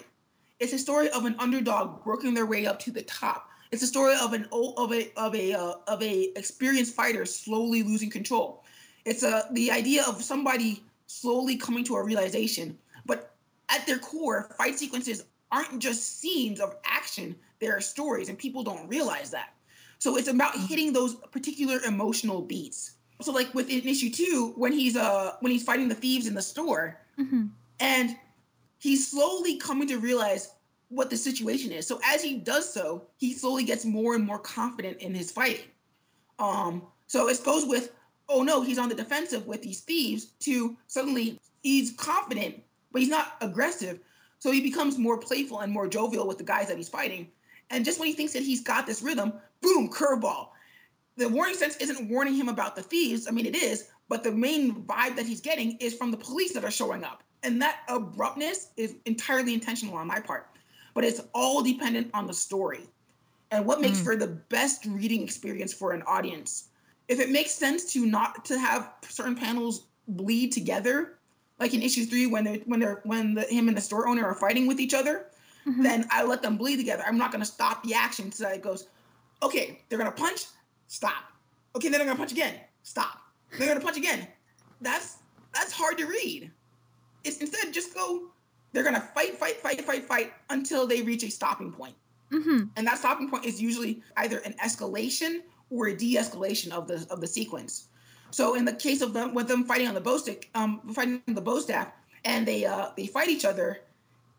It's 0.60 0.74
a 0.74 0.80
story 0.80 1.10
of 1.10 1.26
an 1.26 1.36
underdog 1.40 2.06
working 2.06 2.34
their 2.34 2.46
way 2.46 2.66
up 2.66 2.80
to 2.80 2.92
the 2.92 3.02
top. 3.02 3.50
It's 3.72 3.82
a 3.82 3.88
story 3.88 4.16
of 4.22 4.34
an 4.34 4.48
of 4.52 4.94
a 4.94 5.12
of 5.18 5.34
a 5.34 5.54
uh, 5.54 5.74
of 5.88 6.04
a 6.04 6.32
experienced 6.38 6.94
fighter 6.94 7.26
slowly 7.26 7.82
losing 7.82 8.12
control. 8.12 8.64
It's 9.06 9.24
a 9.24 9.48
the 9.52 9.72
idea 9.72 10.04
of 10.08 10.24
somebody 10.24 10.84
slowly 11.08 11.56
coming 11.56 11.84
to 11.86 11.96
a 11.96 12.04
realization. 12.04 12.78
But 13.06 13.36
at 13.70 13.86
their 13.86 14.00
core, 14.00 14.50
fight 14.58 14.78
sequences 14.78 15.26
aren't 15.52 15.80
just 15.80 16.20
scenes 16.20 16.60
of 16.60 16.76
action; 16.86 17.36
they 17.60 17.68
are 17.68 17.82
stories, 17.82 18.30
and 18.30 18.38
people 18.38 18.64
don't 18.64 18.88
realize 18.88 19.32
that. 19.32 19.54
So 20.00 20.18
it's 20.18 20.28
about 20.28 20.54
mm-hmm. 20.54 20.66
hitting 20.66 20.94
those 20.94 21.16
particular 21.16 21.80
emotional 21.82 22.42
beats. 22.42 22.92
So 23.22 23.32
like 23.32 23.54
within 23.54 23.82
issue 23.88 24.10
two, 24.10 24.54
when 24.56 24.74
he's 24.74 24.96
uh 24.96 25.36
when 25.40 25.52
he's 25.52 25.64
fighting 25.64 25.88
the 25.88 25.96
thieves 25.96 26.28
in 26.28 26.34
the 26.34 26.42
store, 26.42 27.00
mm-hmm. 27.18 27.46
and 27.80 28.16
he's 28.80 29.10
slowly 29.10 29.58
coming 29.58 29.88
to 29.88 29.98
realize 29.98 30.54
what 30.90 31.10
the 31.10 31.18
situation 31.18 31.72
is. 31.72 31.88
So 31.88 32.00
as 32.06 32.22
he 32.22 32.38
does 32.38 32.72
so, 32.72 33.08
he 33.18 33.34
slowly 33.34 33.64
gets 33.64 33.86
more 33.86 34.16
and 34.16 34.24
more 34.24 34.40
confident 34.40 34.98
in 34.98 35.14
his 35.14 35.32
fighting. 35.32 35.66
Um, 36.40 36.84
so 37.08 37.28
it 37.28 37.42
goes 37.44 37.66
with, 37.66 37.92
oh 38.30 38.44
no, 38.44 38.62
he's 38.62 38.78
on 38.78 38.90
the 38.90 38.96
defensive 38.96 39.46
with 39.46 39.62
these 39.62 39.82
thieves, 39.82 40.26
to 40.40 40.76
suddenly 40.88 41.40
he's 41.64 41.92
confident, 41.94 42.62
but 42.92 43.02
he's 43.02 43.10
not 43.10 43.38
aggressive. 43.42 44.00
So 44.40 44.52
he 44.52 44.62
becomes 44.62 44.98
more 44.98 45.18
playful 45.18 45.60
and 45.60 45.72
more 45.72 45.88
jovial 45.88 46.28
with 46.28 46.38
the 46.38 46.44
guys 46.44 46.68
that 46.68 46.78
he's 46.78 46.90
fighting. 46.90 47.28
And 47.70 47.84
just 47.84 48.00
when 48.00 48.08
he 48.08 48.14
thinks 48.14 48.34
that 48.34 48.44
he's 48.44 48.62
got 48.62 48.86
this 48.86 49.02
rhythm, 49.02 49.34
boom, 49.62 49.90
curveball. 49.90 50.50
The 51.18 51.30
warning 51.30 51.56
sense 51.56 51.78
isn't 51.78 52.10
warning 52.10 52.36
him 52.36 52.50
about 52.50 52.76
the 52.76 52.84
thieves. 52.84 53.28
I 53.28 53.32
mean, 53.32 53.46
it 53.46 53.56
is, 53.56 53.90
but 54.10 54.24
the 54.24 54.32
main 54.32 54.84
vibe 54.84 55.16
that 55.16 55.26
he's 55.26 55.42
getting 55.42 55.78
is 55.78 55.96
from 55.96 56.12
the 56.12 56.18
police 56.18 56.54
that 56.54 56.66
are 56.66 56.72
showing 56.72 57.04
up. 57.04 57.24
And 57.44 57.62
that 57.62 57.80
abruptness 57.88 58.72
is 58.76 58.96
entirely 59.06 59.54
intentional 59.54 59.96
on 59.96 60.08
my 60.08 60.20
part 60.20 60.48
but 60.96 61.04
it's 61.04 61.22
all 61.36 61.62
dependent 61.62 62.10
on 62.16 62.26
the 62.26 62.34
story 62.34 62.88
and 63.52 63.64
what 63.64 63.80
makes 63.80 64.00
mm. 64.00 64.04
for 64.04 64.16
the 64.16 64.28
best 64.28 64.86
reading 64.86 65.22
experience 65.22 65.72
for 65.72 65.92
an 65.92 66.02
audience. 66.08 66.70
If 67.08 67.20
it 67.20 67.30
makes 67.30 67.52
sense 67.52 67.94
to 67.94 68.06
not 68.06 68.46
to 68.46 68.58
have 68.58 68.94
certain 69.08 69.36
panels 69.36 69.88
bleed 70.08 70.52
together, 70.52 71.20
like 71.60 71.74
in 71.74 71.82
issue 71.82 72.06
three 72.06 72.28
when 72.28 72.44
they're 72.44 72.60
when 72.66 72.80
they're 72.80 73.02
when 73.04 73.34
the, 73.36 73.44
him 73.44 73.68
and 73.68 73.78
the 73.78 73.82
store 73.82 74.08
owner 74.08 74.26
are 74.26 74.34
fighting 74.34 74.68
with 74.68 74.80
each 74.80 74.94
other, 74.94 75.28
mm-hmm. 75.68 75.84
then 75.84 76.08
I 76.12 76.24
let 76.24 76.42
them 76.42 76.58
bleed 76.58 76.78
together. 76.78 77.04
I'm 77.06 77.18
not 77.18 77.32
going 77.32 77.42
to 77.42 77.50
stop 77.50 77.84
the 77.84 77.94
action 77.94 78.32
so 78.32 78.48
it 78.50 78.62
goes, 78.62 78.88
okay, 79.44 79.80
they're 79.90 80.00
going 80.00 80.12
to 80.12 80.18
punch, 80.18 80.46
stop. 80.88 81.32
Okay, 81.76 81.90
then 81.90 82.00
they're 82.00 82.08
going 82.08 82.18
to 82.18 82.22
punch 82.22 82.32
again, 82.32 82.56
stop. 82.84 83.20
They're 83.58 83.68
going 83.68 83.80
to 83.80 83.86
punch 83.86 83.98
again. 83.98 84.28
That's 84.82 85.18
that's 85.54 85.72
hard 85.72 85.98
to 86.00 86.06
read. 86.06 86.52
It's 87.24 87.38
instead 87.38 87.74
just 87.74 87.94
go 87.94 88.30
they're 88.76 88.84
gonna 88.84 89.00
fight, 89.00 89.38
fight, 89.38 89.56
fight, 89.62 89.82
fight, 89.82 90.04
fight 90.04 90.34
until 90.50 90.86
they 90.86 91.02
reach 91.02 91.24
a 91.24 91.32
stopping 91.32 91.72
point. 91.72 91.96
Mm-hmm. 92.32 92.66
And 92.76 92.86
that 92.86 92.98
stopping 92.98 93.30
point 93.30 93.46
is 93.46 93.62
usually 93.62 94.04
either 94.18 94.40
an 94.40 94.54
escalation 94.64 95.40
or 95.70 95.88
a 95.88 95.96
de-escalation 95.96 96.72
of 96.72 96.88
the 96.88 97.06
of 97.10 97.22
the 97.22 97.28
sequence. 97.28 97.88
So 98.32 98.56
in 98.56 98.66
the 98.66 98.74
case 98.74 99.02
of 99.02 99.14
them 99.14 99.34
with 99.34 99.48
them 99.48 99.64
fighting 99.64 99.88
on 99.88 99.94
the 99.94 100.02
bow 100.02 100.18
stick, 100.18 100.50
um, 100.56 100.82
fighting 100.94 101.22
the 101.28 101.42
bow 101.42 101.60
staff, 101.60 101.90
and 102.24 102.48
they 102.48 102.66
uh 102.66 102.90
they 102.98 103.08
fight 103.08 103.30
each 103.30 103.46
other, 103.46 103.82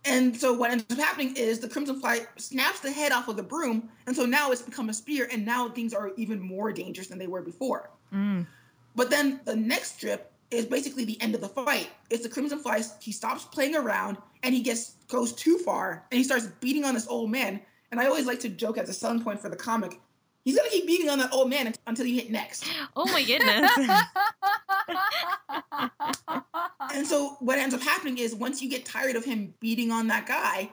and 0.04 0.36
so 0.36 0.52
what 0.52 0.70
ends 0.70 0.84
up 0.90 0.98
happening 0.98 1.34
is 1.36 1.60
the 1.60 1.68
Crimson 1.68 2.00
Fly 2.00 2.20
snaps 2.36 2.80
the 2.80 2.92
head 2.92 3.12
off 3.12 3.28
of 3.28 3.36
the 3.36 3.42
broom, 3.42 3.88
and 4.06 4.14
so 4.14 4.24
now 4.24 4.50
it's 4.50 4.62
become 4.62 4.88
a 4.88 4.94
spear, 4.94 5.28
and 5.32 5.44
now 5.44 5.68
things 5.68 5.94
are 5.94 6.12
even 6.16 6.40
more 6.40 6.72
dangerous 6.72 7.08
than 7.08 7.18
they 7.18 7.26
were 7.26 7.42
before. 7.42 7.90
Mm. 8.12 8.46
But 8.94 9.10
then 9.10 9.40
the 9.44 9.54
next 9.54 9.96
strip 9.96 10.32
is 10.50 10.64
basically 10.64 11.04
the 11.04 11.20
end 11.20 11.34
of 11.34 11.40
the 11.40 11.48
fight. 11.48 11.90
It's 12.10 12.22
the 12.22 12.28
Crimson 12.28 12.58
Fly. 12.58 12.82
He 13.00 13.12
stops 13.12 13.44
playing 13.44 13.76
around 13.76 14.16
and 14.42 14.54
he 14.54 14.62
gets 14.62 14.92
goes 15.08 15.32
too 15.32 15.58
far 15.58 16.04
and 16.10 16.18
he 16.18 16.24
starts 16.24 16.46
beating 16.60 16.84
on 16.84 16.94
this 16.94 17.06
old 17.08 17.30
man. 17.30 17.60
And 17.90 18.00
I 18.00 18.06
always 18.06 18.26
like 18.26 18.40
to 18.40 18.48
joke 18.48 18.78
as 18.78 18.88
a 18.88 18.94
selling 18.94 19.22
point 19.22 19.40
for 19.40 19.48
the 19.48 19.56
comic. 19.56 20.00
He's 20.47 20.57
gonna 20.57 20.70
keep 20.70 20.86
beating 20.86 21.11
on 21.11 21.18
that 21.18 21.32
old 21.32 21.51
man 21.51 21.74
until 21.88 22.07
you 22.07 22.14
hit 22.14 22.30
next. 22.30 22.64
Oh 22.94 23.05
my 23.07 23.24
goodness. 23.24 23.68
and 26.94 27.05
so 27.05 27.30
what 27.40 27.59
ends 27.59 27.74
up 27.74 27.82
happening 27.82 28.18
is 28.18 28.32
once 28.32 28.62
you 28.62 28.70
get 28.70 28.84
tired 28.84 29.16
of 29.16 29.24
him 29.24 29.55
beating 29.59 29.90
on 29.90 30.07
that 30.07 30.24
guy, 30.24 30.70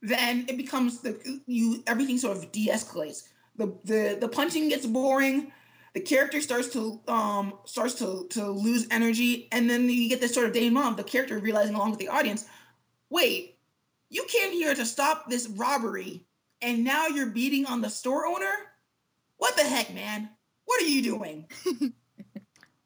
then 0.00 0.44
it 0.46 0.56
becomes 0.56 1.00
the 1.00 1.40
you 1.48 1.82
everything 1.88 2.18
sort 2.18 2.36
of 2.36 2.52
de-escalates. 2.52 3.24
The 3.56 3.76
the 3.82 4.16
the 4.20 4.28
punching 4.28 4.68
gets 4.68 4.86
boring 4.86 5.50
the 5.92 6.02
character 6.02 6.40
starts 6.40 6.68
to 6.74 7.00
um 7.08 7.54
starts 7.64 7.94
to 7.94 8.28
to 8.30 8.48
lose 8.48 8.86
energy 8.92 9.48
and 9.50 9.68
then 9.68 9.88
you 9.88 10.08
get 10.08 10.20
this 10.20 10.34
sort 10.34 10.46
of 10.46 10.52
denouement 10.52 10.86
of 10.86 10.96
the 10.96 11.02
character 11.02 11.38
realizing 11.38 11.74
along 11.74 11.90
with 11.90 11.98
the 11.98 12.08
audience 12.08 12.44
wait 13.08 13.56
you 14.10 14.26
came 14.28 14.52
here 14.52 14.74
to 14.74 14.84
stop 14.84 15.30
this 15.30 15.48
robbery 15.48 16.26
and 16.60 16.84
now 16.84 17.06
you're 17.06 17.30
beating 17.30 17.64
on 17.64 17.80
the 17.80 17.88
store 17.88 18.26
owner 18.26 18.52
what 19.38 19.56
the 19.56 19.64
heck 19.64 19.92
man 19.92 20.30
what 20.64 20.82
are 20.82 20.86
you 20.86 21.02
doing 21.02 21.46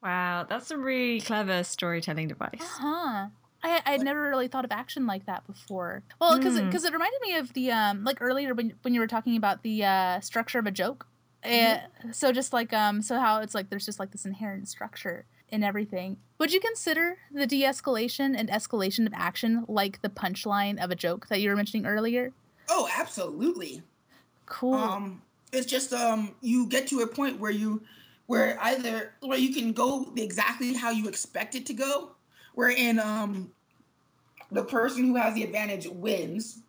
wow 0.03 0.45
that's 0.47 0.71
a 0.71 0.77
really 0.77 1.21
clever 1.21 1.63
storytelling 1.63 2.27
device 2.27 2.59
huh 2.61 3.27
I, 3.63 3.79
I 3.85 3.91
had 3.91 4.01
never 4.01 4.23
really 4.23 4.47
thought 4.47 4.65
of 4.65 4.71
action 4.71 5.05
like 5.05 5.27
that 5.27 5.45
before. 5.45 6.01
Well, 6.19 6.35
because 6.35 6.59
because 6.59 6.83
mm. 6.83 6.87
it 6.87 6.93
reminded 6.93 7.21
me 7.21 7.35
of 7.35 7.53
the 7.53 7.71
um 7.71 8.03
like 8.03 8.17
earlier 8.19 8.55
when 8.55 8.73
when 8.81 8.95
you 8.95 8.99
were 8.99 9.05
talking 9.05 9.37
about 9.37 9.61
the 9.61 9.85
uh, 9.85 10.19
structure 10.19 10.57
of 10.57 10.65
a 10.65 10.71
joke 10.71 11.05
Mm-hmm. 11.43 12.11
so 12.11 12.31
just 12.31 12.53
like 12.53 12.71
um 12.71 13.01
so 13.01 13.19
how 13.19 13.41
it's 13.41 13.55
like 13.55 13.69
there's 13.69 13.85
just 13.85 13.99
like 13.99 14.11
this 14.11 14.25
inherent 14.25 14.67
structure 14.67 15.25
in 15.49 15.63
everything. 15.63 16.17
Would 16.37 16.53
you 16.53 16.59
consider 16.59 17.17
the 17.31 17.45
de-escalation 17.45 18.35
and 18.37 18.49
escalation 18.49 19.05
of 19.05 19.13
action 19.13 19.65
like 19.67 20.01
the 20.01 20.09
punchline 20.09 20.81
of 20.81 20.91
a 20.91 20.95
joke 20.95 21.27
that 21.27 21.41
you 21.41 21.49
were 21.49 21.55
mentioning 21.55 21.85
earlier? 21.85 22.31
Oh, 22.69 22.87
absolutely. 22.95 23.81
Cool. 24.45 24.75
Um 24.75 25.21
it's 25.51 25.65
just 25.65 25.93
um 25.93 26.33
you 26.41 26.67
get 26.67 26.87
to 26.87 27.01
a 27.01 27.07
point 27.07 27.39
where 27.39 27.51
you 27.51 27.81
where 28.27 28.57
either 28.61 29.13
where 29.21 29.37
you 29.37 29.53
can 29.53 29.73
go 29.73 30.11
exactly 30.15 30.73
how 30.73 30.89
you 30.91 31.07
expect 31.07 31.55
it 31.55 31.65
to 31.67 31.73
go, 31.73 32.11
wherein 32.55 32.99
um 32.99 33.51
the 34.51 34.63
person 34.63 35.07
who 35.07 35.15
has 35.15 35.33
the 35.33 35.43
advantage 35.43 35.87
wins 35.87 36.59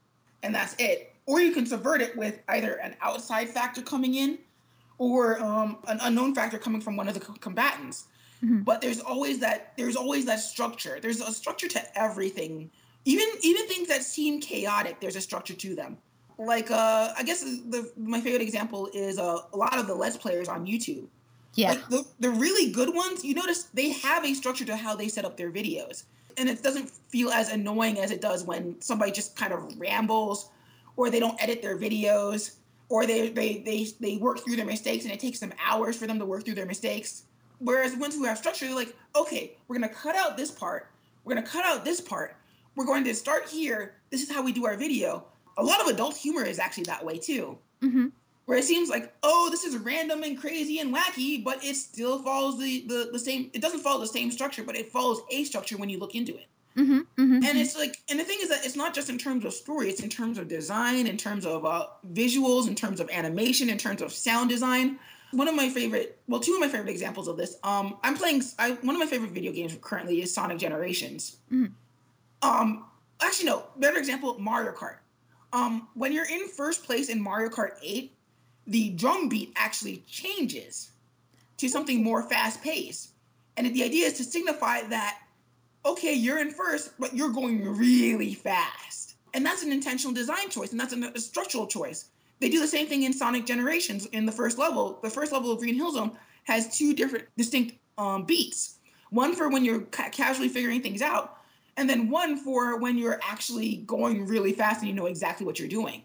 and 0.43 0.55
that's 0.55 0.75
it. 0.79 1.15
Or 1.27 1.41
you 1.41 1.53
can 1.53 1.67
subvert 1.67 2.01
it 2.01 2.17
with 2.17 2.41
either 2.49 2.75
an 2.75 2.97
outside 3.01 3.49
factor 3.49 3.83
coming 3.83 4.15
in 4.15 4.39
or 4.99 5.41
um, 5.41 5.79
an 5.89 5.99
unknown 6.03 6.35
factor 6.35 6.59
coming 6.59 6.81
from 6.81 6.97
one 6.97 7.09
of 7.09 7.15
the 7.15 7.21
combatants. 7.21 8.07
Mm-hmm. 8.43 8.63
But 8.63 8.81
there's 8.81 9.01
always 9.01 9.39
that 9.41 9.73
there's 9.77 9.97
always 9.97 10.27
that 10.27 10.41
structure. 10.41 10.99
There's 11.01 11.21
a 11.21 11.33
structure 11.33 11.69
to 11.69 11.99
everything. 11.99 12.71
Even 13.05 13.27
even 13.43 13.69
things 13.69 13.89
that 13.89 14.03
seem 14.03 14.41
chaotic, 14.41 15.01
there's 15.01 15.17
a 15.17 15.21
structure 15.21 15.55
to 15.55 15.75
them. 15.75 15.99
Like 16.39 16.71
uh, 16.71 17.13
I 17.17 17.23
guess 17.23 17.43
the 17.43 17.91
my 17.97 18.21
favorite 18.21 18.43
example 18.43 18.89
is 18.95 19.19
uh, 19.19 19.39
a 19.53 19.57
lot 19.57 19.79
of 19.79 19.87
the 19.87 19.95
Let's 19.95 20.17
Players 20.17 20.49
on 20.49 20.67
YouTube. 20.67 21.07
Yeah. 21.55 21.71
Like 21.71 21.89
the, 21.89 22.05
the 22.21 22.31
really 22.31 22.73
good 22.73 22.95
ones, 22.95 23.25
you 23.25 23.35
notice 23.35 23.65
they 23.75 23.91
have 23.91 24.25
a 24.25 24.35
structure 24.35 24.65
to 24.65 24.77
how 24.77 24.97
they 24.97 25.09
set 25.09 25.25
up 25.25 25.37
their 25.37 25.51
videos. 25.51 26.05
And 26.39 26.49
it 26.49 26.63
doesn't 26.63 26.89
feel 26.89 27.31
as 27.31 27.51
annoying 27.51 27.99
as 27.99 28.11
it 28.11 28.23
does 28.23 28.45
when 28.45 28.81
somebody 28.81 29.13
just 29.13 29.37
kind 29.37 29.53
of 29.53 29.79
rambles 29.79 30.49
or 30.97 31.11
they 31.11 31.21
don't 31.21 31.41
edit 31.43 31.61
their 31.61 31.77
videos 31.77 32.57
or 32.89 33.07
they 33.07 33.29
they 33.29 33.59
they 33.59 33.87
they 34.01 34.17
work 34.17 34.41
through 34.41 34.57
their 34.57 34.67
mistakes 34.67 35.05
and 35.05 35.13
it 35.13 35.21
takes 35.21 35.41
them 35.41 35.53
hours 35.63 35.97
for 35.97 36.07
them 36.07 36.19
to 36.19 36.25
work 36.25 36.45
through 36.45 36.55
their 36.55 36.67
mistakes. 36.67 37.25
Whereas 37.59 37.95
ones 37.97 38.15
who 38.15 38.25
have 38.25 38.39
structure, 38.39 38.67
they're 38.67 38.75
like, 38.75 38.97
okay, 39.15 39.57
we're 39.69 39.77
gonna 39.77 39.89
cut 39.89 40.17
out 40.17 40.37
this 40.37 40.51
part, 40.51 40.89
we're 41.25 41.35
gonna 41.35 41.47
cut 41.47 41.65
out 41.65 41.85
this 41.85 42.01
part, 42.01 42.37
we're 42.77 42.87
going 42.87 43.05
to 43.05 43.15
start 43.15 43.49
here. 43.49 43.95
This 44.11 44.23
is 44.23 44.31
how 44.31 44.43
we 44.43 44.53
do 44.53 44.67
our 44.67 44.77
video. 44.77 45.25
A 45.57 45.63
lot 45.63 45.81
of 45.81 45.89
adult 45.89 46.17
humor 46.17 46.45
is 46.45 46.59
actually 46.59 46.85
that 46.85 47.05
way 47.05 47.19
too. 47.19 47.59
Mm-hmm. 47.83 48.09
Where 48.47 48.59
it 48.59 48.65
seems 48.65 48.91
like, 48.91 49.15
oh, 49.23 49.49
this 49.51 49.65
is 49.65 49.77
random 49.77 50.25
and 50.25 50.39
crazy 50.39 50.81
and 50.81 50.95
wacky, 50.95 51.43
but 51.43 51.65
it 51.65 51.77
still 51.77 52.19
follows 52.23 52.59
the, 52.59 52.85
the 52.89 53.11
the 53.13 53.19
same. 53.19 53.51
It 53.53 53.63
doesn't 53.63 53.81
follow 53.81 54.01
the 54.01 54.07
same 54.07 54.31
structure, 54.31 54.65
but 54.65 54.77
it 54.77 54.91
follows 54.91 55.21
a 55.31 55.45
structure 55.45 55.77
when 55.77 55.89
you 55.89 55.99
look 55.99 56.15
into 56.15 56.35
it. 56.35 56.47
Mm-hmm, 56.77 56.93
mm-hmm, 56.93 57.21
and 57.21 57.45
mm-hmm. 57.45 57.59
it's 57.59 57.77
like, 57.77 57.99
and 58.11 58.19
the 58.19 58.25
thing 58.25 58.39
is 58.41 58.49
that 58.49 58.65
it's 58.65 58.77
not 58.77 58.95
just 58.95 59.11
in 59.11 59.19
terms 59.19 59.45
of 59.45 59.53
story; 59.53 59.89
it's 59.89 60.03
in 60.03 60.09
terms 60.09 60.39
of 60.39 60.49
design, 60.49 61.07
in 61.07 61.17
terms 61.17 61.45
of 61.45 61.67
uh, 61.67 61.87
visuals, 62.13 62.67
in 62.67 62.75
terms 62.75 62.99
of 62.99 63.11
animation, 63.11 63.69
in 63.69 63.79
terms 63.79 64.01
of 64.01 64.13
sound 64.13 64.49
design. 64.49 64.99
One 65.33 65.49
of 65.49 65.55
my 65.55 65.69
favorite, 65.69 66.19
well, 66.29 66.41
two 66.41 66.55
of 66.55 66.61
my 66.61 66.69
favorite 66.69 66.91
examples 66.91 67.29
of 67.29 67.37
this. 67.37 67.57
Um, 67.63 67.97
I'm 68.03 68.17
playing. 68.17 68.43
I, 68.59 68.73
one 68.73 68.97
of 68.97 69.01
my 69.01 69.07
favorite 69.07 69.33
video 69.33 69.53
games 69.53 69.77
currently 69.81 70.23
is 70.23 70.33
Sonic 70.33 70.59
Generations. 70.59 71.37
Mm. 71.53 71.73
Um, 72.43 72.85
actually, 73.21 73.47
no, 73.47 73.65
better 73.77 73.99
example, 73.99 74.39
Mario 74.39 74.73
Kart. 74.73 74.97
Um, 75.53 75.89
when 75.95 76.13
you're 76.13 76.29
in 76.29 76.49
first 76.49 76.85
place 76.85 77.09
in 77.09 77.21
Mario 77.23 77.49
Kart 77.51 77.73
8, 77.83 78.13
the 78.67 78.91
drum 78.91 79.29
beat 79.29 79.53
actually 79.57 80.05
changes 80.07 80.93
to 81.59 81.69
something 81.69 82.03
more 82.03 82.23
fast 82.23 82.63
paced. 82.63 83.11
And 83.57 83.67
the 83.75 83.85
idea 83.85 84.07
is 84.07 84.15
to 84.15 84.25
signify 84.25 84.83
that, 84.83 85.19
okay, 85.85 86.15
you're 86.15 86.39
in 86.39 86.51
first, 86.51 86.93
but 86.99 87.15
you're 87.15 87.31
going 87.31 87.77
really 87.77 88.35
fast. 88.35 89.17
And 89.35 89.45
that's 89.45 89.63
an 89.63 89.73
intentional 89.73 90.15
design 90.15 90.49
choice, 90.49 90.73
and 90.73 90.81
that's 90.81 90.93
a 90.93 91.21
structural 91.21 91.67
choice. 91.67 92.07
They 92.41 92.49
do 92.49 92.61
the 92.61 92.67
same 92.67 92.87
thing 92.87 93.03
in 93.03 93.13
Sonic 93.13 93.47
Generations 93.47 94.07
in 94.07 94.27
the 94.27 94.33
first 94.33 94.59
level. 94.59 94.99
The 95.03 95.11
first 95.11 95.33
level 95.33 95.53
of 95.53 95.59
Green 95.59 95.75
Hill 95.75 95.93
Zone 95.93 96.13
has 96.45 96.77
two 96.77 96.95
different 96.95 97.27
distinct 97.37 97.77
um, 97.99 98.25
beats 98.25 98.79
one 99.13 99.35
for 99.35 99.49
when 99.51 99.65
you're 99.65 99.83
ca- 99.83 100.09
casually 100.09 100.49
figuring 100.49 100.81
things 100.81 101.03
out, 101.03 101.37
and 101.77 101.89
then 101.89 102.09
one 102.11 102.37
for 102.37 102.79
when 102.79 102.99
you're 102.99 103.21
actually 103.23 103.77
going 103.87 104.27
really 104.27 104.53
fast 104.53 104.81
and 104.81 104.89
you 104.89 104.95
know 104.95 105.07
exactly 105.07 105.47
what 105.47 105.59
you're 105.59 105.69
doing. 105.69 106.03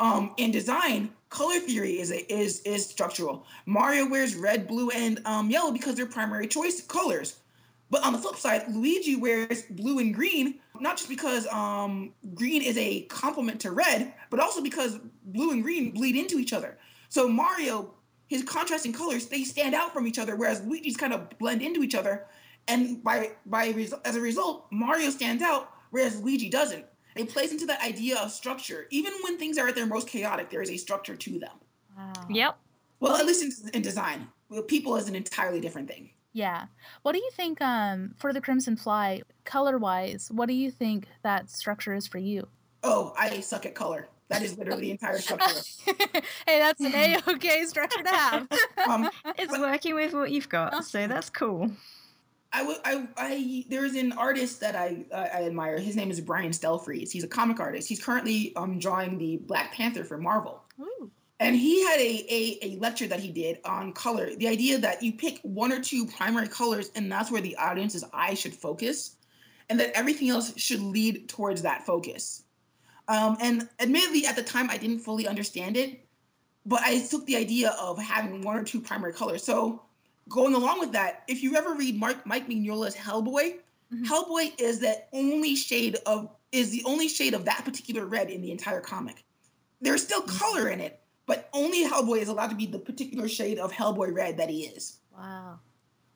Um, 0.00 0.34
in 0.36 0.50
design, 0.50 1.10
color 1.28 1.58
theory 1.60 2.00
is 2.00 2.10
is 2.10 2.60
is 2.62 2.86
structural. 2.86 3.46
Mario 3.66 4.08
wears 4.08 4.34
red, 4.34 4.66
blue, 4.66 4.90
and 4.90 5.20
um, 5.24 5.50
yellow 5.50 5.72
because 5.72 5.94
they're 5.94 6.06
primary 6.06 6.46
choice 6.46 6.80
colors. 6.80 7.36
But 7.90 8.04
on 8.06 8.14
the 8.14 8.18
flip 8.18 8.36
side, 8.36 8.64
Luigi 8.70 9.16
wears 9.16 9.62
blue 9.68 9.98
and 9.98 10.14
green, 10.14 10.54
not 10.80 10.96
just 10.96 11.10
because 11.10 11.46
um, 11.48 12.14
green 12.34 12.62
is 12.62 12.78
a 12.78 13.02
complement 13.02 13.60
to 13.60 13.70
red, 13.70 14.14
but 14.30 14.40
also 14.40 14.62
because 14.62 14.98
blue 15.26 15.50
and 15.50 15.62
green 15.62 15.90
bleed 15.90 16.16
into 16.16 16.38
each 16.38 16.54
other. 16.54 16.78
So 17.10 17.28
Mario, 17.28 17.92
his 18.28 18.44
contrasting 18.44 18.94
colors, 18.94 19.26
they 19.26 19.44
stand 19.44 19.74
out 19.74 19.92
from 19.92 20.06
each 20.06 20.18
other, 20.18 20.36
whereas 20.36 20.62
Luigi's 20.62 20.96
kind 20.96 21.12
of 21.12 21.38
blend 21.38 21.60
into 21.60 21.82
each 21.82 21.94
other. 21.94 22.24
And 22.68 23.02
by 23.02 23.32
by 23.46 23.74
as 24.04 24.16
a 24.16 24.20
result, 24.20 24.66
Mario 24.70 25.10
stands 25.10 25.42
out, 25.42 25.70
whereas 25.90 26.20
Luigi 26.20 26.48
doesn't. 26.48 26.84
It 27.16 27.28
plays 27.28 27.52
into 27.52 27.66
that 27.66 27.82
idea 27.82 28.18
of 28.18 28.30
structure. 28.30 28.86
Even 28.90 29.12
when 29.22 29.38
things 29.38 29.58
are 29.58 29.68
at 29.68 29.74
their 29.74 29.86
most 29.86 30.08
chaotic, 30.08 30.48
there 30.50 30.62
is 30.62 30.70
a 30.70 30.76
structure 30.76 31.16
to 31.16 31.38
them. 31.38 31.56
Wow. 31.96 32.12
Yep. 32.30 32.58
Well, 33.00 33.16
at 33.16 33.26
least 33.26 33.64
in, 33.64 33.70
in 33.70 33.82
design, 33.82 34.28
people 34.68 34.96
is 34.96 35.08
an 35.08 35.16
entirely 35.16 35.60
different 35.60 35.88
thing. 35.88 36.10
Yeah. 36.32 36.66
What 37.02 37.12
do 37.12 37.18
you 37.18 37.30
think 37.34 37.60
um, 37.60 38.14
for 38.16 38.32
the 38.32 38.40
Crimson 38.40 38.76
Fly, 38.76 39.22
color 39.44 39.76
wise, 39.76 40.30
what 40.32 40.46
do 40.46 40.54
you 40.54 40.70
think 40.70 41.08
that 41.22 41.50
structure 41.50 41.92
is 41.92 42.06
for 42.06 42.18
you? 42.18 42.48
Oh, 42.82 43.12
I 43.18 43.40
suck 43.40 43.66
at 43.66 43.74
color. 43.74 44.08
That 44.28 44.42
is 44.42 44.56
literally 44.56 44.82
the 44.82 44.90
entire 44.92 45.18
structure. 45.18 45.60
hey, 46.46 46.58
that's 46.58 46.80
an 46.80 46.94
A 46.94 47.18
okay 47.28 47.64
structure 47.66 48.02
to 48.02 48.08
have. 48.08 48.48
um, 48.88 49.10
it's 49.36 49.56
working 49.58 49.94
with 49.94 50.14
what 50.14 50.30
you've 50.30 50.48
got, 50.48 50.86
so 50.86 51.06
that's 51.08 51.28
cool. 51.28 51.70
I, 52.52 52.58
w- 52.58 52.78
I, 52.84 53.08
I, 53.16 53.64
there's 53.68 53.94
an 53.94 54.12
artist 54.12 54.60
that 54.60 54.76
I, 54.76 55.04
uh, 55.10 55.28
I 55.32 55.44
admire. 55.44 55.78
His 55.78 55.96
name 55.96 56.10
is 56.10 56.20
Brian 56.20 56.50
Stelfreeze. 56.50 57.10
He's 57.10 57.24
a 57.24 57.28
comic 57.28 57.60
artist. 57.60 57.88
He's 57.88 58.04
currently 58.04 58.54
um, 58.56 58.78
drawing 58.78 59.16
the 59.16 59.38
Black 59.38 59.72
Panther 59.72 60.04
for 60.04 60.18
Marvel. 60.18 60.62
Ooh. 60.78 61.10
And 61.40 61.56
he 61.56 61.82
had 61.84 61.98
a, 61.98 62.26
a, 62.30 62.58
a 62.62 62.76
lecture 62.76 63.06
that 63.06 63.20
he 63.20 63.30
did 63.30 63.58
on 63.64 63.92
color. 63.94 64.34
The 64.36 64.48
idea 64.48 64.78
that 64.78 65.02
you 65.02 65.12
pick 65.12 65.40
one 65.42 65.72
or 65.72 65.80
two 65.80 66.06
primary 66.06 66.46
colors, 66.46 66.90
and 66.94 67.10
that's 67.10 67.30
where 67.30 67.40
the 67.40 67.56
audience's 67.56 68.04
eye 68.12 68.34
should 68.34 68.54
focus, 68.54 69.16
and 69.68 69.80
that 69.80 69.90
everything 69.96 70.28
else 70.28 70.56
should 70.56 70.80
lead 70.80 71.28
towards 71.28 71.62
that 71.62 71.84
focus. 71.86 72.44
Um, 73.08 73.36
and 73.40 73.68
admittedly, 73.80 74.26
at 74.26 74.36
the 74.36 74.42
time, 74.42 74.70
I 74.70 74.76
didn't 74.76 75.00
fully 75.00 75.26
understand 75.26 75.76
it, 75.76 76.06
but 76.64 76.82
I 76.82 77.00
took 77.00 77.26
the 77.26 77.36
idea 77.36 77.74
of 77.80 77.98
having 77.98 78.42
one 78.42 78.56
or 78.56 78.62
two 78.62 78.80
primary 78.80 79.12
colors. 79.12 79.42
So 79.42 79.82
going 80.28 80.54
along 80.54 80.80
with 80.80 80.92
that, 80.92 81.24
if 81.28 81.42
you 81.42 81.56
ever 81.56 81.74
read 81.74 81.98
Mark, 81.98 82.26
Mike 82.26 82.48
Mignola's 82.48 82.96
Hellboy, 82.96 83.58
mm-hmm. 83.92 84.04
Hellboy 84.04 84.52
is 84.58 84.80
the 84.80 85.02
only 85.12 85.54
shade 85.54 85.96
of 86.06 86.30
is 86.50 86.70
the 86.70 86.82
only 86.84 87.08
shade 87.08 87.32
of 87.32 87.46
that 87.46 87.64
particular 87.64 88.04
red 88.04 88.28
in 88.28 88.42
the 88.42 88.50
entire 88.50 88.80
comic. 88.80 89.24
There's 89.80 90.02
still 90.02 90.22
mm-hmm. 90.22 90.38
color 90.38 90.68
in 90.68 90.80
it, 90.80 91.00
but 91.26 91.48
only 91.52 91.84
Hellboy 91.84 92.18
is 92.18 92.28
allowed 92.28 92.50
to 92.50 92.56
be 92.56 92.66
the 92.66 92.78
particular 92.78 93.28
shade 93.28 93.58
of 93.58 93.72
Hellboy 93.72 94.14
red 94.14 94.36
that 94.36 94.50
he 94.50 94.64
is. 94.64 94.98
Wow. 95.16 95.60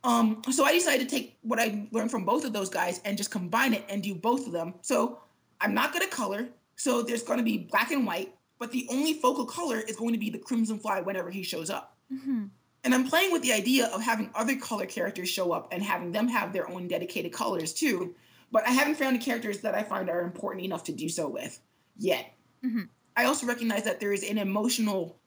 Um, 0.05 0.43
so 0.53 0.65
I 0.65 0.73
decided 0.73 1.09
to 1.09 1.15
take 1.15 1.37
what 1.43 1.59
I 1.59 1.89
learned 1.91 2.11
from 2.11 2.25
both 2.25 2.45
of 2.45 2.53
those 2.53 2.69
guys 2.69 3.01
and 3.05 3.17
just 3.17 3.31
combine 3.31 3.75
it 3.75 3.85
and 3.89 4.03
do 4.03 4.15
both 4.15 4.47
of 4.47 4.53
them. 4.53 4.75
So 4.83 5.21
I'm 5.61 5.75
not 5.75 5.93
going 5.93 6.05
to 6.05 6.15
color, 6.15 6.47
so 6.77 7.03
there's 7.03 7.23
going 7.23 7.39
to 7.39 7.45
be 7.45 7.59
black 7.59 7.91
and 7.91 8.07
white, 8.07 8.35
but 8.59 8.71
the 8.71 8.87
only 8.91 9.15
focal 9.15 9.47
color 9.47 9.81
is 9.81 9.97
going 9.97 10.13
to 10.13 10.19
be 10.19 10.31
the 10.31 10.39
Crimson 10.39 10.79
Fly 10.79 11.01
whenever 11.01 11.31
he 11.31 11.43
shows 11.43 11.71
up. 11.71 11.97
Mm-hmm. 12.13 12.45
And 12.87 12.95
I'm 12.95 13.09
playing 13.09 13.33
with 13.33 13.43
the 13.43 13.53
idea 13.53 13.87
of 13.87 14.01
having 14.01 14.31
other 14.33 14.55
color 14.55 14.87
characters 14.87 15.29
show 15.29 15.51
up 15.51 15.67
and 15.73 15.83
having 15.83 16.13
them 16.13 16.29
have 16.29 16.53
their 16.53 16.71
own 16.71 16.87
dedicated 16.87 17.33
colors 17.33 17.75
too. 17.75 18.15
But 18.53 18.65
I 18.65 18.71
haven't 18.71 18.95
found 18.95 19.17
the 19.17 19.25
characters 19.25 19.59
that 19.63 19.75
I 19.75 19.83
find 19.83 20.09
are 20.09 20.21
important 20.21 20.65
enough 20.65 20.85
to 20.85 20.93
do 20.93 21.09
so 21.09 21.27
with 21.27 21.61
yet. 21.99 22.33
Mm-hmm. 22.65 22.83
I 23.17 23.25
also 23.25 23.45
recognize 23.45 23.83
that 23.83 23.99
there 23.99 24.13
is 24.13 24.23
an 24.23 24.39
emotional 24.39 25.19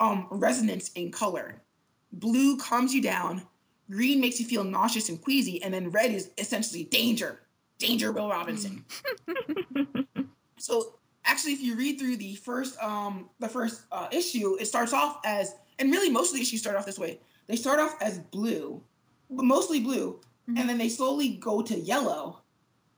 um, 0.00 0.26
resonance 0.30 0.90
in 0.92 1.12
color. 1.12 1.60
Blue 2.12 2.56
calms 2.56 2.94
you 2.94 3.02
down, 3.02 3.42
green 3.90 4.18
makes 4.18 4.40
you 4.40 4.46
feel 4.46 4.64
nauseous 4.64 5.10
and 5.10 5.20
queasy, 5.20 5.62
and 5.62 5.74
then 5.74 5.90
red 5.90 6.12
is 6.12 6.30
essentially 6.38 6.84
danger. 6.84 7.40
Danger, 7.76 8.10
Will 8.10 8.30
Robinson. 8.30 8.86
so 10.56 10.94
actually, 11.26 11.52
if 11.52 11.60
you 11.60 11.76
read 11.76 11.98
through 11.98 12.16
the 12.16 12.36
first 12.36 12.82
um, 12.82 13.28
the 13.38 13.50
first 13.50 13.82
uh, 13.92 14.08
issue, 14.10 14.56
it 14.58 14.64
starts 14.64 14.94
off 14.94 15.20
as 15.26 15.56
and 15.78 15.90
really 15.90 16.10
most 16.10 16.30
of 16.30 16.36
the 16.36 16.42
issues 16.42 16.60
start 16.60 16.76
off 16.76 16.86
this 16.86 16.98
way. 16.98 17.20
They 17.46 17.56
start 17.56 17.78
off 17.80 17.96
as 18.00 18.18
blue, 18.18 18.82
mostly 19.30 19.80
blue, 19.80 20.20
mm-hmm. 20.48 20.58
and 20.58 20.68
then 20.68 20.78
they 20.78 20.88
slowly 20.88 21.30
go 21.30 21.62
to 21.62 21.78
yellow. 21.78 22.40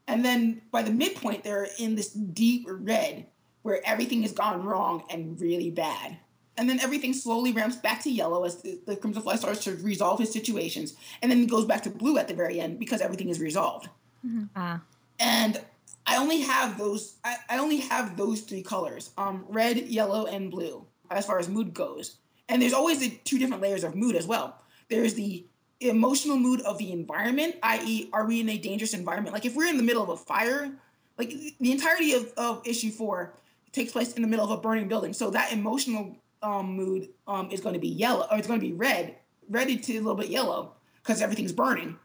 And 0.06 0.24
then 0.24 0.62
by 0.70 0.82
the 0.82 0.90
midpoint, 0.90 1.44
they're 1.44 1.68
in 1.78 1.94
this 1.94 2.10
deep 2.10 2.66
red 2.68 3.26
where 3.62 3.86
everything 3.86 4.22
has 4.22 4.32
gone 4.32 4.64
wrong 4.64 5.04
and 5.10 5.38
really 5.40 5.70
bad. 5.70 6.16
And 6.56 6.68
then 6.68 6.80
everything 6.80 7.12
slowly 7.12 7.52
ramps 7.52 7.76
back 7.76 8.02
to 8.02 8.10
yellow 8.10 8.44
as 8.44 8.62
the, 8.62 8.80
the 8.86 8.96
Crimson 8.96 9.22
Fly 9.22 9.36
starts 9.36 9.62
to 9.64 9.76
resolve 9.76 10.18
his 10.18 10.32
situations. 10.32 10.94
And 11.22 11.30
then 11.30 11.42
it 11.42 11.50
goes 11.50 11.66
back 11.66 11.82
to 11.82 11.90
blue 11.90 12.18
at 12.18 12.26
the 12.26 12.34
very 12.34 12.58
end 12.60 12.78
because 12.78 13.00
everything 13.00 13.28
is 13.28 13.38
resolved. 13.38 13.88
Mm-hmm. 14.26 14.44
Ah. 14.56 14.80
And 15.20 15.60
I 16.06 16.16
only 16.16 16.40
have 16.40 16.78
those. 16.78 17.16
I, 17.22 17.36
I 17.50 17.58
only 17.58 17.78
have 17.78 18.16
those 18.16 18.40
three 18.40 18.62
colors: 18.62 19.10
um, 19.18 19.44
red, 19.48 19.76
yellow, 19.76 20.26
and 20.26 20.50
blue. 20.50 20.84
As 21.10 21.26
far 21.26 21.38
as 21.38 21.48
mood 21.48 21.74
goes, 21.74 22.16
and 22.48 22.62
there's 22.62 22.72
always 22.72 22.98
the 22.98 23.10
two 23.24 23.38
different 23.38 23.62
layers 23.62 23.84
of 23.84 23.94
mood 23.94 24.16
as 24.16 24.26
well. 24.26 24.62
There's 24.88 25.14
the 25.14 25.46
emotional 25.80 26.36
mood 26.36 26.60
of 26.62 26.78
the 26.78 26.92
environment, 26.92 27.56
i.e., 27.62 28.08
are 28.12 28.26
we 28.26 28.40
in 28.40 28.48
a 28.48 28.58
dangerous 28.58 28.94
environment? 28.94 29.32
Like 29.32 29.44
if 29.44 29.54
we're 29.54 29.68
in 29.68 29.76
the 29.76 29.82
middle 29.82 30.02
of 30.02 30.08
a 30.08 30.16
fire, 30.16 30.70
like 31.18 31.30
the 31.30 31.72
entirety 31.72 32.14
of, 32.14 32.32
of 32.36 32.66
issue 32.66 32.90
four 32.90 33.34
takes 33.72 33.92
place 33.92 34.14
in 34.14 34.22
the 34.22 34.28
middle 34.28 34.44
of 34.44 34.50
a 34.50 34.60
burning 34.60 34.88
building. 34.88 35.12
So 35.12 35.30
that 35.30 35.52
emotional 35.52 36.16
um, 36.42 36.74
mood 36.74 37.08
um, 37.26 37.50
is 37.50 37.60
going 37.60 37.74
to 37.74 37.80
be 37.80 37.88
yellow, 37.88 38.26
or 38.30 38.38
it's 38.38 38.46
going 38.46 38.60
to 38.60 38.66
be 38.66 38.72
red, 38.72 39.16
ready 39.50 39.76
to 39.76 39.92
a 39.94 40.00
little 40.00 40.14
bit 40.14 40.28
yellow 40.28 40.74
because 41.02 41.20
everything's 41.20 41.52
burning. 41.52 41.96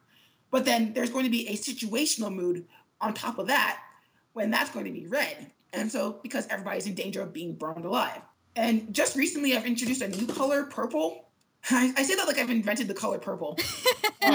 But 0.51 0.65
then 0.65 0.93
there's 0.93 1.09
going 1.09 1.25
to 1.25 1.31
be 1.31 1.47
a 1.47 1.53
situational 1.53 2.33
mood 2.33 2.65
on 3.01 3.13
top 3.13 3.39
of 3.39 3.47
that 3.47 3.79
when 4.33 4.51
that's 4.51 4.69
going 4.69 4.85
to 4.85 4.91
be 4.91 5.07
red. 5.07 5.51
And 5.73 5.91
so 5.91 6.19
because 6.21 6.47
everybody's 6.47 6.85
in 6.85 6.93
danger 6.93 7.21
of 7.21 7.33
being 7.33 7.55
burned 7.55 7.85
alive. 7.85 8.21
And 8.56 8.93
just 8.93 9.16
recently, 9.16 9.56
I've 9.56 9.66
introduced 9.66 10.01
a 10.01 10.08
new 10.08 10.28
color, 10.28 10.64
purple. 10.64 11.30
I, 11.72 11.93
I 11.95 12.04
say 12.04 12.16
that 12.16 12.28
like 12.28 12.38
I've 12.38 12.49
invented 12.49 12.88
the 12.88 12.93
color 12.93 13.18
purple. 13.18 13.58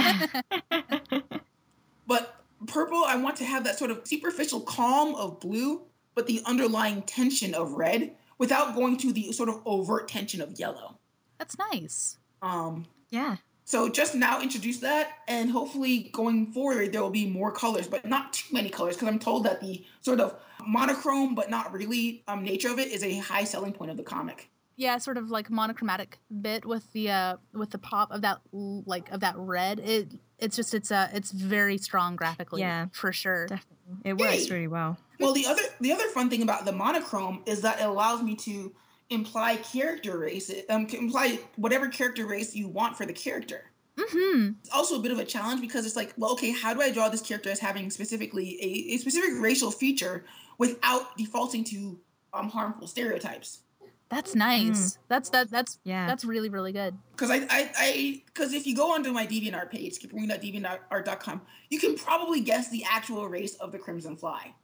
but 2.07 2.37
purple, 2.67 3.05
I 3.07 3.17
want 3.17 3.37
to 3.37 3.45
have 3.45 3.65
that 3.65 3.79
sort 3.79 3.91
of 3.91 4.07
superficial 4.07 4.61
calm 4.61 5.15
of 5.15 5.41
blue, 5.41 5.83
but 6.15 6.27
the 6.27 6.43
underlying 6.47 7.03
tension 7.03 7.55
of 7.55 7.73
red 7.73 8.15
without 8.39 8.75
going 8.75 8.97
to 8.99 9.13
the 9.13 9.33
sort 9.33 9.49
of 9.49 9.61
overt 9.67 10.09
tension 10.09 10.41
of 10.41 10.59
yellow. 10.59 10.97
That's 11.39 11.59
nice. 11.59 12.17
Um, 12.43 12.87
yeah. 13.11 13.37
So 13.65 13.89
just 13.91 14.15
now 14.15 14.41
introduce 14.41 14.79
that, 14.79 15.11
and 15.29 15.51
hopefully 15.51 16.09
going 16.13 16.47
forward 16.47 16.93
there 16.93 17.03
will 17.03 17.11
be 17.11 17.29
more 17.29 17.53
colors, 17.53 17.87
but 17.87 18.07
not 18.07 18.33
too 18.33 18.55
many 18.55 18.71
colors, 18.71 18.97
because 18.97 19.09
I'm 19.09 19.19
told 19.19 19.45
that 19.45 19.61
the 19.61 19.85
sort 20.01 20.21
of 20.21 20.41
monochrome 20.67 21.35
but 21.35 21.51
not 21.51 21.73
really 21.73 22.23
um, 22.29 22.43
nature 22.43 22.71
of 22.71 22.79
it 22.79 22.89
is 22.89 23.03
a 23.03 23.19
high 23.19 23.45
selling 23.45 23.73
point 23.73 23.91
of 23.91 23.97
the 23.97 24.03
comic. 24.03 24.51
Yeah, 24.77 24.99
sort 24.99 25.17
of 25.17 25.31
like 25.31 25.51
monochromatic 25.51 26.19
bit 26.41 26.65
with 26.65 26.93
the 26.93 27.11
uh 27.11 27.37
with 27.53 27.71
the 27.71 27.79
pop 27.79 28.13
of 28.13 28.23
that 28.23 28.39
like 28.53 29.11
of 29.11 29.21
that 29.21 29.35
red. 29.37 29.81
It 29.81 30.13
it's 30.39 30.55
just 30.55 30.73
it's 30.73 30.93
uh 30.93 31.09
it's 31.13 31.33
very 31.33 31.79
strong 31.79 32.15
graphically. 32.15 32.61
Yeah, 32.61 32.87
for 32.93 33.13
sure. 33.13 33.49
Definitely. 33.49 33.77
It 34.05 34.19
works 34.19 34.47
hey. 34.47 34.55
really 34.55 34.69
well. 34.69 34.97
Well, 35.19 35.33
the 35.33 35.47
other 35.47 35.63
the 35.81 35.93
other 35.93 36.09
fun 36.11 36.31
thing 36.31 36.43
about 36.43 36.65
the 36.65 36.73
monochrome 36.73 37.43
is 37.47 37.61
that 37.63 37.81
it 37.81 37.87
allows 37.87 38.23
me 38.23 38.37
to 38.37 38.73
imply 39.11 39.57
character 39.57 40.19
race, 40.19 40.51
um, 40.69 40.87
imply 40.87 41.41
whatever 41.57 41.89
character 41.89 42.27
race 42.27 42.55
you 42.55 42.69
want 42.69 42.97
for 42.97 43.07
the 43.07 43.13
character. 43.13 43.73
Mm-hmm. 43.97 44.53
It's 44.61 44.71
also 44.71 44.97
a 44.97 45.01
bit 45.01 45.11
of 45.11 45.19
a 45.19 45.25
challenge 45.25 45.61
because 45.61 45.85
it's 45.85 45.97
like, 45.97 46.15
well, 46.17 46.33
okay, 46.33 46.53
how 46.53 46.73
do 46.73 46.81
I 46.81 46.93
draw 46.93 47.09
this 47.09 47.21
character 47.21 47.51
as 47.51 47.59
having 47.59 47.91
specifically 47.91 48.57
a, 48.63 48.95
a 48.95 48.99
specific 48.99 49.31
racial 49.41 49.73
feature 49.73 50.25
without 50.59 51.17
defaulting 51.17 51.65
to 51.65 51.99
um, 52.33 52.49
harmful 52.49 52.87
stereotypes? 52.87 53.61
That's 54.09 54.35
nice. 54.35 54.95
Mm. 54.95 54.99
That's 55.09 55.31
that. 55.31 55.51
That's 55.51 55.79
yeah. 55.85 56.07
That's 56.07 56.25
really 56.25 56.49
really 56.49 56.73
good. 56.73 56.97
Because 57.13 57.31
I 57.31 57.47
I 57.51 58.23
because 58.27 58.55
if 58.55 58.67
you 58.67 58.75
go 58.75 58.95
onto 58.95 59.13
my 59.13 59.27
DeviantArt 59.27 59.71
page, 59.71 59.99
skipperwing.deviantart.com, 59.99 61.43
you 61.69 61.79
can 61.79 61.97
probably 61.97 62.41
guess 62.41 62.71
the 62.71 62.85
actual 62.89 63.29
race 63.29 63.55
of 63.57 63.71
the 63.73 63.79
Crimson 63.79 64.17
Fly. 64.17 64.55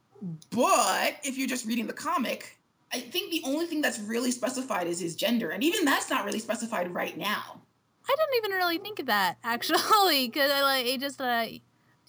But 0.49 1.17
if 1.23 1.37
you're 1.37 1.47
just 1.47 1.65
reading 1.67 1.85
the 1.85 1.93
comic, 1.93 2.57
I 2.91 2.99
think 2.99 3.31
the 3.31 3.41
only 3.45 3.67
thing 3.67 3.81
that's 3.81 3.99
really 3.99 4.31
specified 4.31 4.87
is 4.87 4.99
his 4.99 5.15
gender, 5.15 5.49
and 5.49 5.63
even 5.63 5.85
that's 5.85 6.09
not 6.09 6.25
really 6.25 6.39
specified 6.39 6.91
right 6.93 7.15
now. 7.17 7.61
I 8.07 8.15
didn't 8.15 8.45
even 8.45 8.51
really 8.51 8.77
think 8.77 8.99
of 8.99 9.07
that 9.07 9.37
actually, 9.43 10.27
because 10.27 10.51
I 10.51 10.61
like 10.61 10.85
it 10.87 10.99
just 10.99 11.21
uh, 11.21 11.45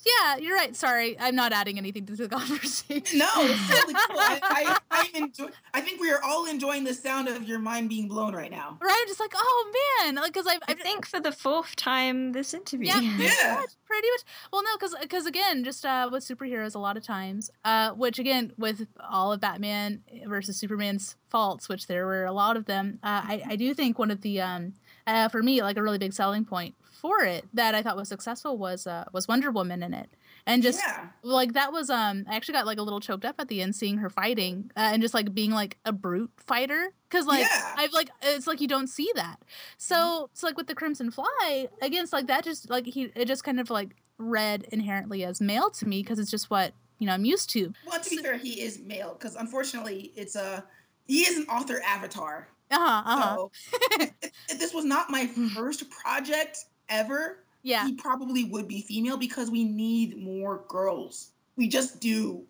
yeah, 0.05 0.37
you're 0.37 0.55
right. 0.55 0.75
Sorry, 0.77 1.17
I'm 1.19 1.35
not 1.35 1.53
adding 1.53 1.79
anything 1.79 2.07
to 2.07 2.17
the 2.17 2.29
conversation. 2.37 3.19
No, 3.19 3.29
it's 3.37 3.69
totally 3.69 3.95
cool. 3.95 4.19
I, 4.19 4.41
I, 4.91 5.09
I, 5.15 5.19
enjoy, 5.19 5.49
I 5.73 5.81
think 5.81 6.01
we 6.01 6.11
are 6.11 6.23
all 6.23 6.47
enjoying 6.47 6.85
the 6.85 6.95
sound 6.95 7.29
of 7.29 7.43
your 7.45 7.59
mind 7.59 7.89
being 7.89 8.09
blown 8.09 8.35
right 8.35 8.51
now. 8.51 8.79
Right? 8.81 8.97
I'm 8.99 9.09
just 9.09 9.21
like, 9.21 9.33
oh 9.35 9.73
man, 10.03 10.17
like 10.17 10.33
because 10.33 10.47
I, 10.47 10.59
I 10.69 10.75
think 10.75 11.07
for 11.07 11.21
the 11.21 11.33
fourth 11.33 11.77
time 11.77 12.33
this 12.33 12.53
interview. 12.55 12.89
Yeah, 12.89 13.17
pretty 13.17 13.35
yeah. 13.43 13.55
Much, 13.55 13.71
pretty 13.85 14.09
much. 14.11 14.23
Well, 14.53 14.63
no, 14.63 14.77
because 14.77 14.95
because 15.01 15.27
again, 15.27 15.65
just 15.65 15.85
uh, 15.85 16.09
with 16.13 16.27
superheroes, 16.27 16.75
a 16.75 16.79
lot 16.79 16.97
of 16.97 17.03
times, 17.03 17.51
uh, 17.65 17.93
which 17.93 18.19
again 18.19 18.53
with 18.59 18.87
all 19.09 19.33
of 19.33 19.41
Batman 19.41 20.03
versus 20.27 20.57
Superman's 20.57 21.17
faults, 21.31 21.69
which 21.69 21.87
there 21.87 22.07
were 22.07 22.25
a 22.25 22.33
lot 22.33 22.57
of 22.57 22.67
them. 22.67 22.99
Uh, 23.03 23.23
I 23.25 23.43
I 23.47 23.57
do 23.57 23.75
think 23.75 23.99
one 23.99 24.11
of 24.11 24.21
the 24.21 24.41
um, 24.41 24.75
uh, 25.07 25.29
for 25.29 25.43
me 25.43 25.63
like 25.63 25.77
a 25.77 25.83
really 25.83 25.99
big 25.99 26.13
selling 26.13 26.45
point 26.45 26.75
for 26.91 27.21
it 27.21 27.45
that 27.55 27.75
I 27.75 27.83
thought 27.83 27.97
was 27.97 28.09
successful 28.09 28.57
was 28.57 28.87
uh, 28.87 29.05
was 29.13 29.29
Wonder 29.29 29.51
Woman 29.51 29.83
in 29.83 29.95
it, 29.95 30.09
and 30.47 30.63
just 30.63 30.81
yeah. 30.85 31.09
like 31.23 31.53
that 31.53 31.73
was 31.73 31.91
um 31.91 32.25
I 32.29 32.37
actually 32.37 32.55
got 32.55 32.67
like 32.67 32.79
a 32.79 32.83
little 32.83 33.01
choked 33.01 33.25
up 33.25 33.37
at 33.39 33.49
the 33.49 33.63
end 33.63 33.77
seeing 33.77 33.99
her 33.99 34.11
fighting 34.11 34.71
uh, 34.77 34.91
and 34.93 35.03
just 35.03 35.15
like 35.15 35.35
being 35.35 35.51
like 35.51 35.79
a 35.85 35.93
brute 35.93 36.31
fighter 36.39 36.93
because 37.09 37.27
like 37.27 37.43
yeah. 37.43 37.75
I've 37.77 37.93
like 37.93 38.11
it's 38.23 38.47
like 38.47 38.61
you 38.61 38.69
don't 38.69 38.89
see 38.89 39.11
that 39.15 39.37
so 39.77 39.97
mm-hmm. 39.97 40.25
so 40.33 40.47
like 40.47 40.57
with 40.57 40.67
the 40.67 40.75
Crimson 40.75 41.11
Fly 41.11 41.69
against 41.83 42.13
like 42.13 42.27
that 42.29 42.45
just 42.45 42.71
like 42.71 42.87
he 42.87 43.13
it 43.15 43.27
just 43.27 43.45
kind 43.45 43.61
of 43.61 43.71
like 43.71 43.97
read 44.19 44.67
inherently 44.73 45.25
as 45.25 45.41
male 45.41 45.71
to 45.71 45.87
me 45.87 46.03
because 46.03 46.19
it's 46.19 46.31
just 46.31 46.51
what 46.51 46.73
you 46.99 47.07
know 47.07 47.13
I'm 47.13 47.25
used 47.25 47.51
to. 47.51 47.73
Well, 47.87 48.01
to 48.01 48.11
be 48.11 48.19
fair, 48.19 48.37
he 48.37 48.63
is 48.63 48.79
male 48.81 49.17
because 49.19 49.37
unfortunately 49.37 50.13
it's 50.17 50.37
a 50.37 50.65
he 51.07 51.21
is 51.21 51.37
an 51.37 51.47
author 51.47 51.81
avatar. 51.85 52.49
Uh 52.71 52.79
huh. 52.79 53.03
Uh-huh. 53.07 53.37
So, 53.37 54.09
this 54.59 54.75
was 54.75 54.85
not 54.85 55.11
my 55.11 55.27
first 55.27 55.89
project, 55.91 56.59
ever, 56.89 57.39
yeah, 57.67 57.85
he 57.85 57.95
probably 57.95 58.45
would 58.45 58.69
be 58.69 58.83
female 58.83 59.17
because 59.17 59.51
we 59.51 59.65
need 59.65 60.17
more 60.23 60.63
girls. 60.69 61.33
We 61.57 61.67
just 61.67 62.01
do. 62.01 62.45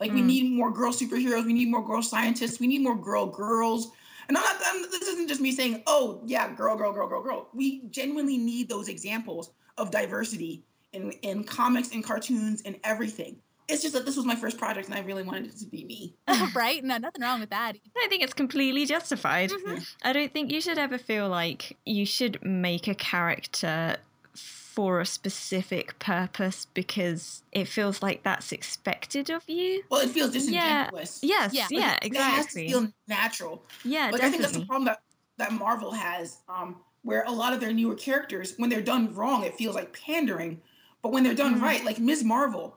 Like 0.00 0.10
mm. 0.10 0.14
we 0.14 0.22
need 0.22 0.56
more 0.56 0.70
girl 0.70 0.90
superheroes. 0.90 1.44
We 1.44 1.52
need 1.52 1.70
more 1.70 1.84
girl 1.84 2.00
scientists. 2.00 2.58
We 2.58 2.66
need 2.66 2.80
more 2.80 2.96
girl 2.96 3.26
girls. 3.26 3.92
And 4.28 4.38
I'm 4.38 4.42
not. 4.42 4.56
I'm, 4.64 4.82
this 4.90 5.02
isn't 5.02 5.28
just 5.28 5.42
me 5.42 5.52
saying, 5.52 5.82
"Oh 5.86 6.22
yeah, 6.24 6.50
girl, 6.54 6.76
girl, 6.76 6.94
girl, 6.94 7.08
girl, 7.08 7.22
girl." 7.22 7.48
We 7.52 7.88
genuinely 7.88 8.38
need 8.38 8.70
those 8.70 8.88
examples 8.88 9.50
of 9.76 9.90
diversity 9.90 10.64
in 10.94 11.12
in 11.20 11.44
comics 11.44 11.92
and 11.92 12.02
cartoons 12.02 12.62
and 12.62 12.80
everything 12.84 13.36
it's 13.68 13.82
just 13.82 13.94
that 13.94 14.06
this 14.06 14.16
was 14.16 14.24
my 14.24 14.36
first 14.36 14.58
project 14.58 14.88
and 14.88 14.96
I 14.96 15.00
really 15.00 15.22
wanted 15.22 15.46
it 15.46 15.56
to 15.58 15.66
be 15.66 15.84
me. 15.84 16.14
right? 16.54 16.82
No, 16.84 16.98
nothing 16.98 17.22
wrong 17.22 17.40
with 17.40 17.50
that. 17.50 17.76
I 17.96 18.06
think 18.08 18.22
it's 18.22 18.34
completely 18.34 18.86
justified. 18.86 19.50
Mm-hmm. 19.50 19.78
I 20.02 20.12
don't 20.12 20.32
think 20.32 20.52
you 20.52 20.60
should 20.60 20.78
ever 20.78 20.98
feel 20.98 21.28
like 21.28 21.76
you 21.84 22.06
should 22.06 22.42
make 22.44 22.86
a 22.86 22.94
character 22.94 23.96
for 24.34 25.00
a 25.00 25.06
specific 25.06 25.98
purpose 25.98 26.66
because 26.74 27.42
it 27.50 27.66
feels 27.66 28.02
like 28.02 28.22
that's 28.22 28.52
expected 28.52 29.30
of 29.30 29.42
you. 29.48 29.82
Well, 29.90 30.02
it 30.02 30.10
feels 30.10 30.32
disingenuous. 30.32 31.20
Yeah. 31.22 31.48
Yes. 31.50 31.54
Yeah. 31.54 31.66
yeah 31.70 31.98
exactly. 32.02 32.18
It 32.18 32.22
has 32.22 32.46
to 32.46 32.68
feel 32.68 32.92
natural. 33.08 33.62
Yeah. 33.84 34.10
Like 34.10 34.20
definitely. 34.20 34.26
I 34.26 34.30
think 34.30 34.42
that's 34.42 34.56
the 34.58 34.66
problem 34.66 34.84
that 34.84 35.00
that 35.38 35.52
Marvel 35.52 35.92
has, 35.92 36.38
um, 36.48 36.76
where 37.02 37.24
a 37.24 37.30
lot 37.30 37.52
of 37.52 37.60
their 37.60 37.72
newer 37.72 37.94
characters, 37.94 38.54
when 38.56 38.70
they're 38.70 38.80
done 38.80 39.14
wrong, 39.14 39.44
it 39.44 39.54
feels 39.54 39.74
like 39.74 39.98
pandering. 39.98 40.60
But 41.02 41.12
when 41.12 41.24
they're 41.24 41.34
done 41.34 41.54
mm-hmm. 41.56 41.64
right, 41.64 41.84
like 41.84 41.98
Ms. 41.98 42.24
Marvel, 42.24 42.76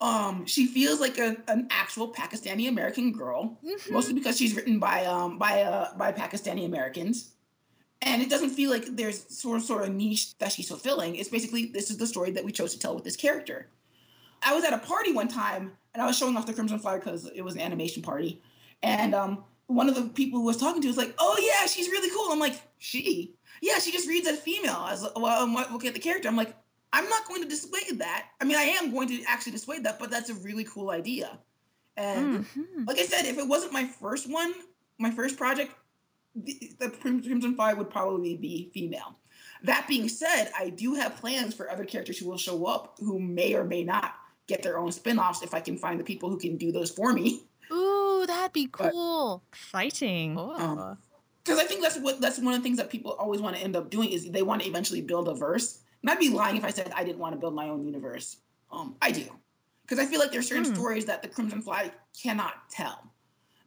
um, 0.00 0.46
she 0.46 0.66
feels 0.66 1.00
like 1.00 1.18
a, 1.18 1.36
an 1.48 1.66
actual 1.70 2.12
Pakistani 2.12 2.68
American 2.68 3.12
girl, 3.12 3.58
mm-hmm. 3.64 3.92
mostly 3.92 4.14
because 4.14 4.38
she's 4.38 4.54
written 4.54 4.78
by 4.78 5.04
um 5.04 5.38
by 5.38 5.62
uh 5.62 5.96
by 5.96 6.12
Pakistani 6.12 6.64
Americans, 6.64 7.32
and 8.02 8.22
it 8.22 8.30
doesn't 8.30 8.50
feel 8.50 8.70
like 8.70 8.84
there's 8.90 9.26
sort 9.36 9.58
of 9.58 9.64
sort 9.64 9.82
of 9.82 9.92
niche 9.92 10.38
that 10.38 10.52
she's 10.52 10.68
fulfilling. 10.68 11.16
It's 11.16 11.28
basically 11.28 11.66
this 11.66 11.90
is 11.90 11.96
the 11.96 12.06
story 12.06 12.30
that 12.32 12.44
we 12.44 12.52
chose 12.52 12.72
to 12.74 12.78
tell 12.78 12.94
with 12.94 13.04
this 13.04 13.16
character. 13.16 13.68
I 14.40 14.54
was 14.54 14.62
at 14.62 14.72
a 14.72 14.78
party 14.78 15.12
one 15.12 15.26
time 15.26 15.72
and 15.92 16.00
I 16.00 16.06
was 16.06 16.16
showing 16.16 16.36
off 16.36 16.46
the 16.46 16.52
Crimson 16.52 16.78
Fly 16.78 16.98
because 16.98 17.28
it 17.34 17.42
was 17.42 17.56
an 17.56 17.60
animation 17.60 18.02
party, 18.02 18.40
and 18.84 19.16
um 19.16 19.44
one 19.66 19.88
of 19.88 19.96
the 19.96 20.02
people 20.02 20.38
who 20.38 20.46
was 20.46 20.56
talking 20.56 20.80
to 20.80 20.88
was 20.88 20.96
like, 20.96 21.14
"Oh 21.18 21.36
yeah, 21.40 21.66
she's 21.66 21.88
really 21.88 22.10
cool." 22.10 22.32
I'm 22.32 22.38
like, 22.38 22.60
"She." 22.78 23.34
Yeah, 23.60 23.80
she 23.80 23.90
just 23.90 24.08
reads 24.08 24.28
as 24.28 24.38
female. 24.38 24.86
As 24.88 25.04
well, 25.16 25.42
I'm 25.42 25.52
looking 25.72 25.88
at 25.88 25.94
the 25.94 26.00
character. 26.00 26.28
I'm 26.28 26.36
like, 26.36 26.54
I'm 26.92 27.08
not 27.08 27.26
going 27.26 27.42
to 27.42 27.48
dissuade 27.48 27.98
that. 27.98 28.26
I 28.40 28.44
mean, 28.44 28.56
I 28.56 28.62
am 28.62 28.92
going 28.92 29.08
to 29.08 29.22
actually 29.26 29.52
dissuade 29.52 29.84
that, 29.84 29.98
but 29.98 30.10
that's 30.10 30.30
a 30.30 30.34
really 30.34 30.64
cool 30.64 30.90
idea. 30.90 31.38
And 31.96 32.44
mm-hmm. 32.44 32.84
like 32.86 32.98
I 32.98 33.02
said, 33.02 33.26
if 33.26 33.38
it 33.38 33.46
wasn't 33.46 33.72
my 33.72 33.84
first 33.84 34.30
one, 34.30 34.54
my 34.98 35.10
first 35.10 35.36
project, 35.36 35.72
the, 36.34 36.72
the 36.78 36.90
Crimson 36.90 37.54
Fly 37.56 37.74
would 37.74 37.90
probably 37.90 38.36
be 38.36 38.70
female. 38.72 39.18
That 39.64 39.86
being 39.88 40.08
said, 40.08 40.50
I 40.56 40.70
do 40.70 40.94
have 40.94 41.16
plans 41.16 41.54
for 41.54 41.70
other 41.70 41.84
characters 41.84 42.18
who 42.18 42.28
will 42.28 42.38
show 42.38 42.66
up 42.66 42.96
who 42.98 43.18
may 43.18 43.54
or 43.54 43.64
may 43.64 43.82
not 43.82 44.14
get 44.46 44.62
their 44.62 44.78
own 44.78 44.92
spin-offs 44.92 45.42
if 45.42 45.52
I 45.52 45.60
can 45.60 45.76
find 45.76 45.98
the 45.98 46.04
people 46.04 46.30
who 46.30 46.38
can 46.38 46.56
do 46.56 46.70
those 46.70 46.90
for 46.90 47.12
me. 47.12 47.42
Ooh, 47.72 48.24
that'd 48.26 48.52
be 48.52 48.68
cool. 48.70 49.42
But, 49.50 49.58
Exciting. 49.58 50.38
Um, 50.38 50.96
because 51.44 51.58
I 51.58 51.64
think 51.64 51.82
that's 51.82 51.98
what 51.98 52.20
that's 52.20 52.38
one 52.38 52.54
of 52.54 52.60
the 52.60 52.62
things 52.62 52.76
that 52.76 52.90
people 52.90 53.12
always 53.12 53.40
want 53.40 53.56
to 53.56 53.62
end 53.62 53.74
up 53.74 53.90
doing 53.90 54.10
is 54.10 54.30
they 54.30 54.42
want 54.42 54.62
to 54.62 54.68
eventually 54.68 55.00
build 55.00 55.28
a 55.28 55.34
verse 55.34 55.80
and 56.02 56.10
I'd 56.10 56.18
be 56.18 56.30
lying 56.30 56.56
if 56.56 56.64
I 56.64 56.70
said 56.70 56.92
I 56.94 57.04
didn't 57.04 57.18
want 57.18 57.34
to 57.34 57.40
build 57.40 57.54
my 57.54 57.68
own 57.68 57.84
universe. 57.84 58.38
Um, 58.70 58.96
I 59.02 59.10
do. 59.10 59.24
Because 59.82 59.98
I 59.98 60.06
feel 60.06 60.20
like 60.20 60.30
there's 60.30 60.46
certain 60.46 60.64
hmm. 60.64 60.74
stories 60.74 61.06
that 61.06 61.22
the 61.22 61.28
Crimson 61.28 61.62
Fly 61.62 61.90
cannot 62.20 62.70
tell. 62.70 63.10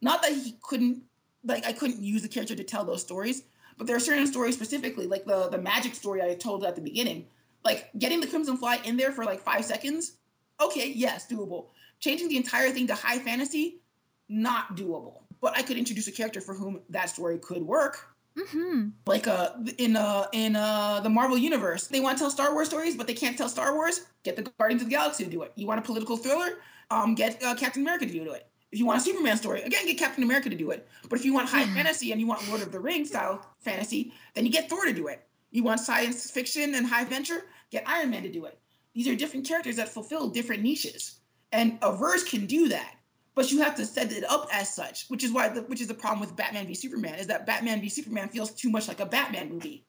Not 0.00 0.22
that 0.22 0.32
he 0.32 0.56
couldn't, 0.62 1.02
like, 1.44 1.66
I 1.66 1.72
couldn't 1.72 2.02
use 2.02 2.22
the 2.22 2.28
character 2.28 2.54
to 2.54 2.64
tell 2.64 2.84
those 2.84 3.02
stories, 3.02 3.44
but 3.76 3.86
there 3.86 3.96
are 3.96 4.00
certain 4.00 4.26
stories 4.26 4.54
specifically, 4.54 5.06
like 5.06 5.24
the, 5.24 5.48
the 5.48 5.58
magic 5.58 5.94
story 5.94 6.22
I 6.22 6.34
told 6.34 6.64
at 6.64 6.76
the 6.76 6.82
beginning. 6.82 7.26
Like, 7.64 7.90
getting 7.98 8.20
the 8.20 8.26
Crimson 8.26 8.56
Fly 8.56 8.80
in 8.84 8.96
there 8.96 9.12
for 9.12 9.24
like 9.24 9.40
five 9.40 9.64
seconds, 9.64 10.16
okay, 10.60 10.92
yes, 10.94 11.26
doable. 11.28 11.66
Changing 12.00 12.28
the 12.28 12.36
entire 12.36 12.70
thing 12.70 12.86
to 12.88 12.94
high 12.94 13.18
fantasy, 13.18 13.80
not 14.28 14.76
doable. 14.76 15.22
But 15.40 15.56
I 15.56 15.62
could 15.62 15.76
introduce 15.76 16.06
a 16.06 16.12
character 16.12 16.40
for 16.40 16.54
whom 16.54 16.80
that 16.90 17.10
story 17.10 17.38
could 17.38 17.62
work 17.62 18.11
Mm-hmm. 18.36 18.88
Like 19.06 19.26
uh 19.26 19.50
in 19.78 19.96
uh 19.96 20.26
in 20.32 20.56
uh 20.56 21.00
the 21.00 21.10
Marvel 21.10 21.36
universe, 21.36 21.86
they 21.86 22.00
want 22.00 22.16
to 22.16 22.22
tell 22.22 22.30
Star 22.30 22.52
Wars 22.52 22.68
stories, 22.68 22.96
but 22.96 23.06
they 23.06 23.14
can't 23.14 23.36
tell 23.36 23.48
Star 23.48 23.74
Wars. 23.74 24.06
Get 24.22 24.36
the 24.36 24.50
Guardians 24.58 24.82
of 24.82 24.88
the 24.88 24.94
Galaxy 24.94 25.24
to 25.24 25.30
do 25.30 25.42
it. 25.42 25.52
You 25.54 25.66
want 25.66 25.80
a 25.80 25.82
political 25.82 26.16
thriller? 26.16 26.58
Um, 26.90 27.14
get 27.14 27.42
uh, 27.42 27.54
Captain 27.54 27.82
America 27.82 28.06
to 28.06 28.12
do 28.12 28.32
it. 28.32 28.46
If 28.70 28.78
you 28.78 28.86
want 28.86 29.00
a 29.00 29.02
Superman 29.02 29.36
story, 29.36 29.60
again, 29.62 29.84
get 29.84 29.98
Captain 29.98 30.24
America 30.24 30.48
to 30.48 30.56
do 30.56 30.70
it. 30.70 30.88
But 31.10 31.18
if 31.18 31.26
you 31.26 31.34
want 31.34 31.48
high 31.48 31.66
fantasy 31.66 32.10
and 32.10 32.20
you 32.20 32.26
want 32.26 32.48
Lord 32.48 32.62
of 32.62 32.72
the 32.72 32.80
Rings 32.80 33.10
style 33.10 33.46
fantasy, 33.60 34.14
then 34.34 34.46
you 34.46 34.52
get 34.52 34.70
Thor 34.70 34.86
to 34.86 34.94
do 34.94 35.08
it. 35.08 35.26
You 35.50 35.62
want 35.62 35.80
science 35.80 36.30
fiction 36.30 36.74
and 36.74 36.86
high 36.86 37.02
adventure, 37.02 37.44
get 37.70 37.84
Iron 37.86 38.08
Man 38.08 38.22
to 38.22 38.32
do 38.32 38.46
it. 38.46 38.58
These 38.94 39.08
are 39.08 39.14
different 39.14 39.46
characters 39.46 39.76
that 39.76 39.90
fulfill 39.90 40.30
different 40.30 40.62
niches, 40.62 41.20
and 41.52 41.78
a 41.82 41.94
verse 41.94 42.24
can 42.24 42.46
do 42.46 42.68
that 42.68 42.94
but 43.34 43.50
you 43.50 43.62
have 43.62 43.74
to 43.76 43.86
set 43.86 44.12
it 44.12 44.24
up 44.24 44.48
as 44.52 44.74
such, 44.74 45.06
which 45.08 45.24
is 45.24 45.32
why 45.32 45.48
the, 45.48 45.62
which 45.62 45.80
is 45.80 45.88
the 45.88 45.94
problem 45.94 46.20
with 46.20 46.36
Batman 46.36 46.66
v 46.66 46.74
Superman 46.74 47.14
is 47.14 47.26
that 47.28 47.46
Batman 47.46 47.80
v 47.80 47.88
Superman 47.88 48.28
feels 48.28 48.50
too 48.50 48.70
much 48.70 48.88
like 48.88 49.00
a 49.00 49.06
Batman 49.06 49.48
movie, 49.48 49.84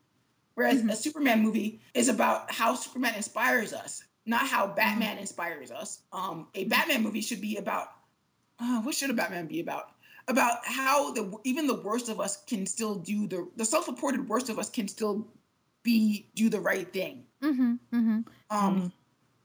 whereas 0.56 0.80
mm-hmm. 0.80 0.90
a 0.90 0.96
Superman 0.96 1.42
movie 1.42 1.82
is 1.94 2.08
about 2.08 2.52
how 2.52 2.76
Superman 2.76 3.16
inspires 3.16 3.74
us, 3.74 4.04
not 4.26 4.48
how 4.48 4.66
mm-hmm. 4.66 4.76
Batman 4.76 5.12
mm-hmm. 5.12 5.20
inspires 5.20 5.72
us. 5.72 6.02
Um, 6.12 6.48
a 6.56 6.66
Batman 6.66 7.04
movie 7.04 7.22
should 7.22 7.42
be 7.42 7.58
about 7.58 7.88
uh, 8.60 8.82
what 8.82 8.96
should 8.96 9.10
a 9.10 9.14
Batman 9.14 9.48
be 9.48 9.60
about? 9.60 9.92
About 10.30 10.60
how 10.64 11.12
the 11.12 11.34
even 11.44 11.68
the 11.68 11.82
worst 11.82 12.08
of 12.08 12.22
us 12.22 12.44
can 12.46 12.66
still 12.66 12.96
do 12.96 13.28
the 13.28 13.50
the 13.58 13.66
self-reported 13.66 14.30
worst 14.30 14.48
of 14.50 14.58
us 14.58 14.70
can 14.70 14.88
still 14.88 15.28
be 15.84 16.30
do 16.34 16.48
the 16.48 16.62
right 16.62 16.92
thing. 16.94 17.26
Mm-hmm. 17.42 17.74
mm-hmm. 17.94 18.20
Um, 18.50 18.76
mm-hmm. 18.76 18.88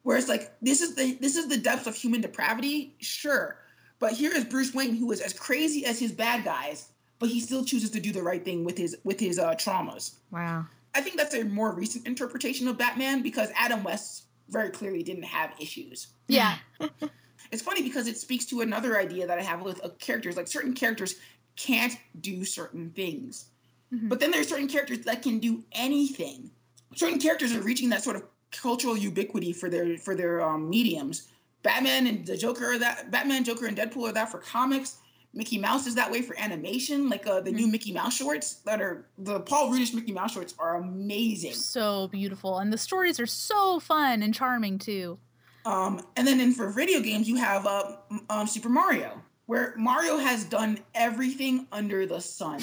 whereas 0.05 0.29
like 0.29 0.53
this 0.63 0.81
is 0.81 0.95
the 0.95 1.15
this 1.15 1.35
is 1.35 1.49
the 1.49 1.57
depth 1.57 1.89
of 1.89 1.97
human 1.97 2.21
depravity, 2.21 2.95
sure 3.01 3.59
but 3.99 4.13
here 4.13 4.33
is 4.33 4.45
Bruce 4.45 4.75
Wayne, 4.75 4.95
who 4.95 5.11
is 5.13 5.21
as 5.21 5.33
crazy 5.33 5.85
as 5.85 5.99
his 5.99 6.13
bad 6.13 6.45
guys, 6.45 6.91
but 7.19 7.29
he 7.29 7.41
still 7.41 7.65
chooses 7.65 7.91
to 7.91 8.01
do 8.01 8.13
the 8.13 8.23
right 8.23 8.45
thing 8.45 8.65
with 8.65 8.79
his 8.79 8.97
with 9.05 9.19
his 9.19 9.39
uh, 9.39 9.55
traumas. 9.55 10.15
Wow. 10.31 10.67
I 10.95 11.01
think 11.01 11.17
that's 11.17 11.35
a 11.35 11.45
more 11.45 11.73
recent 11.73 12.07
interpretation 12.07 12.67
of 12.69 12.79
Batman 12.79 13.23
because 13.23 13.51
Adam 13.55 13.85
West 13.85 14.25
very 14.49 14.71
clearly 14.71 15.03
didn't 15.03 15.25
have 15.25 15.53
issues. 15.61 16.09
Yeah. 16.29 16.57
it's 17.53 17.63
funny 17.63 17.83
because 17.83 18.07
it 18.07 18.17
speaks 18.17 18.47
to 18.47 18.63
another 18.63 18.99
idea 18.99 19.27
that 19.27 19.39
I 19.39 19.43
have 19.43 19.63
with 19.63 19.85
uh, 19.85 19.91
characters. 19.99 20.37
Like 20.37 20.49
certain 20.49 20.75
characters 20.75 21.17
can't 21.57 21.97
do 22.21 22.45
certain 22.45 22.91
things, 22.91 23.47
mm-hmm. 23.93 24.09
but 24.09 24.21
then 24.21 24.31
there's 24.31 24.49
certain 24.49 24.69
characters 24.69 25.01
that 25.01 25.23
can 25.23 25.39
do 25.39 25.65
anything. 25.73 26.51
Certain 26.95 27.19
characters 27.19 27.55
are 27.55 27.61
reaching 27.61 27.91
that 27.91 28.03
sort 28.03 28.17
of 28.17 28.25
cultural 28.51 28.97
ubiquity 28.97 29.53
for 29.53 29.69
their 29.69 29.99
for 29.99 30.15
their 30.15 30.41
um, 30.41 30.71
mediums 30.71 31.29
Batman 31.63 32.07
and 32.07 32.27
the 32.27 32.37
Joker 32.37 32.73
are 32.73 32.79
that 32.79 33.11
Batman, 33.11 33.45
Joker, 33.45 33.67
and 33.67 33.77
Deadpool 33.77 34.09
are 34.09 34.13
that 34.13 34.31
for 34.31 34.39
comics. 34.39 34.99
Mickey 35.35 35.59
Mouse 35.59 35.87
is 35.87 35.95
that 35.95 36.11
way 36.11 36.23
for 36.23 36.39
animation, 36.39 37.11
like 37.11 37.27
uh, 37.27 37.41
the 37.41 37.53
new 37.53 37.65
mm-hmm. 37.65 37.73
Mickey 37.73 37.93
Mouse 37.93 38.17
shorts 38.17 38.55
that 38.65 38.81
are 38.81 39.07
the 39.19 39.41
Paul 39.41 39.71
Rudish 39.71 39.93
Mickey 39.93 40.13
Mouse 40.13 40.33
shorts 40.33 40.55
are 40.59 40.77
amazing. 40.77 41.53
So 41.53 42.09
beautiful, 42.09 42.59
and 42.59 42.73
the 42.73 42.79
stories 42.79 43.21
are 43.21 43.27
so 43.27 43.79
fun 43.79 44.23
and 44.23 44.35
charming 44.35 44.79
too. 44.79 45.19
Um, 45.67 46.01
and 46.17 46.27
then 46.27 46.41
in 46.41 46.53
for 46.55 46.71
video 46.71 47.01
games, 47.01 47.29
you 47.29 47.37
have 47.37 47.67
uh, 47.67 47.97
um, 48.31 48.47
Super 48.47 48.71
Mario. 48.71 49.21
where 49.47 49.75
Mario 49.77 50.19
has 50.19 50.45
done 50.45 50.79
everything 50.95 51.67
under 51.73 52.07
the 52.07 52.21
sun. 52.21 52.61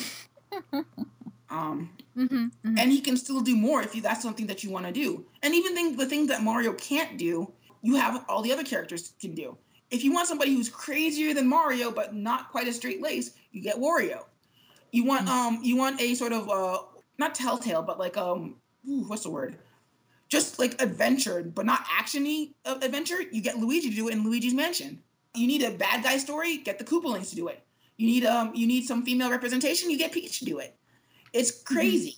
um, 1.50 1.90
Mhm, 2.18 2.52
mhm. 2.66 2.80
and 2.80 2.92
he 2.92 3.02
can 3.02 3.18
still 3.18 3.42
do 3.42 3.56
more 3.56 3.82
if 3.82 3.94
you, 3.94 4.02
that's 4.02 4.22
something 4.22 4.48
that 4.48 4.64
you 4.64 4.70
want 4.70 4.86
to 4.86 4.92
do. 4.92 5.26
And 5.44 5.54
even 5.54 5.76
think 5.76 5.98
the 5.98 6.06
things 6.06 6.30
that 6.30 6.42
Mario 6.42 6.74
can't 6.74 7.18
do, 7.18 7.52
you 7.86 7.96
have 7.96 8.26
all 8.28 8.42
the 8.42 8.52
other 8.52 8.64
characters 8.64 9.14
can 9.22 9.36
do. 9.36 9.56
If 9.92 10.04
you 10.04 10.12
want 10.12 10.28
somebody 10.28 10.56
who's 10.56 10.70
crazier 10.70 11.36
than 11.36 11.48
Mario 11.48 11.92
but 11.92 12.16
not 12.16 12.50
quite 12.50 12.68
as 12.68 12.76
straight 12.76 13.00
laced, 13.00 13.38
you 13.52 13.62
get 13.62 13.76
Wario. 13.76 14.24
You 14.92 15.06
want 15.06 15.30
um 15.30 15.60
you 15.62 15.78
want 15.78 16.02
a 16.02 16.16
sort 16.16 16.34
of 16.34 16.50
uh 16.50 16.80
not 17.20 17.36
telltale 17.36 17.84
but 17.84 18.00
like 18.00 18.18
um 18.18 18.56
ooh, 18.90 19.04
what's 19.08 19.22
the 19.22 19.30
word? 19.30 19.60
Just 20.30 20.58
like 20.58 20.82
adventure 20.82 21.44
but 21.44 21.68
not 21.68 21.86
actiony 21.86 22.56
uh, 22.66 22.80
adventure. 22.82 23.22
You 23.22 23.42
get 23.42 23.60
Luigi 23.60 23.92
to 23.92 23.96
do 23.96 24.08
it 24.08 24.14
in 24.14 24.24
Luigi's 24.24 24.56
Mansion. 24.56 25.00
You 25.36 25.46
need 25.46 25.62
a 25.62 25.72
bad 25.72 26.04
guy 26.04 26.18
story, 26.18 26.58
get 26.58 26.80
the 26.80 26.86
Koopalings 26.86 27.30
to 27.30 27.36
do 27.36 27.50
it. 27.50 27.64
You 27.98 28.08
need 28.08 28.26
um 28.26 28.52
you 28.56 28.66
need 28.66 28.86
some 28.88 29.06
female 29.06 29.30
representation, 29.30 29.92
you 29.92 30.00
get 30.00 30.12
Peach 30.12 30.40
to 30.40 30.46
do 30.46 30.58
it. 30.58 30.76
It's 31.34 31.52
crazy. 31.52 32.18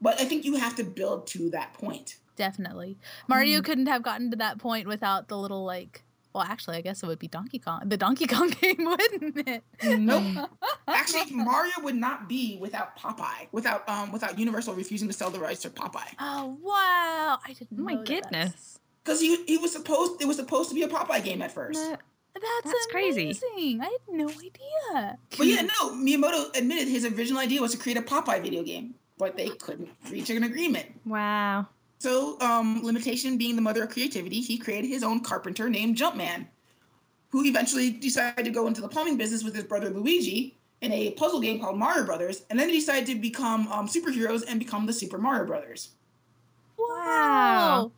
But 0.00 0.20
I 0.20 0.24
think 0.24 0.44
you 0.44 0.54
have 0.54 0.76
to 0.76 0.84
build 0.84 1.26
to 1.28 1.50
that 1.50 1.74
point. 1.74 2.16
Definitely. 2.40 2.96
Mario 3.28 3.58
Mm-hmm. 3.58 3.64
couldn't 3.66 3.86
have 3.86 4.02
gotten 4.02 4.30
to 4.30 4.36
that 4.38 4.56
point 4.58 4.88
without 4.88 5.28
the 5.28 5.36
little 5.36 5.64
like 5.64 6.02
well 6.32 6.42
actually 6.44 6.76
I 6.78 6.80
guess 6.80 7.02
it 7.02 7.06
would 7.06 7.18
be 7.18 7.28
Donkey 7.28 7.58
Kong 7.58 7.82
the 7.84 7.96
Donkey 7.98 8.26
Kong 8.34 8.48
game, 8.48 8.76
wouldn't 8.78 9.46
it? 9.48 9.62
Nope. 9.98 10.48
Actually, 10.88 11.30
Mario 11.32 11.72
would 11.82 11.96
not 11.96 12.28
be 12.28 12.56
without 12.60 12.96
Popeye, 12.98 13.46
without 13.52 13.86
um, 13.88 14.10
without 14.10 14.38
Universal 14.38 14.74
refusing 14.74 15.06
to 15.08 15.14
sell 15.14 15.28
the 15.30 15.38
rights 15.38 15.60
to 15.62 15.70
Popeye, 15.70 16.14
Oh 16.18 16.56
wow. 16.62 17.38
I 17.46 17.52
didn't 17.52 17.78
Oh 17.78 17.82
my 17.82 17.94
know 17.94 18.02
goodness. 18.04 18.78
because 19.04 19.20
he 19.20 19.44
he 19.44 19.58
was 19.58 19.72
supposed 19.72 20.20
it 20.22 20.26
was 20.26 20.36
supposed 20.38 20.68
to 20.70 20.74
be 20.74 20.82
a 20.82 20.88
Popeye 20.88 21.22
game 21.22 21.42
at 21.42 21.52
first. 21.52 21.78
No, 21.80 21.96
That's, 22.34 22.64
That's 22.64 22.86
crazy. 22.90 23.38
I 23.80 23.84
had 23.84 24.16
no 24.16 24.28
idea. 24.30 25.18
But 25.36 25.46
yeah, 25.46 25.62
no, 25.62 25.90
Miyamoto 25.92 26.56
admitted 26.56 26.88
his 26.88 27.04
original 27.04 27.40
idea 27.40 27.60
was 27.60 27.72
to 27.72 27.78
create 27.78 27.98
a 27.98 28.02
Popeye 28.02 28.40
video 28.42 28.62
game, 28.62 28.94
but 29.18 29.36
they 29.36 29.48
couldn't 29.50 29.90
reach 30.10 30.30
an 30.30 30.42
agreement. 30.44 30.86
Wow. 31.04 31.66
So, 32.00 32.40
um, 32.40 32.82
limitation 32.82 33.36
being 33.36 33.56
the 33.56 33.62
mother 33.62 33.82
of 33.82 33.90
creativity, 33.90 34.40
he 34.40 34.56
created 34.56 34.88
his 34.88 35.02
own 35.02 35.20
carpenter 35.20 35.68
named 35.68 35.96
Jumpman, 35.96 36.46
who 37.28 37.44
eventually 37.44 37.90
decided 37.90 38.46
to 38.46 38.50
go 38.50 38.66
into 38.66 38.80
the 38.80 38.88
plumbing 38.88 39.18
business 39.18 39.44
with 39.44 39.54
his 39.54 39.64
brother 39.64 39.90
Luigi 39.90 40.56
in 40.80 40.92
a 40.92 41.10
puzzle 41.10 41.40
game 41.40 41.60
called 41.60 41.76
Mario 41.76 42.06
Brothers, 42.06 42.42
and 42.48 42.58
then 42.58 42.68
they 42.68 42.74
decided 42.74 43.04
to 43.06 43.16
become 43.16 43.68
um, 43.68 43.86
superheroes 43.86 44.44
and 44.48 44.58
become 44.58 44.86
the 44.86 44.94
Super 44.94 45.18
Mario 45.18 45.44
Brothers. 45.44 45.90
Wow. 46.78 47.92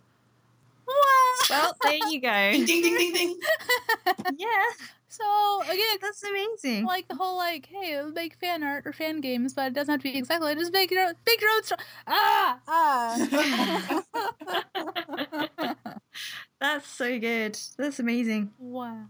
Wow. 0.88 0.94
Well, 1.48 1.76
there 1.84 1.98
you 2.10 2.20
go. 2.20 2.52
ding 2.52 2.66
ding 2.66 2.82
ding 2.82 3.12
ding. 3.12 3.38
yeah, 4.36 4.48
so 5.12 5.62
again, 5.64 5.98
that's 6.00 6.22
amazing. 6.24 6.84
like 6.86 7.06
the 7.08 7.14
whole 7.14 7.36
like, 7.36 7.66
hey, 7.66 8.00
make 8.14 8.34
fan 8.36 8.62
art 8.62 8.86
or 8.86 8.92
fan 8.92 9.20
games, 9.20 9.52
but 9.54 9.66
it 9.68 9.74
doesn't 9.74 9.92
have 9.92 10.00
to 10.00 10.12
be 10.12 10.16
exactly. 10.18 10.48
Like, 10.48 10.58
Just 10.58 10.72
make 10.72 10.90
your 10.90 11.06
own, 11.06 11.14
make 11.26 11.40
your 11.40 11.50
own. 11.50 11.62
Sto- 11.62 11.76
ah, 12.06 12.58
ah. 12.66 14.02
That's 16.60 16.86
so 16.86 17.18
good. 17.18 17.58
That's 17.76 17.98
amazing. 17.98 18.52
wow. 18.58 19.04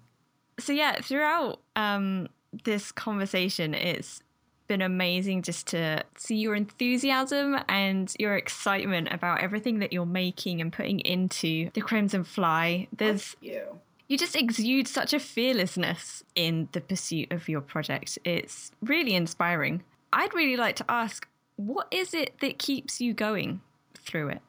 So 0.59 0.73
yeah, 0.73 1.01
throughout 1.01 1.61
um 1.77 2.29
this 2.65 2.93
conversation, 2.93 3.75
it's 3.75 4.23
been 4.69 4.83
amazing 4.83 5.43
just 5.43 5.67
to 5.69 6.03
see 6.17 6.37
your 6.37 6.55
enthusiasm 6.55 7.59
and 7.69 8.15
your 8.19 8.37
excitement 8.37 9.09
about 9.11 9.41
everything 9.41 9.81
that 9.81 9.93
you're 9.93 10.07
making 10.07 10.61
and 10.61 10.73
putting 10.73 11.01
into 11.01 11.71
the 11.75 11.81
Crimson 11.81 12.25
Fly. 12.25 12.89
There's 12.97 13.37
you. 13.41 13.81
You 14.09 14.19
just 14.19 14.37
exude 14.37 14.87
such 14.89 15.13
a 15.15 15.21
fearlessness 15.21 16.23
in 16.35 16.69
the 16.73 16.81
pursuit 16.81 17.33
of 17.33 17.49
your 17.49 17.61
project. 17.61 18.19
It's 18.25 18.71
really 18.83 19.15
inspiring. 19.15 19.83
I'd 20.13 20.35
really 20.35 20.57
like 20.57 20.77
to 20.77 20.85
ask, 20.91 21.27
what 21.57 21.87
is 21.91 22.13
it 22.15 22.35
that 22.41 22.59
keeps 22.59 23.01
you 23.01 23.15
going 23.15 23.61
through 23.97 24.29
it? 24.31 24.43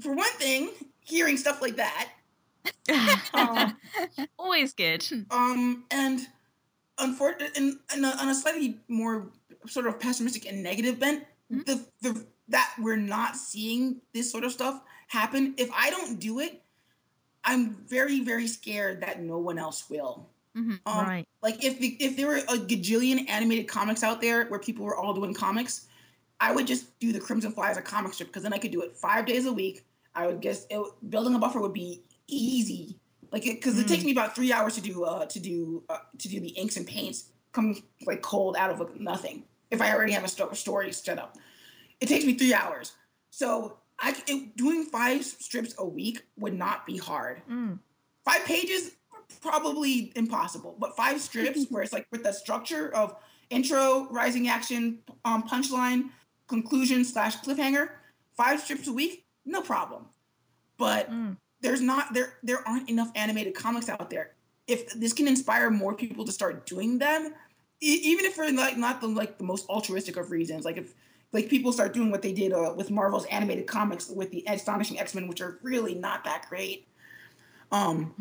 For 0.00 0.14
one 0.14 0.32
thing, 0.38 0.70
hearing 1.00 1.36
stuff 1.36 1.60
like 1.62 1.76
that, 1.76 2.08
um, 3.34 3.76
Always 4.38 4.72
good. 4.72 5.06
um, 5.30 5.84
and 5.90 6.20
unfortunately, 6.98 7.74
and 7.92 8.04
on 8.06 8.28
a 8.28 8.34
slightly 8.34 8.78
more 8.88 9.26
sort 9.66 9.86
of 9.86 10.00
pessimistic 10.00 10.46
and 10.46 10.62
negative 10.62 10.98
bent, 10.98 11.24
Mhm. 11.52 11.66
the 11.66 11.86
the 12.00 12.26
that 12.48 12.74
we're 12.80 12.96
not 12.96 13.36
seeing 13.36 14.00
this 14.14 14.32
sort 14.32 14.44
of 14.44 14.52
stuff 14.52 14.80
happen. 15.08 15.54
If 15.58 15.70
I 15.72 15.90
don't 15.90 16.18
do 16.18 16.40
it, 16.40 16.62
I'm 17.44 17.76
very 17.88 18.20
very 18.20 18.46
scared 18.46 19.00
that 19.02 19.22
no 19.22 19.38
one 19.38 19.58
else 19.58 19.88
will. 19.90 20.28
Mhm. 20.56 20.78
Um, 20.86 21.06
right. 21.06 21.28
Like 21.42 21.64
if 21.64 21.78
the, 21.80 21.96
if 22.00 22.16
there 22.16 22.26
were 22.28 22.36
a 22.36 22.56
gajillion 22.56 23.28
animated 23.28 23.66
comics 23.68 24.02
out 24.02 24.20
there 24.20 24.46
where 24.46 24.60
people 24.60 24.84
were 24.84 24.96
all 24.96 25.12
doing 25.12 25.34
comics, 25.34 25.86
I 26.40 26.52
would 26.52 26.66
just 26.66 26.96
do 27.00 27.12
the 27.12 27.20
Crimson 27.20 27.52
Fly 27.52 27.70
as 27.70 27.76
a 27.76 27.82
comic 27.82 28.14
strip 28.14 28.28
because 28.28 28.42
then 28.44 28.52
I 28.52 28.58
could 28.58 28.70
do 28.70 28.82
it 28.82 28.96
five 28.96 29.26
days 29.26 29.46
a 29.46 29.52
week. 29.52 29.84
I 30.14 30.26
would 30.28 30.40
guess 30.40 30.66
it, 30.70 30.80
building 31.10 31.34
a 31.34 31.38
buffer 31.38 31.60
would 31.60 31.72
be 31.72 32.02
easy, 32.28 32.96
like 33.32 33.42
because 33.42 33.78
it, 33.78 33.86
Mm. 33.86 33.88
takes 33.88 34.04
me 34.04 34.12
about 34.12 34.34
three 34.36 34.52
hours 34.52 34.74
to 34.76 34.80
do 34.80 35.04
uh, 35.04 35.26
to 35.26 35.40
do 35.40 35.82
uh, 35.88 35.98
to 36.18 36.28
do 36.28 36.38
the 36.40 36.50
inks 36.50 36.76
and 36.76 36.86
paints 36.86 37.30
come 37.52 37.76
like 38.06 38.22
cold 38.22 38.56
out 38.56 38.70
of 38.70 38.98
nothing. 39.00 39.42
If 39.72 39.82
I 39.82 39.92
already 39.92 40.12
have 40.12 40.22
a 40.24 40.28
sto- 40.28 40.52
story 40.52 40.92
set 40.92 41.18
up, 41.18 41.36
it 42.00 42.06
takes 42.06 42.24
me 42.24 42.34
three 42.34 42.54
hours. 42.54 42.92
So 43.30 43.78
I 44.00 44.14
it, 44.26 44.56
doing 44.56 44.84
five 44.84 45.24
strips 45.24 45.74
a 45.78 45.84
week 45.86 46.22
would 46.38 46.54
not 46.54 46.86
be 46.86 46.96
hard 46.96 47.42
Mm. 47.50 47.78
five 48.24 48.44
pages 48.44 48.92
probably 49.40 50.12
impossible 50.16 50.76
but 50.78 50.96
five 50.96 51.20
strips 51.20 51.66
where 51.70 51.82
it's 51.82 51.92
like 51.92 52.06
with 52.10 52.22
the 52.22 52.32
structure 52.32 52.94
of 52.94 53.14
intro 53.50 54.06
rising 54.10 54.48
action 54.48 54.98
um, 55.24 55.42
punchline 55.42 56.10
conclusion 56.48 57.04
slash 57.04 57.36
cliffhanger 57.38 57.88
five 58.36 58.60
strips 58.60 58.86
a 58.88 58.92
week 58.92 59.24
no 59.44 59.60
problem 59.62 60.06
but 60.76 61.10
Mm. 61.10 61.36
there's 61.60 61.80
not 61.80 62.12
there 62.14 62.34
there 62.42 62.66
aren't 62.68 62.88
enough 62.90 63.10
animated 63.14 63.54
comics 63.54 63.88
out 63.88 64.10
there 64.10 64.32
if 64.66 64.92
this 64.94 65.12
can 65.12 65.28
inspire 65.28 65.70
more 65.70 65.94
people 65.94 66.24
to 66.24 66.32
start 66.32 66.66
doing 66.66 66.98
them 66.98 67.34
e- 67.80 68.00
even 68.04 68.24
if 68.24 68.34
for 68.34 68.50
like 68.50 68.76
not 68.76 69.00
the 69.00 69.06
like 69.08 69.38
the 69.38 69.44
most 69.44 69.66
altruistic 69.68 70.16
of 70.16 70.30
reasons 70.30 70.64
like 70.64 70.76
if 70.78 70.94
like 71.34 71.48
people 71.48 71.72
start 71.72 71.92
doing 71.92 72.10
what 72.10 72.22
they 72.22 72.32
did 72.32 72.52
uh, 72.52 72.72
with 72.76 72.90
marvel's 72.90 73.26
animated 73.26 73.66
comics 73.66 74.08
with 74.08 74.30
the 74.30 74.42
astonishing 74.46 74.98
x-men 74.98 75.28
which 75.28 75.40
are 75.40 75.58
really 75.62 75.94
not 75.94 76.24
that 76.24 76.46
great. 76.48 76.86
Um 77.70 78.14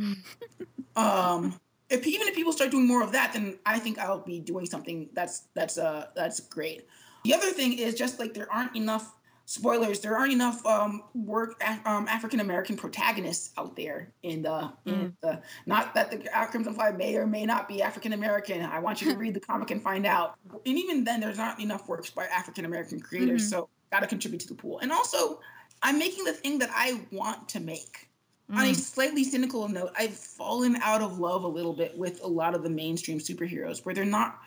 um 0.95 1.59
if 1.89 2.05
even 2.05 2.28
if 2.28 2.36
people 2.36 2.51
start 2.51 2.72
doing 2.72 2.88
more 2.88 3.03
of 3.03 3.11
that 3.11 3.34
then 3.34 3.57
i 3.66 3.78
think 3.78 3.99
i'll 3.99 4.20
be 4.20 4.39
doing 4.39 4.66
something 4.66 5.09
that's 5.14 5.47
that's 5.53 5.78
uh 5.78 6.07
that's 6.16 6.41
great. 6.41 6.88
The 7.24 7.34
other 7.34 7.51
thing 7.51 7.78
is 7.78 7.93
just 7.95 8.20
like 8.20 8.34
there 8.34 8.51
aren't 8.51 8.76
enough 8.76 9.16
spoilers 9.46 10.00
there 10.00 10.18
aren't 10.18 10.32
enough 10.32 10.66
um 10.66 11.04
work 11.14 11.62
um, 11.86 12.08
african 12.08 12.39
american 12.39 12.78
protagonists 12.78 13.52
out 13.58 13.76
there 13.76 14.14
in 14.24 14.41
the 14.41 14.72
in 14.86 15.14
the 15.22 15.41
not 15.66 15.94
that 15.94 16.10
the 16.10 16.18
crimson 16.50 16.74
fly 16.74 16.91
may 16.91 17.16
or 17.16 17.28
may 17.28 17.46
not 17.46 17.68
be 17.68 17.82
african 17.82 18.14
american 18.14 18.62
i 18.62 18.80
want 18.80 19.02
you 19.02 19.12
to 19.12 19.18
read 19.18 19.34
the 19.34 19.39
comic 19.52 19.70
and 19.72 19.82
find 19.82 20.06
out. 20.06 20.36
And 20.66 20.78
even 20.78 21.04
then 21.04 21.20
there's 21.20 21.38
not 21.38 21.60
enough 21.60 21.89
works 21.89 22.10
by 22.10 22.26
african 22.28 22.64
american 22.66 23.00
creators 23.02 23.44
Mhm. 23.46 23.50
so 23.50 23.70
gotta 23.91 24.08
contribute 24.08 24.39
to 24.41 24.48
the 24.48 24.56
pool. 24.56 24.80
And 24.80 24.91
also 24.91 25.39
i'm 25.82 26.00
making 26.00 26.24
the 26.24 26.34
thing 26.34 26.58
that 26.60 26.70
i 26.74 27.02
want 27.12 27.50
to 27.50 27.60
make. 27.60 28.10
On 28.50 28.66
a 28.66 28.72
Mm. 28.72 28.76
slightly 28.76 29.24
cynical 29.24 29.68
note, 29.70 29.91
I've 29.98 30.14
fallen 30.14 30.76
out 30.84 31.02
of 31.02 31.18
love 31.18 31.44
a 31.44 31.48
little 31.48 31.74
bit 31.74 31.98
with 31.98 32.22
a 32.24 32.28
lot 32.28 32.54
of 32.54 32.62
the 32.62 32.70
mainstream 32.70 33.18
superheroes 33.18 33.84
where 33.86 33.96
they're 33.96 34.06
not 34.06 34.38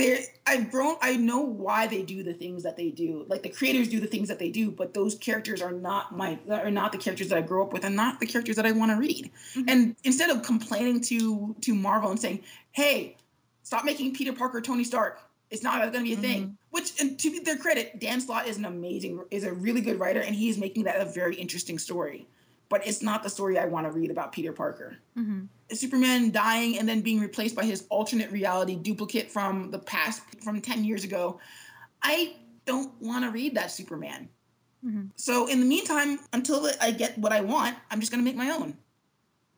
they're 0.00 0.18
I've 0.46 0.70
grown 0.70 0.96
I 1.00 1.16
know 1.16 1.40
why 1.40 1.86
they 1.86 2.02
do 2.02 2.22
the 2.22 2.34
things 2.34 2.62
that 2.62 2.76
they 2.76 2.90
do. 2.90 3.24
Like 3.28 3.42
the 3.42 3.48
creators 3.48 3.88
do 3.88 4.00
the 4.00 4.06
things 4.06 4.28
that 4.28 4.38
they 4.38 4.50
do, 4.50 4.70
but 4.70 4.94
those 4.94 5.14
characters 5.14 5.62
are 5.62 5.72
not 5.72 6.16
my 6.16 6.38
are 6.50 6.70
not 6.70 6.92
the 6.92 6.98
characters 6.98 7.28
that 7.28 7.38
I 7.38 7.42
grew 7.42 7.62
up 7.62 7.72
with 7.72 7.84
and 7.84 7.94
not 7.94 8.20
the 8.20 8.26
characters 8.26 8.56
that 8.56 8.66
I 8.66 8.72
want 8.72 8.90
to 8.90 8.96
read. 8.96 9.30
Mhm. 9.54 9.64
And 9.68 9.96
instead 10.04 10.30
of 10.30 10.42
complaining 10.42 11.00
to 11.02 11.54
to 11.60 11.74
Marvel 11.74 12.10
and 12.10 12.20
saying, 12.20 12.40
"Hey, 12.72 13.16
stop 13.62 13.84
making 13.84 14.14
Peter 14.14 14.32
Parker 14.32 14.60
Tony 14.60 14.84
Stark. 14.84 15.20
It's 15.50 15.62
not 15.62 15.80
going 15.80 15.92
to 15.92 16.00
be 16.02 16.12
a 16.14 16.16
thing." 16.16 16.56
Which 16.70 17.00
and 17.00 17.18
to 17.18 17.40
their 17.40 17.56
credit, 17.56 17.98
Dan 17.98 18.20
Slott 18.20 18.46
is 18.46 18.56
an 18.56 18.64
amazing 18.64 19.20
is 19.30 19.44
a 19.44 19.52
really 19.52 19.80
good 19.80 19.98
writer 19.98 20.20
and 20.20 20.34
he 20.34 20.48
is 20.48 20.58
making 20.58 20.84
that 20.84 21.00
a 21.00 21.04
very 21.04 21.36
interesting 21.36 21.78
story 21.78 22.26
but 22.70 22.86
it's 22.86 23.02
not 23.02 23.22
the 23.22 23.28
story 23.28 23.58
I 23.58 23.66
want 23.66 23.84
to 23.86 23.90
read 23.90 24.10
about 24.10 24.32
Peter 24.32 24.52
Parker. 24.52 24.96
Mhm. 25.18 25.48
Superman 25.76 26.30
dying 26.30 26.78
and 26.78 26.88
then 26.88 27.00
being 27.00 27.20
replaced 27.20 27.54
by 27.54 27.64
his 27.64 27.86
alternate 27.90 28.30
reality 28.30 28.76
duplicate 28.76 29.30
from 29.30 29.70
the 29.70 29.78
past, 29.78 30.22
from 30.42 30.60
10 30.60 30.84
years 30.84 31.04
ago. 31.04 31.38
I 32.02 32.34
don't 32.66 32.92
want 33.00 33.24
to 33.24 33.30
read 33.30 33.54
that 33.56 33.70
Superman. 33.70 34.28
Mhm. 34.84 35.10
So, 35.16 35.46
in 35.46 35.60
the 35.60 35.66
meantime, 35.66 36.18
until 36.32 36.70
I 36.80 36.90
get 36.90 37.18
what 37.18 37.32
I 37.32 37.40
want, 37.42 37.76
I'm 37.90 38.00
just 38.00 38.10
going 38.10 38.24
to 38.24 38.24
make 38.24 38.36
my 38.36 38.50
own. 38.50 38.76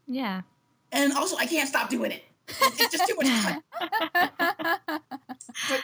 Yeah. 0.06 0.42
And 0.90 1.12
also, 1.12 1.36
I 1.36 1.46
can't 1.46 1.68
stop 1.68 1.88
doing 1.88 2.10
it. 2.10 2.24
It's 2.48 2.92
just 2.92 3.06
too 3.08 3.14
much 3.16 3.28
fun. 4.88 5.00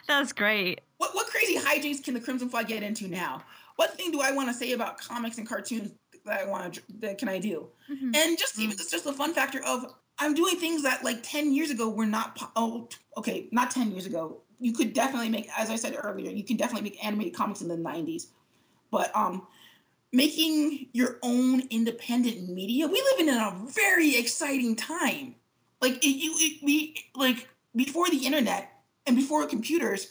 That's 0.06 0.32
great. 0.32 0.80
What, 0.98 1.14
what 1.14 1.26
crazy 1.28 1.56
hijinks 1.56 2.02
can 2.02 2.14
the 2.14 2.20
Crimson 2.20 2.48
Fly 2.48 2.64
get 2.64 2.82
into 2.82 3.08
now? 3.08 3.42
What 3.76 3.96
thing 3.96 4.10
do 4.10 4.20
I 4.20 4.32
want 4.32 4.48
to 4.48 4.54
say 4.54 4.72
about 4.72 4.98
comics 4.98 5.38
and 5.38 5.48
cartoons 5.48 5.92
that 6.26 6.40
I 6.40 6.44
want 6.46 6.74
to 6.74 6.82
that 6.98 7.18
can 7.18 7.28
I 7.28 7.38
do? 7.38 7.68
Mhm. 7.90 8.16
And 8.16 8.36
just 8.36 8.58
even 8.58 8.72
it's 8.72 8.90
just 8.90 9.04
the 9.04 9.12
fun 9.12 9.32
factor 9.34 9.62
of 9.64 9.94
I'm 10.18 10.34
doing 10.34 10.56
things 10.56 10.82
that 10.82 11.04
like 11.04 11.22
10 11.22 11.52
years 11.52 11.70
ago 11.70 11.88
were 11.88 12.06
not. 12.06 12.38
Oh, 12.56 12.88
okay, 13.16 13.48
not 13.52 13.70
10 13.70 13.92
years 13.92 14.06
ago. 14.06 14.42
You 14.60 14.72
could 14.72 14.92
definitely 14.92 15.28
make, 15.28 15.48
as 15.56 15.70
I 15.70 15.76
said 15.76 15.96
earlier, 16.02 16.30
you 16.30 16.42
can 16.42 16.56
definitely 16.56 16.90
make 16.90 17.04
animated 17.04 17.34
comics 17.34 17.60
in 17.60 17.68
the 17.68 17.76
90s. 17.76 18.26
But 18.90 19.14
um, 19.14 19.46
making 20.12 20.88
your 20.92 21.18
own 21.22 21.62
independent 21.70 22.48
media, 22.48 22.88
we 22.88 23.00
live 23.00 23.20
in 23.20 23.28
a 23.28 23.64
very 23.68 24.16
exciting 24.16 24.74
time. 24.74 25.36
Like 25.80 26.04
it, 26.04 26.08
you, 26.08 26.32
it, 26.36 26.64
we 26.64 26.96
like 27.14 27.48
before 27.76 28.08
the 28.10 28.26
internet 28.26 28.72
and 29.06 29.14
before 29.14 29.46
computers, 29.46 30.08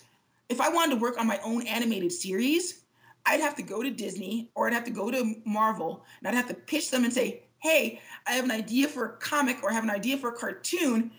if 0.47 0.61
I 0.61 0.69
wanted 0.69 0.95
to 0.95 1.01
work 1.01 1.19
on 1.19 1.27
my 1.27 1.39
own 1.43 1.67
animated 1.67 2.11
series, 2.11 2.83
I'd 3.25 3.41
have 3.41 3.55
to 3.57 3.63
go 3.63 3.83
to 3.83 3.91
Disney 3.91 4.49
or 4.55 4.67
I'd 4.67 4.73
have 4.73 4.85
to 4.85 4.91
go 4.91 5.11
to 5.11 5.35
Marvel 5.45 6.05
and 6.19 6.27
I'd 6.27 6.35
have 6.35 6.47
to 6.47 6.53
pitch 6.53 6.91
them 6.91 7.03
and 7.03 7.11
say, 7.11 7.43
hey, 7.67 7.99
I 8.25 8.31
have 8.31 8.45
an 8.45 8.51
idea 8.51 8.87
for 8.87 9.05
a 9.05 9.17
comic 9.17 9.61
or 9.61 9.69
I 9.69 9.73
have 9.73 9.83
an 9.83 9.89
idea 9.89 10.17
for 10.17 10.29
a 10.29 10.33
cartoon. 10.33 11.11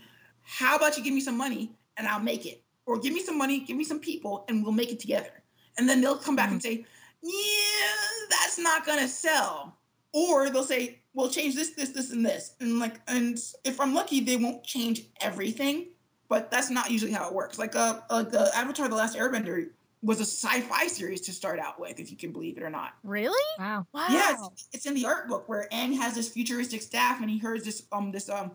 How 0.42 0.76
about 0.76 0.96
you 0.96 1.04
give 1.04 1.12
me 1.12 1.20
some 1.20 1.36
money 1.36 1.72
and 1.96 2.06
I'll 2.06 2.20
make 2.20 2.46
it? 2.46 2.62
Or 2.86 2.98
give 2.98 3.12
me 3.12 3.20
some 3.20 3.36
money, 3.36 3.60
give 3.60 3.76
me 3.76 3.84
some 3.84 4.00
people, 4.00 4.46
and 4.48 4.62
we'll 4.62 4.72
make 4.72 4.90
it 4.90 4.98
together. 4.98 5.42
And 5.76 5.86
then 5.86 6.00
they'll 6.00 6.16
come 6.16 6.36
back 6.36 6.46
mm-hmm. 6.46 6.54
and 6.54 6.62
say, 6.62 6.86
yeah, 7.22 8.30
that's 8.30 8.58
not 8.58 8.86
going 8.86 8.98
to 9.00 9.08
sell. 9.08 9.76
Or 10.14 10.48
they'll 10.48 10.64
say, 10.64 11.00
we'll 11.12 11.28
change 11.28 11.54
this, 11.54 11.74
this, 11.74 11.90
this, 11.90 12.12
and 12.12 12.24
this. 12.24 12.54
And 12.60 12.78
like, 12.78 12.98
and 13.08 13.38
if 13.64 13.78
I'm 13.78 13.92
lucky, 13.92 14.20
they 14.20 14.36
won't 14.36 14.64
change 14.64 15.02
everything, 15.20 15.88
but 16.30 16.50
that's 16.50 16.70
not 16.70 16.90
usually 16.90 17.12
how 17.12 17.28
it 17.28 17.34
works. 17.34 17.58
Like, 17.58 17.76
uh, 17.76 18.00
uh 18.08 18.22
the 18.22 18.50
Avatar: 18.56 18.88
The 18.88 18.94
Last 18.94 19.18
Airbender 19.18 19.68
was 20.02 20.20
a 20.20 20.24
sci-fi 20.24 20.86
series 20.86 21.22
to 21.22 21.32
start 21.32 21.58
out 21.58 21.80
with, 21.80 21.98
if 21.98 22.10
you 22.10 22.16
can 22.16 22.32
believe 22.32 22.56
it 22.56 22.62
or 22.62 22.70
not. 22.70 22.94
Really? 23.02 23.44
Wow. 23.58 23.86
Wow. 23.92 24.06
Yeah, 24.10 24.32
it's, 24.32 24.68
it's 24.72 24.86
in 24.86 24.94
the 24.94 25.06
art 25.06 25.28
book 25.28 25.48
where 25.48 25.68
Aang 25.72 25.96
has 25.96 26.14
this 26.14 26.28
futuristic 26.28 26.82
staff, 26.82 27.20
and 27.20 27.28
he 27.28 27.38
hears 27.38 27.64
this 27.64 27.82
um 27.92 28.12
this 28.12 28.28
um 28.28 28.52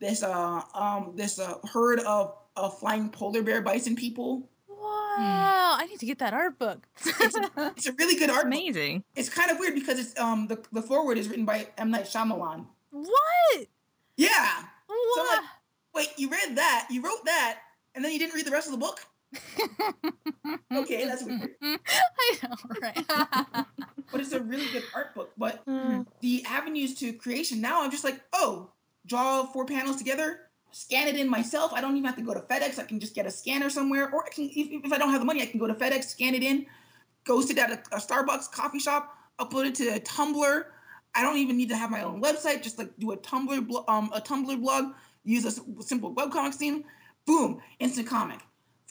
this 0.00 0.22
uh 0.22 0.62
um 0.74 1.12
this 1.16 1.38
uh 1.38 1.54
herd 1.72 2.00
of 2.00 2.34
of 2.56 2.78
flying 2.78 3.08
polar 3.08 3.42
bear 3.42 3.62
bison 3.62 3.96
people. 3.96 4.48
Wow! 4.68 5.76
I 5.78 5.86
need 5.88 6.00
to 6.00 6.06
get 6.06 6.18
that 6.18 6.34
art 6.34 6.58
book. 6.58 6.86
it's, 7.04 7.36
a, 7.36 7.50
it's, 7.76 7.86
a, 7.86 7.92
really 7.92 8.18
good 8.18 8.30
art. 8.30 8.46
Amazing. 8.46 8.98
Book. 8.98 9.06
It's 9.16 9.28
kind 9.28 9.50
of 9.50 9.58
weird 9.58 9.74
because 9.74 9.98
it's 9.98 10.18
um 10.18 10.46
the 10.46 10.62
the 10.72 10.82
forward 10.82 11.16
is 11.16 11.28
written 11.28 11.44
by 11.44 11.68
M 11.78 11.90
Night 11.90 12.04
Shyamalan. 12.04 12.66
What? 12.90 13.66
Yeah. 14.16 14.50
What? 14.86 15.14
So 15.14 15.20
I'm 15.22 15.26
like, 15.38 15.50
wait, 15.94 16.08
you 16.16 16.28
read 16.28 16.56
that? 16.56 16.88
You 16.90 17.02
wrote 17.02 17.24
that, 17.24 17.58
and 17.94 18.04
then 18.04 18.12
you 18.12 18.18
didn't 18.18 18.34
read 18.34 18.46
the 18.46 18.50
rest 18.50 18.66
of 18.66 18.72
the 18.72 18.78
book? 18.78 19.00
Okay, 20.74 21.06
that's 21.06 21.24
weird. 21.24 21.54
I 21.62 22.38
know, 22.42 22.56
right? 22.80 23.06
but 24.10 24.20
it's 24.20 24.32
a 24.32 24.40
really 24.40 24.66
good 24.72 24.84
art 24.94 25.14
book. 25.14 25.32
But 25.36 25.64
mm. 25.66 26.06
the 26.20 26.44
avenues 26.46 26.94
to 26.96 27.12
creation 27.12 27.60
now, 27.60 27.82
I'm 27.82 27.90
just 27.90 28.04
like, 28.04 28.20
oh, 28.32 28.70
draw 29.06 29.46
four 29.46 29.64
panels 29.64 29.96
together, 29.96 30.40
scan 30.70 31.08
it 31.08 31.16
in 31.16 31.28
myself. 31.28 31.72
I 31.72 31.80
don't 31.80 31.92
even 31.92 32.04
have 32.04 32.16
to 32.16 32.22
go 32.22 32.34
to 32.34 32.40
FedEx. 32.40 32.78
I 32.78 32.84
can 32.84 33.00
just 33.00 33.14
get 33.14 33.26
a 33.26 33.30
scanner 33.30 33.70
somewhere, 33.70 34.10
or 34.12 34.24
I 34.24 34.28
can, 34.28 34.44
if, 34.44 34.84
if 34.84 34.92
I 34.92 34.98
don't 34.98 35.10
have 35.10 35.20
the 35.20 35.26
money, 35.26 35.42
I 35.42 35.46
can 35.46 35.60
go 35.60 35.66
to 35.66 35.74
FedEx, 35.74 36.04
scan 36.04 36.34
it 36.34 36.42
in, 36.42 36.66
go 37.24 37.40
sit 37.40 37.58
at 37.58 37.70
a, 37.70 37.96
a 37.96 37.98
Starbucks 37.98 38.50
coffee 38.52 38.78
shop, 38.78 39.16
upload 39.38 39.66
it 39.66 39.74
to 39.76 39.88
a 39.88 40.00
Tumblr. 40.00 40.64
I 41.14 41.22
don't 41.22 41.36
even 41.36 41.56
need 41.56 41.68
to 41.68 41.76
have 41.76 41.90
my 41.90 42.02
own 42.02 42.22
website. 42.22 42.62
Just 42.62 42.78
like 42.78 42.90
do 42.98 43.12
a 43.12 43.16
Tumblr, 43.16 43.66
blo- 43.66 43.84
um, 43.88 44.10
a 44.14 44.20
Tumblr 44.20 44.60
blog, 44.60 44.94
use 45.24 45.44
a 45.44 45.82
simple 45.82 46.14
webcomic 46.14 46.54
theme, 46.54 46.84
boom, 47.26 47.60
instant 47.80 48.08
comic 48.08 48.40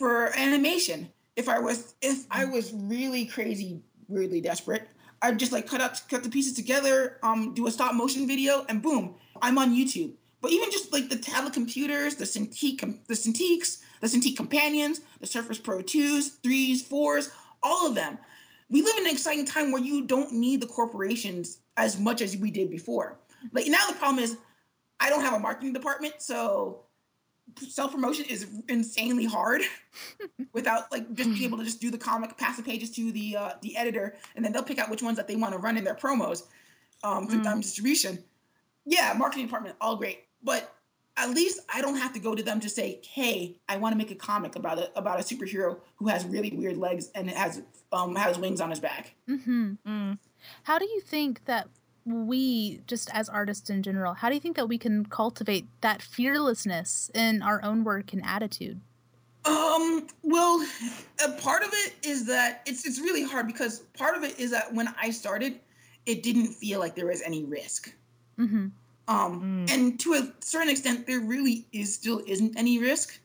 for 0.01 0.35
animation. 0.35 1.11
If 1.35 1.47
I 1.47 1.59
was 1.59 1.93
if 2.01 2.25
I 2.31 2.45
was 2.45 2.73
really 2.73 3.25
crazy, 3.25 3.83
weirdly 4.07 4.41
desperate, 4.41 4.87
I'd 5.21 5.37
just 5.37 5.51
like 5.51 5.67
cut 5.67 5.79
out 5.79 6.01
cut 6.09 6.23
the 6.23 6.29
pieces 6.29 6.53
together, 6.53 7.19
um, 7.21 7.53
do 7.53 7.67
a 7.67 7.71
stop 7.71 7.93
motion 7.93 8.27
video, 8.27 8.65
and 8.67 8.81
boom, 8.81 9.13
I'm 9.43 9.59
on 9.59 9.75
YouTube. 9.75 10.13
But 10.41 10.51
even 10.51 10.71
just 10.71 10.91
like 10.91 11.09
the 11.09 11.17
tablet 11.17 11.53
computers, 11.53 12.15
the 12.15 12.25
Cintiq, 12.25 12.79
the 13.05 13.13
Cintiqs, 13.13 13.77
the 14.01 14.07
Cintiq 14.07 14.35
companions, 14.35 15.01
the 15.19 15.27
Surface 15.27 15.59
Pro 15.59 15.83
2s, 15.83 16.41
3s, 16.43 16.81
4s, 16.81 17.31
all 17.61 17.87
of 17.87 17.93
them. 17.93 18.17
We 18.71 18.81
live 18.81 18.97
in 18.97 19.05
an 19.05 19.11
exciting 19.11 19.45
time 19.45 19.71
where 19.71 19.83
you 19.83 20.07
don't 20.07 20.33
need 20.33 20.61
the 20.61 20.67
corporations 20.67 21.59
as 21.77 21.99
much 21.99 22.21
as 22.21 22.35
we 22.35 22.49
did 22.49 22.71
before. 22.71 23.19
Like 23.51 23.67
now 23.67 23.85
the 23.87 23.93
problem 23.93 24.23
is 24.23 24.35
I 24.99 25.09
don't 25.09 25.21
have 25.21 25.35
a 25.35 25.39
marketing 25.39 25.73
department, 25.73 26.15
so 26.17 26.85
self 27.57 27.91
promotion 27.91 28.25
is 28.29 28.47
insanely 28.69 29.25
hard 29.25 29.61
without 30.53 30.91
like 30.91 31.13
just 31.13 31.29
being 31.29 31.43
able 31.43 31.57
to 31.57 31.63
just 31.63 31.81
do 31.81 31.91
the 31.91 31.97
comic, 31.97 32.37
pass 32.37 32.57
the 32.57 32.63
pages 32.63 32.91
to 32.91 33.11
the 33.11 33.35
uh, 33.35 33.51
the 33.61 33.75
editor, 33.77 34.15
and 34.35 34.43
then 34.43 34.51
they'll 34.51 34.63
pick 34.63 34.79
out 34.79 34.89
which 34.89 35.03
ones 35.03 35.17
that 35.17 35.27
they 35.27 35.35
want 35.35 35.53
to 35.53 35.59
run 35.59 35.77
in 35.77 35.83
their 35.83 35.95
promos 35.95 36.43
um, 37.03 37.27
through 37.27 37.41
mm. 37.41 37.61
distribution. 37.61 38.23
Yeah, 38.85 39.13
marketing 39.17 39.45
department, 39.45 39.75
all 39.79 39.95
great, 39.95 40.25
but 40.43 40.73
at 41.17 41.29
least 41.29 41.59
I 41.73 41.81
don't 41.81 41.97
have 41.97 42.13
to 42.13 42.19
go 42.19 42.35
to 42.35 42.43
them 42.43 42.59
to 42.61 42.69
say, 42.69 43.01
"Hey, 43.03 43.59
I 43.67 43.77
want 43.77 43.93
to 43.93 43.97
make 43.97 44.11
a 44.11 44.15
comic 44.15 44.55
about 44.55 44.79
a 44.79 44.97
about 44.97 45.19
a 45.19 45.23
superhero 45.23 45.79
who 45.97 46.07
has 46.07 46.25
really 46.25 46.51
weird 46.51 46.77
legs 46.77 47.09
and 47.13 47.29
has 47.29 47.61
um 47.91 48.15
has 48.15 48.37
wings 48.37 48.61
on 48.61 48.69
his 48.69 48.79
back." 48.79 49.15
Mm-hmm. 49.29 49.73
Mm. 49.85 50.19
How 50.63 50.79
do 50.79 50.85
you 50.85 51.01
think 51.01 51.45
that 51.45 51.67
we 52.05 52.81
just 52.87 53.09
as 53.13 53.29
artists 53.29 53.69
in 53.69 53.83
general 53.83 54.13
how 54.13 54.29
do 54.29 54.35
you 54.35 54.41
think 54.41 54.55
that 54.55 54.67
we 54.67 54.77
can 54.77 55.05
cultivate 55.05 55.65
that 55.81 56.01
fearlessness 56.01 57.11
in 57.13 57.41
our 57.41 57.63
own 57.63 57.83
work 57.83 58.13
and 58.13 58.23
attitude? 58.25 58.81
Um 59.45 60.07
well 60.23 60.65
a 61.23 61.31
part 61.33 61.63
of 61.63 61.69
it 61.73 61.93
is 62.03 62.25
that 62.27 62.61
it's 62.65 62.85
it's 62.85 62.99
really 62.99 63.23
hard 63.23 63.47
because 63.47 63.79
part 63.97 64.15
of 64.15 64.23
it 64.23 64.39
is 64.39 64.51
that 64.51 64.73
when 64.73 64.93
i 65.01 65.09
started 65.09 65.59
it 66.05 66.23
didn't 66.23 66.53
feel 66.53 66.79
like 66.79 66.95
there 66.95 67.07
was 67.07 67.21
any 67.21 67.43
risk. 67.43 67.93
Mm-hmm. 68.39 68.67
um 69.07 69.65
mm. 69.67 69.73
and 69.73 69.99
to 69.99 70.13
a 70.13 70.33
certain 70.43 70.69
extent 70.69 71.05
there 71.05 71.19
really 71.19 71.67
is 71.71 71.93
still 71.93 72.21
isn't 72.25 72.57
any 72.57 72.79
risk. 72.79 73.19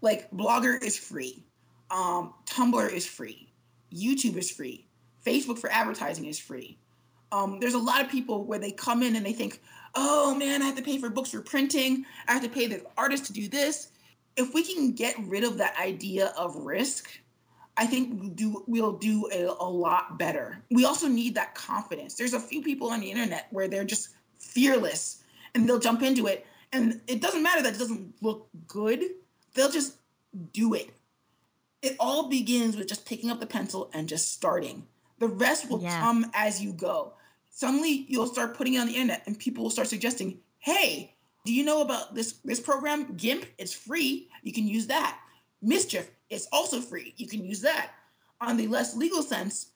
Like 0.00 0.30
blogger 0.30 0.82
is 0.82 0.96
free. 0.96 1.44
Um 1.90 2.34
tumblr 2.46 2.92
is 2.92 3.06
free. 3.06 3.52
Youtube 3.92 4.36
is 4.36 4.50
free. 4.50 4.86
Facebook 5.24 5.58
for 5.58 5.70
advertising 5.70 6.24
is 6.26 6.38
free 6.38 6.78
um, 7.32 7.58
there's 7.58 7.74
a 7.74 7.78
lot 7.78 8.02
of 8.02 8.10
people 8.10 8.44
where 8.44 8.58
they 8.58 8.70
come 8.70 9.02
in 9.02 9.16
and 9.16 9.24
they 9.24 9.32
think, 9.32 9.60
oh 9.94 10.34
man, 10.34 10.62
I 10.62 10.66
have 10.66 10.76
to 10.76 10.82
pay 10.82 10.98
for 10.98 11.08
books 11.08 11.30
for 11.30 11.40
printing. 11.40 12.04
I 12.28 12.32
have 12.34 12.42
to 12.42 12.48
pay 12.48 12.66
the 12.66 12.82
artist 12.96 13.24
to 13.26 13.32
do 13.32 13.48
this. 13.48 13.88
If 14.36 14.54
we 14.54 14.62
can 14.62 14.92
get 14.92 15.16
rid 15.26 15.42
of 15.42 15.58
that 15.58 15.76
idea 15.78 16.32
of 16.36 16.54
risk, 16.56 17.10
I 17.76 17.86
think 17.86 18.20
we'll 18.20 18.30
do, 18.30 18.64
we'll 18.66 18.92
do 18.92 19.28
a, 19.32 19.44
a 19.44 19.68
lot 19.68 20.18
better. 20.18 20.62
We 20.70 20.84
also 20.84 21.08
need 21.08 21.34
that 21.34 21.54
confidence. 21.54 22.14
There's 22.14 22.34
a 22.34 22.40
few 22.40 22.62
people 22.62 22.90
on 22.90 23.00
the 23.00 23.10
internet 23.10 23.46
where 23.50 23.66
they're 23.66 23.84
just 23.84 24.10
fearless 24.38 25.24
and 25.54 25.66
they'll 25.66 25.78
jump 25.78 26.02
into 26.02 26.26
it. 26.26 26.46
And 26.72 27.00
it 27.06 27.20
doesn't 27.20 27.42
matter 27.42 27.62
that 27.62 27.74
it 27.74 27.78
doesn't 27.78 28.14
look 28.20 28.48
good, 28.66 29.02
they'll 29.54 29.70
just 29.70 29.96
do 30.52 30.74
it. 30.74 30.90
It 31.82 31.96
all 31.98 32.28
begins 32.28 32.76
with 32.76 32.88
just 32.88 33.06
picking 33.06 33.30
up 33.30 33.40
the 33.40 33.46
pencil 33.46 33.90
and 33.92 34.08
just 34.08 34.32
starting. 34.32 34.86
The 35.18 35.28
rest 35.28 35.70
will 35.70 35.82
yeah. 35.82 36.00
come 36.00 36.30
as 36.34 36.62
you 36.62 36.72
go 36.72 37.14
suddenly 37.52 38.06
you'll 38.08 38.26
start 38.26 38.56
putting 38.56 38.74
it 38.74 38.78
on 38.78 38.88
the 38.88 38.94
internet 38.94 39.22
and 39.26 39.38
people 39.38 39.62
will 39.62 39.70
start 39.70 39.86
suggesting, 39.86 40.38
hey, 40.58 41.14
do 41.44 41.52
you 41.52 41.64
know 41.64 41.82
about 41.82 42.14
this 42.14 42.32
this 42.44 42.60
program 42.60 43.16
GIMP? 43.16 43.44
It's 43.58 43.72
free. 43.72 44.28
You 44.42 44.52
can 44.52 44.66
use 44.66 44.86
that. 44.88 45.18
Mischief 45.60 46.10
is 46.30 46.48
also 46.52 46.80
free. 46.80 47.14
You 47.16 47.28
can 47.28 47.44
use 47.44 47.60
that. 47.60 47.90
On 48.40 48.56
the 48.56 48.66
less 48.66 48.96
legal 48.96 49.22
sense, 49.22 49.68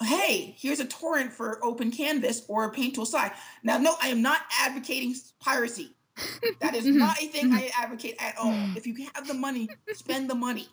hey, 0.00 0.54
here's 0.58 0.80
a 0.80 0.84
torrent 0.86 1.32
for 1.32 1.64
Open 1.64 1.90
Canvas 1.92 2.44
or 2.48 2.72
Paint 2.72 2.94
Tool 2.96 3.06
SAI. 3.06 3.32
Now, 3.62 3.78
no, 3.78 3.94
I 4.02 4.08
am 4.08 4.22
not 4.22 4.40
advocating 4.60 5.14
piracy. 5.40 5.90
That 6.60 6.74
is 6.74 6.86
not 6.86 7.20
a 7.22 7.26
thing 7.26 7.52
I 7.52 7.70
advocate 7.78 8.16
at 8.20 8.36
all. 8.38 8.52
If 8.76 8.86
you 8.86 8.94
have 9.14 9.26
the 9.28 9.34
money, 9.34 9.68
spend 9.92 10.28
the 10.28 10.34
money. 10.34 10.68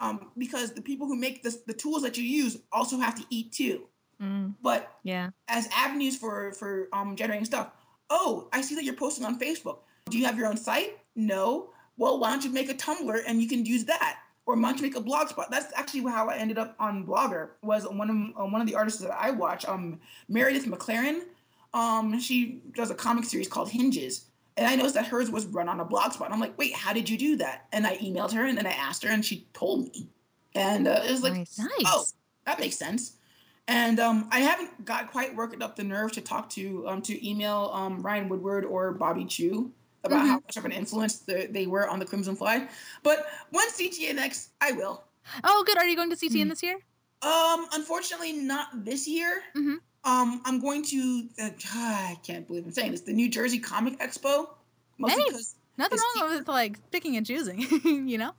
Um, 0.00 0.30
because 0.38 0.72
the 0.72 0.80
people 0.82 1.06
who 1.06 1.16
make 1.16 1.42
this, 1.42 1.56
the 1.66 1.74
tools 1.74 2.02
that 2.02 2.16
you 2.16 2.24
use 2.24 2.56
also 2.72 2.98
have 2.98 3.14
to 3.16 3.24
eat 3.30 3.52
too. 3.52 3.82
Mm. 4.20 4.54
But 4.62 4.92
yeah, 5.02 5.30
as 5.48 5.68
avenues 5.74 6.16
for 6.16 6.52
for 6.52 6.88
um 6.92 7.16
generating 7.16 7.44
stuff. 7.44 7.70
Oh, 8.10 8.48
I 8.52 8.60
see 8.60 8.74
that 8.74 8.84
you're 8.84 8.94
posting 8.94 9.24
on 9.24 9.38
Facebook. 9.38 9.78
Do 10.08 10.18
you 10.18 10.26
have 10.26 10.36
your 10.36 10.48
own 10.48 10.56
site? 10.56 10.98
No. 11.14 11.70
Well, 11.96 12.18
why 12.18 12.30
don't 12.30 12.44
you 12.44 12.50
make 12.50 12.70
a 12.70 12.74
Tumblr 12.74 13.22
and 13.26 13.40
you 13.40 13.48
can 13.48 13.64
use 13.64 13.84
that? 13.84 14.18
Or 14.46 14.56
why 14.56 14.62
don't 14.62 14.78
you 14.78 14.82
make 14.82 14.96
a 14.96 15.00
blog 15.00 15.28
spot? 15.28 15.50
That's 15.50 15.72
actually 15.76 16.02
how 16.10 16.28
I 16.28 16.36
ended 16.36 16.58
up 16.58 16.74
on 16.80 17.06
Blogger. 17.06 17.50
Was 17.62 17.86
one 17.86 18.10
of 18.10 18.42
uh, 18.42 18.48
one 18.48 18.60
of 18.60 18.66
the 18.66 18.74
artists 18.74 19.00
that 19.00 19.12
I 19.12 19.30
watch, 19.30 19.64
um, 19.66 20.00
Meredith 20.28 20.66
McClaren. 20.66 21.20
Um, 21.72 22.18
she 22.18 22.62
does 22.74 22.90
a 22.90 22.94
comic 22.96 23.24
series 23.24 23.46
called 23.46 23.70
Hinges, 23.70 24.24
and 24.56 24.66
I 24.66 24.74
noticed 24.74 24.96
that 24.96 25.06
hers 25.06 25.30
was 25.30 25.46
run 25.46 25.68
on 25.68 25.78
a 25.78 25.84
blog 25.84 26.12
spot. 26.12 26.32
I'm 26.32 26.40
like, 26.40 26.58
wait, 26.58 26.74
how 26.74 26.92
did 26.92 27.08
you 27.08 27.16
do 27.16 27.36
that? 27.36 27.66
And 27.72 27.86
I 27.86 27.96
emailed 27.98 28.32
her, 28.32 28.44
and 28.44 28.58
then 28.58 28.66
I 28.66 28.72
asked 28.72 29.04
her, 29.04 29.10
and 29.10 29.24
she 29.24 29.46
told 29.52 29.84
me. 29.84 30.08
And 30.56 30.88
uh, 30.88 31.02
it 31.04 31.12
was 31.12 31.22
like, 31.22 31.34
nice. 31.34 31.48
oh, 31.84 32.04
that 32.44 32.58
makes 32.58 32.76
sense. 32.76 33.12
And 33.70 34.00
um, 34.00 34.28
I 34.32 34.40
haven't 34.40 34.84
got 34.84 35.12
quite 35.12 35.34
worked 35.36 35.62
up 35.62 35.76
the 35.76 35.84
nerve 35.84 36.10
to 36.12 36.20
talk 36.20 36.50
to 36.50 36.88
um, 36.88 37.02
to 37.02 37.28
email 37.28 37.70
um, 37.72 38.02
Ryan 38.02 38.28
Woodward 38.28 38.64
or 38.64 38.90
Bobby 38.90 39.24
Chiu 39.24 39.70
about 40.02 40.18
mm-hmm. 40.18 40.26
how 40.26 40.34
much 40.34 40.56
of 40.56 40.64
an 40.64 40.72
influence 40.72 41.18
the, 41.18 41.46
they 41.48 41.68
were 41.68 41.88
on 41.88 42.00
the 42.00 42.04
Crimson 42.04 42.34
Fly. 42.34 42.68
But 43.04 43.26
once 43.52 43.80
CTN 43.80 44.16
next, 44.16 44.50
I 44.60 44.72
will. 44.72 45.04
Oh, 45.44 45.62
good. 45.64 45.78
Are 45.78 45.86
you 45.86 45.94
going 45.94 46.10
to 46.10 46.16
CTN 46.16 46.30
mm-hmm. 46.30 46.48
this 46.48 46.64
year? 46.64 46.78
Um, 47.22 47.68
unfortunately, 47.72 48.32
not 48.32 48.84
this 48.84 49.06
year. 49.06 49.40
Mm-hmm. 49.56 49.76
Um, 50.04 50.42
I'm 50.44 50.60
going 50.60 50.82
to. 50.86 51.28
Uh, 51.40 51.50
I 51.74 52.18
can't 52.24 52.48
believe 52.48 52.64
I'm 52.64 52.72
saying 52.72 52.90
this. 52.90 53.02
The 53.02 53.12
New 53.12 53.28
Jersey 53.28 53.60
Comic 53.60 54.00
Expo 54.00 54.48
Mostly 54.98 55.22
Hey. 55.22 55.38
Nothing 55.78 55.98
wrong 56.16 56.36
with 56.36 56.48
like 56.48 56.90
picking 56.90 57.16
and 57.16 57.24
choosing, 57.24 57.60
you 57.84 58.18
know? 58.18 58.32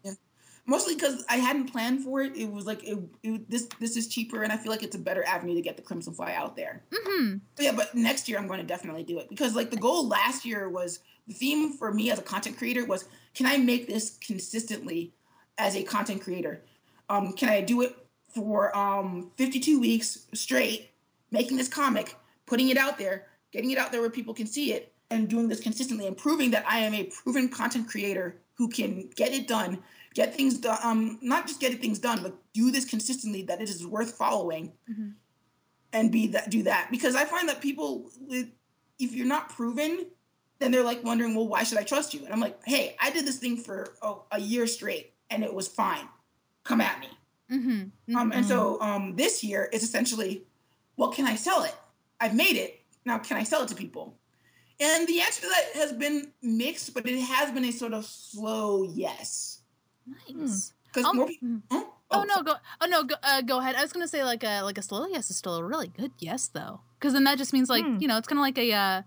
Mostly 0.65 0.95
because 0.95 1.25
I 1.29 1.37
hadn't 1.37 1.71
planned 1.71 2.03
for 2.03 2.21
it. 2.21 2.35
It 2.35 2.51
was 2.51 2.65
like 2.65 2.83
it, 2.83 2.97
it, 3.23 3.49
this 3.49 3.67
this 3.79 3.97
is 3.97 4.07
cheaper, 4.07 4.43
and 4.43 4.51
I 4.51 4.57
feel 4.57 4.71
like 4.71 4.83
it's 4.83 4.95
a 4.95 4.99
better 4.99 5.23
avenue 5.25 5.55
to 5.55 5.61
get 5.61 5.77
the 5.77 5.81
Crimson 5.81 6.13
Fly 6.13 6.33
out 6.33 6.55
there. 6.55 6.83
Mm-hmm. 6.91 7.37
Yeah, 7.59 7.73
but 7.73 7.93
next 7.95 8.27
year 8.29 8.37
I'm 8.37 8.47
going 8.47 8.59
to 8.59 8.65
definitely 8.65 9.03
do 9.03 9.19
it 9.19 9.29
because 9.29 9.55
like 9.55 9.71
the 9.71 9.77
goal 9.77 10.07
last 10.07 10.45
year 10.45 10.69
was 10.69 10.99
the 11.27 11.33
theme 11.33 11.73
for 11.73 11.93
me 11.93 12.11
as 12.11 12.19
a 12.19 12.23
content 12.23 12.57
creator 12.57 12.85
was 12.85 13.05
can 13.33 13.45
I 13.45 13.57
make 13.57 13.87
this 13.87 14.17
consistently 14.25 15.13
as 15.57 15.75
a 15.75 15.83
content 15.83 16.21
creator? 16.21 16.61
Um, 17.09 17.33
can 17.33 17.49
I 17.49 17.61
do 17.61 17.81
it 17.81 17.95
for 18.27 18.75
um 18.77 19.31
52 19.37 19.79
weeks 19.79 20.27
straight, 20.33 20.91
making 21.31 21.57
this 21.57 21.67
comic, 21.67 22.15
putting 22.45 22.69
it 22.69 22.77
out 22.77 22.97
there, 22.97 23.27
getting 23.51 23.71
it 23.71 23.77
out 23.77 23.91
there 23.91 24.01
where 24.01 24.09
people 24.09 24.33
can 24.33 24.47
see 24.47 24.73
it, 24.73 24.93
and 25.11 25.27
doing 25.27 25.47
this 25.47 25.59
consistently 25.59 26.07
and 26.07 26.17
proving 26.17 26.51
that 26.51 26.65
I 26.67 26.79
am 26.79 26.93
a 26.93 27.03
proven 27.03 27.49
content 27.49 27.87
creator 27.87 28.37
who 28.55 28.69
can 28.69 29.09
get 29.15 29.33
it 29.33 29.47
done, 29.47 29.79
get 30.13 30.35
things 30.35 30.57
done, 30.57 30.77
um, 30.83 31.19
not 31.21 31.47
just 31.47 31.59
get 31.59 31.79
things 31.79 31.99
done, 31.99 32.21
but 32.21 32.35
do 32.53 32.71
this 32.71 32.85
consistently 32.85 33.43
that 33.43 33.61
it 33.61 33.69
is 33.69 33.85
worth 33.85 34.13
following 34.15 34.73
Mhm. 34.89 35.13
and 35.93 36.11
be 36.11 36.27
that 36.27 36.49
do 36.49 36.63
that 36.63 36.89
because 36.91 37.15
I 37.15 37.25
find 37.25 37.47
that 37.49 37.61
people 37.61 38.11
if 38.99 39.13
you're 39.13 39.25
not 39.25 39.49
proven, 39.49 40.05
then 40.59 40.71
they're 40.71 40.83
like 40.83 41.03
wondering, 41.03 41.33
well, 41.33 41.47
why 41.47 41.63
should 41.63 41.79
I 41.79 41.83
trust 41.83 42.13
you? 42.13 42.23
And 42.23 42.31
I'm 42.31 42.39
like, 42.39 42.59
hey, 42.65 42.95
I 43.01 43.09
did 43.09 43.25
this 43.25 43.37
thing 43.37 43.57
for 43.57 43.95
oh, 44.01 44.25
a 44.31 44.39
year 44.39 44.67
straight 44.67 45.13
and 45.29 45.43
it 45.43 45.53
was 45.53 45.67
fine. 45.67 46.07
Come 46.63 46.81
at 46.81 46.99
me. 46.99 47.07
Mm-hmm. 47.51 48.15
Um, 48.15 48.31
and 48.31 48.45
so 48.45 48.79
um, 48.79 49.15
this 49.15 49.43
year 49.43 49.69
is 49.73 49.83
essentially, 49.83 50.45
well, 50.97 51.09
can 51.09 51.25
I 51.25 51.35
sell 51.35 51.63
it? 51.63 51.75
I've 52.19 52.35
made 52.35 52.55
it. 52.55 52.79
Now, 53.03 53.17
can 53.17 53.37
I 53.37 53.43
sell 53.43 53.63
it 53.63 53.67
to 53.69 53.75
people? 53.75 54.19
And 54.79 55.07
the 55.07 55.19
answer 55.21 55.41
to 55.41 55.47
that 55.47 55.71
has 55.75 55.93
been 55.93 56.31
mixed, 56.41 56.93
but 56.93 57.07
it 57.07 57.19
has 57.19 57.51
been 57.51 57.65
a 57.65 57.71
sort 57.71 57.93
of 57.93 58.05
slow 58.05 58.83
yes. 58.83 59.60
Nice. 60.05 60.73
Because 60.87 61.05
Um, 61.05 61.17
more 61.17 61.27
people. 61.27 61.47
mm. 61.47 61.61
Huh? 61.71 61.83
Oh, 62.13 62.23
no, 62.23 62.43
go. 62.43 62.55
Oh 62.81 62.87
no, 62.87 63.03
go. 63.03 63.15
Uh, 63.23 63.41
go 63.41 63.59
ahead. 63.59 63.75
I 63.75 63.81
was 63.81 63.93
gonna 63.93 64.07
say 64.07 64.23
like 64.25 64.43
a 64.43 64.61
like 64.63 64.77
a 64.77 64.81
slow 64.81 65.07
yes 65.07 65.29
is 65.29 65.37
still 65.37 65.55
a 65.55 65.63
really 65.63 65.87
good 65.87 66.11
yes 66.19 66.47
though, 66.49 66.81
because 66.99 67.13
then 67.13 67.23
that 67.23 67.37
just 67.37 67.53
means 67.53 67.69
like 67.69 67.85
Hmm. 67.85 67.97
you 68.01 68.07
know 68.09 68.17
it's 68.17 68.27
kind 68.27 68.37
of 68.37 68.41
like 68.43 68.57
a 68.57 68.73
uh, 68.73 69.01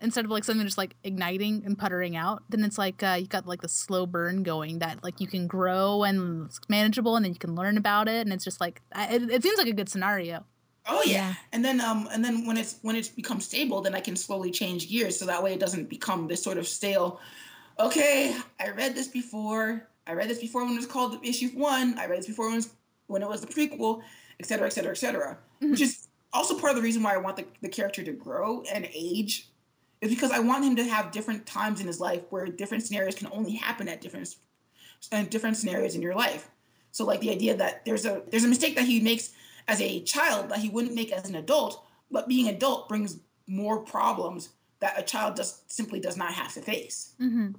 instead 0.00 0.24
of 0.24 0.30
like 0.30 0.44
something 0.44 0.64
just 0.64 0.78
like 0.78 0.96
igniting 1.04 1.62
and 1.66 1.76
puttering 1.76 2.16
out, 2.16 2.42
then 2.48 2.64
it's 2.64 2.78
like 2.78 3.02
uh, 3.02 3.18
you 3.20 3.26
got 3.26 3.46
like 3.46 3.60
the 3.60 3.68
slow 3.68 4.06
burn 4.06 4.42
going 4.42 4.78
that 4.78 5.04
like 5.04 5.20
you 5.20 5.26
can 5.26 5.46
grow 5.46 6.02
and 6.04 6.46
it's 6.46 6.60
manageable, 6.70 7.16
and 7.16 7.26
then 7.26 7.32
you 7.34 7.38
can 7.38 7.54
learn 7.54 7.76
about 7.76 8.08
it, 8.08 8.26
and 8.26 8.32
it's 8.32 8.44
just 8.44 8.58
like 8.58 8.80
it, 8.96 9.30
it 9.30 9.42
seems 9.42 9.58
like 9.58 9.66
a 9.68 9.74
good 9.74 9.90
scenario. 9.90 10.46
Oh 10.88 11.02
yeah. 11.04 11.12
Yeah. 11.12 11.34
And 11.52 11.62
then 11.62 11.78
um 11.82 12.08
and 12.10 12.24
then 12.24 12.46
when 12.46 12.56
it's 12.56 12.78
when 12.80 12.96
it's 12.96 13.10
become 13.10 13.42
stable, 13.42 13.82
then 13.82 13.94
I 13.94 14.00
can 14.00 14.16
slowly 14.16 14.50
change 14.50 14.88
gears 14.88 15.18
so 15.18 15.26
that 15.26 15.42
way 15.42 15.52
it 15.52 15.60
doesn't 15.60 15.90
become 15.90 16.26
this 16.26 16.42
sort 16.42 16.56
of 16.56 16.66
stale. 16.66 17.20
Okay, 17.78 18.34
I 18.58 18.70
read 18.70 18.94
this 18.94 19.08
before. 19.08 19.86
I 20.10 20.14
read 20.14 20.28
this 20.28 20.40
before 20.40 20.64
when 20.64 20.72
it 20.72 20.76
was 20.76 20.86
called 20.86 21.24
issue 21.24 21.50
one. 21.50 21.96
I 21.96 22.06
read 22.06 22.18
this 22.18 22.26
before 22.26 22.46
when 22.46 22.54
it 22.54 22.56
was, 22.56 22.70
when 23.06 23.22
it 23.22 23.28
was 23.28 23.40
the 23.40 23.46
prequel, 23.46 24.02
et 24.40 24.46
cetera, 24.46 24.66
et 24.66 24.70
cetera, 24.70 24.90
et 24.90 24.98
cetera. 24.98 25.38
Mhm. 25.62 25.70
Which 25.70 25.80
is 25.80 26.08
also 26.32 26.58
part 26.58 26.70
of 26.70 26.76
the 26.76 26.82
reason 26.82 27.02
why 27.02 27.14
I 27.14 27.18
want 27.18 27.36
the, 27.36 27.46
the 27.60 27.68
character 27.68 28.02
to 28.02 28.12
grow 28.12 28.62
and 28.62 28.88
age, 28.92 29.48
is 30.00 30.10
because 30.10 30.32
I 30.32 30.40
want 30.40 30.64
him 30.64 30.74
to 30.76 30.84
have 30.84 31.12
different 31.12 31.46
times 31.46 31.80
in 31.80 31.86
his 31.86 32.00
life 32.00 32.22
where 32.30 32.46
different 32.46 32.84
scenarios 32.84 33.14
can 33.14 33.28
only 33.32 33.54
happen 33.54 33.88
at 33.88 34.00
different 34.00 34.34
and 35.12 35.30
different 35.30 35.56
scenarios 35.56 35.94
in 35.94 36.02
your 36.02 36.14
life. 36.14 36.50
So 36.90 37.04
like 37.04 37.20
the 37.20 37.30
idea 37.30 37.56
that 37.56 37.84
there's 37.84 38.04
a 38.04 38.22
there's 38.30 38.44
a 38.44 38.48
mistake 38.48 38.74
that 38.76 38.86
he 38.86 39.00
makes 39.00 39.30
as 39.68 39.80
a 39.80 40.00
child 40.02 40.48
that 40.48 40.58
he 40.58 40.68
wouldn't 40.68 40.94
make 40.94 41.12
as 41.12 41.28
an 41.28 41.36
adult, 41.36 41.84
but 42.10 42.26
being 42.26 42.48
adult 42.48 42.88
brings 42.88 43.18
more 43.46 43.78
problems 43.78 44.48
that 44.80 44.98
a 44.98 45.02
child 45.02 45.36
just 45.36 45.70
simply 45.70 46.00
does 46.00 46.16
not 46.16 46.32
have 46.32 46.52
to 46.54 46.60
face. 46.60 47.14
Mm-hmm. 47.20 47.52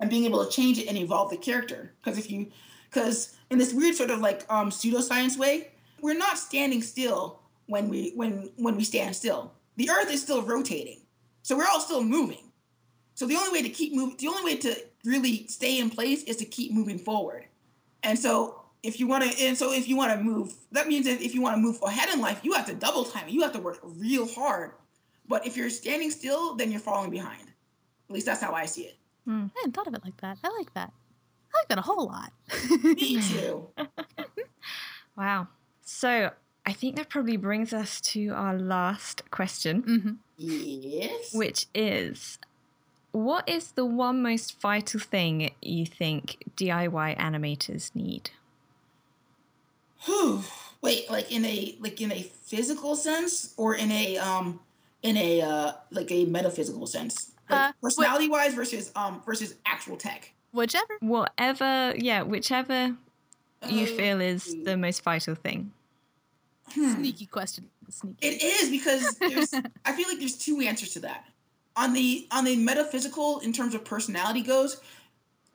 And 0.00 0.10
being 0.10 0.24
able 0.24 0.44
to 0.44 0.50
change 0.50 0.78
it 0.78 0.88
and 0.88 0.96
evolve 0.96 1.30
the 1.30 1.36
character. 1.36 1.92
Because 2.02 2.18
if 2.18 2.30
you 2.30 2.50
because 2.90 3.36
in 3.50 3.58
this 3.58 3.72
weird 3.72 3.94
sort 3.94 4.10
of 4.10 4.20
like 4.20 4.44
um 4.48 4.70
pseudoscience 4.70 5.36
way, 5.36 5.68
we're 6.00 6.18
not 6.18 6.38
standing 6.38 6.82
still 6.82 7.40
when 7.66 7.88
we 7.88 8.12
when 8.14 8.50
when 8.56 8.76
we 8.76 8.84
stand 8.84 9.14
still. 9.14 9.52
The 9.76 9.90
earth 9.90 10.10
is 10.10 10.22
still 10.22 10.42
rotating. 10.42 11.00
So 11.42 11.56
we're 11.56 11.66
all 11.66 11.80
still 11.80 12.02
moving. 12.02 12.50
So 13.14 13.26
the 13.26 13.36
only 13.36 13.52
way 13.52 13.62
to 13.62 13.68
keep 13.68 13.94
moving 13.94 14.16
the 14.18 14.28
only 14.28 14.44
way 14.44 14.56
to 14.58 14.76
really 15.04 15.46
stay 15.46 15.78
in 15.78 15.90
place 15.90 16.22
is 16.24 16.36
to 16.36 16.44
keep 16.44 16.72
moving 16.72 16.98
forward. 16.98 17.44
And 18.02 18.18
so 18.18 18.60
if 18.82 18.98
you 18.98 19.06
want 19.06 19.24
to 19.24 19.44
and 19.44 19.56
so 19.56 19.72
if 19.72 19.88
you 19.88 19.96
want 19.96 20.12
to 20.12 20.22
move 20.22 20.54
that 20.72 20.88
means 20.88 21.06
that 21.06 21.20
if 21.20 21.34
you 21.34 21.42
want 21.42 21.54
to 21.54 21.60
move 21.60 21.78
ahead 21.82 22.08
in 22.12 22.20
life 22.20 22.40
you 22.42 22.52
have 22.52 22.66
to 22.66 22.74
double 22.74 23.04
time 23.04 23.28
you 23.28 23.42
have 23.42 23.52
to 23.52 23.60
work 23.60 23.78
real 23.82 24.26
hard 24.26 24.72
but 25.28 25.46
if 25.46 25.56
you're 25.56 25.70
standing 25.70 26.10
still 26.10 26.54
then 26.56 26.70
you're 26.70 26.80
falling 26.80 27.10
behind 27.10 27.42
at 27.42 28.14
least 28.14 28.26
that's 28.26 28.40
how 28.40 28.52
i 28.52 28.64
see 28.64 28.82
it 28.82 28.96
I 29.28 29.48
hadn't 29.56 29.72
thought 29.72 29.86
of 29.86 29.94
it 29.94 30.04
like 30.04 30.20
that. 30.20 30.38
I 30.42 30.48
like 30.58 30.72
that. 30.74 30.92
I 31.54 31.58
like 31.58 31.68
that 31.68 31.78
a 31.78 31.82
whole 31.82 32.06
lot. 32.06 32.32
me 32.84 33.20
too 33.20 33.68
Wow. 35.16 35.48
So 35.82 36.30
I 36.66 36.72
think 36.72 36.96
that 36.96 37.08
probably 37.08 37.36
brings 37.36 37.72
us 37.72 38.00
to 38.12 38.28
our 38.30 38.58
last 38.58 39.30
question, 39.30 39.82
hmm 39.82 40.10
yes 40.42 41.34
which 41.34 41.66
is 41.74 42.38
what 43.12 43.46
is 43.48 43.72
the 43.72 43.84
one 43.84 44.22
most 44.22 44.58
vital 44.60 44.98
thing 45.00 45.50
you 45.60 45.84
think 45.84 46.42
DIY 46.56 47.18
animators 47.18 47.94
need? 47.94 48.30
Whew. 50.06 50.42
wait 50.80 51.10
like 51.10 51.30
in 51.30 51.44
a 51.44 51.76
like 51.80 52.00
in 52.00 52.10
a 52.12 52.22
physical 52.22 52.96
sense 52.96 53.52
or 53.56 53.74
in 53.74 53.90
a 53.92 54.16
um 54.16 54.60
in 55.02 55.16
a 55.16 55.42
uh 55.42 55.72
like 55.90 56.10
a 56.10 56.24
metaphysical 56.24 56.86
sense 56.86 57.32
like 57.50 57.58
Uh, 57.60 57.72
wait. 57.72 57.82
personality 57.82 58.28
wise 58.28 58.54
versus 58.54 58.90
um 58.96 59.22
versus 59.26 59.54
actual 59.66 59.96
tech 59.96 60.32
Whichever. 60.52 60.94
Whatever, 61.00 61.94
yeah, 61.96 62.22
whichever 62.22 62.96
you 63.68 63.82
Uh, 63.84 63.86
feel 63.86 64.20
is 64.20 64.56
the 64.64 64.76
most 64.76 65.02
vital 65.04 65.36
thing. 65.36 65.70
hmm. 66.72 66.94
Sneaky 66.96 67.26
question. 67.26 67.70
Sneaky. 67.88 68.26
It 68.26 68.42
is 68.42 68.68
because 68.70 69.16
there's 69.18 69.52
I 69.84 69.92
feel 69.92 70.08
like 70.08 70.18
there's 70.18 70.36
two 70.36 70.60
answers 70.60 70.90
to 70.94 71.00
that. 71.00 71.24
On 71.76 71.92
the 71.92 72.26
on 72.32 72.44
the 72.44 72.56
metaphysical 72.56 73.38
in 73.40 73.52
terms 73.52 73.74
of 73.74 73.84
personality 73.84 74.42
goes, 74.42 74.80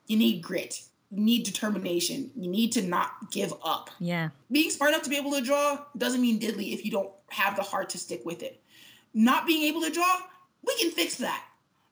you 0.08 0.18
need 0.18 0.42
grit. 0.42 0.82
You 1.12 1.22
need 1.22 1.44
determination. 1.44 2.32
You 2.36 2.50
need 2.50 2.72
to 2.74 2.82
not 2.82 3.32
give 3.32 3.54
up. 3.64 3.90
Yeah. 4.00 4.30
Being 4.52 4.70
smart 4.72 4.92
enough 4.92 5.04
to 5.04 5.10
be 5.10 5.18
able 5.18 5.32
to 5.32 5.42
draw 5.42 5.80
doesn't 5.98 6.22
mean 6.22 6.40
diddly 6.40 6.74
if 6.74 6.84
you 6.86 6.92
don't 6.92 7.12
have 7.30 7.56
the 7.56 7.64
heart 7.64 7.90
to 7.90 7.98
stick 7.98 8.26
with 8.26 8.44
it. 8.44 8.62
Not 9.14 9.46
being 9.46 9.64
able 9.64 9.82
to 9.82 9.92
draw, 9.92 10.18
we 10.66 10.76
can 10.78 10.92
fix 10.92 11.16
that. 11.18 11.44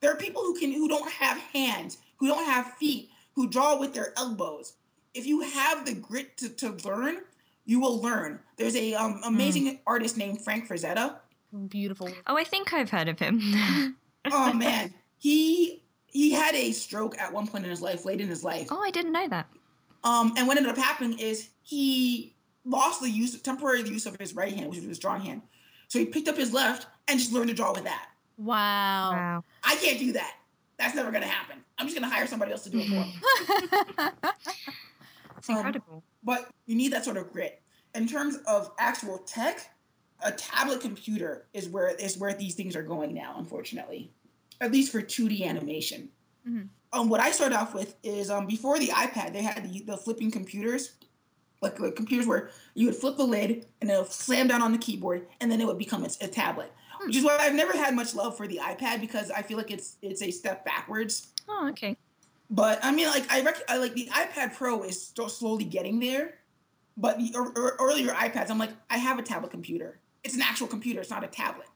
There 0.03 0.11
are 0.11 0.17
people 0.17 0.41
who 0.41 0.53
can 0.53 0.73
who 0.73 0.89
don't 0.89 1.09
have 1.09 1.37
hands, 1.37 1.97
who 2.17 2.27
don't 2.27 2.43
have 2.45 2.73
feet, 2.73 3.09
who 3.35 3.49
draw 3.49 3.79
with 3.79 3.93
their 3.93 4.13
elbows. 4.17 4.73
If 5.13 5.25
you 5.25 5.39
have 5.39 5.85
the 5.85 5.93
grit 5.93 6.35
to, 6.37 6.49
to 6.49 6.71
learn, 6.85 7.19
you 7.65 7.79
will 7.79 8.01
learn. 8.01 8.41
There's 8.57 8.75
a 8.75 8.95
um, 8.95 9.21
amazing 9.23 9.79
artist 9.87 10.17
named 10.17 10.43
Frank 10.43 10.67
Frazetta 10.67 11.15
Beautiful. 11.69 12.09
Oh, 12.27 12.35
I 12.35 12.43
think 12.43 12.73
I've 12.73 12.89
heard 12.89 13.07
of 13.07 13.17
him. 13.17 13.39
oh 14.31 14.51
man, 14.51 14.93
he 15.19 15.83
he 16.07 16.31
had 16.31 16.53
a 16.53 16.73
stroke 16.73 17.17
at 17.17 17.31
one 17.31 17.47
point 17.47 17.63
in 17.63 17.69
his 17.69 17.81
life, 17.81 18.03
late 18.03 18.19
in 18.19 18.27
his 18.27 18.43
life. 18.43 18.67
oh, 18.71 18.81
I 18.83 18.91
didn't 18.91 19.13
know 19.13 19.29
that. 19.29 19.47
Um, 20.03 20.33
and 20.35 20.47
what 20.47 20.57
ended 20.57 20.69
up 20.69 20.77
happening 20.77 21.17
is 21.17 21.47
he 21.61 22.35
lost 22.65 22.99
the 22.99 23.09
use, 23.09 23.39
temporary 23.41 23.83
use 23.83 24.05
of 24.05 24.17
his 24.19 24.35
right 24.35 24.51
hand, 24.51 24.69
which 24.69 24.79
was 24.79 24.87
his 24.89 24.99
drawing 24.99 25.21
hand. 25.21 25.43
So 25.87 25.97
he 25.97 26.05
picked 26.05 26.27
up 26.27 26.35
his 26.35 26.51
left 26.51 26.87
and 27.07 27.17
just 27.17 27.31
learned 27.31 27.47
to 27.47 27.53
draw 27.53 27.71
with 27.71 27.85
that. 27.85 28.09
Wow. 28.37 29.11
Wow. 29.11 29.43
I 29.63 29.75
can't 29.77 29.99
do 29.99 30.11
that. 30.13 30.35
That's 30.77 30.95
never 30.95 31.11
gonna 31.11 31.27
happen. 31.27 31.57
I'm 31.77 31.87
just 31.87 31.99
gonna 31.99 32.13
hire 32.13 32.27
somebody 32.27 32.51
else 32.51 32.63
to 32.63 32.69
do 32.69 32.79
it 32.79 32.87
for 32.87 32.91
me. 32.93 33.15
It's 35.37 35.49
Um, 35.49 35.57
incredible. 35.57 36.03
But 36.23 36.49
you 36.67 36.75
need 36.75 36.93
that 36.93 37.03
sort 37.03 37.17
of 37.17 37.31
grit. 37.33 37.61
In 37.95 38.07
terms 38.07 38.37
of 38.47 38.71
actual 38.79 39.17
tech, 39.19 39.75
a 40.21 40.31
tablet 40.31 40.79
computer 40.79 41.47
is 41.53 41.67
where 41.67 41.89
is 41.89 42.17
where 42.17 42.33
these 42.33 42.55
things 42.55 42.75
are 42.77 42.81
going 42.83 43.13
now, 43.13 43.35
unfortunately. 43.37 44.11
At 44.61 44.71
least 44.71 44.91
for 44.91 45.01
2D 45.01 45.43
animation. 45.43 46.09
Mhm. 46.47 46.69
Um, 46.93 47.09
what 47.09 47.19
I 47.19 47.31
started 47.31 47.57
off 47.57 47.73
with 47.73 47.95
is 48.03 48.29
um, 48.29 48.45
before 48.47 48.79
the 48.79 48.87
iPad, 48.87 49.33
they 49.33 49.41
had 49.41 49.69
the, 49.69 49.81
the 49.81 49.97
flipping 49.97 50.31
computers, 50.31 50.93
like, 51.61 51.77
like 51.79 51.95
computers 51.95 52.27
where 52.27 52.51
you 52.75 52.85
would 52.85 52.95
flip 52.95 53.17
the 53.17 53.23
lid 53.25 53.65
and 53.81 53.89
it 53.89 53.97
would 53.97 54.11
slam 54.11 54.47
down 54.47 54.61
on 54.61 54.71
the 54.71 54.77
keyboard, 54.77 55.27
and 55.41 55.51
then 55.51 55.59
it 55.59 55.65
would 55.67 55.77
become 55.79 56.03
a, 56.05 56.09
a 56.21 56.27
tablet. 56.27 56.71
Which 57.05 57.17
is 57.17 57.23
why 57.23 57.37
I've 57.39 57.53
never 57.53 57.73
had 57.73 57.95
much 57.95 58.15
love 58.15 58.37
for 58.37 58.47
the 58.47 58.59
iPad 58.63 59.01
because 59.01 59.31
I 59.31 59.41
feel 59.41 59.57
like 59.57 59.71
it's 59.71 59.97
it's 60.01 60.21
a 60.21 60.31
step 60.31 60.65
backwards. 60.65 61.33
Oh, 61.47 61.67
okay. 61.69 61.97
But 62.49 62.79
I 62.83 62.91
mean, 62.91 63.07
like 63.07 63.31
I, 63.31 63.41
rec- 63.41 63.63
I 63.67 63.77
like 63.77 63.93
the 63.93 64.07
iPad 64.07 64.53
Pro 64.53 64.83
is 64.83 65.01
still 65.01 65.29
slowly 65.29 65.65
getting 65.65 65.99
there. 65.99 66.35
But 66.95 67.17
the 67.17 67.33
er- 67.35 67.53
er- 67.57 67.77
earlier 67.79 68.11
iPads, 68.13 68.49
I'm 68.51 68.59
like, 68.59 68.71
I 68.89 68.97
have 68.97 69.17
a 69.17 69.23
tablet 69.23 69.49
computer. 69.49 69.99
It's 70.23 70.35
an 70.35 70.41
actual 70.41 70.67
computer. 70.67 71.01
It's 71.01 71.09
not 71.09 71.23
a 71.23 71.27
tablet. 71.27 71.67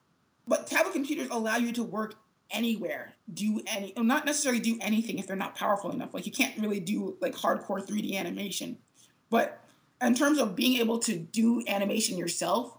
But 0.48 0.68
tablet 0.68 0.94
computers 0.94 1.28
allow 1.32 1.58
you 1.58 1.72
to 1.74 1.84
work 1.84 2.16
anywhere, 2.52 3.14
do 3.34 3.62
any, 3.68 3.94
not 3.98 4.26
necessarily 4.26 4.62
do 4.62 4.78
anything 4.80 5.20
if 5.20 5.28
they're 5.28 5.36
not 5.36 5.56
powerful 5.56 5.92
enough. 5.92 6.14
Like 6.14 6.26
you 6.26 6.32
can't 6.32 6.58
really 6.60 6.80
do 6.80 7.18
like 7.20 7.36
hardcore 7.36 7.86
3D 7.86 8.16
animation. 8.16 8.78
But 9.30 9.62
in 10.02 10.14
terms 10.14 10.40
of 10.40 10.56
being 10.56 10.80
able 10.80 11.00
to 11.00 11.18
do 11.18 11.64
animation 11.68 12.18
yourself 12.18 12.77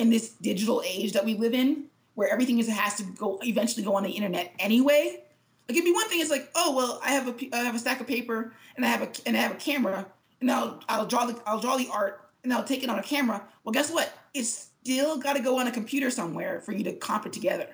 in 0.00 0.10
this 0.10 0.30
digital 0.30 0.82
age 0.84 1.12
that 1.12 1.24
we 1.24 1.34
live 1.34 1.54
in, 1.54 1.84
where 2.14 2.28
everything 2.28 2.58
is 2.58 2.68
has 2.68 2.96
to 2.96 3.04
go 3.04 3.38
eventually 3.42 3.84
go 3.84 3.94
on 3.94 4.02
the 4.02 4.10
internet 4.10 4.52
anyway, 4.58 5.22
Like 5.68 5.76
it'd 5.76 5.84
be 5.84 5.92
one 5.92 6.08
thing. 6.08 6.20
It's 6.20 6.30
like, 6.30 6.50
oh 6.54 6.74
well, 6.76 7.00
I 7.04 7.12
have 7.12 7.28
a 7.28 7.34
I 7.52 7.58
have 7.58 7.74
a 7.74 7.78
stack 7.78 8.00
of 8.00 8.06
paper 8.06 8.52
and 8.76 8.84
I 8.84 8.88
have 8.88 9.02
a 9.02 9.08
and 9.26 9.36
I 9.36 9.40
have 9.40 9.52
a 9.52 9.60
camera, 9.70 10.06
and 10.40 10.50
I'll 10.50 10.82
I'll 10.88 11.06
draw 11.06 11.26
the 11.26 11.40
I'll 11.46 11.60
draw 11.60 11.76
the 11.76 11.88
art 11.92 12.14
and 12.42 12.52
I'll 12.52 12.64
take 12.64 12.82
it 12.82 12.88
on 12.90 12.98
a 12.98 13.02
camera. 13.02 13.42
Well, 13.64 13.72
guess 13.72 13.90
what? 13.92 14.12
It's 14.34 14.70
still 14.82 15.18
got 15.18 15.34
to 15.36 15.42
go 15.42 15.58
on 15.60 15.66
a 15.66 15.70
computer 15.72 16.10
somewhere 16.10 16.60
for 16.60 16.72
you 16.72 16.84
to 16.84 16.92
comp 16.94 17.26
it 17.26 17.32
together 17.32 17.68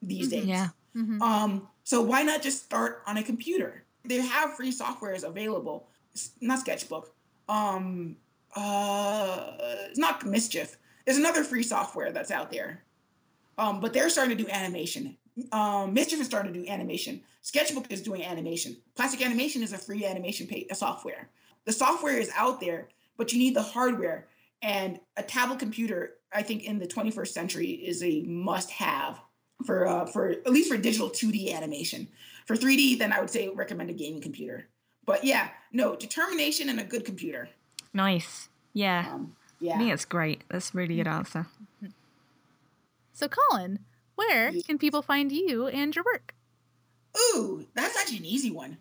these 0.00 0.28
Mm-hmm. 0.30 0.46
days. 0.46 0.48
Yeah. 0.48 0.68
Um, 1.20 1.68
so 1.84 2.00
why 2.02 2.22
not 2.22 2.42
just 2.42 2.64
start 2.64 3.02
on 3.06 3.16
a 3.16 3.22
computer? 3.22 3.82
They 4.04 4.20
have 4.20 4.54
free 4.54 4.72
softwares 4.72 5.24
available. 5.24 5.88
It's 6.12 6.30
not 6.40 6.60
Sketchbook. 6.60 7.12
Um, 7.48 8.16
uh, 8.54 9.52
it's 9.88 9.98
not 9.98 10.24
Mischief. 10.26 10.76
There's 11.04 11.18
another 11.18 11.44
free 11.44 11.62
software 11.62 12.12
that's 12.12 12.30
out 12.30 12.50
there. 12.50 12.82
Um, 13.58 13.80
but 13.80 13.92
they're 13.92 14.08
starting 14.08 14.36
to 14.36 14.42
do 14.44 14.48
animation. 14.50 15.16
Um, 15.50 15.94
Mischief 15.94 16.20
is 16.20 16.26
starting 16.26 16.52
to 16.52 16.62
do 16.62 16.68
animation. 16.68 17.22
Sketchbook 17.42 17.90
is 17.90 18.02
doing 18.02 18.22
animation. 18.22 18.76
Plastic 18.94 19.24
Animation 19.24 19.62
is 19.62 19.72
a 19.72 19.78
free 19.78 20.04
animation 20.04 20.46
pa- 20.46 20.74
software. 20.74 21.28
The 21.64 21.72
software 21.72 22.16
is 22.18 22.30
out 22.36 22.60
there, 22.60 22.88
but 23.16 23.32
you 23.32 23.38
need 23.38 23.54
the 23.54 23.62
hardware. 23.62 24.28
And 24.62 25.00
a 25.16 25.22
tablet 25.22 25.58
computer, 25.58 26.14
I 26.32 26.42
think, 26.42 26.64
in 26.64 26.78
the 26.78 26.86
21st 26.86 27.28
century, 27.28 27.70
is 27.70 28.02
a 28.02 28.22
must-have 28.22 29.20
for 29.64 29.86
uh, 29.86 30.06
for 30.06 30.30
at 30.30 30.50
least 30.50 30.70
for 30.70 30.76
digital 30.76 31.10
2D 31.10 31.54
animation. 31.54 32.08
For 32.46 32.56
3D, 32.56 32.98
then 32.98 33.12
I 33.12 33.20
would 33.20 33.30
say 33.30 33.48
recommend 33.48 33.90
a 33.90 33.94
gaming 33.94 34.20
computer. 34.20 34.68
But 35.04 35.24
yeah, 35.24 35.48
no 35.72 35.96
determination 35.96 36.68
and 36.68 36.80
a 36.80 36.84
good 36.84 37.04
computer. 37.04 37.48
Nice. 37.92 38.48
Yeah. 38.72 39.06
Um, 39.12 39.36
I 39.62 39.78
think 39.78 39.92
it's 39.92 40.04
great. 40.04 40.42
That's 40.48 40.74
a 40.74 40.76
really 40.76 40.96
good 40.96 41.06
mm-hmm. 41.06 41.18
answer. 41.18 41.46
So, 43.12 43.28
Collin, 43.28 43.80
where 44.14 44.50
Yeah. 44.50 44.62
can 44.66 44.78
people 44.78 45.02
find 45.02 45.30
you 45.30 45.66
and 45.66 45.94
your 45.94 46.04
work? 46.04 46.34
Ooh, 47.16 47.66
that's 47.74 47.96
actually 47.96 48.18
an 48.18 48.24
easy 48.24 48.50
one. 48.50 48.78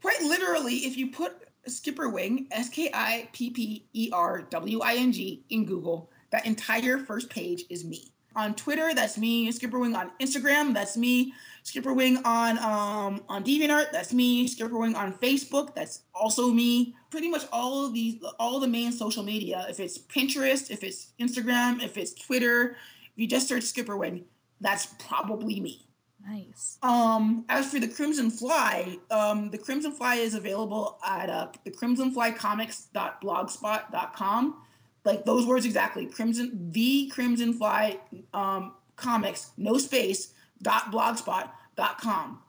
Quite 0.00 0.22
literally, 0.22 0.76
if 0.86 0.96
you 0.96 1.10
put 1.10 1.32
Skipperwing, 1.68 2.46
S 2.50 2.68
K 2.68 2.90
I 2.92 3.28
P 3.32 3.50
P 3.50 3.86
E 3.92 4.10
R 4.12 4.42
W 4.42 4.80
I 4.80 4.94
N 4.94 5.12
G, 5.12 5.44
in 5.50 5.64
Google, 5.64 6.10
that 6.30 6.46
entire 6.46 6.98
first 6.98 7.30
page 7.30 7.64
is 7.70 7.84
me. 7.84 8.12
On 8.34 8.54
Twitter, 8.54 8.94
that's 8.94 9.18
me. 9.18 9.50
Skipperwing 9.52 9.96
on 9.96 10.10
Instagram, 10.20 10.74
that's 10.74 10.96
me. 10.96 11.34
Skipperwing 11.64 12.24
on 12.24 12.58
um, 12.58 13.22
on 13.28 13.44
DeviantArt, 13.44 13.92
that's 13.92 14.12
me. 14.12 14.48
Skipperwing 14.48 14.96
on 14.96 15.12
Facebook, 15.14 15.74
that's 15.74 16.02
also 16.14 16.48
me. 16.48 16.96
Pretty 17.10 17.30
much 17.30 17.44
all 17.52 17.86
of 17.86 17.94
these, 17.94 18.20
all 18.40 18.58
the 18.58 18.66
main 18.66 18.90
social 18.90 19.22
media. 19.22 19.66
If 19.68 19.78
it's 19.78 19.98
Pinterest, 19.98 20.70
if 20.70 20.82
it's 20.82 21.12
Instagram, 21.20 21.82
if 21.82 21.96
it's 21.96 22.14
Twitter, 22.14 22.76
if 23.04 23.12
you 23.16 23.28
just 23.28 23.46
search 23.46 23.62
Skipperwing, 23.62 24.24
that's 24.60 24.86
probably 24.98 25.60
me. 25.60 25.86
Nice. 26.28 26.78
Um, 26.82 27.44
as 27.48 27.70
for 27.70 27.78
the 27.80 27.88
Crimson 27.88 28.30
Fly, 28.30 28.98
um, 29.10 29.50
the 29.50 29.56
Crimson 29.58 29.92
Fly 29.92 30.14
is 30.16 30.34
available 30.34 30.98
at 31.04 31.30
uh, 31.30 31.48
the 31.64 31.70
crimsonflycomics.blogspot.com. 31.70 34.56
Like 35.04 35.24
those 35.24 35.46
words 35.46 35.66
exactly. 35.66 36.06
Crimson, 36.06 36.70
the 36.70 37.08
Crimson 37.08 37.54
Fly 37.54 37.98
um, 38.32 38.74
comics, 38.96 39.50
no 39.56 39.78
space, 39.78 40.32
dot 40.62 40.92
blogspot.com. 40.92 42.42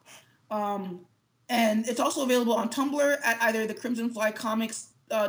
Um, 0.50 1.00
and 1.48 1.86
it's 1.88 2.00
also 2.00 2.22
available 2.22 2.54
on 2.54 2.70
Tumblr 2.70 3.18
at 3.24 3.42
either 3.42 3.66
the 3.66 3.74
Crimson 3.74 4.10
Fly 4.10 4.32
Comics 4.32 4.88
uh, 5.10 5.28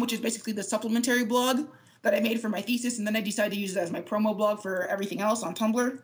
which 0.00 0.12
is 0.12 0.20
basically 0.20 0.52
the 0.52 0.62
supplementary 0.62 1.24
blog 1.24 1.68
that 2.02 2.14
I 2.14 2.20
made 2.20 2.40
for 2.40 2.48
my 2.48 2.60
thesis, 2.60 2.98
and 2.98 3.06
then 3.06 3.16
I 3.16 3.20
decided 3.20 3.54
to 3.54 3.60
use 3.60 3.76
it 3.76 3.80
as 3.80 3.90
my 3.90 4.00
promo 4.00 4.36
blog 4.36 4.60
for 4.60 4.86
everything 4.86 5.20
else 5.20 5.42
on 5.42 5.54
Tumblr 5.54 5.98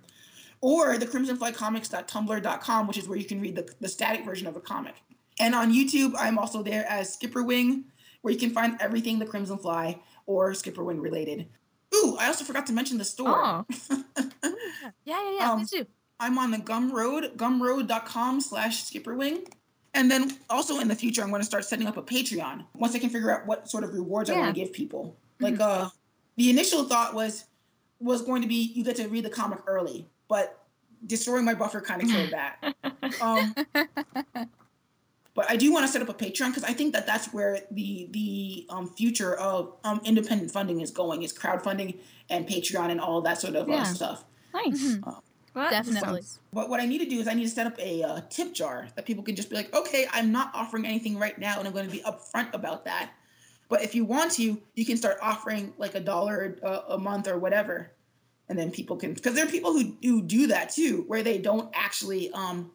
or 0.60 0.96
the 0.96 1.06
crimsonflycomics.tumblr.com, 1.06 2.86
which 2.86 2.98
is 2.98 3.08
where 3.08 3.18
you 3.18 3.24
can 3.24 3.40
read 3.40 3.56
the, 3.56 3.68
the 3.80 3.88
static 3.88 4.24
version 4.24 4.46
of 4.46 4.56
a 4.56 4.60
comic. 4.60 4.94
And 5.38 5.54
on 5.54 5.72
YouTube, 5.72 6.14
I'm 6.18 6.38
also 6.38 6.62
there 6.62 6.86
as 6.88 7.16
Skipperwing, 7.16 7.84
where 8.22 8.32
you 8.32 8.38
can 8.38 8.50
find 8.50 8.76
everything 8.80 9.18
the 9.18 9.26
Crimson 9.26 9.58
Fly 9.58 9.98
or 10.26 10.52
Skipperwing 10.52 11.00
related. 11.00 11.48
Ooh, 11.94 12.16
I 12.18 12.26
also 12.26 12.44
forgot 12.44 12.66
to 12.66 12.72
mention 12.72 12.98
the 12.98 13.04
store. 13.04 13.42
Oh, 13.44 13.66
Yeah, 15.04 15.22
yeah, 15.22 15.36
yeah. 15.38 15.50
Um, 15.52 15.58
please 15.58 15.70
do. 15.70 15.86
I'm 16.20 16.38
on 16.38 16.50
the 16.50 16.58
Gumroad, 16.58 17.36
gumroad.com 17.36 18.40
slash 18.40 18.84
skipperwing. 18.84 19.46
And 19.94 20.10
then 20.10 20.32
also 20.48 20.80
in 20.80 20.88
the 20.88 20.94
future, 20.94 21.22
I'm 21.22 21.30
going 21.30 21.42
to 21.42 21.46
start 21.46 21.64
setting 21.64 21.86
up 21.86 21.96
a 21.96 22.02
Patreon 22.02 22.64
once 22.74 22.94
I 22.94 22.98
can 22.98 23.10
figure 23.10 23.30
out 23.30 23.46
what 23.46 23.68
sort 23.68 23.84
of 23.84 23.92
rewards 23.92 24.30
I 24.30 24.38
want 24.38 24.54
to 24.54 24.60
give 24.60 24.72
people. 24.72 25.16
Like, 25.40 25.60
uh, 25.60 25.88
the 26.36 26.48
initial 26.50 26.84
thought 26.84 27.14
was 27.14 27.44
was 28.00 28.22
going 28.22 28.42
to 28.42 28.48
be 28.48 28.72
you 28.74 28.82
get 28.82 28.96
to 28.96 29.06
read 29.08 29.24
the 29.24 29.30
comic 29.30 29.60
early, 29.66 30.08
but 30.28 30.64
destroying 31.06 31.44
my 31.44 31.54
buffer 31.54 31.80
kind 31.80 32.02
of 32.02 32.08
killed 32.08 32.30
that. 32.30 32.74
um, 33.20 33.54
but 35.34 35.50
I 35.50 35.56
do 35.56 35.72
want 35.72 35.86
to 35.86 35.92
set 35.92 36.02
up 36.02 36.08
a 36.08 36.14
Patreon 36.14 36.48
because 36.48 36.64
I 36.64 36.72
think 36.72 36.92
that 36.94 37.06
that's 37.06 37.32
where 37.32 37.60
the 37.70 38.08
the 38.10 38.66
um, 38.68 38.88
future 38.90 39.34
of 39.36 39.74
um, 39.84 40.00
independent 40.04 40.50
funding 40.50 40.80
is 40.80 40.90
going 40.90 41.22
is 41.22 41.32
crowdfunding 41.32 41.96
and 42.28 42.46
Patreon 42.46 42.90
and 42.90 43.00
all 43.00 43.20
that 43.22 43.40
sort 43.40 43.54
of 43.56 43.68
uh, 43.70 43.84
stuff. 43.84 44.24
nice. 44.54 44.96
Mhm. 44.96 45.22
Well, 45.54 45.68
Definitely. 45.70 46.22
sounds- 46.22 46.38
But 46.52 46.70
what 46.70 46.80
I 46.80 46.86
need 46.86 46.98
to 46.98 47.06
do 47.06 47.18
is 47.20 47.28
I 47.28 47.34
need 47.34 47.44
to 47.44 47.50
set 47.50 47.66
up 47.66 47.78
a 47.78 48.02
uh, 48.02 48.20
tip 48.30 48.54
jar 48.54 48.88
that 48.96 49.04
people 49.04 49.22
can 49.22 49.36
just 49.36 49.50
be 49.50 49.56
like, 49.56 49.74
okay, 49.74 50.06
I'm 50.10 50.32
not 50.32 50.50
offering 50.54 50.86
anything 50.86 51.18
right 51.18 51.38
now, 51.38 51.58
and 51.58 51.68
I'm 51.68 51.74
going 51.74 51.84
to 51.84 51.92
be 51.92 52.00
upfront 52.04 52.54
about 52.54 52.86
that. 52.86 53.10
But 53.68 53.82
if 53.82 53.94
you 53.94 54.06
want 54.06 54.32
to, 54.32 54.60
you 54.74 54.84
can 54.86 54.96
start 54.96 55.18
offering 55.20 55.74
like 55.76 55.94
a 55.94 56.00
dollar 56.00 56.56
a, 56.62 56.94
a 56.94 56.98
month 56.98 57.28
or 57.28 57.38
whatever, 57.38 57.92
and 58.48 58.58
then 58.58 58.70
people 58.70 58.96
can 58.96 59.12
because 59.12 59.34
there 59.34 59.44
are 59.44 59.50
people 59.50 59.72
who 59.74 59.94
who 60.02 60.22
do 60.22 60.46
that 60.48 60.70
too, 60.70 61.04
where 61.06 61.22
they 61.22 61.36
don't 61.38 61.70
actually 61.74 62.30
um 62.32 62.70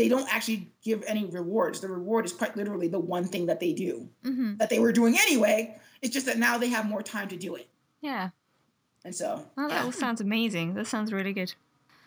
they 0.00 0.08
don't 0.08 0.32
actually 0.34 0.72
give 0.82 1.04
any 1.06 1.24
rewards. 1.26 1.80
The 1.80 1.88
reward 1.88 2.24
is 2.24 2.32
quite 2.32 2.56
literally 2.56 2.88
the 2.88 2.98
one 2.98 3.24
thing 3.24 3.46
that 3.46 3.60
they 3.60 3.72
do 3.72 4.08
hmm 4.24 4.56
that 4.56 4.70
they 4.70 4.78
were 4.78 4.92
doing 4.92 5.14
anyway. 5.26 5.76
It's 6.02 6.14
just 6.14 6.26
that 6.26 6.38
now 6.38 6.56
they 6.58 6.68
have 6.70 6.86
more 6.86 7.02
time 7.02 7.28
to 7.28 7.36
do 7.36 7.54
it, 7.56 7.68
yeah. 8.00 8.30
and 9.04 9.14
so 9.14 9.44
Well, 9.56 9.68
that 9.68 9.74
yeah. 9.74 9.84
all 9.84 9.92
sounds 9.92 10.20
amazing. 10.20 10.74
That 10.74 10.86
sounds 10.86 11.12
really 11.12 11.34
good. 11.34 11.52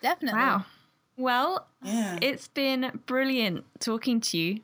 Definitely. 0.02 0.40
Wow. 0.40 0.64
Well, 1.16 1.68
yeah. 1.82 2.18
it's 2.20 2.48
been 2.48 3.00
brilliant 3.06 3.64
talking 3.78 4.20
to 4.20 4.36
you. 4.36 4.60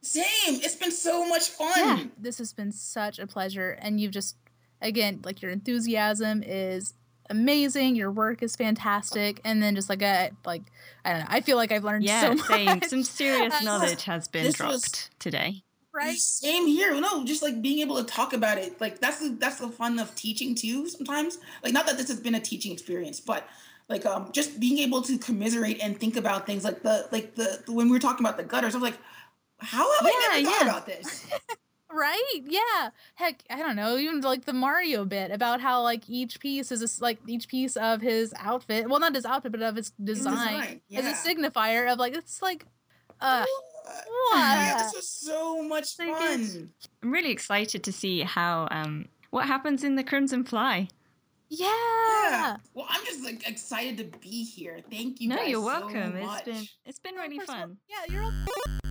Same. 0.00 0.24
It's 0.64 0.74
been 0.74 0.90
so 0.90 1.28
much 1.28 1.50
fun. 1.50 1.72
Yeah, 1.76 2.04
this 2.18 2.38
has 2.38 2.52
been 2.54 2.72
such 2.72 3.18
a 3.18 3.26
pleasure. 3.26 3.70
And 3.80 4.00
you've 4.00 4.10
just, 4.10 4.36
again, 4.80 5.20
like 5.22 5.42
your 5.42 5.50
enthusiasm 5.52 6.42
is 6.42 6.94
amazing. 7.32 7.96
Your 7.96 8.10
work 8.12 8.42
is 8.42 8.54
fantastic. 8.56 9.40
And 9.44 9.62
then 9.62 9.74
just 9.74 9.88
like 9.88 10.02
a, 10.02 10.30
like, 10.46 10.62
I 11.04 11.10
don't 11.12 11.20
know, 11.20 11.26
I 11.28 11.40
feel 11.40 11.56
like 11.56 11.72
I've 11.72 11.84
learned 11.84 12.04
Yeah, 12.04 12.20
so 12.20 12.34
much. 12.34 12.46
same. 12.46 12.82
Some 12.82 13.02
serious 13.02 13.54
Uh, 13.60 13.64
knowledge 13.64 14.04
has 14.04 14.28
been 14.28 14.44
this 14.44 14.54
dropped 14.54 14.72
was- 14.72 15.10
today. 15.18 15.62
right? 15.92 16.16
Same 16.16 16.66
here. 16.66 16.98
No, 17.00 17.24
just 17.24 17.42
like 17.42 17.60
being 17.60 17.80
able 17.80 17.96
to 17.96 18.04
talk 18.04 18.32
about 18.32 18.58
it. 18.58 18.80
Like 18.80 19.00
that's 19.00 19.18
the 19.20 19.30
that's 19.30 19.58
the 19.58 19.68
fun 19.68 19.98
of 19.98 20.14
teaching 20.14 20.54
too. 20.54 20.88
Sometimes, 20.88 21.38
like 21.64 21.72
not 21.72 21.86
that 21.86 21.96
this 21.98 22.08
has 22.08 22.20
been 22.20 22.34
a 22.34 22.40
teaching 22.40 22.72
experience, 22.72 23.18
but 23.20 23.46
like 23.88 24.06
um 24.06 24.30
just 24.32 24.58
being 24.60 24.78
able 24.78 25.02
to 25.02 25.18
commiserate 25.18 25.82
and 25.82 25.98
think 25.98 26.16
about 26.16 26.46
things 26.46 26.64
like 26.64 26.82
the 26.82 27.08
like 27.12 27.34
the 27.34 27.62
when 27.66 27.86
we 27.88 27.92
were 27.92 27.98
talking 27.98 28.24
about 28.24 28.36
the 28.38 28.44
gutters. 28.44 28.74
I 28.74 28.78
was 28.78 28.82
like, 28.90 28.98
how 29.58 29.84
have 29.98 30.06
I 30.06 30.30
never 30.40 30.50
thought 30.50 30.64
yeah. 30.64 30.70
about 30.70 30.86
this? 30.86 31.26
Right? 31.94 32.40
Yeah. 32.44 32.90
Heck, 33.16 33.42
I 33.50 33.56
don't 33.58 33.76
know. 33.76 33.96
Even 33.98 34.20
like 34.22 34.44
the 34.46 34.52
Mario 34.52 35.04
bit 35.04 35.30
about 35.30 35.60
how 35.60 35.82
like 35.82 36.08
each 36.08 36.40
piece 36.40 36.72
is 36.72 36.80
a 36.80 36.84
s 36.84 37.00
like 37.00 37.18
each 37.26 37.48
piece 37.48 37.76
of 37.76 38.00
his 38.00 38.32
outfit. 38.38 38.88
Well, 38.88 39.00
not 39.00 39.14
his 39.14 39.26
outfit, 39.26 39.52
but 39.52 39.62
of 39.62 39.76
his 39.76 39.90
design, 40.02 40.34
design, 40.34 40.80
as 40.94 41.06
a 41.06 41.28
signifier 41.28 41.92
of 41.92 41.98
like 41.98 42.14
it's 42.14 42.40
like, 42.42 42.64
uh, 43.20 43.44
yeah, 44.32 44.74
what? 44.74 44.82
this 44.84 44.94
was 44.94 45.08
so 45.08 45.62
much 45.62 45.86
So 45.96 46.04
fun. 46.14 46.70
I'm 47.02 47.10
really 47.12 47.30
excited 47.30 47.82
to 47.84 47.92
see 47.92 48.20
how 48.22 48.68
um 48.70 49.06
what 49.30 49.46
happens 49.46 49.84
in 49.84 49.96
the 49.96 50.04
Crimson 50.04 50.44
Fly. 50.44 50.88
yeah. 51.48 51.66
Yeah. 52.30 52.56
Well, 52.74 52.86
I'm 52.88 53.04
just 53.04 53.22
like 53.24 53.46
excited 53.48 53.96
to 53.98 54.18
be 54.18 54.44
here. 54.44 54.80
Thank 54.90 55.20
you. 55.20 55.28
no, 55.28 55.36
guys 55.36 55.48
you're 55.50 55.60
so 55.60 55.66
welcome. 55.66 56.16
it's 56.16 56.26
much. 56.26 56.44
been 56.46 56.68
it's 56.86 56.98
been 57.00 57.14
really 57.16 57.38
Of 57.38 57.46
course, 57.46 57.58
fun. 57.58 57.76
Yeah, 57.88 58.12
you're. 58.14 58.22
All- 58.24 58.81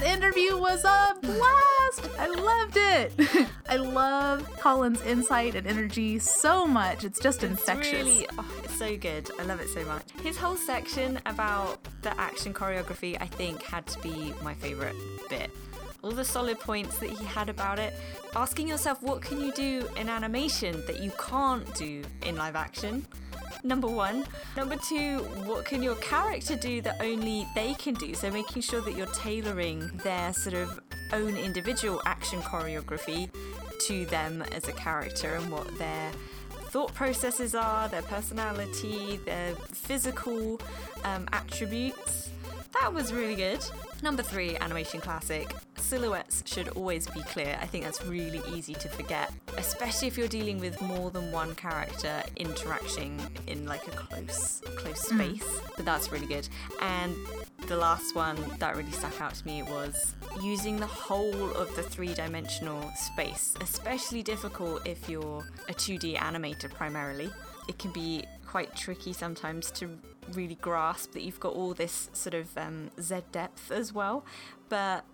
That 0.00 0.16
interview 0.16 0.56
was 0.56 0.82
a 0.82 1.14
blast. 1.20 2.08
I 2.18 2.26
loved 2.26 2.76
it. 2.78 3.48
I 3.68 3.76
love 3.76 4.50
Collin's 4.58 5.02
insight 5.02 5.54
and 5.54 5.66
energy 5.66 6.18
so 6.18 6.66
much. 6.66 7.04
It's 7.04 7.20
just 7.20 7.44
infectious. 7.44 7.92
It's 7.92 8.08
really, 8.08 8.26
oh, 8.38 8.60
it's 8.64 8.78
so 8.78 8.96
good. 8.96 9.30
I 9.38 9.42
love 9.42 9.60
it 9.60 9.68
so 9.68 9.84
much. 9.84 10.04
His 10.22 10.38
whole 10.38 10.56
section 10.56 11.20
about 11.26 11.86
the 12.00 12.18
action 12.18 12.54
choreography, 12.54 13.18
I 13.20 13.26
think, 13.26 13.62
had 13.62 13.86
to 13.88 14.00
be 14.00 14.32
my 14.42 14.54
favorite 14.54 14.96
bit. 15.28 15.50
All 16.02 16.12
the 16.12 16.24
solid 16.24 16.58
points 16.58 16.98
that 17.00 17.10
he 17.10 17.22
had 17.26 17.50
about 17.50 17.78
it. 17.78 17.92
Asking 18.34 18.68
yourself, 18.68 19.02
what 19.02 19.20
can 19.20 19.38
you 19.38 19.52
do 19.52 19.86
in 19.98 20.08
animation 20.08 20.82
that 20.86 21.02
you 21.02 21.12
can't 21.18 21.74
do 21.74 22.02
in 22.24 22.36
live 22.36 22.56
action? 22.56 23.06
Number 23.62 23.88
one. 23.88 24.24
Number 24.56 24.76
two, 24.76 25.18
what 25.44 25.64
can 25.64 25.82
your 25.82 25.96
character 25.96 26.56
do 26.56 26.80
that 26.82 26.96
only 27.00 27.46
they 27.54 27.74
can 27.74 27.94
do? 27.94 28.14
So 28.14 28.30
making 28.30 28.62
sure 28.62 28.80
that 28.80 28.96
you're 28.96 29.06
tailoring 29.08 29.88
their 30.02 30.32
sort 30.32 30.54
of 30.54 30.80
own 31.12 31.36
individual 31.36 32.00
action 32.06 32.40
choreography 32.40 33.28
to 33.86 34.06
them 34.06 34.42
as 34.52 34.68
a 34.68 34.72
character 34.72 35.34
and 35.34 35.50
what 35.50 35.66
their 35.78 36.10
thought 36.70 36.94
processes 36.94 37.54
are, 37.54 37.88
their 37.88 38.02
personality, 38.02 39.18
their 39.24 39.54
physical 39.72 40.60
um, 41.04 41.28
attributes. 41.32 42.29
That 42.72 42.92
was 42.94 43.12
really 43.12 43.34
good. 43.34 43.64
Number 44.02 44.22
three, 44.22 44.56
animation 44.58 45.00
classic. 45.00 45.52
Silhouettes 45.76 46.42
should 46.46 46.68
always 46.70 47.06
be 47.08 47.20
clear. 47.22 47.58
I 47.60 47.66
think 47.66 47.84
that's 47.84 48.04
really 48.04 48.40
easy 48.54 48.74
to 48.74 48.88
forget, 48.88 49.32
especially 49.56 50.08
if 50.08 50.16
you're 50.16 50.28
dealing 50.28 50.60
with 50.60 50.80
more 50.80 51.10
than 51.10 51.32
one 51.32 51.54
character 51.56 52.22
interacting 52.36 53.20
in 53.46 53.66
like 53.66 53.86
a 53.88 53.90
close, 53.90 54.62
close 54.76 55.00
space. 55.00 55.42
Mm. 55.42 55.76
But 55.76 55.84
that's 55.84 56.12
really 56.12 56.26
good. 56.26 56.48
And 56.80 57.14
the 57.66 57.76
last 57.76 58.14
one 58.14 58.36
that 58.58 58.76
really 58.76 58.92
stuck 58.92 59.20
out 59.20 59.34
to 59.34 59.46
me 59.46 59.62
was 59.62 60.14
using 60.42 60.76
the 60.76 60.86
whole 60.86 61.50
of 61.52 61.74
the 61.76 61.82
three 61.82 62.14
dimensional 62.14 62.88
space, 62.96 63.54
especially 63.60 64.22
difficult 64.22 64.86
if 64.86 65.08
you're 65.08 65.44
a 65.68 65.74
2D 65.74 66.16
animator 66.16 66.72
primarily. 66.72 67.30
It 67.68 67.78
can 67.78 67.90
be 67.92 68.24
quite 68.46 68.74
tricky 68.74 69.12
sometimes 69.12 69.70
to 69.72 69.90
really 70.34 70.56
grasp 70.56 71.12
that 71.12 71.22
you've 71.22 71.40
got 71.40 71.54
all 71.54 71.74
this 71.74 72.10
sort 72.12 72.34
of 72.34 72.56
um, 72.56 72.90
Z 73.00 73.20
depth 73.32 73.70
as 73.70 73.92
well. 73.92 74.24
But 74.68 75.04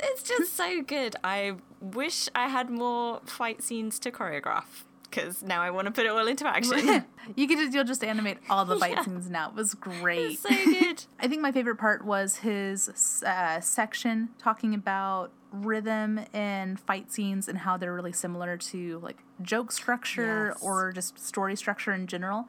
it's 0.00 0.22
just 0.22 0.54
so 0.54 0.82
good. 0.86 1.16
I 1.22 1.56
wish 1.80 2.28
I 2.34 2.48
had 2.48 2.70
more 2.70 3.20
fight 3.24 3.62
scenes 3.62 3.98
to 4.00 4.10
choreograph 4.10 4.84
because 5.12 5.42
now 5.42 5.60
I 5.60 5.70
want 5.70 5.86
to 5.86 5.92
put 5.92 6.06
it 6.06 6.08
all 6.08 6.26
into 6.26 6.46
action. 6.46 7.04
you 7.36 7.46
could 7.46 7.58
just, 7.58 7.74
you'll 7.74 7.84
just 7.84 8.02
animate 8.02 8.38
all 8.48 8.64
the 8.64 8.78
fight 8.78 8.92
yeah. 8.92 9.04
scenes 9.04 9.30
now. 9.30 9.48
It 9.48 9.54
was 9.54 9.74
great. 9.74 10.38
So 10.38 10.48
good. 10.48 11.04
I 11.20 11.28
think 11.28 11.42
my 11.42 11.52
favorite 11.52 11.76
part 11.76 12.04
was 12.04 12.36
his 12.36 13.22
uh, 13.26 13.60
section 13.60 14.30
talking 14.38 14.74
about 14.74 15.30
rhythm 15.52 16.18
in 16.32 16.76
fight 16.76 17.12
scenes 17.12 17.46
and 17.46 17.58
how 17.58 17.76
they're 17.76 17.92
really 17.92 18.12
similar 18.12 18.56
to 18.56 18.98
like 19.00 19.18
joke 19.42 19.70
structure 19.70 20.52
yes. 20.54 20.62
or 20.62 20.92
just 20.92 21.18
story 21.18 21.56
structure 21.56 21.92
in 21.92 22.06
general. 22.06 22.48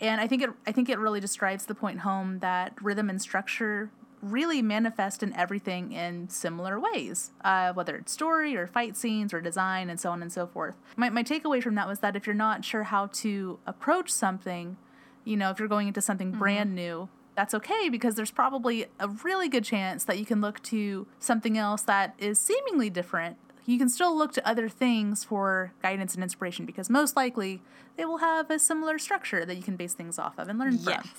And 0.00 0.20
I 0.20 0.26
think 0.26 0.42
it 0.42 0.50
I 0.66 0.72
think 0.72 0.88
it 0.88 0.98
really 0.98 1.20
just 1.20 1.38
drives 1.38 1.66
the 1.66 1.74
point 1.74 2.00
home 2.00 2.38
that 2.40 2.74
rhythm 2.80 3.10
and 3.10 3.20
structure 3.20 3.90
really 4.22 4.62
manifest 4.62 5.22
in 5.22 5.32
everything 5.34 5.92
in 5.92 6.28
similar 6.28 6.78
ways, 6.80 7.30
uh, 7.44 7.72
whether 7.72 7.96
it's 7.96 8.12
story 8.12 8.56
or 8.56 8.66
fight 8.66 8.96
scenes 8.96 9.32
or 9.32 9.40
design 9.40 9.88
and 9.88 10.00
so 10.00 10.10
on 10.10 10.22
and 10.22 10.32
so 10.32 10.46
forth. 10.46 10.74
My, 10.96 11.10
my 11.10 11.22
takeaway 11.22 11.62
from 11.62 11.74
that 11.76 11.86
was 11.86 12.00
that 12.00 12.16
if 12.16 12.26
you're 12.26 12.34
not 12.34 12.64
sure 12.64 12.84
how 12.84 13.06
to 13.06 13.58
approach 13.66 14.10
something, 14.10 14.76
you 15.24 15.36
know, 15.36 15.50
if 15.50 15.58
you're 15.58 15.68
going 15.68 15.88
into 15.88 16.00
something 16.00 16.30
mm-hmm. 16.30 16.38
brand 16.38 16.74
new, 16.74 17.08
that's 17.36 17.54
okay 17.54 17.88
because 17.88 18.16
there's 18.16 18.32
probably 18.32 18.86
a 18.98 19.08
really 19.08 19.48
good 19.48 19.64
chance 19.64 20.02
that 20.04 20.18
you 20.18 20.26
can 20.26 20.40
look 20.40 20.60
to 20.64 21.06
something 21.20 21.56
else 21.56 21.82
that 21.82 22.14
is 22.18 22.40
seemingly 22.40 22.90
different. 22.90 23.36
You 23.68 23.76
can 23.76 23.90
still 23.90 24.16
look 24.16 24.32
to 24.32 24.48
other 24.48 24.70
things 24.70 25.24
for 25.24 25.74
guidance 25.82 26.14
and 26.14 26.22
inspiration 26.22 26.64
because 26.64 26.88
most 26.88 27.16
likely 27.16 27.60
they 27.98 28.06
will 28.06 28.16
have 28.16 28.50
a 28.50 28.58
similar 28.58 28.98
structure 28.98 29.44
that 29.44 29.56
you 29.56 29.62
can 29.62 29.76
base 29.76 29.92
things 29.92 30.18
off 30.18 30.38
of 30.38 30.48
and 30.48 30.58
learn 30.58 30.78
yes. 30.80 30.84
from. 30.86 31.10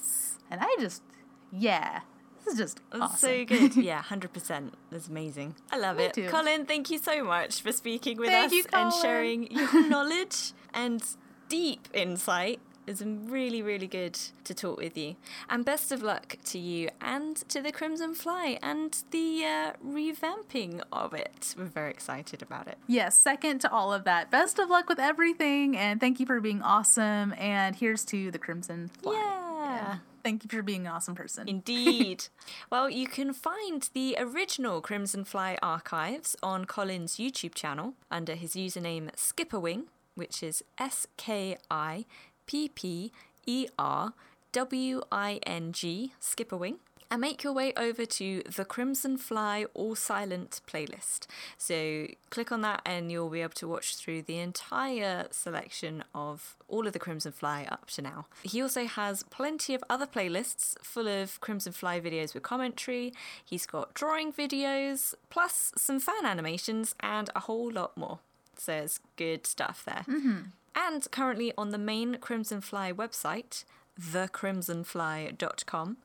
And 0.50 0.62
I 0.64 0.76
just, 0.80 1.04
yeah, 1.52 2.00
this 2.44 2.54
is 2.56 2.60
just 2.60 2.80
awesome. 2.92 3.18
so 3.20 3.46
good. 3.46 3.76
yeah, 3.76 4.02
hundred 4.02 4.34
percent. 4.34 4.74
That's 4.90 5.08
amazing. 5.08 5.58
I 5.72 5.78
love 5.78 5.98
Me 5.98 6.06
it. 6.06 6.14
Too. 6.16 6.28
Collin, 6.28 6.66
thank 6.66 6.90
you 6.90 6.98
so 6.98 7.24
much 7.24 7.62
for 7.62 7.72
speaking 7.72 8.18
with 8.18 8.30
thank 8.30 8.48
us 8.48 8.54
you, 8.54 8.64
and 8.74 8.92
sharing 8.94 9.52
your 9.52 9.88
knowledge 9.88 10.54
and 10.74 11.04
deep 11.50 11.88
insight. 11.94 12.60
It's 12.90 13.04
really, 13.04 13.62
really 13.62 13.86
good 13.86 14.18
to 14.46 14.54
talk 14.56 14.78
with 14.80 14.98
you. 14.98 15.16
And 15.48 15.64
best 15.64 15.92
of 15.92 16.02
luck 16.02 16.38
to 16.46 16.58
you 16.58 16.90
and 17.00 17.38
to 17.50 17.62
the 17.62 17.72
Crimson 17.72 18.16
Fly 18.16 18.58
and 18.64 18.98
the 19.12 19.46
uh, 19.46 19.74
revamping 19.88 20.82
of 20.92 21.14
it. 21.14 21.54
We're 21.56 21.66
very 21.66 21.92
excited 21.92 22.42
about 22.42 22.68
it. 22.68 22.80
Yes, 22.88 23.16
second 23.16 23.60
to 23.60 23.72
all 23.72 23.94
of 23.94 24.06
that. 24.06 24.32
Best 24.32 24.58
of 24.58 24.72
luck 24.72 24.90
with 24.90 24.98
everything, 24.98 25.78
and 25.78 26.00
thank 26.02 26.20
you 26.20 26.26
for 26.26 26.42
being 26.42 26.64
awesome. 26.64 27.36
And 27.38 27.76
here's 27.76 28.04
to 28.06 28.32
the 28.32 28.40
Crimson 28.40 28.88
Fly. 28.88 29.14
yeah. 29.14 29.76
yeah. 29.76 29.98
Thank 30.24 30.44
you 30.44 30.50
for 30.50 30.64
being 30.64 30.88
an 30.88 30.92
awesome 30.92 31.14
person. 31.16 31.48
Indeed. 31.48 32.26
well, 32.72 32.90
you 32.90 33.08
can 33.08 33.34
find 33.34 33.88
the 33.94 34.18
original 34.20 34.82
Crimson 34.82 35.24
Fly 35.26 35.60
archives 35.62 36.36
on 36.42 36.66
Collin's 36.66 37.18
YouTube 37.18 37.54
channel 37.54 37.94
under 38.10 38.34
his 38.34 38.54
username 38.54 39.16
Skipperwing, 39.16 39.84
which 40.16 40.44
is 40.44 40.64
S 40.78 41.08
K 41.18 41.58
I 41.72 42.06
P 42.50 42.68
P 42.68 43.12
E 43.46 43.68
R 43.78 44.14
W 44.54 45.04
I 45.12 45.40
N 45.46 45.72
G, 45.72 46.14
Skipperwing 46.20 46.78
and 47.12 47.22
make 47.22 47.44
your 47.44 47.54
way 47.54 47.74
over 47.78 48.06
to 48.06 48.42
the 48.44 48.66
Crimson 48.66 49.18
Fly 49.18 49.66
All 49.76 49.96
Silent 49.96 50.62
playlist. 50.68 51.28
So 51.60 52.08
click 52.32 52.52
on 52.52 52.62
that 52.62 52.82
and 52.86 53.12
you'll 53.12 53.30
be 53.30 53.42
able 53.42 53.54
to 53.54 53.68
watch 53.68 53.96
through 53.96 54.24
the 54.24 54.40
entire 54.40 55.28
selection 55.30 56.04
of 56.16 56.56
all 56.68 56.88
of 56.88 56.94
the 56.94 57.00
Crimson 57.00 57.32
Fly 57.32 57.68
up 57.70 57.88
to 57.92 58.02
now. 58.02 58.26
He 58.42 58.64
also 58.64 58.86
has 58.86 59.22
plenty 59.22 59.76
of 59.76 59.84
other 59.88 60.08
playlists 60.08 60.76
full 60.84 61.08
of 61.08 61.40
Crimson 61.42 61.74
Fly 61.74 62.00
videos 62.00 62.34
with 62.34 62.42
commentary. 62.42 63.14
He's 63.46 63.68
got 63.68 63.94
drawing 63.94 64.34
videos, 64.34 65.14
plus 65.30 65.72
some 65.78 66.00
fan 66.00 66.26
animations, 66.26 66.96
and 67.00 67.30
a 67.36 67.42
whole 67.42 67.72
lot 67.72 67.96
more. 67.96 68.20
So 68.58 68.74
it's 68.74 69.00
good 69.18 69.46
stuff 69.46 69.84
there. 69.86 70.04
Mm-hmm. 70.08 70.40
And 70.82 71.12
currently 71.12 71.52
on 71.58 71.72
the 71.72 71.78
main 71.78 72.20
Crimson 72.20 72.62
Fly 72.62 72.94
website, 72.94 73.66
thecrimsonfly.com, 74.00 75.98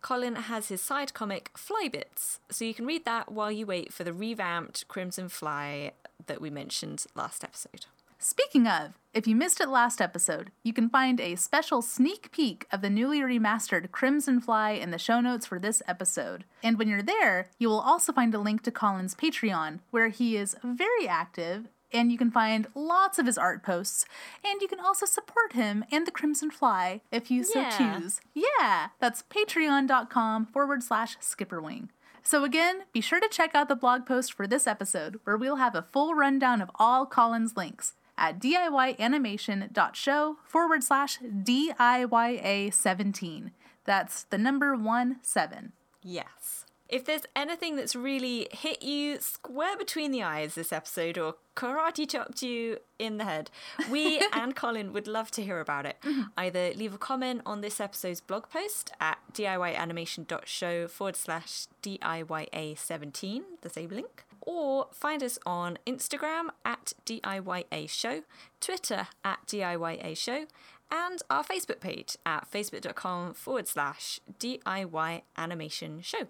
Collin 0.00 0.36
has 0.36 0.68
his 0.68 0.80
side 0.80 1.12
comic 1.12 1.50
Flybits, 1.54 2.38
so 2.48 2.64
you 2.64 2.72
can 2.72 2.86
read 2.86 3.04
that 3.04 3.32
while 3.32 3.50
you 3.50 3.66
wait 3.66 3.92
for 3.92 4.04
the 4.04 4.12
revamped 4.12 4.86
Crimson 4.86 5.28
Fly 5.28 5.92
that 6.26 6.40
we 6.40 6.48
mentioned 6.48 7.06
last 7.16 7.42
episode. 7.42 7.86
Speaking 8.20 8.68
of, 8.68 8.92
if 9.12 9.26
you 9.26 9.34
missed 9.34 9.60
it 9.60 9.68
last 9.68 10.00
episode, 10.00 10.52
you 10.62 10.72
can 10.72 10.88
find 10.88 11.20
a 11.20 11.34
special 11.36 11.82
sneak 11.82 12.30
peek 12.30 12.66
of 12.70 12.82
the 12.82 12.90
newly 12.90 13.20
remastered 13.20 13.90
Crimson 13.90 14.40
Fly 14.40 14.70
in 14.72 14.90
the 14.90 14.98
show 14.98 15.20
notes 15.20 15.46
for 15.46 15.58
this 15.58 15.82
episode. 15.88 16.44
And 16.62 16.78
when 16.78 16.86
you're 16.86 17.02
there, 17.02 17.48
you 17.58 17.68
will 17.68 17.80
also 17.80 18.12
find 18.12 18.32
a 18.34 18.38
link 18.38 18.62
to 18.62 18.70
Collin's 18.70 19.14
Patreon, 19.14 19.80
where 19.90 20.08
he 20.08 20.36
is 20.36 20.54
very 20.62 21.08
active 21.08 21.66
and 21.92 22.12
you 22.12 22.18
can 22.18 22.30
find 22.30 22.66
lots 22.74 23.18
of 23.18 23.26
his 23.26 23.38
art 23.38 23.62
posts. 23.62 24.04
And 24.44 24.60
you 24.60 24.68
can 24.68 24.80
also 24.80 25.06
support 25.06 25.52
him 25.52 25.84
and 25.90 26.06
the 26.06 26.10
Crimson 26.10 26.50
Fly 26.50 27.00
if 27.10 27.30
you 27.30 27.44
so 27.44 27.60
yeah. 27.60 27.98
choose. 28.00 28.20
Yeah, 28.34 28.88
that's 28.98 29.22
patreon.com 29.24 30.46
forward 30.46 30.82
slash 30.82 31.18
skipperwing. 31.18 31.88
So, 32.22 32.44
again, 32.44 32.82
be 32.92 33.00
sure 33.00 33.20
to 33.20 33.28
check 33.28 33.54
out 33.54 33.68
the 33.68 33.74
blog 33.74 34.04
post 34.04 34.34
for 34.34 34.46
this 34.46 34.66
episode, 34.66 35.20
where 35.24 35.38
we'll 35.38 35.56
have 35.56 35.74
a 35.74 35.80
full 35.82 36.14
rundown 36.14 36.60
of 36.60 36.70
all 36.74 37.06
Collin's 37.06 37.56
links 37.56 37.94
at 38.18 38.38
diyanimation.show 38.38 40.36
forward 40.44 40.84
slash 40.84 41.18
DIYA17. 41.18 43.52
That's 43.84 44.24
the 44.24 44.38
number 44.38 44.76
one 44.76 45.16
seven. 45.22 45.72
Yes. 46.02 46.59
If 46.90 47.04
there's 47.04 47.22
anything 47.36 47.76
that's 47.76 47.94
really 47.94 48.48
hit 48.50 48.82
you 48.82 49.20
square 49.20 49.76
between 49.76 50.10
the 50.10 50.24
eyes 50.24 50.56
this 50.56 50.72
episode 50.72 51.18
or 51.18 51.36
karate 51.54 52.08
chopped 52.08 52.42
you 52.42 52.78
in 52.98 53.18
the 53.18 53.24
head, 53.24 53.50
we 53.88 54.20
and 54.32 54.56
Collin 54.56 54.92
would 54.92 55.06
love 55.06 55.30
to 55.32 55.42
hear 55.42 55.60
about 55.60 55.86
it. 55.86 55.98
Mm-hmm. 56.02 56.22
Either 56.36 56.72
leave 56.74 56.94
a 56.94 56.98
comment 56.98 57.42
on 57.46 57.60
this 57.60 57.80
episode's 57.80 58.20
blog 58.20 58.48
post 58.50 58.90
at 59.00 59.18
diyanimation.show 59.32 60.88
forward 60.88 61.16
slash 61.16 61.66
DIYA17, 61.82 63.42
the 63.60 63.70
same 63.70 63.90
link, 63.90 64.24
or 64.40 64.88
find 64.92 65.22
us 65.22 65.38
on 65.46 65.78
Instagram 65.86 66.48
at 66.64 66.92
DIYA 67.06 67.88
Show, 67.88 68.22
Twitter 68.60 69.06
at 69.24 69.38
DIYA 69.46 70.16
Show, 70.16 70.46
and 70.90 71.22
our 71.30 71.44
Facebook 71.44 71.78
page 71.80 72.16
at 72.26 72.50
facebook.com 72.50 73.34
forward 73.34 73.68
slash 73.68 74.20
DIY 74.40 75.22
Animation 75.36 76.00
Show. 76.02 76.26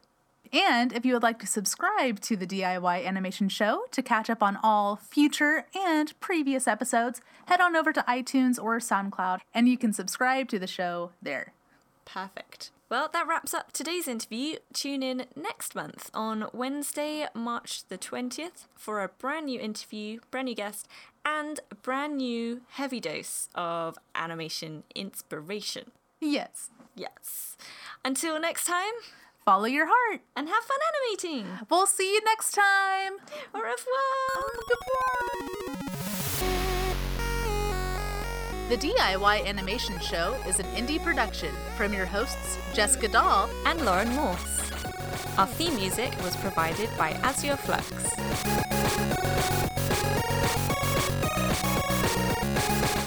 And 0.52 0.92
if 0.92 1.04
you 1.04 1.14
would 1.14 1.22
like 1.22 1.38
to 1.40 1.46
subscribe 1.46 2.20
to 2.20 2.36
the 2.36 2.46
DIY 2.46 3.04
Animation 3.04 3.48
Show 3.48 3.84
to 3.92 4.02
catch 4.02 4.28
up 4.28 4.42
on 4.42 4.58
all 4.62 4.96
future 4.96 5.66
and 5.74 6.18
previous 6.20 6.66
episodes, 6.66 7.20
head 7.46 7.60
on 7.60 7.76
over 7.76 7.92
to 7.92 8.04
iTunes 8.08 8.62
or 8.62 8.78
SoundCloud 8.78 9.40
and 9.54 9.68
you 9.68 9.78
can 9.78 9.92
subscribe 9.92 10.48
to 10.48 10.58
the 10.58 10.66
show 10.66 11.12
there. 11.22 11.52
Perfect. 12.04 12.70
Well, 12.88 13.08
that 13.12 13.28
wraps 13.28 13.54
up 13.54 13.70
today's 13.70 14.08
interview. 14.08 14.56
Tune 14.72 15.04
in 15.04 15.26
next 15.36 15.76
month 15.76 16.10
on 16.12 16.48
Wednesday, 16.52 17.28
March 17.34 17.84
the 17.86 17.96
20th 17.96 18.66
for 18.74 19.04
a 19.04 19.08
brand 19.08 19.46
new 19.46 19.60
interview, 19.60 20.18
brand 20.32 20.46
new 20.46 20.56
guest, 20.56 20.88
and 21.24 21.60
a 21.70 21.76
brand 21.76 22.16
new 22.16 22.62
heavy 22.70 22.98
dose 22.98 23.48
of 23.54 23.96
animation 24.16 24.82
inspiration. 24.96 25.92
Yes. 26.20 26.70
Yes. 26.96 27.56
Until 28.04 28.40
next 28.40 28.64
time, 28.64 28.92
follow 29.44 29.66
your 29.66 29.86
heart, 29.88 30.20
and 30.36 30.48
have 30.48 30.64
fun 30.64 30.78
animating. 30.90 31.46
We'll 31.70 31.86
see 31.86 32.12
you 32.12 32.20
next 32.24 32.52
time. 32.52 33.14
Au 33.54 33.60
revoir. 33.60 34.52
Goodbye. 34.68 35.46
The 38.68 38.76
DIY 38.76 39.46
Animation 39.46 39.98
Show 39.98 40.36
is 40.46 40.60
an 40.60 40.66
indie 40.76 41.02
production 41.02 41.52
from 41.76 41.92
your 41.92 42.06
hosts, 42.06 42.56
Jessica 42.72 43.08
Doll 43.08 43.50
and 43.66 43.84
Lauren 43.84 44.14
Morse. 44.14 44.60
Our 45.36 45.46
theme 45.46 45.74
music 45.74 46.14
was 46.22 46.36
provided 46.36 46.88
by 46.96 47.14
Azureflux. 47.14 47.82